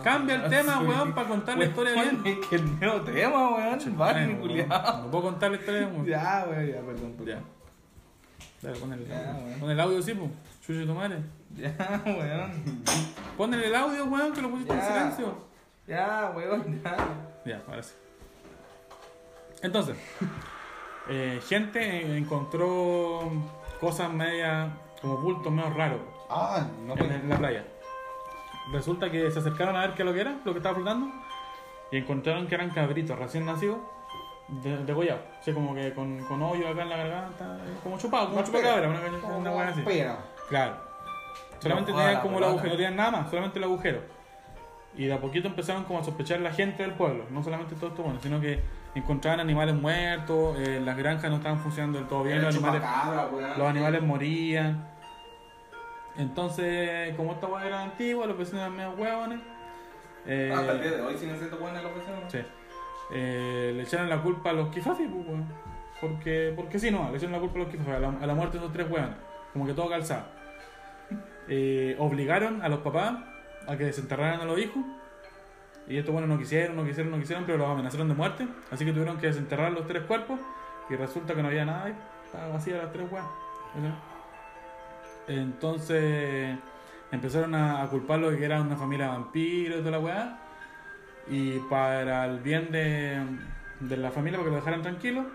Cambia 0.03 0.37
el 0.37 0.51
tema, 0.51 0.81
weón, 0.81 1.13
para 1.15 1.29
contar 1.29 1.59
la 1.59 1.65
historia 1.67 1.93
bien. 1.95 2.23
Es 2.25 2.47
que 2.47 2.57
el 2.57 2.79
nuevo 2.81 3.01
tema, 3.03 3.51
weón. 3.57 3.79
Bueno, 3.97 4.41
culiado. 4.41 5.03
No 5.03 5.11
puedo 5.11 5.25
contar 5.25 5.51
la 5.51 5.57
historia. 5.59 5.87
weón. 5.89 6.07
Ya, 6.07 6.47
weón, 6.49 6.67
ya, 6.67 6.81
perdón. 6.81 7.17
Ya. 7.27 7.41
Dale, 8.63 8.79
pon 8.79 8.93
el, 8.93 9.07
Ya, 9.09 9.39
weón. 9.45 9.61
pon 9.61 9.71
el 9.71 9.81
audio, 9.81 10.03
sí, 10.03 10.15
pues. 10.15 10.31
Chucho 10.65 10.87
tu 10.87 10.95
madre. 10.95 11.19
Ya, 11.57 12.01
weón. 12.07 12.83
Ponle 13.37 13.67
el 13.67 13.75
audio, 13.75 14.05
weón, 14.07 14.33
que 14.33 14.41
lo 14.43 14.51
pusiste 14.51 14.73
en 14.75 14.81
silencio. 14.83 15.35
Ya, 15.87 16.33
weón, 16.35 16.83
ya. 16.83 16.97
Ya, 17.45 17.63
ahora 17.69 17.83
sí. 17.83 17.95
Entonces, 19.63 19.97
eh, 21.09 21.41
gente 21.49 22.17
encontró 22.17 23.31
cosas 23.81 24.13
medias, 24.13 24.71
como 25.01 25.17
bultos 25.19 25.53
medio 25.53 25.71
raros 25.71 26.01
Ah, 26.31 26.67
no 26.87 26.95
en, 26.97 27.13
en 27.13 27.29
la 27.29 27.37
playa. 27.37 27.65
Resulta 28.73 29.11
que 29.11 29.31
se 29.31 29.39
acercaron 29.41 29.77
a 29.77 29.81
ver 29.81 29.95
qué 29.95 30.05
lo 30.05 30.13
que 30.15 30.21
era, 30.21 30.37
lo 30.45 30.53
que 30.53 30.59
estaba 30.59 30.75
flotando, 30.77 31.09
y 31.91 31.97
encontraron 31.99 32.47
que 32.47 32.55
eran 32.55 32.71
cabritos 32.71 33.19
recién 33.19 33.45
nacidos 33.45 33.79
de, 34.49 34.79
degollado. 34.85 35.21
Así 35.41 35.53
como 35.53 35.75
que 35.75 35.93
con, 35.93 36.25
con 36.25 36.41
hoyo 36.43 36.69
acá 36.69 36.83
en 36.83 36.89
la 36.89 36.97
garganta, 36.97 37.59
eh, 37.67 37.75
como 37.83 37.99
chupado, 37.99 38.31
como 38.31 38.43
chupacabra, 38.45 38.89
una, 38.89 39.01
Como 39.21 39.39
una 39.39 39.51
hueá 39.51 39.69
así. 39.69 39.83
pena. 39.83 40.17
Claro. 40.49 40.77
Solamente 41.59 41.93
No, 41.93 41.99
tenían 41.99 42.23
como 42.23 42.39
el 42.39 42.45
agujero, 42.45 42.69
no 42.71 42.77
tenían 42.77 42.97
nada 42.97 43.11
más, 43.11 43.31
solamente 43.31 43.59
el 43.59 43.65
agujero. 43.65 44.01
Y 44.97 45.07
de 45.07 45.13
a 45.15 45.21
poquito 45.21 45.49
empezaron 45.49 45.85
como 45.85 45.99
a 46.01 46.05
sospechar 46.05 46.41
la 46.41 46.53
gente 46.53 46.83
del 46.83 46.93
pueblo, 46.93 47.25
no 47.31 47.43
solamente 47.43 47.75
todo 47.75 47.89
esto 47.91 48.03
bueno, 48.03 48.21
sino 48.23 48.41
que 48.41 48.61
encontraban 48.95 49.41
animales 49.41 49.75
muertos, 49.75 50.59
eh, 50.59 50.81
las 50.85 50.97
granjas 50.97 51.31
no 51.31 51.37
estaban 51.37 51.59
funcionando 51.59 51.99
del 51.99 52.09
todo 52.09 52.25
bien, 52.25 52.43
los 52.43 52.55
animales, 52.55 52.83
los 53.57 53.67
animales 53.69 54.03
morían. 54.03 54.87
Entonces, 56.17 57.15
como 57.17 57.33
esta 57.33 57.47
hueá 57.47 57.67
era 57.67 57.83
antigua, 57.83 58.27
los 58.27 58.37
vecinos 58.37 58.61
eran 58.63 58.77
medio 58.77 58.91
hueones. 58.93 59.41
eh, 60.27 60.53
Hasta 60.55 60.73
el 60.73 60.83
día 60.83 60.91
de 60.93 61.01
hoy 61.03 61.17
siguen 61.17 61.39
siendo 61.39 61.57
buenas 61.59 61.83
las 61.83 61.95
vecinos. 61.95 62.21
Sí. 62.31 62.39
Eh, 63.15 63.73
le 63.75 63.83
echaron 63.83 64.09
la 64.09 64.23
culpa 64.23 64.51
a 64.51 64.53
los 64.53 64.69
kifafis, 64.69 65.09
pues. 65.09 65.27
Porque, 66.01 66.53
porque 66.55 66.79
sí, 66.79 66.91
no, 66.91 67.11
le 67.11 67.17
echaron 67.17 67.33
la 67.33 67.39
culpa 67.39 67.57
a 67.57 67.63
los 67.63 67.69
kifafis, 67.69 67.95
a 67.95 67.99
la, 67.99 68.09
a 68.09 68.27
la 68.27 68.35
muerte 68.35 68.59
de 68.59 68.65
esos 68.65 68.73
tres 68.75 68.91
weones. 68.91 69.17
Como 69.53 69.67
que 69.67 69.75
todo 69.75 69.89
calzado. 69.89 70.25
Eh, 71.49 71.97
obligaron 71.99 72.63
a 72.63 72.69
los 72.69 72.79
papás 72.81 73.15
a 73.67 73.77
que 73.77 73.85
desenterraran 73.85 74.41
a 74.41 74.45
los 74.45 74.59
hijos. 74.61 74.81
Y 75.93 75.99
estos 75.99 76.11
bueno 76.11 76.27
no 76.27 76.39
quisieron, 76.39 76.75
no 76.75 76.87
quisieron, 76.87 77.13
no 77.13 77.19
quisieron, 77.19 77.45
pero 77.45 77.59
los 77.59 77.69
amenazaron 77.69 78.09
de 78.09 78.15
muerte. 78.15 78.49
Así 78.71 78.83
que 78.87 78.93
tuvieron 78.93 79.19
que 79.19 79.27
desenterrar 79.27 79.71
los 79.73 79.87
tres 79.87 80.05
cuerpos. 80.05 80.41
Y 80.89 80.97
resulta 80.97 81.35
que 81.35 81.43
no 81.43 81.49
había 81.49 81.67
nada. 81.67 81.93
Estaba 82.25 82.49
vacía 82.49 82.79
las 82.79 82.91
tres 82.95 83.13
weas. 83.13 83.27
Entonces 85.29 86.57
empezaron 87.11 87.55
a, 87.55 87.87
culparlo 87.91 88.31
de 88.31 88.39
que 88.39 88.45
era 88.47 88.63
una 88.63 88.75
familia 88.75 89.05
de 89.05 89.13
vampiros 89.13 89.81
y 89.81 89.81
toda 89.81 89.91
la 89.91 89.99
weá. 89.99 90.39
Y 91.29 91.59
para 91.69 92.25
el 92.25 92.41
bien 92.41 92.73
de, 92.73 93.23
de 93.81 93.97
la 93.99 94.11
familia, 94.11 94.39
para 94.39 94.49
que 94.49 94.51
lo 94.51 94.57
dejaran 94.57 94.81
tranquilo, 94.81 95.27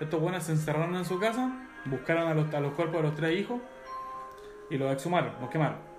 estos 0.00 0.20
buenos 0.20 0.42
se 0.42 0.50
encerraron 0.50 0.96
en 0.96 1.04
su 1.04 1.20
casa, 1.20 1.52
buscaron 1.84 2.26
a 2.26 2.34
los, 2.34 2.52
a 2.52 2.58
los 2.58 2.72
cuerpos 2.72 2.96
de 2.96 3.02
los 3.04 3.14
tres 3.14 3.38
hijos 3.38 3.60
y 4.68 4.78
los 4.78 4.92
exhumaron, 4.92 5.30
los 5.40 5.48
quemaron. 5.48 5.95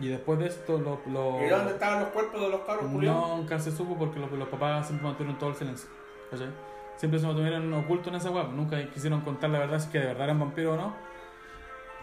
Y 0.00 0.08
después 0.08 0.38
de 0.38 0.46
esto, 0.46 0.78
los. 0.78 0.98
los- 1.06 1.42
¿Y 1.42 1.48
dónde 1.48 1.72
estaban 1.72 2.00
los 2.00 2.08
cuerpos 2.10 2.40
de 2.40 2.48
los 2.50 2.60
cabros 2.60 2.86
culiados? 2.90 3.36
Nunca 3.38 3.58
se 3.58 3.70
supo 3.72 3.96
porque 3.98 4.20
los, 4.20 4.30
los 4.32 4.48
papás 4.48 4.86
siempre 4.86 5.06
mantuvieron 5.06 5.38
todo 5.38 5.50
el 5.50 5.56
silencio. 5.56 5.88
¿cachai? 6.30 6.48
Siempre 6.96 7.18
se 7.20 7.26
mantuvieron 7.26 7.72
ocultos 7.74 8.08
en 8.08 8.14
esa 8.16 8.30
web. 8.30 8.48
Nunca 8.52 8.82
quisieron 8.90 9.20
contar 9.22 9.50
la 9.50 9.58
verdad 9.60 9.78
si 9.80 9.88
que 9.90 9.98
de 9.98 10.06
verdad 10.06 10.24
eran 10.24 10.38
vampiros 10.40 10.74
o 10.74 10.80
no. 10.80 10.94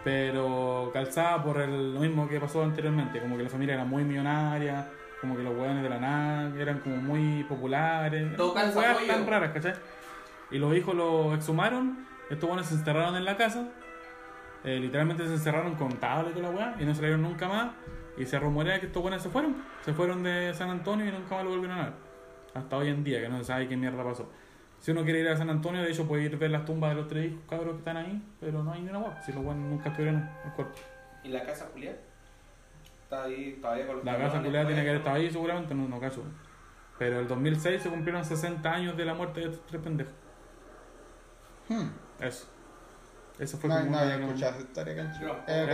Pero 0.04 0.92
calzada 0.94 1.44
por 1.44 1.60
el- 1.60 1.94
lo 1.94 2.00
mismo 2.00 2.28
que 2.28 2.40
pasó 2.40 2.64
anteriormente. 2.64 3.20
Como 3.20 3.38
que 3.38 3.44
la 3.44 3.50
familia 3.50 3.76
era 3.76 3.86
muy 3.86 4.04
millonaria. 4.04 4.88
Como 5.22 5.36
que 5.36 5.44
los 5.44 5.56
hueones 5.58 5.82
de 5.82 5.90
la 5.90 6.00
nada 6.00 6.54
eran 6.62 6.80
como 6.80 6.98
muy 6.98 7.44
populares. 7.46 8.36
Todo 8.36 8.54
pollo. 9.00 9.08
tan 9.08 9.26
raras, 9.28 9.52
¿cachai? 9.54 9.74
Y 10.52 10.60
los 10.60 10.76
hijos 10.76 10.94
los 10.94 11.34
exhumaron. 11.36 12.06
Estos 12.30 12.48
hueones 12.48 12.68
se 12.68 12.76
encerraron 12.76 13.16
en 13.16 13.26
la 13.26 13.36
casa. 13.38 13.68
Eh, 14.66 14.80
literalmente 14.80 15.28
se 15.28 15.34
encerraron 15.34 15.76
con 15.76 15.92
tablet 15.98 16.32
y 16.32 16.40
toda 16.40 16.52
la 16.52 16.58
weá 16.58 16.76
y 16.80 16.86
no 16.86 16.96
salieron 16.96 17.22
nunca 17.22 17.48
más. 17.48 17.72
Y 18.18 18.26
se 18.26 18.40
rumorea 18.40 18.80
que 18.80 18.88
estos 18.88 19.02
buenos 19.02 19.22
se 19.22 19.30
fueron. 19.30 19.56
Se 19.84 19.94
fueron 19.94 20.24
de 20.24 20.54
San 20.56 20.70
Antonio 20.70 21.06
y 21.06 21.12
nunca 21.12 21.36
más 21.36 21.44
lo 21.44 21.52
volvieron 21.52 21.78
a 21.78 21.84
ver. 21.86 21.94
Hasta 22.56 22.78
hoy 22.78 22.88
en 22.88 23.04
día, 23.04 23.22
que 23.22 23.30
no 23.30 23.38
se 23.38 23.46
sabe 23.46 23.68
qué 23.68 23.78
mierda 23.78 24.04
pasó. 24.04 24.32
Si 24.80 24.92
uno 24.92 25.04
quiere 25.04 25.20
ir 25.20 25.28
a 25.28 25.38
San 25.38 25.50
Antonio, 25.50 25.84
de 25.84 25.92
hecho 25.92 26.08
puede 26.08 26.24
ir 26.24 26.36
a 26.36 26.38
ver 26.38 26.52
las 26.52 26.66
tumbas 26.66 26.92
de 26.92 26.96
los 26.96 27.08
tres 27.08 27.32
hijos 27.32 27.44
cabros 27.48 27.74
que 27.74 27.80
están 27.80 27.98
ahí, 27.98 28.22
pero 28.40 28.64
no 28.64 28.72
hay 28.72 28.82
ni 28.82 28.90
una 28.90 29.00
weá. 29.00 29.22
Si 29.22 29.32
los 29.34 29.44
buenos 29.44 29.70
nunca 29.70 29.90
estuvieron 29.90 30.28
el 30.46 30.52
cuerpo. 30.54 30.74
¿Y 31.24 31.30
la 31.30 31.44
casa 31.44 31.68
culiada? 31.68 31.98
Está 33.04 33.24
ahí 33.24 33.60
todavía 33.62 33.86
con 33.86 33.98
los 33.98 34.06
La 34.06 34.18
casa 34.18 34.42
culiada 34.42 34.66
tiene 34.66 34.82
que 34.82 34.90
haber 34.90 35.02
estado 35.02 35.16
ahí 35.18 35.30
seguramente, 35.30 35.76
no, 35.76 35.88
no 35.88 36.00
caso. 36.00 36.24
Pero 36.98 37.20
el 37.20 37.28
2006 37.28 37.84
se 37.84 37.90
cumplieron 37.90 38.26
60 38.26 38.72
años 38.72 38.98
de 38.98 39.06
la 39.06 39.14
muerte 39.14 39.42
de 39.42 39.48
estos 39.48 39.66
tres 39.68 39.82
pendejos. 39.82 40.14
Hmm. 41.68 41.90
Eso. 42.20 42.55
Eso 43.40 43.58
fue 43.58 43.70
No, 43.70 43.76
como 43.76 43.86
no 43.92 43.98
una- 43.98 44.02
había 44.14 44.26
escuchado 44.26 44.52
esa 44.54 44.62
historia, 44.62 44.96
cancho. 44.96 45.26
No. 45.26 45.34
Eh, 45.48 45.66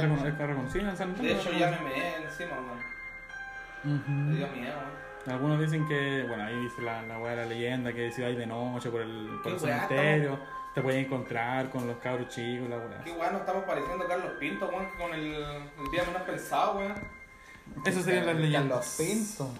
en 0.90 0.98
San. 0.98 1.16
De 1.16 1.32
hecho, 1.32 1.52
ya 1.52 1.72
me 1.72 1.80
meé 1.90 2.16
encima, 2.24 2.56
man. 2.60 4.30
Me 4.30 4.36
dio 4.38 4.48
miedo, 4.50 4.76
man. 4.76 5.34
Algunos 5.36 5.60
dicen 5.60 5.88
que, 5.88 6.26
bueno, 6.28 6.44
ahí 6.44 6.56
dice 6.62 6.82
la, 6.82 7.04
la 7.04 7.20
weá 7.20 7.32
de 7.32 7.38
la 7.38 7.46
leyenda 7.46 7.94
que 7.94 8.12
si 8.12 8.24
hay 8.24 8.36
de 8.36 8.48
noche 8.48 8.90
por 8.90 9.02
el, 9.02 9.40
por 9.44 9.52
el 9.54 9.60
weá, 9.60 9.88
cementerio, 9.88 10.40
te 10.74 10.82
puedes 10.82 11.06
encontrar 11.06 11.70
con 11.70 11.86
los 11.86 11.98
cabros 11.98 12.28
chicos, 12.30 12.68
la 12.70 12.78
weá. 12.78 13.04
Qué 13.04 13.12
guay, 13.12 13.32
nos 13.32 13.42
estamos 13.42 13.64
pareciendo 13.66 14.04
a 14.04 14.08
Carlos 14.08 14.32
Pinto, 14.40 14.68
weón, 14.68 14.88
que 14.90 14.98
con 14.98 15.14
el, 15.14 15.34
el 15.36 15.92
día 15.92 16.04
menos 16.06 16.24
pensado, 16.24 16.78
weón. 16.80 16.96
Esas 17.86 18.04
serían 18.04 18.26
las 18.26 18.36
leyendas. 18.36 18.96
Carlos 18.98 19.38
Pinto. 19.38 19.54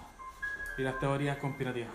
Y 0.80 0.82
las 0.82 1.00
teorías 1.00 1.38
conspirativas. 1.38 1.90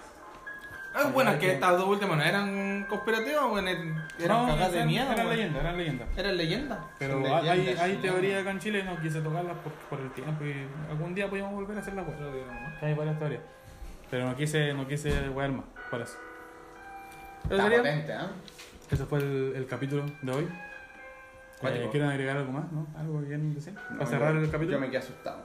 Ah, 0.99 1.11
bueno, 1.13 1.31
es 1.33 1.37
que 1.39 1.47
que- 1.47 1.53
estas 1.55 1.77
dos 1.79 1.87
últimas 1.89 2.17
no 2.17 2.23
eran 2.25 2.87
conspirativas, 2.89 3.45
weón, 3.45 3.69
eran 3.69 3.95
No, 3.95 4.47
cagadas 4.47 4.71
de 4.73 4.77
eran- 4.79 4.89
miedo, 4.89 5.05
Eran 5.13 5.27
weón. 5.27 5.37
leyendas, 5.37 5.61
eran 5.63 5.77
leyendas. 5.77 6.09
Eran 6.17 6.37
leyendas. 6.37 6.79
Pero 6.99 7.19
hay, 7.37 7.49
hay, 7.49 7.59
leyendas, 7.59 7.85
hay 7.85 7.93
sí. 7.97 7.99
teorías 8.03 8.41
acá 8.43 8.51
en 8.53 8.59
Chile, 8.61 8.83
no 8.85 9.01
quise 9.01 9.21
tocarlas 9.21 9.57
por, 9.59 9.73
por 9.73 10.01
el 10.01 10.11
tiempo 10.13 10.45
y 10.45 10.67
algún 10.91 11.15
día 11.15 11.29
podíamos 11.29 11.55
volver 11.55 11.77
a 11.77 11.81
hacer 11.81 11.95
la. 11.95 12.05
Que 12.81 12.87
hay 12.87 12.95
varias 12.95 13.19
teorías. 13.19 13.43
Pero 14.11 14.27
no 14.27 14.37
quise, 14.37 14.73
no 14.73 14.87
quise 14.89 15.29
wear 15.31 15.51
más, 15.51 15.65
por 15.91 16.01
eso. 16.01 16.17
Eso 17.45 17.55
Está 17.55 17.63
sería- 17.65 17.79
potente, 17.79 18.13
¿eh? 18.13 18.17
Ese 18.91 19.05
fue 19.05 19.19
el, 19.19 19.53
el 19.57 19.67
capítulo 19.67 20.05
de 20.23 20.33
hoy. 20.33 20.49
Eh, 21.63 21.89
¿Quieren 21.91 22.09
agregar 22.11 22.37
algo 22.37 22.53
más? 22.53 22.71
¿No? 22.71 22.87
¿Algo 22.99 23.21
que 23.21 23.27
quieran 23.27 23.55
decir? 23.55 23.73
No, 23.91 23.99
¿Para 23.99 24.11
cerrar 24.11 24.35
yo- 24.35 24.41
el 24.41 24.51
capítulo? 24.51 24.77
Yo 24.77 24.81
me 24.81 24.89
quedé 24.89 24.99
asustado. 24.99 25.41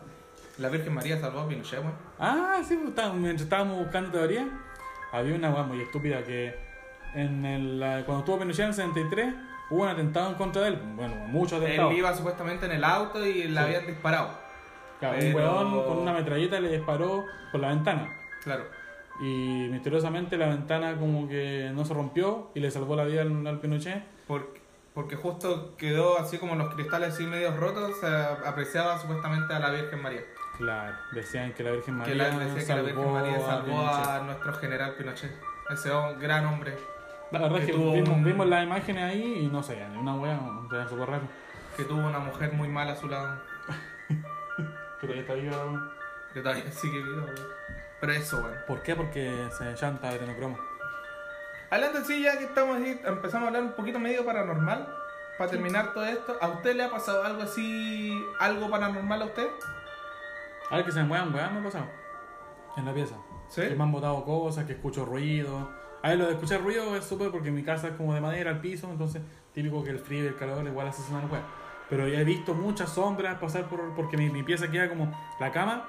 La 0.58 0.70
Virgen 0.70 0.94
María 0.94 1.20
salvó 1.20 1.40
a 1.40 1.48
Pinochet, 1.48 1.80
weón. 1.80 1.94
Ah, 2.20 2.60
sí, 2.68 2.76
pues, 2.94 3.14
mientras 3.14 3.42
estábamos 3.44 3.78
buscando 3.78 4.12
teoría, 4.12 4.48
había 5.12 5.36
una 5.36 5.50
weá 5.52 5.64
muy 5.64 5.82
estúpida 5.82 6.24
que 6.24 6.56
en 7.14 7.46
el, 7.46 8.04
cuando 8.06 8.20
estuvo 8.20 8.40
Pinochet 8.40 8.62
en 8.64 8.68
el 8.70 8.74
73 8.74 9.34
hubo 9.70 9.84
un 9.84 9.90
atentado 9.90 10.30
en 10.30 10.36
contra 10.36 10.62
de 10.64 10.70
él. 10.70 10.80
Bueno, 10.96 11.16
muchos 11.28 11.62
atentados. 11.62 11.92
Él 11.92 11.98
iba 11.98 12.14
supuestamente 12.14 12.66
en 12.66 12.72
el 12.74 12.84
auto 12.84 13.26
y 13.26 13.44
le 13.44 13.50
Sí. 13.52 13.58
habían 13.58 13.86
disparado. 13.88 14.30
Claro, 15.00 15.16
pero- 15.20 15.30
Un 15.62 15.74
weón 15.74 15.86
con 15.88 15.98
una 16.00 16.14
metralleta 16.14 16.60
le 16.60 16.70
disparó 16.70 17.26
por 17.52 17.60
la 17.62 17.70
ventana. 17.70 18.14
Claro. 18.44 18.64
Y 19.22 19.68
misteriosamente 19.70 20.38
la 20.38 20.48
ventana 20.48 20.96
como 20.98 21.28
que 21.28 21.70
no 21.74 21.86
se 21.86 21.94
rompió 21.94 22.50
y 22.56 22.60
le 22.60 22.72
salvó 22.72 22.96
la 22.96 23.04
vida 23.04 23.22
al, 23.22 23.46
al 23.46 23.60
Pinochet. 23.60 24.04
Porque, 24.28 24.62
porque 24.94 25.16
justo 25.16 25.76
quedó 25.78 26.18
así 26.20 26.38
como 26.38 26.56
los 26.56 26.74
cristales 26.74 27.14
así 27.14 27.24
medios 27.26 27.56
rotos, 27.58 28.00
se 28.00 28.08
apreciaba 28.08 28.98
supuestamente 29.00 29.54
a 29.54 29.60
la 29.60 29.70
Virgen 29.72 30.02
María. 30.02 30.22
Claro, 30.58 30.96
decían 31.12 31.54
que 31.54 31.64
la 31.64 31.72
Virgen 31.72 31.96
María 31.98 32.14
que 32.14 32.18
la, 32.18 32.26
decía 32.40 32.68
que 32.68 32.76
la 32.76 32.82
Virgen 32.82 33.04
salvó 33.04 33.12
María 33.14 33.38
a 33.38 33.40
salvó 33.42 33.88
a 33.88 34.20
nuestro 34.26 34.54
general 34.54 34.94
Pinochet. 34.96 35.32
Ese 35.70 35.90
gran 36.20 36.46
hombre 36.46 36.78
La 37.32 37.40
verdad 37.40 37.60
es 37.60 37.66
que 37.66 37.72
que 37.72 37.78
vimos, 37.78 38.10
un- 38.10 38.24
vimos 38.24 38.48
las 38.48 38.64
imágenes 38.64 39.04
ahí 39.04 39.40
y 39.44 39.48
no 39.48 39.64
sé, 39.64 39.88
ni 39.90 39.98
una 39.98 40.16
wea, 40.16 40.40
sea, 40.70 40.88
súper 40.88 41.10
raro. 41.10 41.24
que 41.78 41.84
tuvo 41.86 42.06
una 42.06 42.20
mujer 42.20 42.52
muy 42.54 42.68
mala 42.68 42.92
a 42.92 42.96
su 42.96 43.08
lado. 43.08 43.42
Pero 45.02 45.14
ya 45.14 45.22
está 45.22 45.34
viva. 45.34 45.58
weón. 45.58 45.92
Que 46.34 46.42
todavía 46.42 46.72
sigue 46.72 46.98
vivo, 47.02 47.24
weón. 47.26 47.36
Pero 48.00 48.12
eso, 48.14 48.38
weón. 48.38 48.58
¿Por 48.68 48.84
qué? 48.84 48.96
Porque 48.96 49.48
se 49.58 49.74
llanta 49.76 50.10
adrenocromo. 50.10 50.60
Hablando 51.70 52.00
así, 52.00 52.22
ya 52.22 52.38
que 52.38 52.44
estamos 52.46 52.78
ahí, 52.78 53.00
empezamos 53.06 53.46
a 53.46 53.48
hablar 53.48 53.64
un 53.64 53.72
poquito 53.74 53.98
medio 54.00 54.26
paranormal. 54.26 54.88
Para 55.38 55.50
terminar 55.50 55.94
todo 55.94 56.06
esto, 56.06 56.38
¿a 56.42 56.50
usted 56.50 56.76
le 56.76 56.84
ha 56.84 56.92
pasado 56.92 57.24
algo 57.24 57.42
así, 57.44 58.24
algo 58.40 58.70
paranormal 58.70 59.22
a 59.22 59.26
usted? 59.26 59.48
A 60.72 60.78
ver 60.78 60.86
que 60.86 60.92
se 60.92 61.02
me 61.02 61.08
muevan 61.10 61.34
weas 61.34 61.52
me 61.52 61.60
ha 61.60 61.64
pasado. 61.64 61.86
En 62.78 62.86
la 62.86 62.94
pieza. 62.94 63.16
¿Sí? 63.50 63.62
Que 63.62 63.76
me 63.76 63.84
han 63.84 63.92
botado 63.92 64.24
cosas, 64.24 64.66
que 64.66 64.74
escucho 64.74 65.06
ruido. 65.06 65.70
A 66.02 66.10
ver, 66.10 66.18
lo 66.18 66.26
de 66.26 66.32
escuchar 66.32 66.62
ruido 66.62 66.96
es 66.96 67.04
súper 67.04 67.30
porque 67.30 67.52
mi 67.52 67.64
casa 67.64 67.90
es 67.90 67.94
como 67.96 68.14
de 68.14 68.22
madera 68.22 68.50
al 68.50 68.60
piso, 68.62 68.90
entonces 68.90 69.22
típico 69.54 69.84
que 69.84 69.92
el 69.92 70.00
frío 70.00 70.24
y 70.24 70.28
el 70.28 70.36
calor 70.36 70.66
igual 70.66 70.88
hace 70.88 71.04
sonar 71.04 71.30
weas. 71.30 71.44
Pero 71.90 72.08
ya 72.08 72.22
he 72.22 72.24
visto 72.24 72.54
muchas 72.54 72.90
sombras 72.90 73.38
pasar 73.38 73.66
por. 73.66 73.94
porque 73.94 74.16
mi, 74.18 74.30
mi 74.30 74.44
pieza 74.44 74.72
queda 74.72 74.88
como 74.90 75.14
la 75.40 75.52
cama. 75.52 75.84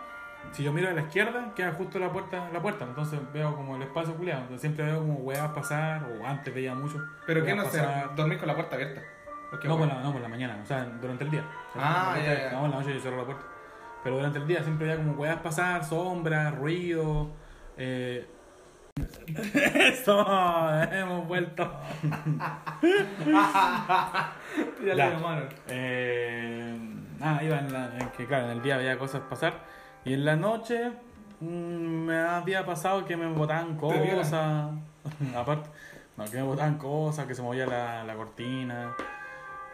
Si 0.50 0.64
yo 0.64 0.72
miro 0.72 0.88
a 0.88 0.92
la 0.92 1.02
izquierda, 1.02 1.54
queda 1.54 1.72
justo 1.72 2.00
la 2.00 2.10
puerta, 2.10 2.50
la 2.52 2.60
puerta. 2.60 2.84
Entonces 2.84 3.20
veo 3.32 3.54
como 3.54 3.76
el 3.76 3.82
espacio 3.82 4.14
culiado. 4.16 4.40
Entonces 4.40 4.60
siempre 4.62 4.84
veo 4.84 4.98
como 4.98 5.14
weas 5.20 5.52
pasar, 5.52 6.02
o 6.04 6.26
antes 6.26 6.52
veía 6.52 6.74
mucho. 6.74 7.00
¿Pero 7.24 7.44
qué 7.44 7.54
no 7.54 7.62
pasar. 7.62 8.16
¿Dormir 8.16 8.38
con 8.38 8.48
la 8.48 8.54
puerta 8.56 8.74
abierta? 8.74 9.00
No 9.64 9.78
por, 9.78 9.86
la, 9.86 10.00
no, 10.02 10.12
por 10.12 10.20
la 10.22 10.28
mañana, 10.28 10.58
o 10.62 10.66
sea, 10.66 10.84
durante 11.00 11.24
el 11.24 11.30
día. 11.30 11.44
O 11.70 11.72
sea, 11.78 12.12
Ah, 12.12 12.16
ya, 12.18 12.50
ya. 12.50 12.52
No, 12.52 12.64
en 12.64 12.70
la 12.70 12.78
noche 12.78 12.94
yo 12.94 13.00
cierro 13.00 13.18
la 13.18 13.24
puerta. 13.24 13.44
Pero 14.02 14.16
durante 14.16 14.38
el 14.38 14.46
día 14.46 14.62
siempre 14.62 14.90
había 14.90 15.04
como 15.04 15.18
weas 15.18 15.40
pasar, 15.40 15.84
sombras, 15.84 16.54
ruido. 16.54 17.30
Eh... 17.76 18.26
Eso, 19.74 20.20
hemos 20.92 21.26
vuelto. 21.26 21.72
ya. 24.84 25.18
Eh, 25.68 26.78
ah, 27.20 27.40
iba 27.42 27.58
en, 27.58 27.72
la, 27.72 27.98
en 27.98 28.08
que, 28.10 28.26
claro, 28.26 28.46
en 28.46 28.50
el 28.58 28.62
día 28.62 28.74
había 28.74 28.98
cosas 28.98 29.22
pasar. 29.22 29.54
Y 30.04 30.12
en 30.14 30.24
la 30.24 30.36
noche 30.36 30.90
mm, 31.40 31.46
me 31.46 32.18
había 32.18 32.66
pasado 32.66 33.04
que 33.04 33.16
me 33.16 33.26
botaban 33.28 33.76
cosas. 33.76 34.72
Aparte, 35.36 35.70
no, 36.16 36.24
que 36.24 36.36
me 36.36 36.42
botaban 36.42 36.76
cosas, 36.76 37.26
que 37.26 37.34
se 37.34 37.42
movía 37.42 37.66
la, 37.66 38.04
la 38.04 38.14
cortina. 38.14 38.94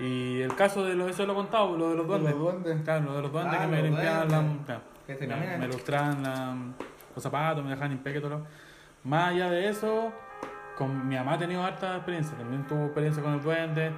Y 0.00 0.40
el 0.42 0.54
caso 0.54 0.84
de 0.84 0.94
lo, 0.94 1.08
eso 1.08 1.26
lo 1.26 1.32
he 1.32 1.36
contado, 1.36 1.76
lo 1.76 1.90
de 1.90 1.96
los 1.96 2.06
duendes. 2.06 2.30
Los 2.32 2.40
duendes. 2.40 2.82
Claro, 2.82 3.04
lo 3.06 3.16
de 3.16 3.22
los 3.22 3.32
duendes 3.32 3.54
Ah, 3.58 3.60
que 3.62 3.66
me 3.66 3.76
los 3.78 3.84
limpiaban 3.90 4.28
la, 4.66 4.80
Que 5.06 5.14
te 5.14 5.26
me, 5.26 5.66
lustraban 5.66 6.22
la- 6.22 6.56
los 7.14 7.22
zapatos, 7.22 7.64
me 7.64 7.70
dejaban 7.70 7.92
impecable 7.92 8.20
todo. 8.28 8.38
lo- 8.38 8.46
Más 9.04 9.28
allá 9.30 9.50
de 9.50 9.68
eso, 9.68 10.12
con 10.76 11.08
mi 11.08 11.16
mamá 11.16 11.32
ha 11.34 11.38
tenido 11.38 11.64
harta 11.64 11.96
experiencia. 11.96 12.36
También 12.38 12.64
tuvo 12.66 12.84
experiencia 12.86 13.22
con 13.22 13.34
el 13.34 13.42
duende. 13.42 13.90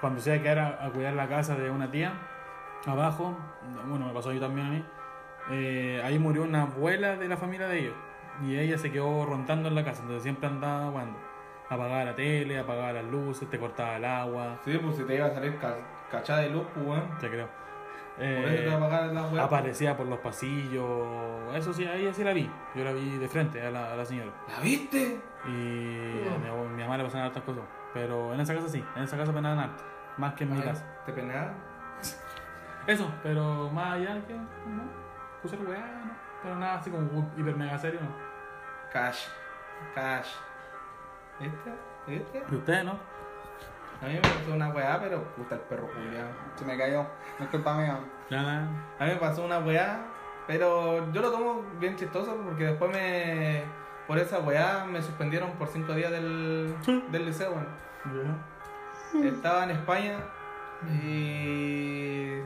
Cuando 0.00 0.20
se 0.20 0.30
iba 0.30 0.38
a 0.40 0.42
quedar 0.42 0.58
a, 0.58 0.86
a 0.86 0.90
cuidar 0.90 1.14
la 1.14 1.26
casa 1.26 1.54
de 1.54 1.70
una 1.70 1.90
tía, 1.90 2.12
abajo, 2.84 3.34
bueno, 3.88 4.06
me 4.06 4.12
pasó 4.12 4.32
yo 4.32 4.40
también 4.40 4.66
a 4.66 4.70
mí. 4.70 4.84
eh, 5.52 6.02
ahí 6.04 6.18
murió 6.18 6.42
una 6.42 6.62
abuela 6.62 7.16
de 7.16 7.28
la 7.28 7.36
familia 7.36 7.68
de 7.68 7.78
ellos. 7.78 7.94
Y 8.44 8.56
ella 8.58 8.76
se 8.76 8.90
quedó 8.92 9.24
rondando 9.24 9.68
en 9.68 9.74
la 9.74 9.84
casa. 9.84 10.00
Entonces 10.02 10.22
siempre 10.24 10.48
andaba 10.48 10.90
jugando. 10.90 11.18
Apagaba 11.68 12.04
la 12.04 12.14
tele, 12.14 12.58
apagaba 12.58 12.92
las 12.92 13.04
luces, 13.04 13.48
te 13.50 13.58
cortaba 13.58 13.96
el 13.96 14.04
agua. 14.04 14.58
Sí, 14.64 14.78
pues 14.78 14.96
si 14.96 15.04
te 15.04 15.14
iba 15.16 15.26
a 15.26 15.30
salir 15.34 15.58
ca- 15.58 15.76
cachada 16.10 16.40
de 16.42 16.50
luz, 16.50 16.64
pues 16.74 16.86
weón. 16.86 17.18
Te 17.18 17.28
creo. 17.28 17.48
Por 18.16 18.24
eso 18.24 18.42
te 18.48 18.54
Eh, 18.62 18.64
iba 18.64 18.72
a 18.72 18.76
apagar 18.76 19.06
la 19.12 19.42
aparecía 19.44 19.96
por 19.96 20.06
los 20.06 20.18
pasillos. 20.20 21.54
Eso 21.54 21.72
sí, 21.74 21.84
ahí 21.84 22.08
sí 22.14 22.24
la 22.24 22.32
vi. 22.32 22.50
Yo 22.74 22.84
la 22.84 22.92
vi 22.92 23.18
de 23.18 23.28
frente 23.28 23.60
a 23.60 23.70
la, 23.70 23.92
a 23.92 23.96
la 23.96 24.04
señora. 24.06 24.30
¿La 24.48 24.60
viste? 24.60 25.20
Y 25.46 26.28
a 26.28 26.38
mi, 26.38 26.82
mamá 26.82 26.96
le 26.96 27.04
pasaban 27.04 27.26
hartas 27.26 27.42
cosas. 27.42 27.64
Pero 27.92 28.32
en 28.32 28.40
esa 28.40 28.54
casa 28.54 28.68
sí, 28.68 28.82
en 28.94 29.02
esa 29.02 29.16
casa 29.16 29.32
penaban 29.32 29.58
harto. 29.58 29.84
Más 30.16 30.32
que 30.34 30.44
en 30.44 30.52
mi 30.54 30.62
casa. 30.62 30.84
¿Te 31.04 31.12
penaba? 31.12 31.52
Eso, 32.86 33.10
pero 33.22 33.68
más 33.70 33.94
allá 33.94 34.20
que. 34.26 34.32
No, 34.34 34.82
puse 35.42 35.56
weá, 35.56 35.78
no. 36.04 36.12
Pero 36.42 36.54
nada 36.56 36.76
así 36.76 36.90
como 36.90 37.30
hiper 37.36 37.56
mega 37.56 37.76
serio, 37.78 38.00
no. 38.00 38.08
Cash. 38.92 39.26
Cash. 39.94 40.28
¿Viste? 41.40 41.70
¿Viste? 42.06 42.42
¿Y 42.50 42.54
ustedes 42.54 42.84
no? 42.84 42.92
A 44.02 44.06
mí 44.06 44.14
me 44.14 44.20
pasó 44.20 44.54
una 44.54 44.68
weá, 44.68 45.00
pero 45.00 45.22
puta 45.34 45.54
el 45.54 45.60
perro 45.62 45.88
culiado. 45.88 46.28
Se 46.54 46.64
me 46.64 46.76
cayó. 46.76 47.06
No 47.38 47.44
es 47.44 47.50
culpa 47.50 47.76
mía. 47.76 47.98
Nada. 48.30 48.68
A 48.98 49.04
mí 49.04 49.10
me 49.10 49.16
pasó 49.16 49.44
una 49.44 49.58
weá, 49.60 50.04
pero 50.46 51.10
yo 51.12 51.22
lo 51.22 51.30
tomo 51.30 51.62
bien 51.78 51.96
chistoso 51.96 52.36
porque 52.44 52.64
después 52.64 52.90
me. 52.92 53.62
Por 54.06 54.18
esa 54.18 54.38
weá 54.40 54.84
me 54.84 55.02
suspendieron 55.02 55.52
por 55.52 55.68
cinco 55.68 55.94
días 55.94 56.10
del, 56.10 56.74
del 57.10 57.26
liceo, 57.26 57.52
weón. 57.52 58.56
Estaba 59.24 59.64
en 59.64 59.70
España 59.70 60.18
y 61.02 62.36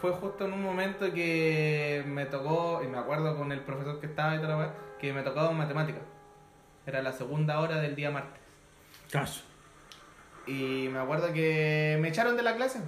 fue 0.00 0.12
justo 0.12 0.46
en 0.46 0.52
un 0.52 0.62
momento 0.62 1.12
que 1.12 2.04
me 2.06 2.26
tocó, 2.26 2.82
y 2.84 2.86
me 2.86 2.98
acuerdo 2.98 3.36
con 3.36 3.50
el 3.52 3.60
profesor 3.60 3.98
que 4.00 4.06
estaba 4.06 4.34
y 4.34 4.38
toda 4.38 4.50
la 4.50 4.56
weá, 4.58 4.74
que 4.98 5.12
me 5.12 5.22
tocaba 5.22 5.50
matemáticas. 5.50 6.02
Era 6.88 7.02
la 7.02 7.12
segunda 7.12 7.60
hora 7.60 7.82
del 7.82 7.94
día 7.94 8.10
martes. 8.10 8.40
Cash. 9.12 9.40
Y 10.46 10.88
me 10.90 11.00
acuerdo 11.00 11.34
que 11.34 11.98
me 12.00 12.08
echaron 12.08 12.34
de 12.34 12.42
la 12.42 12.56
clase. 12.56 12.80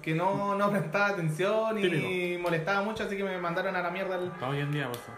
Que 0.00 0.14
no, 0.14 0.54
no 0.54 0.70
prestaba 0.70 1.08
atención 1.08 1.78
y 1.78 2.38
molestaba 2.38 2.80
mucho, 2.80 3.04
así 3.04 3.18
que 3.18 3.22
me 3.22 3.36
mandaron 3.36 3.76
a 3.76 3.82
la 3.82 3.90
mierda. 3.90 4.18
Para 4.40 4.52
hoy 4.52 4.60
en 4.60 4.72
día 4.72 4.88
pasó. 4.88 5.12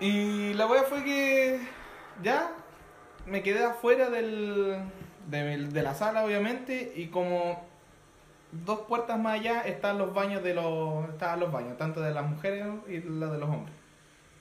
Y 0.00 0.54
la 0.54 0.66
wea 0.66 0.84
fue 0.84 1.04
que 1.04 1.60
ya 2.22 2.50
me 3.26 3.42
quedé 3.42 3.62
afuera 3.62 4.08
del, 4.08 4.78
de, 5.26 5.66
de 5.66 5.82
la 5.82 5.94
sala, 5.94 6.24
obviamente, 6.24 6.94
y 6.96 7.08
como 7.08 7.62
dos 8.52 8.80
puertas 8.88 9.18
más 9.18 9.34
allá 9.34 9.60
están 9.66 9.98
los 9.98 10.14
baños 10.14 10.42
de 10.42 10.54
los 10.54 11.10
estaban 11.10 11.40
los 11.40 11.52
baños, 11.52 11.76
tanto 11.76 12.00
de 12.00 12.14
las 12.14 12.24
mujeres 12.24 12.64
y 12.88 13.00
los 13.00 13.32
de 13.32 13.38
los 13.38 13.50
hombres. 13.50 13.81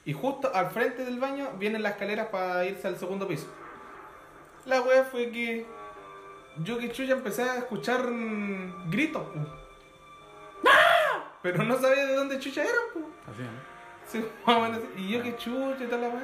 Y 0.05 0.13
justo 0.13 0.51
al 0.53 0.71
frente 0.71 1.05
del 1.05 1.19
baño 1.19 1.51
vienen 1.57 1.83
las 1.83 1.93
escaleras 1.93 2.27
para 2.27 2.65
irse 2.65 2.87
al 2.87 2.97
segundo 2.97 3.27
piso. 3.27 3.47
La 4.65 4.81
wea 4.81 5.03
fue 5.03 5.29
que 5.31 5.65
yo 6.57 6.77
que 6.77 6.91
chucha 6.91 7.13
empecé 7.13 7.43
a 7.43 7.57
escuchar 7.57 8.01
gritos, 8.89 9.23
pu. 9.23 9.39
pero 11.41 11.63
no 11.63 11.77
sabía 11.79 12.05
de 12.05 12.15
dónde 12.15 12.39
chucha 12.39 12.61
eran, 12.63 12.75
pu. 12.93 12.99
Así, 13.31 13.41
¿no? 13.41 13.71
Sí. 14.07 14.25
Y 14.97 15.09
yo 15.09 15.23
que 15.23 15.35
chucha 15.37 15.83
y 15.83 15.87
tal 15.87 16.01
la 16.01 16.09
weá. 16.09 16.23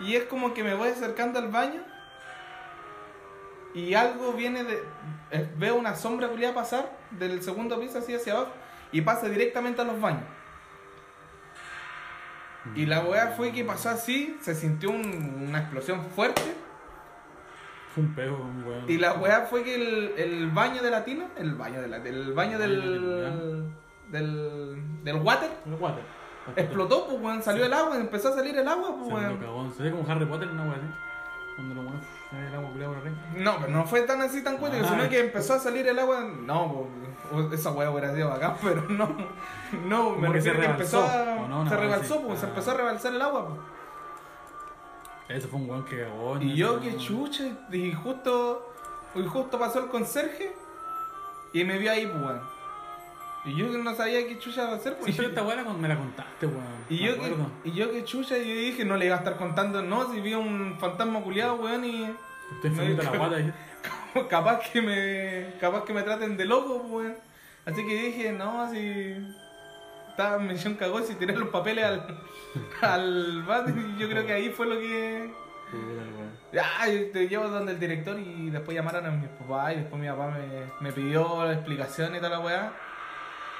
Y 0.00 0.14
es 0.16 0.24
como 0.24 0.52
que 0.52 0.62
me 0.62 0.74
voy 0.74 0.88
acercando 0.90 1.38
al 1.38 1.48
baño. 1.48 1.82
Y 3.74 3.94
algo 3.94 4.32
viene 4.32 4.64
de. 4.64 4.82
eh, 5.30 5.48
Veo 5.56 5.76
una 5.76 5.94
sombra 5.94 6.28
culiada 6.28 6.54
pasar 6.54 6.90
del 7.10 7.42
segundo 7.42 7.78
piso 7.80 7.98
así 7.98 8.14
hacia 8.14 8.34
abajo. 8.34 8.52
Y 8.92 9.00
pasa 9.02 9.28
directamente 9.28 9.80
a 9.82 9.84
los 9.84 10.00
baños. 10.00 10.24
Y 12.74 12.86
la 12.86 13.00
weá 13.00 13.28
fue 13.28 13.52
que 13.52 13.64
pasó 13.64 13.90
así. 13.90 14.36
Se 14.40 14.54
sintió 14.54 14.90
un- 14.90 15.46
una 15.48 15.60
explosión 15.60 16.00
fuerte. 16.14 16.42
Fue 17.94 18.02
un 18.04 18.14
pego, 18.14 18.36
un 18.36 18.64
weón. 18.64 18.84
Y 18.90 18.98
la 18.98 19.14
weá 19.14 19.42
fue 19.42 19.62
que 19.62 19.74
el, 19.74 20.12
el 20.18 20.50
baño 20.50 20.82
de 20.82 20.90
la 20.90 21.04
tina. 21.04 21.28
El 21.36 21.54
baño 21.54 21.80
de 21.80 21.88
la 21.88 21.96
El 21.98 22.32
baño 22.34 22.58
del. 22.58 23.64
Del. 24.10 24.82
Del 25.04 25.16
water. 25.16 25.50
El 25.66 25.74
water. 25.74 26.04
Explotó, 26.56 27.06
pues 27.06 27.20
weón. 27.20 27.42
Salió 27.42 27.64
el 27.66 27.72
agua. 27.72 27.96
Empezó 27.96 28.28
a 28.28 28.32
salir 28.34 28.56
el 28.56 28.68
agua, 28.68 28.94
pues 28.98 29.12
weón. 29.12 29.74
Se 29.74 29.82
ve 29.82 29.90
como 29.90 30.08
Harry 30.10 30.26
Potter, 30.26 30.48
una 30.48 30.64
weá 30.64 30.74
así. 30.74 30.86
Cuando 31.56 31.74
lo 31.74 31.80
weón 31.88 32.00
se 32.30 32.36
ve 32.36 32.46
el 32.48 32.54
agua 32.54 32.70
culiada 32.70 32.92
por 32.94 33.02
arriba. 33.02 33.16
No, 33.36 33.56
pero 33.60 33.72
no 33.72 33.84
fue 33.86 34.02
tan 34.02 34.20
así 34.20 34.44
tan 34.44 34.58
cuático, 34.58 34.84
Ah. 34.86 34.90
sino 34.90 35.08
que 35.08 35.20
empezó 35.20 35.54
a 35.54 35.58
salir 35.58 35.86
el 35.88 35.98
agua. 35.98 36.20
No, 36.20 36.86
esa 37.52 37.72
hueá 37.72 37.90
hubiera 37.90 38.14
sido 38.14 38.28
bacán, 38.28 38.56
pero 38.62 38.82
no. 38.88 39.16
No, 39.88 40.10
me 40.16 40.28
refiero 40.28 40.60
que 40.60 40.66
empezó 40.66 41.02
a. 41.02 41.36
¿o 41.42 41.48
no? 41.48 41.68
Se 41.68 41.76
rebalsó, 41.76 42.20
pues, 42.22 42.40
se 42.40 42.46
Ah. 42.46 42.48
empezó 42.50 42.70
a 42.72 42.74
rebalsar 42.74 43.14
el 43.14 43.22
agua. 43.22 43.46
pues. 43.48 45.38
Ese 45.38 45.48
fue 45.48 45.58
un 45.60 45.68
weón 45.70 45.84
que 45.84 46.02
cagó. 46.04 46.38
Y 46.40 46.54
yo, 46.54 46.80
que 46.80 46.96
chucha, 46.98 47.44
y 47.72 47.92
justo. 47.92 48.72
Y 49.14 49.22
justo 49.24 49.58
pasó 49.58 49.78
el 49.80 49.86
conserje 49.86 50.54
y 51.54 51.64
me 51.64 51.78
vio 51.78 51.90
ahí, 51.90 52.06
pues, 52.06 52.22
weón. 52.22 52.55
Y 53.46 53.56
yo 53.56 53.70
que 53.70 53.78
no 53.78 53.94
sabía 53.94 54.26
qué 54.26 54.38
chucha 54.38 54.72
hacer, 54.74 54.94
Sí, 54.94 54.98
pues. 55.04 55.16
pero 55.16 55.28
esta 55.28 55.42
weá 55.44 55.62
me 55.62 55.88
la 55.88 55.96
contaste, 55.96 56.46
weón. 56.46 56.64
y, 56.90 56.98
yo 56.98 57.14
que, 57.20 57.34
y 57.64 57.72
yo 57.72 57.90
que 57.92 58.04
chucha, 58.04 58.36
y 58.38 58.48
yo 58.48 58.54
dije, 58.60 58.84
no 58.84 58.96
le 58.96 59.06
iba 59.06 59.14
a 59.14 59.18
estar 59.18 59.36
contando, 59.36 59.82
no, 59.82 60.12
si 60.12 60.20
vi 60.20 60.34
un 60.34 60.76
fantasma 60.80 61.20
culiado, 61.20 61.54
weón, 61.56 61.84
y. 61.84 62.10
Usted 62.56 62.70
me- 62.72 63.02
la 63.02 63.10
guata 63.10 63.40
y 63.40 63.52
capaz 64.28 64.60
que 64.70 64.80
me 64.82 65.58
capaz 65.60 65.84
que 65.84 65.92
me 65.92 66.02
traten 66.02 66.36
de 66.36 66.44
loco, 66.44 66.76
weón. 66.88 67.14
Así 67.64 67.84
que 67.86 68.02
dije, 68.06 68.32
no, 68.32 68.62
así 68.62 69.14
estaba 70.10 70.36
en 70.40 70.46
misión 70.48 70.74
cagó 70.74 71.00
si 71.02 71.14
tiré 71.14 71.36
los 71.36 71.48
papeles 71.50 71.84
al 71.84 72.18
al 72.80 73.42
bate 73.42 73.72
y 73.72 74.00
yo 74.00 74.08
creo 74.08 74.24
que 74.24 74.32
ahí 74.32 74.48
fue 74.48 74.66
lo 74.66 74.78
que 74.78 75.30
ya 76.52 76.88
y 76.88 77.10
te 77.12 77.28
llevo 77.28 77.48
donde 77.48 77.72
el 77.72 77.78
director 77.80 78.18
y 78.18 78.48
después 78.50 78.74
llamaron 78.74 79.04
a 79.04 79.10
mi 79.10 79.26
papá 79.26 79.72
y 79.74 79.76
después 79.80 80.00
mi 80.00 80.08
papá 80.08 80.28
me, 80.28 80.70
me 80.80 80.92
pidió 80.92 81.44
la 81.44 81.52
explicación 81.54 82.14
y 82.14 82.18
toda 82.18 82.30
la 82.30 82.40
weá 82.40 82.72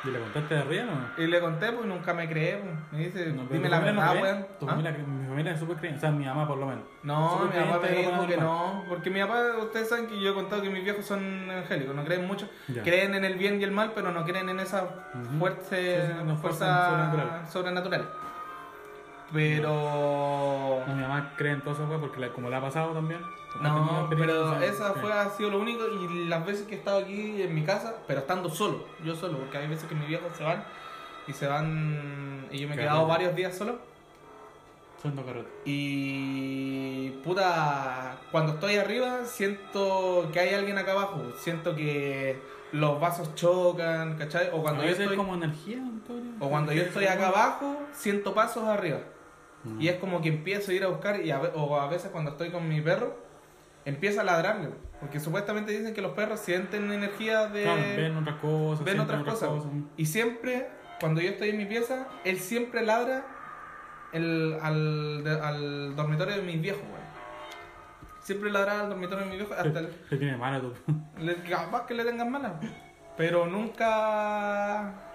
¿Y 0.04 0.10
le 0.10 0.20
contaste 0.20 0.54
de 0.54 0.60
arriba 0.60 0.84
no? 0.84 1.22
y 1.24 1.26
le 1.26 1.40
conté 1.40 1.72
pues 1.72 1.86
nunca 1.86 2.14
me 2.14 2.28
cree 2.28 2.58
pues. 2.58 2.74
me 2.92 2.98
dice 3.06 3.26
No, 3.32 3.44
dime 3.50 3.68
la 3.68 3.80
no 3.80 3.84
verdad 3.86 4.10
cree. 4.12 4.22
weón 4.22 4.46
¿Ah? 4.68 4.74
mi 4.76 5.26
familia 5.26 5.52
es 5.52 5.58
súper 5.58 5.76
creyente, 5.78 5.98
o 5.98 6.00
sea, 6.00 6.10
mi 6.12 6.24
mamá 6.24 6.46
por 6.46 6.58
lo 6.58 6.66
menos. 6.66 6.84
No, 7.02 7.40
mi 7.44 7.48
papá 7.72 7.80
me 7.82 7.96
dijo 7.96 8.26
que 8.26 8.36
no, 8.36 8.84
porque 8.88 9.10
mi 9.10 9.20
papá, 9.20 9.56
ustedes 9.62 9.88
saben 9.88 10.06
que 10.06 10.20
yo 10.20 10.30
he 10.30 10.34
contado 10.34 10.62
que 10.62 10.70
mis 10.70 10.84
viejos 10.84 11.04
son 11.04 11.50
angélicos, 11.50 11.94
no 11.94 12.04
creen 12.04 12.26
mucho, 12.26 12.48
Ya. 12.68 12.82
creen 12.82 13.14
en 13.14 13.24
el 13.24 13.34
bien 13.34 13.60
y 13.60 13.64
el 13.64 13.72
mal, 13.72 13.92
pero 13.94 14.12
no 14.12 14.24
creen 14.24 14.48
en 14.48 14.60
esa 14.60 14.80
Sí, 14.80 14.86
sí, 15.18 15.76
una 16.22 16.36
fuerza 16.36 16.36
fuerza 16.36 16.88
sobrenatural. 16.88 17.46
sobrenatural. 17.48 18.08
Pero 19.32 20.82
No, 20.86 20.94
mi 20.94 21.02
mamá 21.02 21.32
cree 21.36 21.52
en 21.52 21.60
todo 21.60 21.74
eso, 21.74 21.84
weón, 21.86 22.00
porque 22.00 22.20
la- 22.20 22.28
como 22.32 22.48
le 22.48 22.56
ha 22.56 22.60
pasado 22.60 22.92
también. 22.92 23.20
no, 23.60 24.06
pero 24.10 24.60
esa 24.62 24.92
fue 24.94 25.12
ha 25.12 25.30
sido 25.30 25.50
lo 25.50 25.58
único 25.60 25.82
y 25.88 26.26
las 26.26 26.44
veces 26.46 26.66
que 26.66 26.74
he 26.74 26.78
estado 26.78 26.98
aquí 27.00 27.42
en 27.42 27.54
mi 27.54 27.64
casa, 27.64 27.96
pero 28.06 28.20
estando 28.20 28.48
solo, 28.50 28.84
yo 29.04 29.14
solo, 29.16 29.38
porque 29.38 29.58
hay 29.58 29.66
veces 29.68 29.88
que 29.88 29.94
mis 29.94 30.06
viejos 30.08 30.28
se 30.36 30.44
van 30.44 30.62
y 31.26 31.32
se 31.32 31.46
van 31.46 32.46
y 32.50 32.58
yo 32.58 32.68
me 32.68 32.74
he 32.74 32.78
quedado 32.78 33.06
varios 33.06 33.34
días 33.34 33.56
solo. 33.56 33.78
Son 35.02 35.14
carretes. 35.16 35.52
Y 35.64 37.10
puta, 37.24 38.16
cuando 38.30 38.52
estoy 38.54 38.76
arriba 38.76 39.24
siento 39.24 40.28
que 40.32 40.40
hay 40.40 40.54
alguien 40.54 40.78
acá 40.78 40.92
abajo, 40.92 41.22
siento 41.38 41.74
que 41.74 42.40
los 42.72 42.98
vasos 43.00 43.34
chocan, 43.34 44.16
¿cachai? 44.16 44.50
O 44.52 44.62
cuando 44.62 44.82
yo 44.84 44.90
estoy, 44.90 45.06
es 45.06 45.12
como 45.12 45.34
energía, 45.34 45.76
en 45.76 46.00
teoría. 46.00 46.32
o 46.40 46.48
cuando 46.48 46.72
yo 46.72 46.82
estoy 46.82 47.06
acá 47.06 47.28
abajo, 47.28 47.76
siento 47.92 48.34
pasos 48.34 48.64
arriba. 48.64 48.98
Mm. 49.66 49.80
Y 49.82 49.88
es 49.88 49.96
como 49.96 50.20
que 50.22 50.28
empiezo 50.28 50.70
a 50.70 50.74
ir 50.74 50.84
a 50.84 50.88
buscar, 50.88 51.20
y 51.24 51.30
a 51.30 51.40
o 51.40 51.80
a 51.80 51.88
veces 51.88 52.10
cuando 52.10 52.30
estoy 52.32 52.50
con 52.50 52.68
mi 52.68 52.80
perro, 52.80 53.16
empiezo 53.84 54.20
a 54.20 54.24
ladrarle. 54.24 54.70
Porque 55.00 55.20
supuestamente 55.20 55.72
dicen 55.72 55.92
que 55.94 56.00
los 56.00 56.12
perros 56.12 56.40
sienten 56.40 56.90
energía 56.90 57.46
de... 57.48 57.62
Claro, 57.64 57.82
ven 57.96 58.16
otras 58.16 58.36
cosas. 58.36 58.84
ven 58.84 59.00
otras 59.00 59.22
cosas. 59.24 59.50
Y 59.98 60.06
siempre, 60.06 60.68
cuando 61.00 61.20
yo 61.20 61.28
estoy 61.30 61.50
en 61.50 61.58
mi 61.58 61.66
pieza, 61.66 62.06
él 62.24 62.38
siempre 62.38 62.82
ladra 62.84 63.24
el, 64.12 64.56
al, 64.62 65.22
de- 65.22 65.38
al 65.40 65.96
dormitorio 65.96 66.36
de 66.36 66.42
mis 66.42 66.60
viejos, 66.62 66.80
güey. 66.88 67.02
Siempre 68.22 68.50
ladra 68.50 68.80
al 68.80 68.88
dormitorio 68.88 69.24
de 69.24 69.30
mis 69.30 69.36
viejos 69.38 69.56
hasta 69.58 69.78
el, 69.80 69.92
Se 70.08 70.16
tiene 70.16 70.36
mala 70.38 70.60
tú. 70.60 70.72
le- 71.18 71.36
capaz 71.42 71.86
que 71.86 71.94
le 71.94 72.04
tengan 72.04 72.30
mala. 72.30 72.58
Pero 73.18 73.46
nunca... 73.46 75.05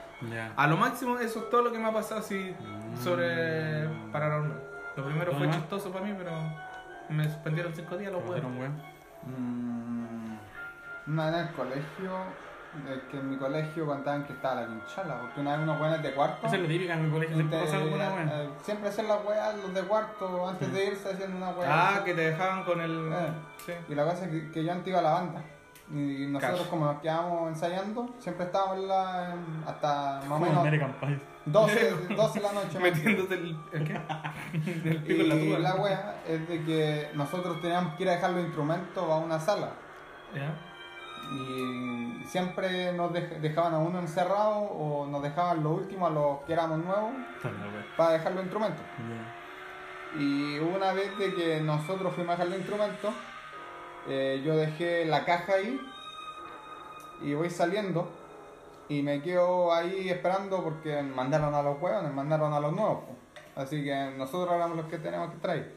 A 0.55 0.67
lo 0.67 0.77
máximo 0.77 1.17
eso 1.19 1.39
es 1.39 1.49
todo 1.49 1.63
lo 1.63 1.71
que 1.71 1.79
me 1.79 1.87
ha 1.87 1.93
pasado 1.93 2.19
así 2.21 2.55
sobre 3.01 3.87
Mm. 3.87 4.11
paranormal. 4.11 4.61
Lo 4.95 5.03
primero 5.05 5.25
¿Todo 5.31 5.37
fue 5.39 5.47
más? 5.47 5.55
chistoso 5.57 5.91
para 5.91 6.05
mí, 6.05 6.13
pero 6.17 6.31
me 7.09 7.23
suspendieron 7.25 7.73
cinco 7.73 7.97
días, 7.97 8.11
lo 8.11 8.19
Te 8.19 8.27
mataron, 8.29 8.57
weón. 8.57 8.81
Mm, 9.23 10.37
Una 11.07 11.25
vez 11.31 11.35
en 11.41 11.47
el 11.47 11.53
colegio 11.53 12.11
Es 12.89 13.01
que 13.11 13.17
en 13.17 13.29
mi 13.29 13.35
colegio 13.35 13.85
contaban 13.85 14.23
que 14.23 14.31
estaba 14.31 14.61
la 14.61 14.67
pinchala, 14.67 15.19
porque 15.19 15.41
una 15.41 15.51
vez 15.57 15.59
unos 15.63 15.77
buenos 15.77 16.01
de 16.01 16.13
cuarto. 16.13 16.47
Esa 16.47 16.55
es 16.55 16.61
la 16.61 16.67
típica 16.69 16.93
en 16.93 17.05
mi 17.05 17.11
colegio, 17.11 17.35
siempre 17.35 17.57
Este, 17.59 17.69
pasa 17.71 17.83
alguna 17.83 18.05
eh, 18.05 18.27
eh, 18.45 18.49
siempre 18.61 18.87
hacen 18.89 19.07
las 19.09 19.25
weas 19.25 19.55
los 19.57 19.73
de 19.73 19.81
cuarto 19.81 20.47
antes 20.47 20.71
de 20.71 20.85
irse 20.85 21.09
haciendo 21.11 21.35
una 21.35 21.49
wea. 21.49 21.67
Ah, 21.97 22.03
que 22.05 22.13
te 22.13 22.21
dejaban 22.21 22.63
con 22.63 22.79
el. 22.79 23.11
Eh. 23.11 23.27
Sí. 23.65 23.73
Y 23.89 23.95
la 23.95 24.05
cosa 24.05 24.23
es 24.23 24.31
que, 24.31 24.51
que 24.51 24.63
yo 24.63 24.71
antes 24.71 24.87
iba 24.87 24.99
a 24.99 25.01
la 25.01 25.11
banda. 25.11 25.41
Y 25.93 26.27
nosotros 26.27 26.67
como 26.67 26.85
nos 26.85 27.01
quedábamos 27.01 27.49
ensayando, 27.49 28.09
siempre 28.19 28.45
estábamos 28.45 28.77
en 28.77 28.87
la, 28.87 29.33
en- 29.33 29.63
hasta 29.67 30.21
más 30.27 30.31
o 30.31 30.39
menos 30.39 30.57
American 30.59 30.93
Pie. 31.01 31.19
12, 31.45 31.91
12 32.15 32.39
de 32.39 32.45
la 32.45 32.53
noche. 32.53 32.73
más 32.79 32.81
Metiéndote 32.81 33.33
el. 33.35 33.57
¿El 33.73 33.83
qué? 33.83 34.01
el 34.89 35.03
pico 35.03 35.21
en 35.23 35.29
la 35.29 35.35
Y 35.35 35.47
tuba. 35.49 35.59
la 35.59 35.75
wea 35.75 36.15
es 36.27 36.47
de 36.47 36.63
que 36.63 37.09
nosotros 37.15 37.59
teníamos 37.61 37.95
que 37.95 38.03
ir 38.03 38.09
a 38.09 38.13
dejar 38.13 38.29
los 38.31 38.43
instrumentos 38.45 39.03
a 39.09 39.15
una 39.17 39.39
sala. 39.39 39.71
Ya. 40.33 40.53
Y 41.33 42.23
siempre 42.25 42.93
nos 42.93 43.11
dej- 43.11 43.39
dejaban 43.39 43.73
a 43.73 43.77
uno 43.79 43.99
encerrado 43.99 44.59
o 44.59 45.07
nos 45.07 45.21
dejaban 45.23 45.63
los 45.63 45.73
últimos, 45.79 46.09
a 46.11 46.13
los 46.13 46.39
que 46.41 46.53
éramos 46.53 46.79
nuevos, 46.79 47.11
Está 47.37 47.51
la 47.51 47.65
weá. 47.67 47.85
para 47.97 48.11
dejar 48.13 48.31
los 48.33 48.41
instrumentos. 48.43 48.81
Ya. 48.97 50.19
Y 50.21 50.59
hubo 50.59 50.75
una 50.75 50.91
vez 50.93 51.17
de 51.17 51.33
que 51.33 51.61
nosotros 51.61 52.13
fuimos 52.13 52.31
a 52.33 52.37
dejar 52.37 52.47
los 52.49 52.57
instrumentos, 52.57 53.13
eh, 54.07 54.41
yo 54.43 54.55
dejé 54.55 55.05
la 55.05 55.25
caja 55.25 55.53
ahí 55.53 55.79
y 57.21 57.33
voy 57.33 57.49
saliendo 57.49 58.09
y 58.89 59.01
me 59.03 59.21
quedo 59.21 59.73
ahí 59.73 60.09
esperando 60.09 60.63
porque 60.63 61.01
mandaron 61.01 61.53
a 61.53 61.61
los 61.61 61.81
huevos, 61.81 62.11
mandaron 62.13 62.53
a 62.53 62.59
los 62.59 62.73
nuevos. 62.73 63.03
Así 63.55 63.83
que 63.83 64.13
nosotros 64.17 64.53
éramos 64.55 64.77
los 64.77 64.85
que 64.87 64.97
tenemos 64.97 65.31
que 65.31 65.37
traer. 65.37 65.75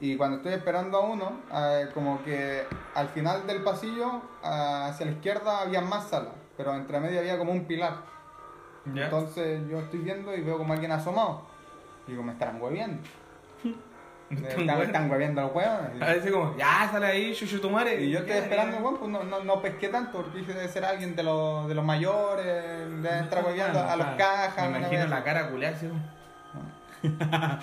Y 0.00 0.16
cuando 0.16 0.38
estoy 0.38 0.54
esperando 0.54 0.96
a 0.96 1.00
uno, 1.02 1.40
eh, 1.52 1.88
como 1.92 2.22
que 2.24 2.64
al 2.94 3.08
final 3.08 3.46
del 3.46 3.62
pasillo, 3.62 4.22
ah, 4.42 4.86
hacia 4.88 5.06
la 5.06 5.12
izquierda 5.12 5.60
había 5.60 5.82
más 5.82 6.08
salas, 6.08 6.32
pero 6.56 6.74
entre 6.74 6.98
medio 7.00 7.20
había 7.20 7.36
como 7.36 7.52
un 7.52 7.66
pilar. 7.66 7.96
Entonces 8.86 9.60
yo 9.68 9.78
estoy 9.78 10.00
viendo 10.00 10.34
y 10.34 10.40
veo 10.40 10.56
como 10.56 10.72
alguien 10.72 10.92
asomado. 10.92 11.42
Digo, 12.06 12.22
me 12.22 12.32
estarán 12.32 12.60
hueviendo. 12.60 13.02
Me 14.66 14.84
Están 14.84 15.10
hueviendo. 15.10 15.42
los 15.42 15.52
huevos. 15.52 15.80
A 16.00 16.06
veces 16.06 16.30
como, 16.30 16.56
ya 16.56 16.88
sale 16.90 17.06
ahí, 17.06 17.34
chuchu 17.34 17.58
tu 17.60 17.68
madre. 17.68 18.00
Y 18.00 18.10
yo 18.10 18.20
estoy 18.20 18.36
esperando, 18.36 18.78
bueno, 18.78 18.98
pues 18.98 19.10
no, 19.10 19.24
no, 19.24 19.42
no 19.42 19.60
pesqué 19.60 19.88
tanto, 19.88 20.22
porque 20.22 20.38
dije 20.38 20.54
debe 20.54 20.68
ser 20.68 20.84
alguien 20.84 21.16
de 21.16 21.24
los, 21.24 21.68
de 21.68 21.74
los 21.74 21.84
mayores, 21.84 22.46
debe 22.46 23.20
estar 23.20 23.44
hueviando 23.44 23.80
a 23.80 23.96
los 23.96 24.06
cajas. 24.16 24.70
Me 24.70 24.78
imagino 24.78 25.06
la 25.08 25.24
cara 25.24 25.50
culiada 25.50 25.76
como, 25.78 26.00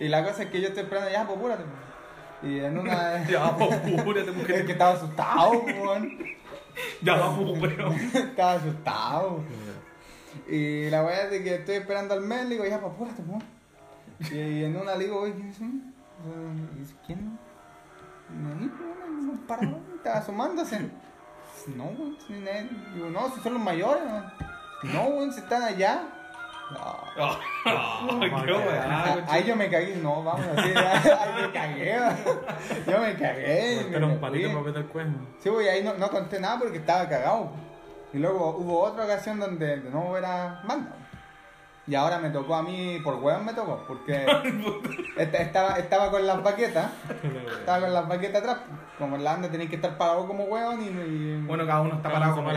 Y 0.00 0.08
la 0.08 0.24
cosa 0.24 0.42
es 0.42 0.50
que 0.50 0.60
yo 0.60 0.68
estoy 0.68 0.82
esperando, 0.82 1.10
ya, 1.10 1.24
pues 1.24 1.38
apúrate. 1.38 1.62
Y 2.42 2.58
en 2.58 2.76
una. 2.76 3.24
Ya, 3.28 3.56
pues, 3.56 3.72
apúrate, 3.72 4.30
es 4.30 4.36
mujer. 4.36 4.66
que 4.66 4.72
estaba 4.72 4.94
asustado, 4.94 5.52
weón. 5.62 6.18
Ya, 7.02 7.30
pues, 7.36 7.78
weón. 7.78 7.94
estaba 8.12 8.54
asustado. 8.54 9.40
Y 10.48 10.90
la 10.90 11.04
weá 11.04 11.22
es 11.22 11.30
de 11.30 11.44
que 11.44 11.54
estoy 11.54 11.76
esperando 11.76 12.14
al 12.14 12.22
mes, 12.22 12.42
le 12.46 12.56
digo, 12.56 12.66
ya, 12.66 12.80
pues 12.80 12.92
apúrate, 12.92 13.22
weón. 13.22 13.53
Y 14.20 14.64
en 14.64 14.76
una 14.76 14.94
le 14.94 15.04
digo, 15.04 15.20
oye, 15.20 15.34
¿quién 15.34 15.48
es? 15.50 15.60
Y 15.60 16.78
dice, 16.78 16.94
¿quién? 17.06 17.38
No, 18.30 18.54
ni, 18.54 18.66
weón, 18.66 19.26
no 19.26 19.46
parado, 19.46 19.78
estaba 19.96 20.16
asomándose. 20.18 20.90
No, 21.76 21.90
si 22.26 22.32
no 22.34 22.50
es- 22.50 22.94
digo, 22.94 23.10
no, 23.10 23.28
si 23.34 23.40
son 23.40 23.54
los 23.54 23.62
mayores, 23.62 24.02
weón. 24.04 24.24
No, 24.94 25.02
weón, 25.08 25.32
si 25.32 25.40
están 25.40 25.62
allá. 25.62 26.02
No. 26.70 26.80
Ah, 27.66 28.00
Ahí 29.28 29.44
yo 29.44 29.54
me 29.54 29.68
cagué, 29.68 29.96
no, 29.96 30.24
vamos 30.24 30.46
así, 30.56 30.72
ahí 30.76 31.42
me 31.42 31.52
cagué, 31.52 31.98
yo 32.86 32.98
me 33.00 33.14
cagué. 33.16 33.86
y 33.90 33.94
Era 33.94 34.06
un 34.06 34.18
palito 34.18 34.48
para 34.48 34.60
meter 34.62 34.82
el 34.82 34.88
cuerno. 34.88 35.18
Sí, 35.40 35.48
güey, 35.50 35.68
ahí 35.68 35.84
no, 35.84 35.94
no 35.94 36.08
conté 36.10 36.40
nada 36.40 36.58
porque 36.58 36.78
estaba 36.78 37.08
cagado. 37.08 37.50
Y 38.14 38.18
luego 38.18 38.56
hubo 38.56 38.80
otra 38.80 39.04
ocasión 39.04 39.38
donde 39.40 39.78
de 39.80 39.90
nuevo 39.90 40.16
era 40.16 40.62
banda. 40.66 40.96
Y 41.86 41.94
ahora 41.94 42.18
me 42.18 42.30
tocó 42.30 42.54
a 42.54 42.62
mí, 42.62 42.98
por 43.04 43.16
hueón 43.16 43.44
me 43.44 43.52
tocó, 43.52 43.84
porque 43.86 44.24
esta- 45.18 45.38
estaba, 45.38 45.78
estaba 45.78 46.10
con 46.10 46.26
las 46.26 46.42
baquetas, 46.42 46.90
estaba 47.60 47.80
con 47.80 47.92
las 47.92 48.08
baquetas 48.08 48.40
atrás. 48.42 48.56
Como 48.98 49.16
en 49.16 49.24
la 49.24 49.32
banda 49.32 49.50
tenéis 49.50 49.68
que 49.70 49.76
estar 49.76 49.98
parado 49.98 50.24
como 50.26 50.44
hueón 50.44 50.80
y, 50.80 50.86
y- 50.86 51.42
Bueno, 51.46 51.66
cada 51.66 51.80
uno 51.82 51.96
está 51.96 52.08
Cada 52.08 52.14
parado 52.14 52.36
como 52.36 52.48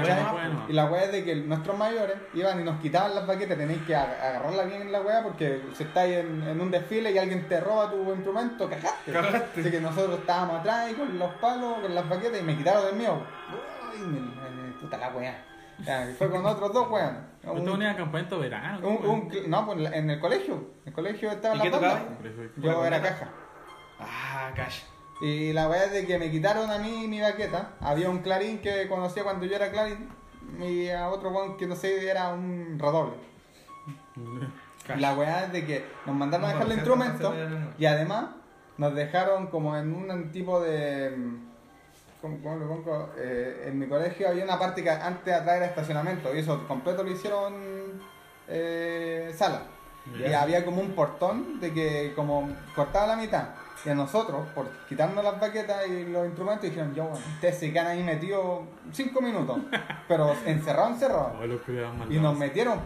¿no? 0.53 0.69
y 0.69 0.73
la 0.73 0.85
wea 0.85 1.03
es 1.05 1.11
de 1.11 1.23
que 1.25 1.35
nuestros 1.35 1.75
mayores 1.77 2.15
iban 2.35 2.61
y 2.61 2.63
nos 2.63 2.79
quitaban 2.79 3.15
las 3.15 3.25
baquetas, 3.25 3.57
tenéis 3.57 3.81
que 3.87 3.95
ag- 3.95 4.21
agarrarla 4.21 4.63
bien 4.63 4.83
en 4.83 4.91
la 4.91 5.01
wea 5.01 5.23
porque 5.23 5.61
si 5.75 5.83
estáis 5.83 6.17
en, 6.17 6.43
en 6.47 6.61
un 6.61 6.69
desfile 6.71 7.11
y 7.11 7.17
alguien 7.17 7.47
te 7.49 7.59
roba 7.59 7.89
tu 7.89 8.13
instrumento, 8.13 8.69
cagaste. 8.69 9.11
Cagaste. 9.11 9.61
Así 9.61 9.71
que 9.71 9.81
nosotros 9.81 10.19
estábamos 10.19 10.59
atrás 10.59 10.91
y 10.91 10.93
con 10.93 11.17
los 11.17 11.31
palos, 11.41 11.79
con 11.81 11.93
las 11.95 12.07
baquetas 12.07 12.39
y 12.39 12.43
me 12.43 12.55
quitaron 12.55 12.83
el 12.87 12.95
mío. 12.95 13.15
Uy, 13.93 14.71
puta 14.79 14.97
la 14.97 15.09
wea. 15.09 15.43
Ya, 15.85 16.07
fue 16.17 16.29
con 16.29 16.45
otros 16.45 16.73
dos. 16.73 16.87
¿Usted 16.89 17.51
Un- 17.51 17.65
venía 17.65 17.91
a 17.91 17.95
campamento 17.95 18.35
de 18.39 18.49
verano? 18.49 18.87
un- 18.87 19.05
un 19.05 19.49
no, 19.49 19.65
pues 19.65 19.91
en 19.93 20.09
el 20.09 20.19
colegio. 20.19 20.55
En 20.81 20.87
el 20.87 20.93
colegio 20.93 21.31
estaba 21.31 21.55
¿Y 21.55 21.57
la 21.59 21.63
qué 21.63 21.71
tocaba? 21.71 22.01
Yo 22.57 22.85
era 22.85 23.01
caja. 23.01 23.29
Ah, 23.99 24.51
calla. 24.55 24.75
Y 25.21 25.53
la 25.53 25.67
weá 25.67 25.85
es 25.85 25.91
de 25.91 26.05
que 26.05 26.19
me 26.19 26.29
quitaron 26.29 26.69
a 26.69 26.77
mí 26.77 27.07
mi 27.07 27.21
baqueta. 27.21 27.71
Había 27.79 28.09
un 28.09 28.19
clarín 28.19 28.59
que 28.59 28.87
conocía 28.87 29.23
cuando 29.23 29.45
yo 29.45 29.55
era 29.55 29.71
clarín. 29.71 30.09
Y 30.59 30.89
a 30.89 31.09
otro 31.09 31.29
weón 31.31 31.57
que 31.57 31.67
no 31.67 31.75
sé 31.75 32.09
era 32.09 32.29
un 32.29 32.77
redoble. 32.79 33.13
La 34.95 35.13
weá 35.15 35.45
es 35.45 35.51
de 35.51 35.65
que 35.65 35.85
nos 36.05 36.15
mandaron 36.15 36.45
a 36.45 36.49
dejar 36.49 36.67
tantas 36.85 37.19
veces, 37.19 37.75
Y 37.77 37.85
además 37.85 38.25
nos 38.77 38.93
dejaron 38.95 39.47
como 39.47 39.75
en 39.77 39.93
un 39.93 40.31
tipo 40.31 40.61
de. 40.61 41.15
¿Cómo, 42.21 42.37
cómo 42.41 42.55
lo 42.55 42.67
pongo? 42.67 43.09
Eh, 43.17 43.65
en 43.67 43.79
mi 43.79 43.87
colegio 43.87 44.29
había 44.29 44.43
una 44.43 44.57
parte 44.57 44.83
que 44.83 44.89
antes 44.89 45.33
atrás 45.33 45.57
era 45.57 45.65
estacionamiento. 45.67 46.33
Y 46.33 46.39
eso 46.39 46.67
completo 46.67 47.03
lo 47.03 47.11
hicieron 47.11 47.53
eh, 48.47 49.33
sala. 49.35 49.63
Y 50.17 50.31
había 50.33 50.63
como 50.63 50.81
un 50.81 50.91
portón 50.93 51.59
de 51.59 51.73
que 51.73 52.13
como 52.15 52.49
cortaba 52.75 53.07
la 53.07 53.15
mitad. 53.17 53.49
Y 53.85 53.89
a 53.89 53.95
nosotros, 53.95 54.47
por 54.55 54.67
quitarnos 54.89 55.23
las 55.23 55.39
baquetas 55.39 55.87
y 55.87 56.05
los 56.05 56.25
instrumentos, 56.25 56.63
dijeron, 56.63 56.95
yo, 56.95 57.03
bueno, 57.03 57.25
ustedes 57.35 57.57
se 57.57 57.71
quedan 57.71 57.87
ahí 57.87 58.03
metidos 58.03 58.61
5 58.91 59.21
minutos. 59.21 59.59
Pero 60.07 60.33
encerrado, 60.45 60.89
encerrado. 60.89 61.35
Oh, 61.39 61.43
Y 62.09 62.19
nos 62.19 62.37
metieron. 62.37 62.79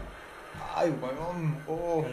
Ay, 0.75 0.93
weón. 1.01 1.57
Oh. 1.67 2.03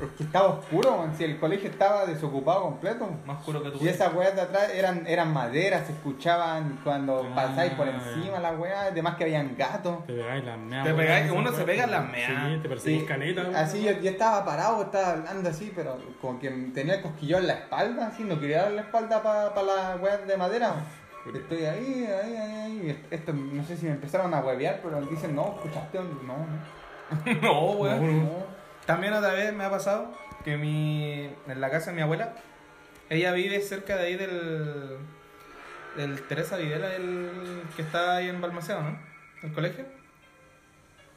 Es 0.00 0.10
que 0.16 0.22
estaba 0.22 0.48
oscuro, 0.48 0.92
weón, 0.92 1.14
si 1.16 1.24
el 1.24 1.38
colegio 1.38 1.68
estaba 1.70 2.06
desocupado 2.06 2.62
completo. 2.62 3.08
Más 3.26 3.38
oscuro 3.38 3.62
que 3.62 3.70
tú. 3.70 3.78
Y 3.80 3.88
esas 3.88 4.14
weas 4.14 4.34
de 4.34 4.42
atrás 4.42 4.70
eran, 4.74 5.06
eran 5.06 5.32
maderas, 5.32 5.86
se 5.86 5.92
escuchaban 5.92 6.78
cuando 6.84 7.26
Ah, 7.30 7.34
pasáis 7.34 7.72
por 7.72 7.88
encima 7.88 8.38
las 8.38 8.58
weas, 8.58 8.86
además 8.92 9.16
que 9.16 9.24
habían 9.24 9.56
gatos. 9.56 10.06
Te 10.06 10.12
pegáis 10.14 10.44
las 10.44 10.58
meas. 10.58 10.84
Te 10.86 10.94
pegáis, 10.94 11.30
uno 11.32 11.52
se 11.52 11.64
pega 11.64 11.86
las 11.86 12.08
meas. 12.10 12.30
Sí, 12.52 12.58
te 12.62 12.68
perseguís 12.68 13.04
caleta. 13.04 13.42
así 13.54 13.82
yo, 13.82 13.92
yo 13.92 14.10
estaba 14.10 14.44
parado, 14.44 14.82
estaba 14.82 15.10
hablando 15.12 15.48
así, 15.50 15.72
pero 15.74 15.98
como 16.20 16.38
que 16.38 16.48
tenía 16.72 16.94
el 16.94 17.02
cosquillón 17.02 17.40
en 17.40 17.46
la 17.48 17.54
espalda, 17.54 18.06
así, 18.08 18.24
no 18.24 18.38
quería 18.38 18.62
dar 18.62 18.72
la 18.72 18.82
espalda 18.82 19.22
para 19.22 19.62
las 19.62 20.00
weas 20.00 20.26
de 20.26 20.36
madera. 20.36 20.74
Estoy 21.34 21.64
ahí, 21.64 22.06
ahí, 22.06 22.36
ahí, 22.36 22.52
ahí. 22.60 23.04
Esto, 23.10 23.32
no 23.34 23.62
sé 23.64 23.76
si 23.76 23.84
me 23.86 23.92
empezaron 23.92 24.32
a 24.32 24.40
huevear, 24.40 24.80
pero 24.82 25.00
dicen, 25.02 25.34
no, 25.34 25.56
escuchaste, 25.56 25.98
no, 25.98 26.04
no. 26.22 26.78
No, 27.42 27.70
weón. 27.72 28.24
no. 28.24 28.57
También 28.88 29.12
otra 29.12 29.34
vez 29.34 29.52
me 29.52 29.64
ha 29.64 29.70
pasado 29.70 30.14
que 30.46 30.56
mi, 30.56 31.28
en 31.46 31.60
la 31.60 31.68
casa 31.68 31.90
de 31.90 31.96
mi 31.96 32.00
abuela, 32.00 32.32
ella 33.10 33.32
vive 33.32 33.60
cerca 33.60 33.96
de 33.96 34.06
ahí 34.06 34.16
del, 34.16 34.96
del 35.94 36.22
Teresa 36.22 36.56
Videla, 36.56 36.94
el 36.94 37.64
que 37.76 37.82
está 37.82 38.16
ahí 38.16 38.30
en 38.30 38.40
Balmaceo, 38.40 38.80
¿no? 38.80 38.98
El 39.42 39.52
colegio. 39.52 39.84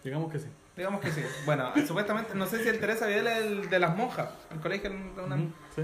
Digamos 0.03 0.30
que 0.34 0.39
sí. 0.39 0.48
Digamos 0.76 0.99
que 0.99 1.11
sí. 1.11 1.23
Bueno, 1.45 1.72
supuestamente, 1.88 2.35
no 2.35 2.45
sé 2.45 2.61
si 2.61 2.68
el 2.68 2.77
Teresa 2.77 3.07
Videla 3.07 3.39
es 3.39 3.45
el 3.45 3.69
de 3.69 3.80
las 3.80 3.95
monjas, 3.95 4.27
el 4.52 4.60
colegio 4.60 4.89
de 4.89 5.22
una... 5.23 5.38
Sí. 5.73 5.84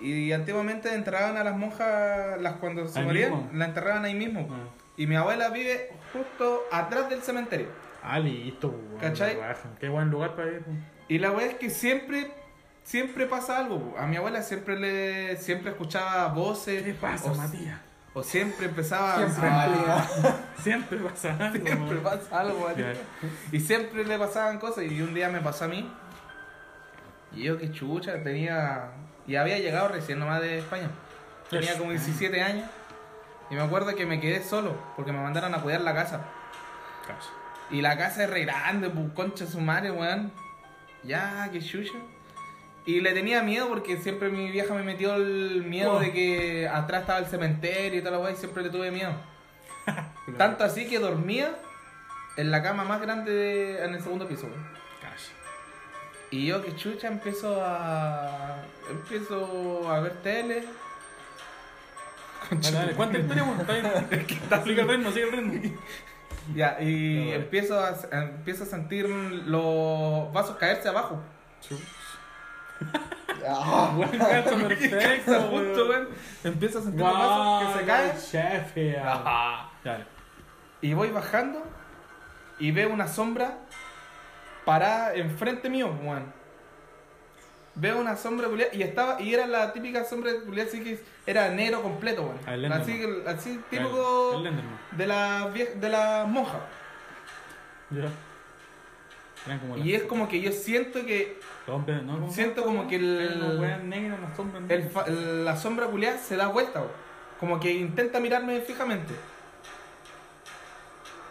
Y 0.00 0.32
antiguamente 0.32 0.94
enterraban 0.94 1.36
a 1.36 1.44
las 1.44 1.54
monjas, 1.54 2.40
las 2.40 2.54
cuando 2.54 2.88
se 2.88 3.02
morían, 3.02 3.50
la 3.52 3.66
enterraban 3.66 4.06
ahí 4.06 4.14
mismo. 4.14 4.48
Ah. 4.50 4.70
Y 4.96 5.06
mi 5.06 5.16
abuela 5.16 5.50
vive 5.50 5.90
justo 6.14 6.62
atrás 6.72 7.10
del 7.10 7.20
cementerio. 7.20 7.68
Ah, 8.02 8.18
listo, 8.18 8.74
¿Cachai? 9.02 9.36
Qué 9.78 9.90
buen 9.90 10.10
lugar 10.10 10.34
para 10.34 10.52
ir. 10.52 10.64
Y 11.08 11.18
la 11.18 11.30
weá 11.30 11.46
es 11.46 11.54
que 11.54 11.70
siempre, 11.70 12.30
siempre 12.82 13.26
pasa 13.26 13.58
algo. 13.58 13.94
A 13.98 14.06
mi 14.06 14.16
abuela 14.16 14.42
siempre 14.42 14.78
le, 14.78 15.36
siempre 15.36 15.70
escuchaba 15.70 16.28
voces. 16.28 16.82
¿Qué 16.82 16.94
pasa, 16.94 17.30
o, 17.30 17.34
Matías? 17.34 17.80
o 18.12 18.22
siempre 18.22 18.66
empezaba 18.66 19.16
Siempre 19.16 19.48
a-. 19.48 20.08
Siempre 20.62 20.98
pasa 20.98 21.36
algo. 21.38 21.64
Siempre 21.64 21.96
pasa 21.98 22.40
algo, 22.40 22.60
Matías. 22.66 22.98
Y 23.52 23.60
siempre 23.60 24.04
le 24.04 24.18
pasaban 24.18 24.58
cosas. 24.58 24.84
Y 24.84 25.00
un 25.00 25.14
día 25.14 25.28
me 25.28 25.40
pasó 25.40 25.66
a 25.66 25.68
mí. 25.68 25.88
Y 27.32 27.44
yo 27.44 27.58
que 27.58 27.70
chucha, 27.70 28.22
tenía. 28.22 28.90
Y 29.26 29.36
había 29.36 29.58
llegado 29.58 29.88
recién 29.88 30.18
nomás 30.18 30.40
de 30.40 30.58
España. 30.58 30.90
Tenía 31.50 31.78
como 31.78 31.90
17 31.90 32.42
años. 32.42 32.68
Y 33.50 33.54
me 33.54 33.60
acuerdo 33.60 33.94
que 33.94 34.06
me 34.06 34.20
quedé 34.20 34.42
solo. 34.42 34.74
Porque 34.96 35.12
me 35.12 35.20
mandaron 35.20 35.54
a 35.54 35.62
cuidar 35.62 35.82
la 35.82 35.94
casa. 35.94 36.20
Y 37.70 37.80
la 37.80 37.96
casa 37.96 38.24
es 38.24 38.30
re 38.30 38.44
grande, 38.44 38.90
pues 38.90 39.12
concha 39.12 39.46
su 39.46 39.60
madre, 39.60 39.90
weón. 39.90 40.32
Ya, 41.06 41.48
qué 41.52 41.60
chucha. 41.60 41.94
Y 42.84 43.00
le 43.00 43.12
tenía 43.12 43.42
miedo 43.42 43.68
porque 43.68 43.96
siempre 43.96 44.28
mi 44.28 44.50
vieja 44.50 44.72
me 44.74 44.82
metió 44.82 45.14
el 45.16 45.64
miedo 45.64 45.94
Oh. 45.94 46.00
de 46.00 46.12
que 46.12 46.68
atrás 46.68 47.00
estaba 47.02 47.18
el 47.18 47.26
cementerio 47.26 47.98
y 47.98 48.02
weá 48.18 48.30
y 48.32 48.36
siempre 48.36 48.62
le 48.62 48.70
tuve 48.70 48.90
miedo. 48.90 49.12
Tanto 50.38 50.64
así 50.64 50.86
que 50.88 50.98
dormía 50.98 51.54
en 52.36 52.50
la 52.50 52.62
cama 52.62 52.84
más 52.84 53.00
grande 53.00 53.32
de- 53.32 53.84
en 53.84 53.94
el 53.94 54.02
segundo 54.02 54.28
piso. 54.28 54.48
Cash. 55.00 55.28
Y 56.30 56.46
yo 56.46 56.62
que 56.64 56.74
chucha 56.76 57.08
empiezo 57.08 57.60
a. 57.64 58.62
empiezo 58.90 59.90
a 59.90 60.00
ver 60.00 60.12
tele. 60.22 60.64
Dale, 62.50 62.76
dale, 62.76 62.92
cuenta 62.92 63.14
la 63.18 63.20
historia, 63.24 63.42
weón. 63.44 63.60
Está 63.60 63.72
bien. 63.74 64.64
Sigue 64.64 64.80
el 64.82 64.88
ritmo, 64.88 65.10
sigue 65.10 65.24
el 65.28 65.32
ritmo. 65.32 65.78
Ya, 66.54 66.76
y 66.80 67.24
bueno. 67.24 67.42
empiezo, 67.42 67.80
a, 67.80 67.94
empiezo 68.12 68.64
a 68.64 68.66
sentir 68.66 69.08
los 69.08 70.32
vasos 70.32 70.56
caerse 70.56 70.88
abajo. 70.88 71.20
Ah, 73.48 73.92
Buen 73.94 74.10
cacho 74.10 74.56
perfecto, 74.68 75.40
Justo. 75.50 76.08
Empiezo 76.44 76.78
a 76.78 76.82
sentir 76.82 77.00
los 77.00 77.12
vasos 77.12 77.72
que 77.72 77.78
se 77.78 77.86
caen. 77.86 78.12
Chef. 78.18 78.76
Y 80.80 80.94
voy 80.94 81.10
bajando 81.10 81.62
y 82.58 82.70
veo 82.70 82.92
una 82.92 83.08
sombra 83.08 83.58
parada 84.64 85.14
enfrente 85.14 85.68
mío, 85.68 85.96
weón. 86.02 86.32
Veo 87.78 87.98
una 87.98 88.16
sombra 88.16 88.48
culiada 88.48 88.74
y 88.74 88.82
estaba 88.82 89.20
y 89.20 89.34
era 89.34 89.46
la 89.46 89.72
típica 89.72 90.02
sombra 90.04 90.32
culiada 90.46 90.68
así 90.68 90.82
que 90.82 90.98
era 91.26 91.50
negro 91.50 91.82
completo, 91.82 92.22
weón. 92.22 92.38
Ah, 92.46 92.54
el. 92.54 92.64
Así, 92.72 92.92
El- 93.02 93.62
típico 93.64 94.42
el 94.44 94.96
de 94.96 95.06
la 95.06 95.48
vie- 95.52 95.74
de 95.74 95.88
la 95.90 96.24
monja. 96.26 96.58
Ya. 97.90 98.08
Eran 99.46 99.58
como 99.60 99.76
Y 99.76 99.92
las- 99.92 100.02
es 100.02 100.08
como 100.08 100.26
que 100.28 100.40
yo 100.40 100.50
siento 100.52 101.04
que 101.04 101.38
los 101.66 101.76
hombres, 101.76 102.02
¿no? 102.02 102.14
¿Cómo 102.14 102.28
se 102.28 102.34
siento 102.34 102.64
como 102.64 102.88
que 102.88 102.98
las 102.98 103.42
el- 105.08 105.44
la 105.44 105.56
sombra 105.56 105.86
culiada 105.86 106.16
se 106.18 106.36
da 106.36 106.46
vuelta. 106.48 106.82
Como 107.38 107.60
que 107.60 107.70
intenta 107.72 108.18
mirarme 108.20 108.60
fijamente. 108.62 109.12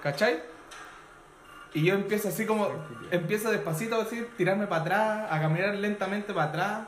¿Cachai? 0.03 0.39
Y 1.75 1.83
yo 1.83 1.93
empiezo 1.93 2.29
así 2.29 2.45
como, 2.45 2.69
empiezo 3.11 3.51
despacito 3.51 3.99
así, 3.99 4.25
tirarme 4.37 4.65
para 4.65 4.81
atrás, 4.81 5.27
a 5.29 5.41
caminar 5.41 5.75
lentamente 5.75 6.33
para 6.33 6.47
atrás. 6.47 6.87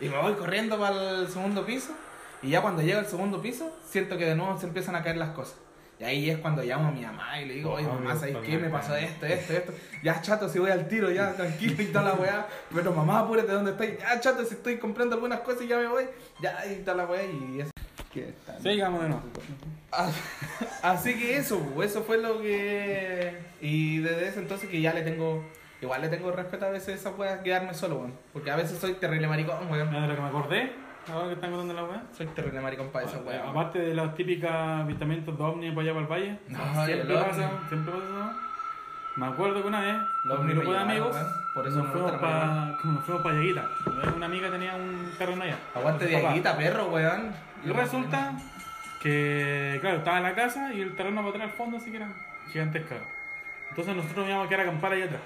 Y 0.00 0.08
me 0.08 0.18
voy 0.18 0.32
corriendo 0.34 0.76
para 0.76 1.20
el 1.20 1.28
segundo 1.28 1.64
piso. 1.64 1.92
Y 2.42 2.50
ya 2.50 2.60
cuando 2.60 2.82
llego 2.82 2.98
al 2.98 3.06
segundo 3.06 3.40
piso, 3.40 3.72
siento 3.88 4.18
que 4.18 4.24
de 4.24 4.34
nuevo 4.34 4.58
se 4.58 4.66
empiezan 4.66 4.96
a 4.96 5.04
caer 5.04 5.16
las 5.16 5.30
cosas. 5.30 5.54
Y 6.00 6.02
ahí 6.02 6.28
es 6.28 6.38
cuando 6.38 6.64
llamo 6.64 6.88
a 6.88 6.90
mi 6.90 7.02
mamá 7.02 7.40
y 7.40 7.44
le 7.46 7.54
digo, 7.54 7.74
oye 7.74 7.86
Oh, 7.86 7.94
mamá, 7.94 8.16
¿sabes 8.16 8.36
qué? 8.44 8.58
Me 8.58 8.68
pasó 8.68 8.96
esto, 8.96 9.26
esto, 9.26 9.52
esto. 9.52 9.72
Ya 10.02 10.20
chato, 10.20 10.48
si 10.48 10.58
voy 10.58 10.72
al 10.72 10.88
tiro, 10.88 11.12
ya 11.12 11.32
tranquilo 11.34 11.80
y 11.80 11.86
toda 11.86 12.06
la 12.06 12.14
weá. 12.14 12.48
Pero 12.74 12.92
mamá, 12.92 13.20
apúrate 13.20 13.52
dónde 13.52 13.70
estoy. 13.70 13.96
Ya 13.96 14.18
chato, 14.18 14.44
si 14.44 14.54
estoy 14.54 14.78
comprando 14.78 15.14
algunas 15.14 15.38
cosas 15.40 15.62
y 15.62 15.68
ya 15.68 15.78
me 15.78 15.86
voy. 15.86 16.06
Ya 16.40 16.66
y 16.66 16.80
toda 16.80 16.96
la 16.96 17.06
weá. 17.06 17.22
Y 17.22 17.60
eso. 17.60 17.70
¿qué 18.12 18.34
tal? 18.44 18.60
Sigamos 18.60 19.02
de 19.02 19.08
nuevo. 19.10 19.22
Así 20.82 21.18
que 21.18 21.36
eso, 21.36 21.60
eso 21.82 22.02
fue 22.02 22.18
lo 22.18 22.40
que. 22.40 23.38
Y 23.60 23.98
desde 23.98 24.28
ese 24.28 24.40
entonces 24.40 24.68
que 24.68 24.80
ya 24.80 24.92
le 24.92 25.02
tengo. 25.02 25.44
Igual 25.80 26.00
le 26.00 26.08
tengo 26.08 26.30
respeto 26.30 26.66
a 26.66 26.70
veces 26.70 26.88
a 26.88 26.92
esa 26.94 27.10
weá 27.10 27.42
quedarme 27.42 27.74
solo, 27.74 27.96
weón. 27.96 28.14
Porque 28.32 28.50
a 28.50 28.56
veces 28.56 28.78
soy 28.78 28.94
terrible 28.94 29.26
maricón, 29.26 29.70
weón. 29.70 29.92
Lo 29.92 30.14
que 30.14 30.20
me 30.20 30.28
acordé, 30.28 30.72
ahora 31.12 31.26
que 31.26 31.34
están 31.34 31.50
contando 31.50 31.74
la 31.74 31.84
wea. 31.84 32.02
Soy 32.16 32.26
terrible 32.28 32.60
maricón 32.60 32.88
para 32.90 33.06
esa 33.06 33.18
weá. 33.18 33.48
Aparte 33.48 33.80
de 33.80 33.94
los 33.94 34.14
típicos 34.14 34.50
avistamientos 34.50 35.36
de 35.36 35.44
ovni 35.44 35.70
para 35.70 35.82
allá 35.82 35.92
para 35.92 36.00
el 36.02 36.12
valle, 36.12 36.38
No, 36.48 36.86
siempre 36.86 37.14
pasa, 37.14 37.50
siempre 37.68 37.92
pasa. 37.92 38.36
Me 39.14 39.26
acuerdo 39.26 39.60
que 39.60 39.68
una 39.68 39.80
vez, 39.80 39.96
Los 40.24 40.46
grupo 40.46 40.72
de 40.72 40.78
amigos. 40.78 41.16
Por 41.54 41.66
eso 41.66 41.82
nos 41.82 41.92
fuimos 41.92 42.12
para 42.12 42.78
nos 42.84 43.04
fuimos 43.04 43.22
para 43.22 43.34
Lleguita. 43.34 43.68
Una 44.16 44.26
amiga 44.26 44.50
tenía 44.50 44.74
un 44.74 45.12
terreno 45.18 45.42
allá. 45.42 45.58
Aguante 45.74 46.06
de 46.06 46.54
perro, 46.56 46.86
weón. 46.86 47.32
Y 47.64 47.70
resulta 47.70 48.32
que, 49.02 49.78
claro, 49.80 49.98
estaba 49.98 50.18
en 50.18 50.22
la 50.22 50.34
casa 50.34 50.72
y 50.72 50.80
el 50.80 50.94
terreno 50.94 51.22
para 51.22 51.30
atrás 51.30 51.50
al 51.50 51.56
fondo 51.56 51.76
así 51.78 51.90
que 51.90 51.96
era 51.96 52.08
gigantesca. 52.52 52.96
Entonces 53.70 53.96
nosotros 53.96 54.18
nos 54.18 54.28
íbamos 54.28 54.46
a 54.46 54.48
quedar 54.48 54.60
a 54.60 54.68
acampar 54.68 54.92
ahí 54.92 55.02
atrás, 55.02 55.20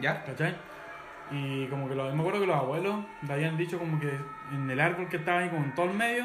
¿Ya? 0.00 0.24
¿cachai? 0.24 0.56
Y 1.30 1.66
como 1.66 1.88
que 1.88 1.94
me 1.94 2.02
acuerdo 2.02 2.40
que 2.40 2.46
los 2.46 2.56
abuelos 2.56 3.04
le 3.26 3.32
habían 3.32 3.56
dicho 3.56 3.78
como 3.78 4.00
que 4.00 4.10
en 4.52 4.68
el 4.68 4.80
árbol 4.80 5.08
que 5.08 5.18
estaba 5.18 5.40
ahí 5.40 5.48
como 5.48 5.64
en 5.64 5.74
todo 5.74 5.86
el 5.86 5.96
medio, 5.96 6.24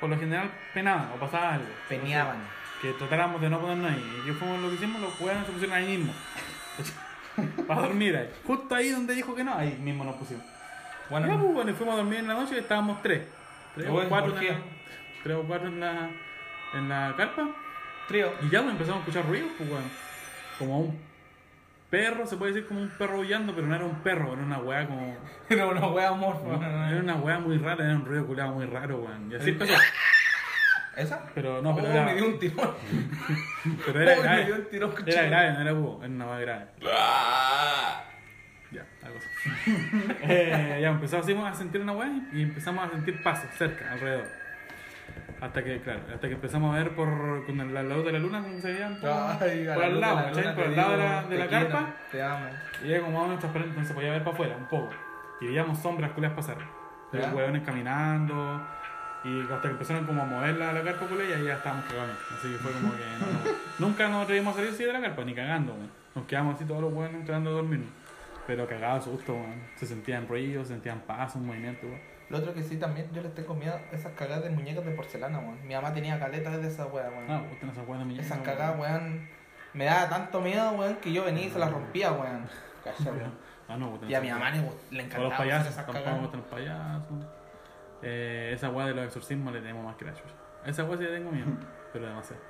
por 0.00 0.10
lo 0.10 0.18
general 0.18 0.50
penaban 0.74 1.10
o 1.14 1.20
pasaba 1.20 1.54
algo. 1.54 1.68
Peneaban. 1.88 2.38
Que 2.82 2.92
tratáramos 2.94 3.40
de 3.40 3.48
no 3.48 3.60
ponernos 3.60 3.92
ahí. 3.92 4.20
Y 4.22 4.26
que 4.26 4.32
fuimos 4.32 4.60
lo 4.60 4.68
que 4.68 4.74
hicimos, 4.74 5.00
los 5.00 5.20
weones 5.20 5.46
se 5.46 5.52
pusieron 5.52 5.76
ahí 5.76 5.96
mismo. 5.96 6.12
Para 7.68 7.82
dormir 7.82 8.16
ahí. 8.16 8.30
Justo 8.44 8.74
ahí 8.74 8.90
donde 8.90 9.14
dijo 9.14 9.34
que 9.34 9.44
no, 9.44 9.54
ahí 9.54 9.78
mismo 9.80 10.04
nos 10.04 10.16
pusimos. 10.16 10.44
Bueno, 11.08 11.28
Ya, 11.28 11.38
pues, 11.38 11.54
bueno, 11.54 11.70
y 11.70 11.74
fuimos 11.74 11.94
a 11.94 11.98
dormir 11.98 12.18
en 12.18 12.28
la 12.28 12.34
noche 12.34 12.56
y 12.56 12.58
estábamos 12.58 13.00
tres. 13.02 13.22
Tres 13.74 13.88
o 13.88 14.08
cuatro, 14.08 14.34
tres 15.26 15.36
o 15.38 15.42
cuatro 15.42 15.68
en 15.68 15.80
la, 15.80 16.10
en 16.74 16.88
la 16.88 17.14
carpa. 17.16 17.48
trío. 18.06 18.32
Y 18.42 18.48
ya 18.50 18.60
pues, 18.62 18.72
empezamos 18.72 18.98
a 18.98 19.00
escuchar 19.00 19.26
ruidos, 19.26 19.50
pues, 19.58 19.68
weón. 19.70 19.84
Como 20.58 20.80
un 20.80 20.98
perro, 21.90 22.26
se 22.26 22.36
puede 22.36 22.52
decir 22.52 22.68
como 22.68 22.80
un 22.80 22.88
perro 22.90 23.16
aullando, 23.16 23.54
pero 23.54 23.66
no 23.66 23.74
era 23.74 23.84
un 23.84 23.96
perro, 24.02 24.32
era 24.34 24.42
una 24.42 24.58
weá 24.58 24.86
como. 24.86 25.16
Era 25.48 25.66
una 25.66 25.86
wea 25.88 26.12
morfa. 26.12 26.88
Era 26.90 27.00
una 27.00 27.14
weá 27.16 27.38
muy 27.38 27.58
rara, 27.58 27.84
era 27.84 27.94
un 27.94 28.04
ruido 28.04 28.26
culiado 28.26 28.52
muy 28.52 28.66
raro, 28.66 28.98
weón. 28.98 29.30
Y 29.30 29.34
así 29.36 29.50
empezó. 29.50 29.74
¿Esa? 30.96 31.24
Pero 31.34 31.60
no, 31.62 31.74
pero 31.76 31.88
Oh, 31.88 31.90
era. 31.92 32.04
me 32.04 32.14
dio 32.14 32.26
un 32.26 32.38
tirón. 32.38 32.74
Pero 33.86 34.00
era 34.00 34.12
Oh, 34.12 34.16
me 34.16 34.22
dio 34.22 34.22
grave. 34.46 34.52
un 34.54 34.70
tirón, 34.70 34.94
Era 35.06 35.22
grave, 35.24 35.52
no 35.52 35.60
era 35.60 35.72
búho, 35.72 35.98
era 36.02 36.08
una 36.14 36.26
weá 36.26 36.38
grave. 36.40 36.66
Ya, 38.72 38.84
algo 39.04 39.18
así. 39.18 39.50
eh, 40.22 40.78
ya 40.80 40.88
empezamos 40.88 41.46
a 41.46 41.54
sentir 41.54 41.80
una 41.82 41.92
weá 41.92 42.10
y 42.32 42.42
empezamos 42.42 42.86
a 42.88 42.90
sentir 42.90 43.22
pasos 43.22 43.48
cerca, 43.56 43.92
alrededor. 43.92 44.26
Hasta 45.40 45.62
que, 45.62 45.80
claro, 45.82 46.00
hasta 46.14 46.28
que 46.28 46.34
empezamos 46.34 46.74
a 46.74 46.78
ver 46.78 46.90
por 46.94 47.44
con 47.46 47.60
el, 47.60 47.76
al 47.76 47.88
lado 47.88 48.02
de 48.02 48.12
la 48.12 48.18
luna 48.18 48.42
cómo 48.42 48.58
se 48.58 48.72
veían. 48.72 48.98
por- 49.00 49.10
Ay, 49.10 49.66
a 49.68 49.74
por 49.74 49.82
la 49.82 49.86
al 49.86 49.92
luz 49.92 50.00
lado, 50.00 50.16
la 50.16 50.54
Por 50.54 50.64
al 50.64 50.76
lado 50.76 50.90
de 50.92 50.96
la, 50.98 51.22
de 51.24 51.38
la 51.38 51.46
quiero, 51.46 51.68
carpa. 51.68 51.94
Te 52.10 52.22
amo. 52.22 52.46
Y 52.84 52.92
era 52.92 53.04
como 53.04 53.26
más 53.28 53.38
transparente, 53.38 53.78
no 53.80 53.86
se 53.86 53.94
podía 53.94 54.10
ver 54.12 54.24
para 54.24 54.34
afuera, 54.34 54.56
un 54.56 54.66
poco. 54.66 54.90
Y 55.40 55.46
veíamos 55.48 55.78
sombras 55.78 56.12
culias 56.12 56.32
pasar. 56.32 56.56
Los 57.12 57.32
hueones 57.32 57.62
caminando. 57.64 58.66
Y 59.24 59.40
hasta 59.42 59.60
que 59.62 59.68
empezaron 59.68 60.06
como 60.06 60.22
a 60.22 60.24
mover 60.24 60.54
la, 60.56 60.72
la 60.72 60.82
carpa 60.82 61.06
culia 61.06 61.24
y 61.28 61.32
ahí 61.32 61.44
ya 61.46 61.54
estábamos 61.54 61.84
cagando. 61.86 62.14
Así 62.38 62.48
que 62.52 62.58
fue 62.58 62.72
como 62.72 62.92
que 62.92 62.98
no, 62.98 63.50
no. 63.50 63.58
nunca 63.86 64.08
nos 64.08 64.22
atrevimos 64.24 64.54
a 64.54 64.56
salir 64.58 64.70
así 64.72 64.84
de 64.84 64.92
la 64.92 65.00
carpa, 65.00 65.24
ni 65.24 65.34
cagando, 65.34 65.72
weón. 65.74 65.90
Nos 66.14 66.24
quedamos 66.26 66.54
así 66.54 66.64
todos 66.64 66.80
los 66.80 66.92
hueones 66.92 67.24
tratando 67.24 67.50
de 67.50 67.56
dormir. 67.56 67.84
Pero 68.46 68.66
cagado 68.68 69.02
susto, 69.02 69.34
weón. 69.34 69.62
Se 69.76 69.86
sentían 69.86 70.28
ruidos, 70.28 70.68
se 70.68 70.74
sentían 70.74 71.00
pasos, 71.00 71.42
movimiento, 71.42 71.86
weón. 71.86 72.00
Lo 72.28 72.38
otro 72.38 72.52
que 72.54 72.62
sí 72.62 72.76
también, 72.76 73.08
yo 73.12 73.22
les 73.22 73.34
tengo 73.34 73.54
miedo 73.54 73.78
esas 73.92 74.12
cagadas 74.12 74.44
de 74.44 74.50
muñecas 74.50 74.84
de 74.84 74.90
porcelana, 74.92 75.38
weón. 75.38 75.66
Mi 75.66 75.74
mamá 75.74 75.92
tenía 75.94 76.18
caletas 76.18 76.60
de 76.60 76.68
esas 76.68 76.92
weas, 76.92 77.08
weón. 77.10 77.30
Ah, 77.30 77.42
no 77.62 77.74
se 77.74 77.80
acuerda 77.80 78.04
de 78.04 78.12
mi 78.12 78.18
Esas 78.18 78.40
cagadas, 78.40 78.78
weón. 78.78 79.28
Me 79.72 79.84
daba 79.84 80.08
tanto 80.08 80.40
miedo, 80.40 80.72
weón, 80.72 80.96
que 80.96 81.12
yo 81.12 81.24
venía 81.24 81.46
y 81.46 81.50
se 81.50 81.58
las 81.58 81.70
rompía, 81.70 82.12
weón. 82.12 82.48
¿Cachai? 82.82 83.12
Ah, 83.68 83.76
no, 83.76 83.98
Y 84.08 84.14
a 84.14 84.20
mi 84.20 84.30
mamá 84.30 84.50
le, 84.50 84.60
los 84.62 84.74
encantaba 84.90 85.26
hacer 85.26 85.38
payasos, 85.38 85.72
esas 85.72 85.86
cagadas. 85.86 86.20
gustan 86.20 86.40
los 86.40 86.48
payasos. 86.48 87.26
Eh, 88.02 88.52
esa 88.54 88.70
weá 88.70 88.86
de 88.86 88.94
los 88.94 89.04
exorcismos 89.06 89.52
le 89.52 89.60
tenemos 89.60 89.84
más 89.84 89.96
que 89.96 90.04
la 90.04 90.14
chucha. 90.14 90.34
Esa 90.64 90.84
weá 90.84 90.98
sí 90.98 91.04
le 91.04 91.10
tengo 91.10 91.30
miedo, 91.30 91.48
pero 91.92 92.06
demasiado. 92.06 92.42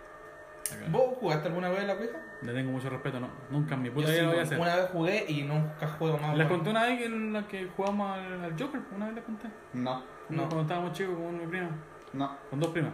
Acá. 0.72 0.84
¿Vos 0.90 1.16
jugaste 1.20 1.48
alguna 1.48 1.68
vez 1.68 1.80
a 1.80 1.84
la 1.84 1.92
Ouija? 1.94 2.18
Le 2.42 2.52
tengo 2.52 2.72
mucho 2.72 2.90
respeto, 2.90 3.20
no. 3.20 3.28
Nunca 3.50 3.74
en 3.74 3.82
mi 3.82 3.90
puta 3.90 4.08
sí, 4.08 4.12
vida 4.14 4.22
lo 4.24 4.30
voy 4.30 4.38
a 4.38 4.42
hacer. 4.42 4.58
Una 4.60 4.76
vez 4.76 4.88
jugué 4.92 5.24
y 5.28 5.42
nunca 5.42 5.86
juego 5.98 6.18
más. 6.18 6.36
Les 6.36 6.46
conté 6.48 6.70
una 6.70 6.82
vez 6.84 6.98
que 6.98 7.04
en 7.06 7.32
la 7.32 7.46
que 7.46 7.68
jugamos 7.76 8.10
al, 8.18 8.44
al 8.44 8.52
Joker, 8.58 8.80
una 8.94 9.06
vez 9.06 9.14
les 9.14 9.24
conté. 9.24 9.48
No, 9.74 10.02
No. 10.28 10.36
Cuando 10.48 10.60
estábamos 10.62 10.92
chicos 10.92 11.14
con 11.16 11.38
mi 11.38 11.46
prima, 11.46 11.68
no. 12.12 12.36
con 12.50 12.60
dos 12.60 12.70
primas. 12.70 12.92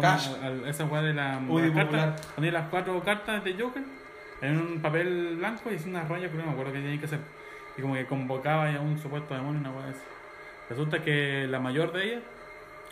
Cash. 0.00 0.28
al- 0.42 0.44
al- 0.44 0.68
esa 0.68 0.84
weá 0.86 1.02
de 1.02 1.12
la, 1.14 1.38
Uy, 1.48 1.62
las 1.62 1.70
popular. 1.84 2.06
cartas, 2.10 2.26
ponía 2.34 2.52
las 2.52 2.68
cuatro 2.68 3.00
cartas 3.02 3.44
de 3.44 3.54
Joker 3.60 3.82
en 4.40 4.58
un 4.58 4.80
papel 4.80 5.36
blanco 5.36 5.70
y 5.70 5.74
hice 5.74 5.88
una 5.90 6.02
raya 6.04 6.30
que 6.30 6.36
no 6.38 6.44
me 6.46 6.52
acuerdo 6.52 6.72
qué 6.72 6.80
tenía 6.80 6.98
que 6.98 7.04
hacer. 7.06 7.20
Y 7.76 7.82
como 7.82 7.94
que 7.94 8.06
convocaba 8.06 8.68
a 8.74 8.80
un 8.80 8.98
supuesto 8.98 9.34
demonio, 9.34 9.60
una 9.60 9.70
weá 9.70 9.88
así. 9.90 10.00
Resulta 10.70 11.02
que 11.02 11.46
la 11.48 11.60
mayor 11.60 11.92
de 11.92 12.04
ellas, 12.04 12.22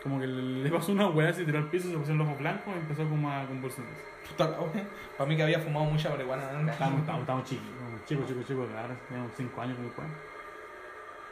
como 0.02 0.18
que 0.18 0.27
le 0.27 0.70
pasó 0.70 0.93
una 0.93 1.09
weá, 1.09 1.32
se 1.32 1.44
tiró 1.44 1.59
al 1.59 1.68
piso, 1.68 1.90
se 1.90 1.97
puso 1.97 2.14
los 2.14 2.27
ojos 2.27 2.39
blancos 2.39 2.74
y 2.74 2.78
empezó 2.78 3.09
como 3.09 3.31
a 3.31 3.44
convulsionarse. 3.47 4.02
Para 4.36 5.28
mí 5.28 5.36
que 5.36 5.43
había 5.43 5.60
fumado 5.60 5.86
mucha 5.86 6.09
marihuana. 6.10 6.52
¿no? 6.52 6.70
Estábamos, 6.70 7.01
estábamos, 7.01 7.22
estábamos 7.22 7.48
chicos, 7.48 7.66
chicos, 8.06 8.27
chicos, 8.27 8.47
chicos, 8.47 8.68
ahora 8.70 8.94
teníamos 9.09 9.32
5 9.36 9.60
años 9.60 9.77
como 9.77 9.89
el 9.89 9.94
juego. 9.94 10.10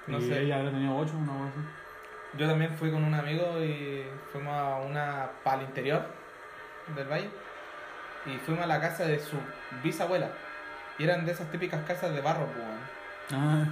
No 0.08 0.18
y 0.18 0.22
sé. 0.22 0.42
ella 0.42 0.58
habrá 0.58 0.70
tenido 0.70 0.96
8, 0.96 1.12
una 1.16 1.32
cosa 1.32 1.44
así. 1.48 1.60
Yo 2.38 2.46
también 2.46 2.74
fui 2.74 2.90
con 2.90 3.02
un 3.04 3.14
amigo 3.14 3.62
y 3.62 4.04
fuimos 4.32 4.52
a 4.52 4.76
una 4.76 5.30
para 5.42 5.62
el 5.62 5.68
interior 5.68 6.06
del 6.94 7.08
valle 7.08 7.30
y 8.26 8.36
fuimos 8.38 8.64
a 8.64 8.66
la 8.66 8.80
casa 8.80 9.04
de 9.04 9.18
su 9.18 9.36
bisabuela 9.82 10.30
y 10.98 11.04
eran 11.04 11.24
de 11.24 11.32
esas 11.32 11.50
típicas 11.50 11.82
casas 11.86 12.12
de 12.14 12.20
barro 12.20 12.46
pues. 12.46 12.66
Ah, 13.32 13.64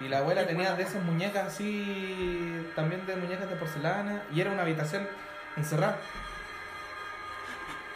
y 0.00 0.08
la 0.08 0.18
abuela 0.18 0.46
tenía 0.46 0.74
de 0.74 0.82
esas 0.82 1.02
muñecas 1.02 1.46
así 1.46 2.66
también 2.76 3.04
de 3.06 3.16
muñecas 3.16 3.48
de 3.48 3.56
porcelana 3.56 4.22
y 4.32 4.40
era 4.40 4.50
una 4.52 4.62
habitación 4.62 5.06
encerrada 5.56 5.98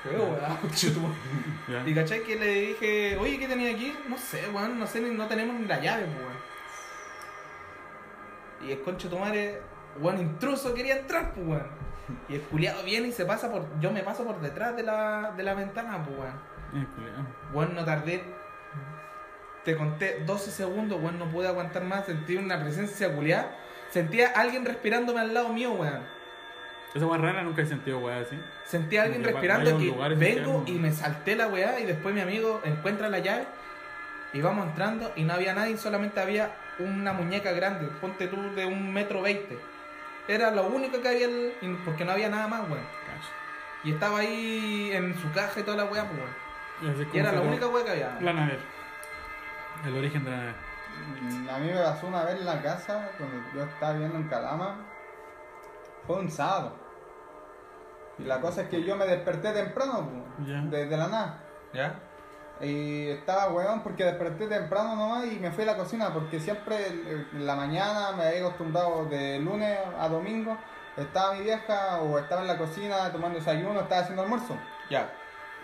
Qué 0.03 0.11
ya. 1.73 1.83
y 1.87 1.95
cachai 1.95 2.25
que 2.25 2.35
le 2.37 2.47
dije 2.47 3.17
oye 3.19 3.39
¿qué 3.39 3.47
tenía 3.47 3.71
aquí? 3.73 3.97
no 4.09 4.19
sé 4.19 4.49
weón 4.49 4.79
no 4.79 4.87
sé 4.87 5.01
no 5.01 5.27
tenemos 5.29 5.55
ni 5.61 5.67
la 5.67 5.81
llave 5.81 6.07
pues, 6.07 6.19
weón 6.19 6.39
y 8.69 8.73
el 8.73 8.83
concho 8.83 9.09
tu 9.09 9.19
madre 9.19 9.63
weón 10.01 10.19
intruso 10.21 10.75
quería 10.75 10.97
entrar 10.99 11.33
pues 11.33 11.47
weón 11.47 11.83
Y 12.29 12.35
el 12.35 12.41
culiado 12.43 12.83
viene 12.83 13.09
y 13.09 13.13
se 13.13 13.25
pasa 13.25 13.51
por. 13.51 13.65
Yo 13.81 13.91
me 13.93 14.03
paso 14.03 14.25
por 14.25 14.41
detrás 14.41 14.77
de 14.77 14.83
la, 14.83 15.33
de 15.37 15.43
la 15.43 15.55
ventana, 15.55 16.05
pues, 16.05 16.19
weón. 16.19 16.35
Eh, 16.75 16.87
culiao. 16.95 17.27
Weón, 17.55 17.75
no 17.75 17.85
tardé. 17.85 18.23
Te 19.65 19.77
conté 19.77 20.23
12 20.27 20.51
segundos, 20.51 21.01
weón, 21.01 21.19
no 21.19 21.27
pude 21.27 21.49
aguantar 21.49 21.85
más. 21.85 22.07
Sentí 22.07 22.37
una 22.37 22.61
presencia 22.61 23.15
culiada. 23.15 23.57
Sentía 23.91 24.33
a 24.35 24.41
alguien 24.41 24.65
respirándome 24.65 25.21
al 25.21 25.35
lado 25.35 25.51
mío, 25.51 25.73
weón. 25.73 26.03
Esa 26.95 27.07
weá 27.07 27.19
rara 27.19 27.43
nunca 27.43 27.63
he 27.63 27.67
sentido 27.67 27.99
weá 28.01 28.21
así. 28.21 28.39
Sentí 28.67 28.99
a 28.99 29.05
alguien 29.05 29.25
respirando 29.25 29.81
y 29.81 29.91
vengo 30.17 30.65
y 30.67 30.73
me 30.73 30.93
salté 30.93 31.37
la 31.37 31.49
weá 31.49 31.81
y 31.81 31.87
después 31.87 32.15
mi 32.15 32.21
amigo 32.21 32.61
encuentra 32.65 33.09
la 33.09 33.19
llave 33.19 33.47
y 34.35 34.41
vamos 34.41 34.67
entrando 34.67 35.13
y 35.17 35.25
no 35.25 35.33
había 35.35 35.55
nadie, 35.55 35.77
solamente 35.77 36.21
había 36.21 36.55
una 36.79 37.13
muñeca 37.13 37.53
grande, 37.53 37.89
ponte 38.01 38.27
tú 38.29 38.37
de 38.55 38.67
un 38.67 38.93
metro 38.93 39.23
veinte. 39.23 39.59
Era 40.29 40.51
lo 40.51 40.67
único 40.67 41.01
que 41.01 41.09
había, 41.09 41.29
porque 41.85 42.05
no 42.05 42.13
había 42.13 42.29
nada 42.29 42.47
más, 42.47 42.63
weón. 42.69 42.85
Y 43.85 43.93
estaba 43.93 44.21
ahí 44.21 44.91
en 44.93 45.19
su 45.21 45.31
caja 45.33 45.61
y 45.61 45.63
toda 45.65 45.79
la 45.79 45.85
weá, 45.85 46.05
pues, 46.09 46.21
weón. 46.21 47.09
Y 47.13 47.19
era 47.19 47.33
la 47.33 47.41
única 47.41 47.67
weá 47.69 47.85
que 47.85 47.91
había. 47.91 48.19
La 48.21 48.33
nave. 48.33 48.59
El 49.85 49.97
origen 49.97 50.25
de 50.25 50.31
la 50.31 50.37
nave. 50.37 50.55
Mm, 51.23 51.49
A 51.49 51.59
mí 51.59 51.67
me 51.69 51.81
pasó 51.83 52.07
una 52.07 52.25
vez 52.25 52.37
en 52.39 52.47
la 52.47 52.63
casa, 52.63 53.11
cuando 53.19 53.37
yo 53.55 53.65
estaba 53.65 53.93
viviendo 53.93 54.19
en 54.19 54.29
Calama, 54.29 54.77
fue 56.07 56.21
un 56.21 56.31
sábado. 56.31 56.77
Y 58.19 58.25
la 58.25 58.41
cosa 58.41 58.63
es 58.63 58.69
que 58.69 58.85
yo 58.85 58.97
me 58.97 59.07
desperté 59.07 59.53
temprano, 59.53 60.09
desde 60.39 60.97
la 60.97 61.09
nada. 61.09 61.39
¿Ya? 61.73 61.95
Y 62.61 63.09
estaba 63.09 63.49
weón 63.49 63.83
porque 63.83 64.05
desperté 64.05 64.47
temprano 64.47 64.95
nomás 64.95 65.27
y 65.27 65.41
me 65.41 65.51
fui 65.51 65.65
a 65.65 65.69
la 65.69 65.77
cocina 65.77 66.13
porque 66.13 66.39
siempre 66.39 66.77
eh, 66.77 67.27
en 67.33 67.47
la 67.47 67.57
mañana 67.57 68.13
me 68.13 68.25
había 68.25 68.41
acostumbrado 68.43 69.07
de 69.07 69.41
lunes 69.41 69.79
a 69.99 70.09
domingo. 70.09 70.57
Estaba 70.97 71.35
mi 71.35 71.43
vieja 71.43 71.99
o 72.03 72.19
estaba 72.19 72.43
en 72.43 72.47
la 72.49 72.59
cocina 72.59 73.11
tomando 73.11 73.39
desayuno, 73.39 73.81
estaba 73.81 74.03
haciendo 74.03 74.23
almuerzo. 74.23 74.57
Ya. 74.91 75.11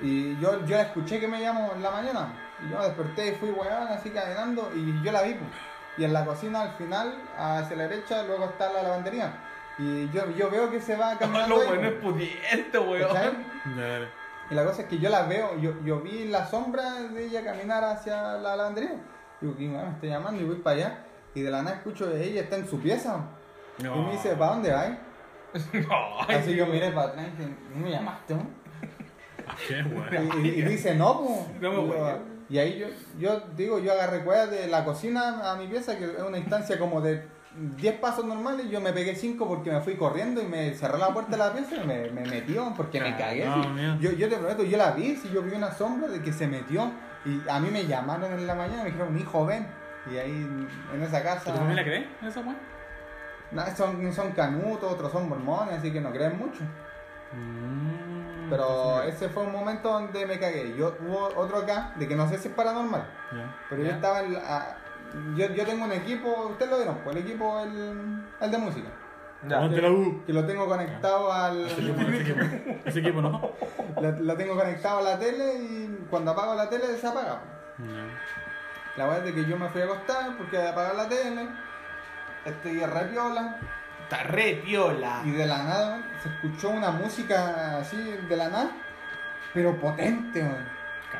Y 0.00 0.40
yo, 0.40 0.64
yo 0.64 0.76
escuché 0.78 1.20
que 1.20 1.28
me 1.28 1.40
llamó 1.40 1.72
en 1.74 1.82
la 1.82 1.90
mañana. 1.90 2.32
Y 2.64 2.70
yo 2.70 2.78
me 2.78 2.84
desperté 2.84 3.28
y 3.28 3.32
fui 3.36 3.50
weón 3.50 3.88
así 3.88 4.10
caminando 4.10 4.70
y 4.74 5.02
yo 5.02 5.12
la 5.12 5.22
vi. 5.22 5.34
pues. 5.34 5.50
Y 5.96 6.04
en 6.04 6.12
la 6.12 6.24
cocina 6.24 6.62
al 6.62 6.72
final, 6.72 7.12
hacia 7.36 7.76
la 7.76 7.88
derecha, 7.88 8.22
luego 8.24 8.44
está 8.46 8.72
la 8.72 8.82
lavandería. 8.84 9.32
Y 9.78 10.08
yo, 10.10 10.28
yo 10.36 10.50
veo 10.50 10.70
que 10.70 10.80
se 10.80 10.96
va 10.96 11.16
caminando. 11.18 11.56
Lo 11.56 11.60
ahí, 11.62 11.68
bueno 11.68 11.88
es 11.88 11.94
pudiente, 11.94 12.78
weón. 12.78 13.44
Y 14.50 14.54
la 14.54 14.64
cosa 14.64 14.82
es 14.82 14.88
que 14.88 14.98
yo 14.98 15.10
la 15.10 15.22
veo, 15.24 15.58
yo, 15.58 15.72
yo 15.84 16.00
vi 16.00 16.24
la 16.28 16.46
sombra 16.46 16.94
de 16.94 17.26
ella 17.26 17.44
caminar 17.44 17.84
hacia 17.84 18.34
la 18.38 18.56
lavandería. 18.56 18.94
Digo, 19.40 19.54
¿quién 19.56 19.72
me 19.72 19.88
está 19.90 20.06
llamando? 20.06 20.40
Y 20.40 20.44
voy 20.44 20.56
para 20.56 20.76
allá. 20.76 20.98
Y 21.34 21.42
de 21.42 21.50
la 21.50 21.62
nada 21.62 21.76
escucho 21.76 22.10
que 22.10 22.22
ella 22.24 22.40
está 22.42 22.56
en 22.56 22.66
su 22.66 22.80
pieza. 22.80 23.26
No. 23.82 23.94
Y 23.96 23.98
me 24.06 24.12
dice, 24.12 24.30
¿para 24.36 24.52
dónde 24.52 24.72
vas? 24.72 24.86
Ay, 24.86 24.98
Así 26.38 26.54
yo 26.56 26.66
miré 26.66 26.90
para 26.92 27.08
atrás 27.08 27.26
y 27.26 27.30
dije, 27.42 27.54
¿no 27.74 27.84
me 27.84 27.90
llamaste? 27.90 28.34
no?" 28.34 28.46
Qué 29.66 29.78
Y, 29.78 29.82
weá. 29.82 30.22
y- 30.42 30.48
y 30.48 30.62
dice, 30.62 30.94
no, 30.94 31.20
pues. 31.20 31.60
No 31.60 31.70
me 31.72 31.80
y, 31.82 31.86
yo- 31.88 31.92
huele. 32.04 32.37
Y 32.48 32.58
ahí 32.58 32.78
yo, 32.78 32.86
yo 33.18 33.42
digo, 33.56 33.78
yo 33.78 33.92
agarré 33.92 34.24
cuerdas 34.24 34.50
de 34.50 34.66
la 34.68 34.84
cocina 34.84 35.50
a 35.50 35.56
mi 35.56 35.66
pieza, 35.66 35.98
que 35.98 36.04
es 36.04 36.22
una 36.26 36.38
instancia 36.38 36.78
como 36.78 37.00
de 37.00 37.22
10 37.76 37.96
pasos 37.96 38.24
normales. 38.24 38.70
Yo 38.70 38.80
me 38.80 38.92
pegué 38.92 39.14
5 39.14 39.46
porque 39.46 39.70
me 39.70 39.80
fui 39.80 39.96
corriendo 39.96 40.40
y 40.40 40.46
me 40.46 40.74
cerré 40.74 40.98
la 40.98 41.08
puerta 41.08 41.32
de 41.32 41.36
la 41.38 41.52
pieza 41.52 41.76
y 41.76 41.86
me, 41.86 42.10
me 42.10 42.24
metió 42.24 42.72
porque 42.76 43.00
me 43.00 43.16
cagué. 43.16 43.44
no, 43.44 44.00
yo, 44.00 44.12
yo 44.12 44.28
te 44.28 44.36
prometo, 44.36 44.62
yo 44.62 44.78
la 44.78 44.92
vi, 44.92 45.16
si 45.16 45.28
yo 45.30 45.42
vi 45.42 45.52
una 45.52 45.72
sombra 45.72 46.08
de 46.08 46.22
que 46.22 46.32
se 46.32 46.46
metió. 46.46 46.90
Y 47.24 47.42
a 47.48 47.58
mí 47.60 47.68
me 47.70 47.86
llamaron 47.86 48.32
en 48.32 48.46
la 48.46 48.54
mañana, 48.54 48.84
me 48.84 48.90
dijeron, 48.90 49.18
hijo, 49.18 49.44
ven. 49.44 49.66
Y 50.10 50.16
ahí 50.16 50.66
en 50.94 51.02
esa 51.02 51.22
casa. 51.22 51.52
¿Tu 51.52 51.58
familia 51.58 51.84
cree 51.84 52.06
esa 52.26 52.40
weá? 52.40 52.56
No, 53.50 53.64
son, 53.76 54.12
son 54.12 54.32
canutos, 54.32 54.92
otros 54.92 55.10
son 55.10 55.28
mormones, 55.28 55.78
así 55.78 55.90
que 55.90 56.00
no 56.00 56.10
creen 56.10 56.38
mucho. 56.38 56.60
Mm, 57.32 58.17
Pero 58.50 59.02
ese 59.02 59.28
fue 59.28 59.42
un 59.44 59.52
momento 59.52 59.90
donde 59.92 60.26
me 60.26 60.38
cagué. 60.38 60.74
Yo 60.76 60.96
hubo 61.06 61.28
otro 61.36 61.58
acá, 61.58 61.92
de 61.96 62.06
que 62.08 62.16
no 62.16 62.28
sé 62.28 62.38
si 62.38 62.48
es 62.48 62.54
paranormal, 62.54 63.04
pero 63.68 63.82
yo 63.82 63.90
estaba 63.90 64.20
en 64.20 64.34
la- 64.34 64.76
yo, 65.36 65.46
yo 65.54 65.64
tengo 65.64 65.84
un 65.86 65.92
equipo, 65.92 66.28
ustedes 66.50 66.70
lo 66.70 66.76
vieron, 66.76 66.96
pues 67.04 67.16
el 67.16 67.22
equipo 67.22 67.60
el, 67.60 68.22
el 68.40 68.50
de 68.50 68.58
música. 68.58 68.88
Ya. 69.48 69.60
La 69.60 69.90
U. 69.90 70.22
Que 70.26 70.32
lo 70.32 70.44
tengo 70.44 70.66
conectado 70.66 71.32
al. 71.32 71.64
Ese 71.66 71.80
equipo, 71.80 72.00
ese 72.00 72.20
equipo. 72.22 72.40
Ese 72.84 72.98
equipo 73.00 73.22
no. 73.22 73.50
lo, 74.00 74.10
lo 74.10 74.34
tengo 74.36 74.56
conectado 74.56 74.98
a 74.98 75.02
la 75.02 75.18
tele 75.18 75.54
y 75.54 76.06
cuando 76.10 76.32
apago 76.32 76.54
la 76.56 76.68
tele 76.68 76.96
se 76.96 77.06
apaga. 77.06 77.40
Ya. 77.78 78.96
La 78.96 79.06
verdad 79.08 79.28
es 79.28 79.34
que 79.34 79.44
yo 79.44 79.56
me 79.56 79.68
fui 79.68 79.80
a 79.80 79.84
acostar 79.84 80.36
porque 80.36 80.58
había 80.58 80.70
apagado 80.72 80.96
la 80.96 81.08
tele. 81.08 81.46
Estoy 82.44 82.84
re 82.84 83.00
piola. 83.06 83.58
Está 84.10 84.22
re 84.22 84.62
piola. 84.64 85.20
Y 85.24 85.30
de 85.32 85.46
la 85.46 85.58
nada 85.64 86.02
se 86.22 86.28
escuchó 86.30 86.70
una 86.70 86.90
música 86.90 87.76
así 87.78 87.96
de 87.96 88.36
la 88.36 88.48
nada, 88.48 88.70
pero 89.52 89.78
potente, 89.78 90.42
man. 90.42 90.66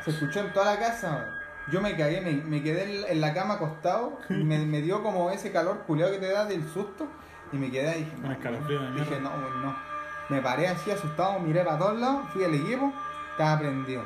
Se 0.03 0.09
escuchó 0.11 0.39
en 0.39 0.51
toda 0.53 0.73
la 0.73 0.79
casa, 0.79 1.11
man. 1.11 1.25
Yo 1.71 1.81
me 1.81 1.95
cagué, 1.95 2.19
me, 2.21 2.31
me 2.33 2.63
quedé 2.63 3.11
en- 3.11 3.21
la 3.21 3.31
cama 3.33 3.55
acostado, 3.55 4.19
y 4.29 4.33
me, 4.43 4.57
me 4.65 4.81
dio 4.81 5.03
como 5.03 5.29
ese 5.29 5.51
calor 5.51 5.83
culiado 5.85 6.11
que 6.13 6.17
te 6.17 6.31
da 6.31 6.45
del 6.45 6.67
susto, 6.67 7.07
y 7.51 7.57
me 7.57 7.69
quedé 7.69 7.89
ahí. 7.89 8.13
Un 8.23 8.31
escalofrío 8.31 8.81
de 8.81 8.91
Dije, 8.99 9.19
no, 9.19 9.29
no. 9.61 9.75
Me 10.29 10.41
paré 10.41 10.67
así 10.67 10.89
asustado, 10.89 11.39
miré 11.39 11.63
para 11.63 11.77
todos 11.77 11.99
lados, 11.99 12.21
fui 12.33 12.43
al 12.43 12.53
equipo, 12.55 12.91
estaba 13.31 13.59
prendido. 13.59 14.03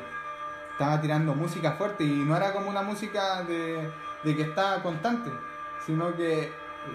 Estaba 0.73 0.99
tirando 0.99 1.34
música 1.35 1.72
fuerte 1.73 2.03
y 2.03 2.10
no 2.10 2.35
era 2.35 2.51
como 2.51 2.69
una 2.69 2.81
música 2.81 3.43
de, 3.43 3.89
de 4.23 4.35
que 4.35 4.41
estaba 4.43 4.81
constante, 4.84 5.30
sino 5.85 6.14
que 6.15 6.51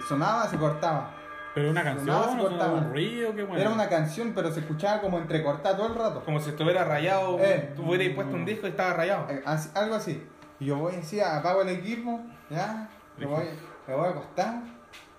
sonaba, 0.07 0.47
se 0.49 0.59
cortaba. 0.59 1.11
Pero 1.55 1.71
una 1.71 1.83
canción, 1.83 2.07
Sonaba, 2.07 2.33
se 2.33 2.39
o 2.39 2.49
cortaba. 2.49 2.73
un 2.75 2.91
ruido, 2.93 3.35
qué 3.35 3.43
bueno. 3.43 3.61
Era 3.61 3.71
una 3.71 3.89
canción, 3.89 4.33
pero 4.35 4.53
se 4.53 4.61
escuchaba 4.61 5.01
como 5.01 5.19
entrecortada 5.19 5.77
todo 5.77 5.89
el 5.89 5.95
rato. 5.95 6.23
Como 6.25 6.41
si 6.41 6.51
estuviera 6.51 6.85
rayado. 6.85 7.39
Eh. 7.41 7.73
Tú 7.75 7.83
hubieras 7.89 8.15
puesto 8.15 8.35
un 8.37 8.45
disco 8.45 8.67
y 8.67 8.71
estaba 8.71 8.93
rayado. 8.95 9.27
Eh, 9.31 9.43
así- 9.45 9.71
algo 9.75 9.95
así. 9.97 10.23
Y 10.61 10.67
yo 10.67 10.77
voy 10.77 10.95
así, 10.97 11.21
apago 11.21 11.63
el 11.63 11.69
equipo, 11.71 12.21
ya, 12.51 12.89
me 13.17 13.27
voy, 13.27 13.45
me 13.87 13.95
voy 13.95 14.07
a 14.07 14.11
acostar, 14.11 14.55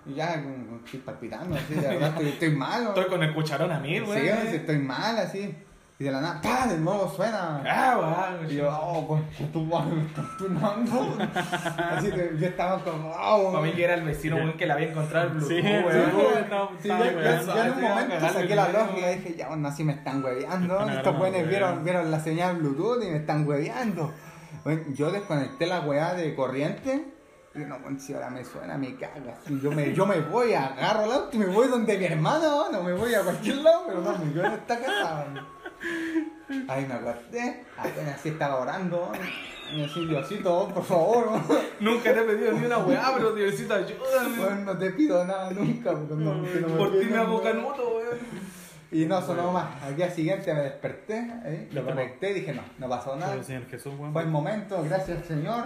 y 0.06 0.14
ya 0.14 0.34
con- 0.34 0.80
estoy 0.84 1.00
palpitando, 1.00 1.56
así, 1.56 1.74
de 1.74 1.80
verdad 1.88 2.08
estoy, 2.10 2.28
estoy 2.28 2.50
mal. 2.50 2.88
Estoy 2.88 3.04
con 3.06 3.22
el 3.22 3.34
cucharón 3.34 3.72
a 3.72 3.78
mí, 3.80 3.98
güey. 4.00 4.20
sí, 4.20 4.56
estoy 4.56 4.78
mal, 4.78 5.16
así. 5.18 5.54
Y 6.00 6.04
de 6.04 6.12
la 6.12 6.22
nada, 6.22 6.40
¡pah! 6.40 6.66
De 6.66 6.78
nuevo 6.78 7.12
suena. 7.14 7.62
Ah, 7.66 8.30
Y 8.48 8.54
yo, 8.56 8.70
oh, 8.72 9.06
concha 9.06 9.44
tu 9.52 9.66
me 9.66 10.00
estás 10.06 10.24
tunando. 10.38 11.18
Así 11.90 12.10
que 12.10 12.30
yo 12.40 12.46
estaba 12.46 12.82
como, 12.82 13.10
oh, 13.10 13.52
Para 13.52 13.64
mí 13.66 13.72
que 13.72 13.84
era 13.84 13.94
el 13.96 14.04
vecino, 14.04 14.38
güey, 14.40 14.56
que 14.56 14.66
le 14.66 14.72
había 14.72 14.88
encontrado 14.88 15.26
el 15.26 15.32
Bluetooth, 15.34 15.50
Sí, 15.50 15.60
güey. 15.60 16.04
sí, 16.80 16.88
estaba 16.88 17.04
yo, 17.04 17.20
yo- 17.20 17.54
yo 17.54 17.62
en 17.64 17.72
un 17.72 17.82
momento 17.82 18.28
saqué 18.32 18.56
la 18.56 18.68
lógica 18.70 19.12
y 19.12 19.16
dije, 19.18 19.34
ya, 19.36 19.48
bueno, 19.48 19.68
así 19.68 19.84
me 19.84 19.92
están 19.92 20.24
hueveando. 20.24 20.88
Estos 20.88 21.20
hueveando. 21.20 21.48
vieron, 21.50 21.84
vieron 21.84 22.10
la 22.10 22.20
señal 22.20 22.56
Bluetooth 22.56 23.02
y 23.04 23.06
me 23.10 23.16
están 23.18 23.46
hueveando. 23.46 24.10
Bueno, 24.64 24.82
yo 24.94 25.10
desconecté 25.10 25.66
la 25.66 25.80
weá 25.80 26.14
de 26.14 26.34
corriente 26.34 27.12
y 27.54 27.58
no, 27.58 27.78
bueno, 27.80 28.00
si 28.00 28.14
ahora 28.14 28.30
me 28.30 28.42
suena, 28.42 28.78
me 28.78 28.94
caga. 28.94 29.34
Y 29.48 29.60
yo 29.60 29.70
me, 29.70 29.92
yo 29.92 30.06
me 30.06 30.20
voy, 30.20 30.54
agarro 30.54 31.04
el 31.04 31.12
auto 31.12 31.28
y 31.36 31.38
me 31.40 31.46
voy 31.46 31.68
donde 31.68 31.98
mi 31.98 32.06
hermana, 32.06 32.46
no 32.72 32.82
me 32.82 32.94
voy 32.94 33.12
a 33.14 33.20
cualquier 33.20 33.56
lado, 33.56 33.82
pero 33.86 34.00
no, 34.00 34.16
me 34.16 34.32
quedo 34.32 34.46
en 34.46 34.52
esta 34.52 34.80
Ahí 36.68 36.84
me 36.86 36.94
acosté, 36.94 37.64
apenas 37.76 38.16
así 38.16 38.30
estaba 38.30 38.56
orando. 38.60 39.12
Me 39.72 39.82
decía, 39.82 40.02
Diosito, 40.04 40.68
por 40.74 40.84
favor. 40.84 41.28
Nunca 41.78 42.12
te 42.12 42.20
he 42.20 42.24
pedido 42.24 42.52
ni 42.52 42.66
una 42.66 42.78
weá, 42.78 43.12
pero 43.16 43.32
Diosito, 43.32 43.74
ayúdame. 43.74 44.36
Bueno, 44.36 44.56
no 44.64 44.78
te 44.78 44.90
pido 44.90 45.24
nada 45.24 45.50
nunca. 45.52 45.92
porque 45.92 46.14
no- 46.16 46.42
que 46.42 46.60
no 46.60 46.68
me 46.68 46.76
Por 46.76 46.98
ti 46.98 47.06
me 47.06 47.16
hago 47.16 47.40
canuto, 47.42 47.90
güey. 47.90 48.06
Y 48.92 49.06
no 49.06 49.22
sonó 49.22 49.52
más. 49.52 49.80
Al 49.84 49.94
día 49.94 50.10
siguiente 50.10 50.52
me 50.52 50.62
desperté, 50.62 51.18
¿eh? 51.44 51.68
lo 51.70 51.84
conecté 51.84 52.30
y 52.30 52.34
dije, 52.34 52.52
no, 52.52 52.62
no 52.78 52.88
pasó 52.88 53.14
nada. 53.14 53.40
Señor 53.44 53.68
Jesús, 53.68 53.94
weón. 53.96 54.12
Fue 54.12 54.22
el 54.22 54.28
momento, 54.28 54.82
gracias 54.82 55.18
al 55.18 55.24
Señor. 55.24 55.64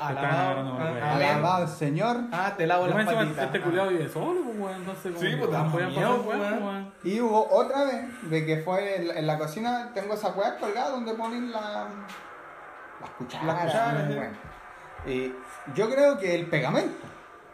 Alabado. 0.00 1.54
al 1.54 1.68
Señor. 1.68 2.16
Ah, 2.32 2.54
te 2.56 2.66
lavo 2.66 2.88
las 2.88 3.06
patitas. 3.06 3.44
este 3.46 3.60
culiado 3.60 3.90
vive 3.90 4.08
solo, 4.08 4.40
weón. 4.56 4.74
Entonces, 4.76 5.12
Sí, 5.20 5.36
pues, 5.38 5.50
weón. 5.50 6.92
Y 7.04 7.20
hubo 7.20 7.48
otra 7.48 7.84
vez 7.84 8.06
de 8.28 8.44
que 8.44 8.56
fue 8.58 8.96
en, 8.96 9.16
en 9.18 9.26
la 9.26 9.38
cocina, 9.38 9.92
tengo 9.94 10.14
esa 10.14 10.30
weá 10.30 10.56
colgada 10.56 10.90
donde 10.90 11.14
ponen 11.14 11.52
la, 11.52 11.86
las 13.00 13.10
cucharas. 13.18 13.46
Las 13.46 13.64
cucharas, 13.64 13.94
¿no? 13.94 14.08
sí. 14.08 14.14
Bueno. 14.16 14.52
Y 15.06 15.32
yo 15.76 15.88
creo 15.90 16.18
que 16.18 16.34
el 16.34 16.46
pegamento. 16.46 17.06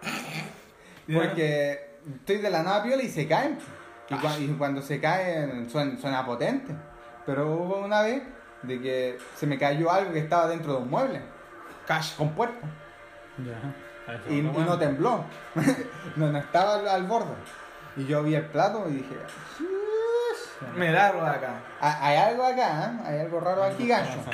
Porque 1.13 1.99
estoy 2.07 2.39
de 2.39 2.51
la 2.51 2.63
nada 2.63 2.83
piola 2.83 3.03
y 3.03 3.09
se 3.09 3.29
caen. 3.29 3.59
Y, 4.11 4.15
cua- 4.15 4.39
y 4.41 4.49
cuando 4.57 4.81
se 4.83 5.01
caen 5.01 5.69
suena, 5.71 5.99
suena 6.01 6.25
potente. 6.25 6.75
Pero 7.27 7.47
hubo 7.49 7.79
una 7.85 8.03
vez 8.03 8.23
de 8.63 8.81
que 8.81 9.19
se 9.37 9.47
me 9.47 9.59
cayó 9.59 9.91
algo 9.93 10.13
que 10.13 10.19
estaba 10.21 10.49
dentro 10.49 10.73
de 10.75 10.79
un 10.79 10.91
mueble, 10.91 11.21
Cash. 11.87 12.17
con 12.17 12.31
puerta. 12.31 12.67
Y, 14.31 14.41
no 14.43 14.79
tembló. 14.79 15.25
no, 16.17 16.33
no 16.33 16.39
estaba 16.39 16.77
al, 16.77 16.89
al 16.89 17.03
borde. 17.05 17.35
Y 17.97 18.07
yo 18.07 18.23
vi 18.23 18.35
el 18.35 18.47
plato 18.47 18.87
y 18.89 18.93
dije, 18.95 19.15
Me 20.75 20.91
da 20.91 21.09
algo 21.09 21.23
acá. 21.27 21.61
"Ah, 21.81 21.99
hay 22.01 22.17
algo 22.17 22.45
acá, 22.45 22.85
¿eh? 22.87 22.99
hay 23.05 23.19
algo 23.21 23.41
raro 23.41 23.63
aquí, 23.65 23.89
pasando. 23.89 24.33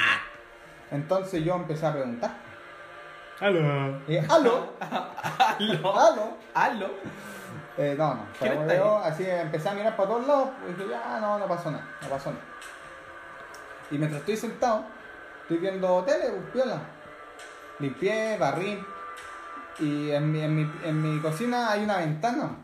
Entonces 0.90 1.44
yo 1.44 1.56
empecé 1.56 1.84
a 1.86 1.92
preguntar. 1.92 2.30
Aló. 3.40 4.01
Y, 4.06 4.16
¡Aló! 4.18 4.72
Aló. 4.80 5.98
¡Aló! 5.98 6.36
Aló. 6.55 6.90
Eh, 7.76 7.94
no, 7.98 8.14
no. 8.14 8.26
¿Quién 8.38 8.52
Pero 8.52 8.62
está 8.62 8.76
yo 8.76 8.98
así 8.98 9.24
empecé 9.28 9.68
a 9.68 9.74
mirar 9.74 9.96
para 9.96 10.09
todos 10.09 10.26
lados 10.26 10.48
y 10.68 10.72
dije, 10.72 10.90
ya, 10.90 11.18
no, 11.20 11.38
no 11.38 11.46
pasó 11.48 11.70
nada, 11.70 11.86
no 12.02 12.09
pasó 12.09 12.30
nada. 12.30 12.44
Y 13.90 13.98
mientras 13.98 14.20
estoy 14.20 14.36
sentado, 14.36 14.84
estoy 15.42 15.59
viendo 15.59 16.02
tele, 16.05 16.30
pues, 16.30 16.51
piola. 16.52 16.80
Limpié, 17.80 18.38
barrí. 18.38 18.84
Y 19.80 20.10
en 20.10 20.30
mi, 20.30 20.40
en, 20.40 20.56
mi, 20.56 20.72
en 20.84 21.02
mi 21.02 21.20
cocina 21.20 21.70
hay 21.72 21.82
una 21.82 21.98
ventana. 21.98 22.56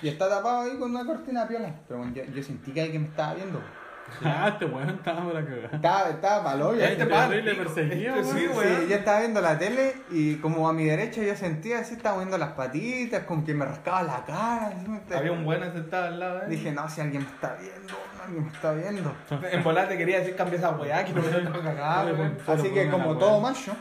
Y 0.00 0.08
está 0.08 0.28
tapado 0.28 0.62
ahí 0.62 0.78
con 0.78 0.90
una 0.90 1.04
cortina 1.04 1.46
piola. 1.46 1.72
Pero 1.86 2.04
yo, 2.12 2.24
yo 2.24 2.42
sentí 2.42 2.72
que 2.72 2.82
alguien 2.82 3.02
me 3.02 3.08
estaba 3.08 3.34
viendo. 3.34 3.60
Ah, 4.24 4.48
este 4.52 4.64
weón 4.66 4.88
estaba 4.90 5.24
para 5.32 5.44
cagar. 5.44 5.70
Estaba, 5.74 6.08
estaba 6.10 6.42
malo, 6.42 6.68
hoyo. 6.68 6.80
Este 6.82 6.92
Este 6.94 7.06
padre 7.06 7.42
le 7.42 7.54
perseguía, 7.54 8.16
Este 8.16 8.32
sí. 8.32 8.46
Sí, 8.48 8.86
yo 8.88 8.96
estaba 8.96 9.18
viendo 9.20 9.40
la 9.40 9.58
tele 9.58 9.94
y 10.10 10.36
como 10.36 10.68
a 10.68 10.72
mi 10.72 10.84
derecha 10.84 11.22
yo 11.22 11.34
sentía 11.36 11.78
así, 11.80 11.94
estaba 11.94 12.14
moviendo 12.16 12.38
las 12.38 12.50
patitas, 12.52 13.24
como 13.24 13.44
que 13.44 13.54
me 13.54 13.64
rascaba 13.64 14.02
la 14.02 14.24
cara. 14.24 14.66
así, 14.68 14.88
me- 14.88 15.16
Había 15.16 15.32
un 15.32 15.44
buen 15.44 15.60
sentado 15.72 16.06
al 16.06 16.18
lado, 16.20 16.42
eh. 16.42 16.46
Dije, 16.48 16.72
no, 16.72 16.88
si 16.88 17.00
alguien 17.00 17.22
me 17.22 17.28
está 17.28 17.54
viendo, 17.60 17.94
alguien 18.24 18.44
me 18.46 18.52
está 18.52 18.72
viendo. 18.72 19.14
En 19.50 19.62
volar 19.64 19.88
te 19.88 19.96
quería 19.98 20.18
decir 20.20 20.36
cambia 20.36 20.58
esa 20.58 20.70
weá, 20.70 21.04
que 21.04 21.12
no 21.12 21.22
me 21.22 21.28
estaba 21.28 21.62
cagado, 21.62 22.14
weón. 22.14 22.38
Solo 22.44 22.60
Así 22.60 22.70
que 22.72 22.88
como 22.90 23.16
todo 23.18 23.40
macho, 23.40 23.74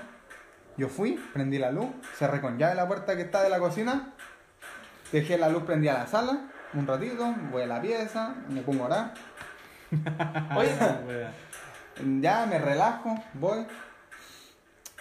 yo 0.78 0.88
fui, 0.88 1.20
prendí 1.34 1.60
la 1.60 1.72
luz, 1.72 1.88
cerré 2.16 2.42
con 2.42 2.58
llave 2.58 2.76
la 2.76 2.88
puerta 2.88 3.16
que 3.16 3.22
está 3.24 3.44
de 3.44 3.50
la 3.50 3.60
cocina, 3.60 4.14
dejé 5.12 5.38
la 5.38 5.50
luz 5.50 5.64
prendida 5.64 5.96
a 5.96 6.00
la 6.00 6.08
sala, 6.08 6.40
un 6.74 6.88
ratito, 6.88 7.36
voy 7.52 7.64
a 7.64 7.68
la 7.68 7.82
pieza, 7.82 8.34
me 8.50 8.62
pongo 8.62 8.84
a 8.84 8.88
orar, 8.88 9.14
Oye, 10.56 10.72
ya 12.22 12.46
me 12.46 12.58
relajo, 12.60 13.16
voy, 13.34 13.66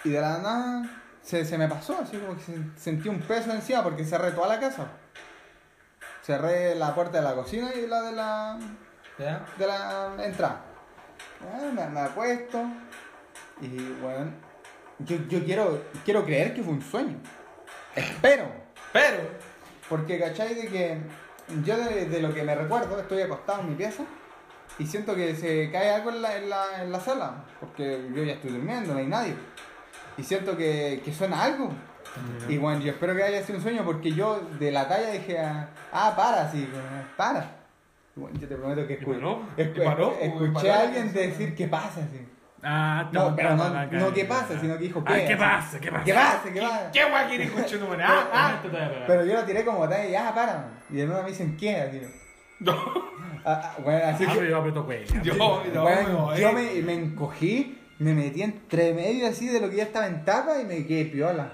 y 0.05 0.11
de 0.11 0.21
la 0.21 0.39
nada 0.39 0.83
se, 1.23 1.45
se 1.45 1.57
me 1.59 1.69
pasó, 1.69 1.99
así 2.03 2.17
como 2.17 2.35
que 2.37 2.43
se- 2.43 2.81
sentí 2.81 3.09
un 3.09 3.21
peso 3.21 3.53
encima 3.53 3.83
porque 3.83 4.05
cerré 4.05 4.33
toda 4.33 4.49
la 4.49 4.59
casa. 4.61 4.87
Cerré 6.23 6.75
la 6.75 6.95
puerta 6.95 7.19
de 7.19 7.25
la 7.25 7.35
cocina 7.35 7.71
y 7.75 7.87
la 7.87 8.03
de 8.03 8.13
la, 8.13 8.59
¿Ya? 9.19 9.45
de 9.59 9.67
la 9.67 10.15
entrada. 10.25 10.61
Me, 11.75 11.89
me 11.89 12.01
acuesto 12.01 12.63
y 13.61 13.69
bueno, 14.03 14.31
yo, 14.99 15.17
yo 15.29 15.43
quiero, 15.45 15.83
quiero 16.05 16.25
creer 16.25 16.55
que 16.55 16.63
fue 16.63 16.73
un 16.75 16.83
sueño. 16.83 17.17
Espero. 17.95 18.51
Pero, 18.93 19.19
Porque, 19.89 20.19
¿cachai? 20.21 20.55
De 20.55 20.69
que 20.69 20.99
yo 21.65 21.77
de, 21.77 22.07
de 22.07 22.21
lo 22.21 22.35
que 22.35 22.43
me 22.43 22.55
recuerdo, 22.55 22.99
estoy 23.01 23.23
acostado 23.23 23.61
en 23.63 23.71
mi 23.71 23.75
pieza 23.75 24.03
y 24.81 24.87
siento 24.87 25.15
que 25.15 25.35
se 25.37 25.71
cae 25.71 25.91
algo 25.91 26.11
en 26.11 26.23
la, 26.23 26.37
en 26.37 26.51
la, 26.51 26.65
en 26.83 26.91
la 26.93 26.99
sala, 27.01 27.45
porque 27.61 28.09
yo 28.15 28.25
ya 28.25 28.33
estoy 28.33 28.51
durmiendo, 28.51 28.93
no 28.95 28.99
hay 28.99 29.07
nadie. 29.07 29.35
Y 30.17 30.23
siento 30.25 30.57
que, 30.57 31.01
que 31.05 31.13
suena 31.13 31.43
algo. 31.45 31.71
Y 32.49 32.59
bueno, 32.59 32.81
yo 32.81 32.91
espero 32.93 33.15
que 33.15 33.23
haya 33.23 33.43
sido 33.43 33.59
un 33.59 33.63
sueño 33.63 33.85
porque 33.85 34.11
yo 34.13 34.41
de 34.59 34.73
la 34.73 34.89
talla 34.89 35.11
dije, 35.13 35.39
ah, 35.39 36.15
para, 36.17 36.51
sí, 36.51 36.69
para. 37.17 37.59
Y 38.17 38.21
bueno, 38.21 38.37
yo 38.41 38.49
te 38.49 38.57
prometo 38.57 38.87
que 38.87 38.95
¿Y 38.95 38.97
escu- 38.97 39.15
paró? 39.15 39.43
escu- 39.57 39.77
¿Y 39.83 39.85
paró? 39.85 40.17
escuché 40.21 40.53
¿Paró 40.69 40.73
a 40.73 40.81
alguien 40.81 41.13
decir 41.13 41.55
qué 41.55 41.69
pasa, 41.69 42.01
sí. 42.11 42.27
Ah, 42.63 43.09
No, 43.13 43.35
pero 43.37 43.57
no, 43.57 43.71
no 43.87 44.13
qué 44.13 44.25
pasa, 44.27 44.59
sino 44.61 44.77
que 44.77 44.85
dijo 44.85 45.03
qué. 45.05 45.13
Ah, 45.13 45.27
¿qué 45.27 45.37
pasa? 45.37 45.79
¿Qué 45.81 45.91
pasa? 45.93 46.05
¿Qué 46.05 46.13
pasa? 46.15 46.43
¿Qué 46.53 46.61
pasa? 46.61 46.91
¿qué 46.93 47.05
weá 47.05 47.29
quieres 47.29 47.47
escuchar 47.47 47.79
tu? 47.79 47.87
Ah, 48.03 48.29
Ah. 48.33 48.61
Pero 49.07 49.25
yo 49.25 49.35
lo 49.35 49.45
tiré 49.45 49.65
como 49.65 49.89
talla 49.89 50.07
y 50.07 50.15
ah, 50.15 50.33
para. 50.35 50.65
Y 50.91 50.97
de 50.97 51.07
nuevo 51.07 51.23
me 51.23 51.29
dicen 51.31 51.57
qué, 51.57 51.77
así. 51.77 52.03
No. 52.61 52.75
Ah, 53.45 53.61
ah, 53.65 53.77
bueno, 53.83 54.01
así 54.05 54.25
Ah, 54.25 54.33
que. 54.33 54.39
pero 54.39 54.51
yo 54.51 54.59
aprieto 54.59 54.85
cuello. 54.85 55.23
Yo, 55.23 55.65
yo, 55.75 55.83
Bueno, 55.83 56.31
me 56.85 56.95
encogí, 56.95 57.79
me 57.99 58.15
metí 58.15 58.43
entre 58.43 58.93
medio 58.93 59.27
así 59.27 59.49
de 59.49 59.61
lo 59.61 59.71
que 59.71 59.77
ya 59.77 59.85
estaba 59.85 60.07
en 60.07 60.25
tapa 60.25 60.61
y 60.61 60.65
me 60.67 60.87
quedé 60.87 61.07
piola. 61.07 61.53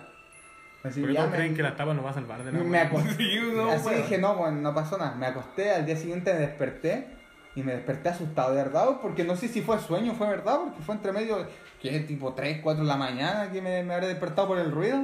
Así 0.82 1.00
Porque 1.00 1.14
ya 1.14 1.20
todos 1.20 1.30
me, 1.32 1.36
creen 1.38 1.54
que 1.54 1.62
la 1.62 1.76
tapa 1.76 1.94
nos 1.94 2.04
va 2.04 2.10
a 2.10 2.14
salvar 2.14 2.44
de 2.44 2.52
la 2.52 2.58
me 2.58 2.78
acosté. 2.78 3.10
Sí, 3.16 3.40
no, 3.54 3.70
así 3.70 3.94
dije, 3.94 4.18
no, 4.18 4.34
bueno, 4.36 4.60
no 4.60 4.74
pasó 4.74 4.98
nada. 4.98 5.14
Me 5.14 5.26
acosté, 5.26 5.72
al 5.72 5.86
día 5.86 5.96
siguiente 5.96 6.32
me 6.32 6.40
desperté 6.40 7.08
y 7.54 7.62
me 7.62 7.72
desperté 7.72 8.10
asustado 8.10 8.50
de 8.50 8.56
verdad, 8.62 8.98
porque 9.00 9.24
no 9.24 9.34
sé 9.34 9.48
si 9.48 9.62
fue 9.62 9.78
sueño 9.78 10.12
o 10.12 10.14
fue 10.14 10.28
verdad, 10.28 10.58
porque 10.64 10.82
fue 10.82 10.94
entre 10.94 11.12
medio, 11.12 11.46
que 11.80 11.96
es 11.96 12.06
tipo 12.06 12.34
3, 12.34 12.60
4 12.62 12.82
de 12.82 12.88
la 12.88 12.96
mañana 12.96 13.50
que 13.50 13.62
me, 13.62 13.82
me 13.82 13.94
habré 13.94 14.08
despertado 14.08 14.48
por 14.48 14.58
el 14.58 14.70
ruido. 14.70 15.00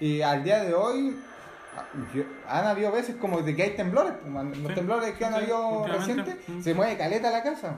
Y 0.00 0.22
al 0.22 0.42
día 0.44 0.64
de 0.64 0.74
hoy, 0.74 1.16
yo- 2.14 2.24
han 2.48 2.66
habido 2.66 2.90
veces 2.92 3.16
como 3.16 3.40
de 3.42 3.54
que 3.56 3.62
hay 3.62 3.70
temblores, 3.76 4.12
pues, 4.22 4.32
los 4.58 4.68
Sí, 4.68 4.74
temblores 4.74 5.12
que 5.12 5.24
han 5.24 5.32
sí, 5.34 5.38
habido 5.40 5.86
recientes, 5.86 6.36
Mm. 6.48 6.60
se 6.60 6.74
mueve 6.74 6.96
caleta 6.96 7.30
la 7.30 7.42
casa. 7.42 7.74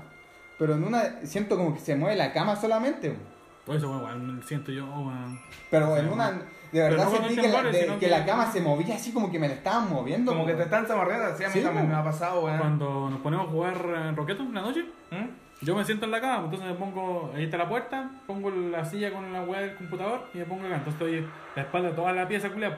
Pero 0.59 0.75
en 0.75 0.85
una, 0.85 1.03
siento 1.25 1.57
como 1.57 1.75
que 1.75 1.81
se 1.81 1.97
mueve 1.97 2.17
la 2.17 2.33
cama 2.33 2.57
solamente. 2.57 3.11
pues. 3.11 3.21
Por 3.65 3.77
eso, 3.77 3.89
bueno, 4.01 4.17
igual 4.25 4.43
siento 4.45 4.73
yo, 4.73 4.85
weón. 4.87 5.41
Pero 5.71 5.97
en 5.97 6.09
una, 6.09 6.27
bueno. 6.31 6.43
de 6.73 6.81
verdad 6.83 7.05
no 7.05 7.11
sentí 7.13 7.37
que 7.37 7.49
la, 7.49 7.63
de- 7.63 7.87
que 7.87 7.97
que- 7.99 8.09
la 8.09 8.25
cama 8.27 8.51
se 8.51 8.61
movía 8.61 8.97
así 8.97 9.13
como 9.13 9.31
que 9.31 9.39
me 9.39 9.47
la 9.49 9.55
estaban 9.55 9.89
moviendo. 9.89 10.33
Como 10.33 10.45
que 10.47 10.55
pues. 10.55 10.69
te 10.69 10.75
están 10.75 10.87
zamarreando, 10.87 11.27
así 11.27 11.45
a 11.45 11.49
mí 11.49 11.53
Sí, 11.55 11.61
también 11.63 11.89
me 11.89 11.95
ha 11.95 12.03
pasado, 12.03 12.45
weón. 12.45 12.59
Cuando 12.59 13.09
nos 13.11 13.21
ponemos 13.21 13.47
a 13.47 13.51
jugar 13.51 13.75
eh, 13.77 14.13
Roqueto 14.17 14.43
en 14.43 14.55
la 14.55 14.63
noche, 14.63 14.85
¿Mm? 15.13 15.65
yo 15.65 15.77
me 15.77 15.85
siento 15.85 16.07
en 16.07 16.11
la 16.11 16.21
cama, 16.21 16.45
entonces 16.45 16.69
me 16.69 16.75
pongo, 16.75 17.31
ahí 17.37 17.45
está 17.45 17.57
la 17.57 17.69
puerta, 17.69 18.11
pongo 18.27 18.51
la 18.51 18.85
silla 18.85 19.13
con 19.13 19.33
la 19.33 19.43
weá 19.43 19.61
del 19.61 19.77
computador 19.77 20.27
y 20.35 20.39
me 20.39 20.45
pongo 20.45 20.67
acá. 20.67 20.77
Entonces 20.79 20.95
estoy 21.01 21.29
la 21.55 21.63
espalda 21.63 21.91
de 21.91 21.95
toda 21.95 22.13
la 22.13 22.27
pieza, 22.27 22.51
culiao. 22.51 22.73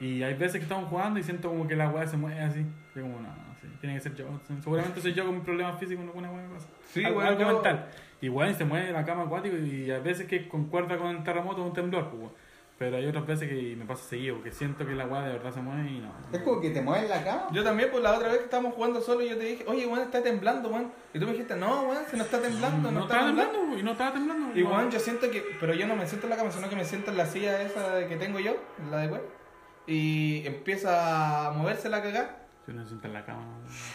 Y 0.00 0.22
hay 0.22 0.34
veces 0.34 0.54
que 0.56 0.62
estamos 0.62 0.88
jugando 0.88 1.20
y 1.20 1.22
siento 1.22 1.48
como 1.48 1.68
que 1.68 1.76
la 1.76 1.90
weá 1.90 2.06
se 2.06 2.16
mueve 2.16 2.40
así. 2.40 2.60
Y 2.94 3.00
como, 3.00 3.20
no, 3.20 3.28
sí, 3.60 3.68
tiene 3.80 3.96
que 3.96 4.00
ser 4.00 4.14
yo. 4.14 4.26
Seguramente 4.62 5.00
soy 5.00 5.12
yo 5.12 5.26
con 5.26 5.42
problemas 5.42 5.78
físicos, 5.78 6.04
alguna 6.04 6.30
weá 6.30 6.42
me 6.46 6.54
pasa. 6.54 6.68
Sí, 6.90 7.04
algo, 7.04 7.20
algo 7.20 7.40
yo- 7.40 7.52
mental. 7.52 7.86
Y 8.22 8.28
weón, 8.28 8.54
se 8.54 8.64
mueve 8.64 8.92
la 8.92 9.04
cama 9.04 9.22
acuático 9.24 9.56
y 9.56 9.90
hay 9.90 10.00
veces 10.02 10.26
que 10.26 10.48
concuerda 10.48 10.96
con 10.98 11.08
el 11.16 11.22
terremoto 11.22 11.62
o 11.62 11.66
un 11.66 11.72
temblor, 11.72 12.08
pues. 12.10 12.32
Pero 12.78 12.96
hay 12.96 13.06
otras 13.06 13.26
veces 13.26 13.46
que 13.46 13.76
me 13.76 13.84
pasa 13.84 14.04
seguido, 14.08 14.42
que 14.42 14.50
siento 14.52 14.86
que 14.86 14.94
la 14.94 15.04
weá 15.06 15.20
de 15.20 15.32
verdad 15.34 15.52
se 15.52 15.60
mueve 15.60 15.90
y 15.90 15.98
no. 15.98 16.10
Es 16.32 16.38
como 16.40 16.62
que 16.62 16.70
te 16.70 16.80
mueve 16.80 17.06
la 17.08 17.22
cama. 17.22 17.48
Yo 17.52 17.62
también, 17.62 17.90
pues 17.90 18.02
la 18.02 18.14
otra 18.14 18.28
vez 18.28 18.38
que 18.38 18.44
estábamos 18.44 18.74
jugando 18.74 19.02
solo, 19.02 19.20
yo 19.20 19.36
te 19.36 19.44
dije, 19.44 19.64
oye, 19.66 19.84
weón, 19.86 20.00
está 20.00 20.22
temblando, 20.22 20.70
weón. 20.70 20.90
Y 21.12 21.18
tú 21.18 21.26
me 21.26 21.32
dijiste, 21.32 21.56
no, 21.56 21.82
weón, 21.82 22.04
se 22.10 22.16
no 22.16 22.24
está 22.24 22.40
temblando, 22.40 22.90
no, 22.90 23.00
no 23.00 23.04
está 23.04 23.18
temblando. 23.26 23.52
temblando, 23.52 23.78
y 23.78 23.82
no 23.82 23.92
estaba 23.92 24.12
temblando. 24.12 24.58
Y 24.58 24.62
no. 24.64 24.70
weón, 24.70 24.90
yo 24.90 24.98
siento 24.98 25.30
que, 25.30 25.44
pero 25.60 25.74
yo 25.74 25.86
no 25.86 25.94
me 25.94 26.06
siento 26.06 26.26
en 26.26 26.30
la 26.30 26.36
cama, 26.36 26.50
sino 26.50 26.70
que 26.70 26.76
me 26.76 26.84
siento 26.86 27.10
en 27.10 27.18
la 27.18 27.26
silla 27.26 27.60
esa 27.60 28.06
que 28.08 28.16
tengo 28.16 28.40
yo, 28.40 28.56
la 28.90 28.96
de 28.98 29.08
weón. 29.08 29.39
Y 29.86 30.46
empieza 30.46 31.48
a 31.48 31.50
moverse 31.52 31.88
la 31.88 32.02
cagada. 32.02 32.36
Yo 32.66 32.74
no 32.74 32.86
siento 32.86 33.06
en 33.08 33.12
la 33.14 33.24
cama. 33.24 33.44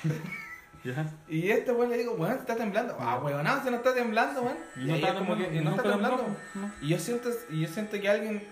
¿Ya? 0.83 1.05
Y 1.27 1.49
este 1.49 1.71
weón 1.71 1.89
le 1.89 1.97
digo, 1.97 2.13
weón, 2.13 2.37
está 2.37 2.55
temblando. 2.55 2.95
Ah, 2.99 3.19
weón, 3.23 3.43
no, 3.43 3.63
se 3.63 3.71
no 3.71 3.77
está 3.77 3.93
temblando, 3.93 4.41
weón. 4.43 4.57
Y 4.75 4.81
Y, 4.83 4.85
no 4.87 4.95
está 4.95 5.07
es 5.07 5.13
como 5.15 5.35
que, 5.35 5.47
no 5.49 5.69
nunca 5.71 5.75
está 5.77 5.91
temblando. 5.91 6.27
¿no? 6.55 6.71
Y 6.81 6.87
yo 6.89 6.99
siento, 6.99 7.29
y 7.49 7.61
yo 7.61 7.67
siento 7.67 7.99
que 7.99 8.07
alguien, 8.09 8.43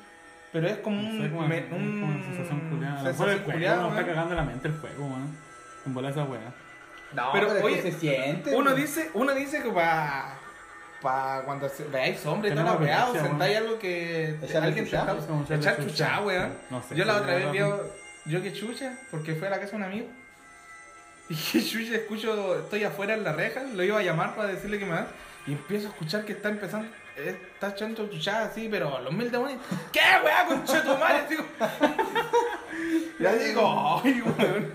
pero 0.51 0.67
es 0.67 0.77
como 0.79 0.99
No 1.01 1.09
un, 1.09 1.21
sé, 1.21 1.29
como, 1.29 1.47
me- 1.47 1.67
como 1.69 1.81
un 1.81 2.03
una 2.03 2.23
sensación 2.23 2.69
culiada. 2.71 2.99
A 2.99 3.03
lo 3.03 3.09
mejor 3.09 3.27
sensación 3.27 3.29
el 3.29 3.37
juego 3.43 3.51
culiada, 3.53 3.81
nos 3.83 3.91
está 3.91 4.05
cagando 4.07 4.35
la 4.35 4.43
mente 4.43 4.67
el 4.67 4.77
juego, 4.79 5.05
weón. 5.05 5.37
En 5.85 5.93
bola 5.93 6.09
esa 6.09 6.23
weá. 6.23 6.53
No, 7.13 7.29
Pero, 7.33 7.47
pero, 7.49 7.65
oye, 7.65 7.81
se 7.83 7.91
siente. 7.91 8.55
Uno 8.55 8.71
pues. 8.71 8.81
dice, 8.83 9.11
uno 9.13 9.35
dice 9.35 9.61
que 9.61 9.69
para 11.03 11.39
pa 11.41 11.45
cuando 11.45 11.69
se- 11.69 11.83
veáis 11.85 12.19
sombra 12.19 12.49
y 12.49 12.55
la 12.55 12.73
weá, 12.73 13.09
o 13.09 13.13
sentáis 13.13 13.57
algo 13.57 13.77
que 13.77 14.37
Echarle 14.41 14.67
alguien 14.69 14.85
te 14.85 14.91
chucha, 14.91 15.01
está 15.01 15.17
es 15.19 15.25
como 15.25 15.43
echarle 15.43 15.61
echar 15.61 15.75
chucha. 15.77 15.89
chucha, 15.89 16.21
weón. 16.21 16.53
No 16.71 16.81
sé, 16.81 16.95
yo 16.95 17.05
la 17.05 17.17
otra 17.17 17.35
vez 17.35 17.51
vi, 17.51 17.59
yo 18.25 18.41
que 18.41 18.53
chucha, 18.53 18.93
porque 19.11 19.35
fue 19.35 19.47
a 19.47 19.51
la 19.51 19.59
casa 19.59 19.71
de 19.71 19.77
un 19.77 19.83
amigo. 19.83 20.07
Y 21.29 21.35
que 21.35 21.63
chucha, 21.63 21.95
escucho, 21.95 22.59
estoy 22.59 22.83
afuera 22.83 23.13
en 23.13 23.23
la 23.23 23.31
reja, 23.33 23.63
lo 23.63 23.81
iba 23.83 23.99
a 23.99 24.03
llamar 24.03 24.35
para 24.35 24.49
decirle 24.49 24.77
que 24.79 24.85
me 24.85 24.91
da. 24.93 25.07
Y 25.47 25.53
empiezo 25.53 25.87
a 25.87 25.91
escuchar 25.91 26.25
que 26.25 26.33
está 26.33 26.49
empezando, 26.49 26.87
está 27.17 27.69
echando 27.69 28.09
chuchada 28.09 28.45
así, 28.47 28.67
pero 28.69 28.99
los 28.99 29.13
mil 29.13 29.29
demonios. 29.31 29.59
¿Qué 29.91 29.99
weá, 30.23 30.45
concha 30.45 30.83
tu 30.83 30.89
madre? 30.97 31.23
Digo, 31.29 31.45
ya 33.19 33.33
digo, 33.43 34.01
ay, 34.03 34.21
weón. 34.21 34.73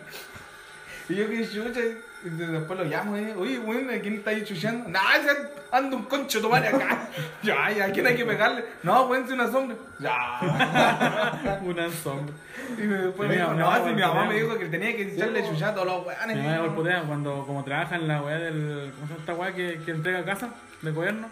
Y 1.09 1.15
yo 1.17 1.29
que 1.29 1.49
chucha, 1.49 1.81
y 2.25 2.31
después 2.31 2.79
lo 2.79 2.85
llamo, 2.85 3.17
eh, 3.17 3.33
oye, 3.37 3.59
weón, 3.61 3.91
¿a 3.91 4.01
quién 4.01 4.15
está 4.15 4.31
ahí 4.31 4.45
chuchando? 4.45 4.89
No, 4.89 4.99
ese 5.17 5.31
anda 5.71 5.97
un 5.97 6.05
concho 6.05 6.41
tu 6.41 6.49
madre 6.49 6.69
acá. 6.69 7.09
Ya, 7.43 7.71
ya, 7.71 7.85
¿a 7.85 7.91
quién 7.93 8.05
hay 8.07 8.17
que 8.17 8.25
pegarle? 8.25 8.65
No, 8.83 9.07
weón, 9.07 9.25
es 9.25 9.31
una 9.31 9.51
sombra. 9.51 9.77
Ya. 10.01 11.61
Una 11.65 11.89
sombra. 11.91 12.35
Y 12.77 12.83
después 12.83 13.29
me 13.29 13.37
dijo, 13.37 13.55
no, 13.55 13.79
no, 13.79 13.87
si 13.87 13.95
mi 13.95 14.01
mamá 14.01 14.25
me 14.25 14.35
dijo 14.35 14.59
que 14.59 14.67
tenía 14.67 14.97
que 14.97 15.15
echarle 15.15 15.43
Sí, 15.43 15.51
chuchada 15.51 15.73
a 15.73 15.75
todos 15.77 15.87
los 15.87 16.01
Mi 16.03 16.09
weones. 16.09 16.45
mamá 16.45 16.83
me 16.83 17.03
cuando 17.07 17.45
como 17.47 17.63
trabaja 17.65 17.95
en 17.95 18.09
la 18.09 18.23
weá 18.23 18.39
del. 18.39 18.93
¿Cómo 18.95 19.07
se 19.07 19.13
llama 19.13 19.21
esta 19.21 19.35
weá 19.35 19.55
que, 19.55 19.81
que 19.85 19.91
entrega 19.93 20.25
casa? 20.25 20.49
De 20.83 20.91
gobierno. 20.91 21.29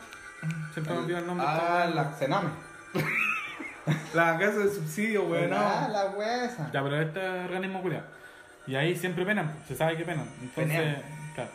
Siempre 0.72 0.94
me 0.94 1.00
olvido 1.00 1.18
el 1.18 1.26
nombre. 1.26 1.46
Ah, 1.48 1.84
weá. 1.86 1.94
la, 1.94 2.12
Cename. 2.12 2.48
la 4.14 4.38
casa 4.38 4.58
de 4.58 4.70
subsidio, 4.70 5.24
weón. 5.24 5.52
Ah, 5.52 5.86
no. 5.88 5.92
la 5.92 6.04
wea 6.10 6.44
esa. 6.44 6.70
Ya, 6.72 6.82
pero 6.82 7.00
este 7.00 7.20
organismo 7.20 7.82
culiado. 7.82 8.15
Y 8.66 8.74
ahí 8.74 8.96
siempre 8.96 9.24
penan, 9.24 9.52
pues, 9.52 9.66
se 9.68 9.76
sabe 9.76 9.96
que 9.96 10.04
penan. 10.04 10.26
Entonces, 10.42 10.76
Penean. 10.78 11.02
claro. 11.34 11.50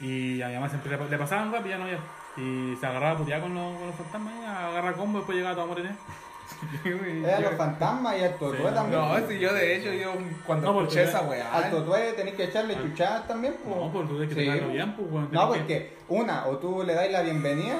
Y 0.00 0.42
a 0.42 0.48
mi 0.48 0.54
mamá 0.54 0.68
siempre 0.68 0.96
le, 0.96 1.08
le 1.10 1.18
pasaban 1.18 1.52
rap 1.52 1.66
y 1.66 1.68
ya 1.70 1.78
no 1.78 1.84
había. 1.84 1.98
Y 2.36 2.76
se 2.78 2.86
agarraba 2.86 3.18
puteada 3.18 3.42
con 3.42 3.54
los, 3.54 3.76
con 3.78 3.86
los 3.86 3.96
fantasmas, 3.96 4.32
y 4.42 4.44
agarra 4.46 4.92
combo 4.92 5.18
y 5.18 5.20
después 5.20 5.36
llegaba 5.38 5.54
toda 5.54 5.66
morenera. 5.66 5.96
Era 6.84 7.40
los 7.40 7.54
fantasmas 7.54 8.18
y 8.18 8.24
al 8.24 8.34
totué 8.38 8.58
Sí, 8.68 8.74
también. 8.74 9.00
No, 9.00 9.28
si 9.28 9.38
yo 9.38 9.52
de 9.52 9.76
hecho, 9.76 9.92
yo 9.92 10.12
cuando 10.46 10.66
No, 10.68 10.74
porque 10.74 10.88
escuché 11.00 11.08
esa 11.08 11.22
weá. 11.28 11.52
Al 11.52 11.70
totué 11.70 12.12
tenés 12.12 12.34
que 12.34 12.44
echarle 12.44 12.76
chuchadas 12.76 13.26
también. 13.26 13.56
pues. 13.64 13.76
No, 13.76 13.90
pues 13.92 14.08
tú 14.08 14.16
tienes 14.18 14.34
que 14.34 14.40
Sí. 14.42 14.48
pegarlo 14.50 14.72
bien, 14.72 14.92
pues, 14.94 15.10
weón. 15.10 15.28
No, 15.32 15.50
tenés 15.50 15.66
que- 15.66 15.74
porque 15.74 15.96
una, 16.22 16.46
o 16.46 16.58
tú 16.58 16.82
le 16.84 16.94
dais 16.94 17.10
la 17.10 17.22
bienvenida, 17.22 17.76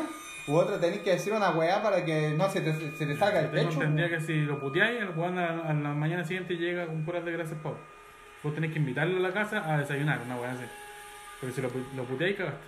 U 0.49 0.55
otro 0.55 0.79
tenés 0.79 1.01
que 1.01 1.11
decir 1.11 1.33
una 1.33 1.51
weá 1.51 1.83
para 1.83 2.05
que 2.05 2.31
no 2.31 2.49
se 2.49 2.61
te, 2.61 2.73
se 2.97 3.05
te 3.07 3.17
salga 3.17 3.41
el 3.41 3.51
Tengo 3.51 3.69
pecho. 3.69 3.83
entendido 3.83 4.09
que 4.09 4.21
si 4.21 4.43
lo 4.43 4.61
puteáis, 4.61 5.01
el 5.01 5.11
weón 5.11 5.39
a, 5.39 5.69
a 5.69 5.73
la 5.73 5.89
mañana 5.91 6.25
siguiente 6.25 6.55
llega 6.57 6.87
con 6.87 7.05
puras 7.05 7.25
desgracias 7.25 7.59
pavo. 7.63 7.77
Vos 8.47 8.55
tenés 8.55 8.73
que 8.73 8.79
invitarlo 8.79 9.17
a 9.17 9.29
la 9.29 9.35
casa 9.35 9.61
a 9.69 9.79
desayunar, 9.79 10.21
una 10.25 10.37
weá 10.37 10.53
así. 10.53 10.63
Porque 11.41 11.53
si 11.53 11.61
lo, 11.61 11.69
lo 11.97 12.05
puteáis, 12.05 12.37
cagaste. 12.37 12.61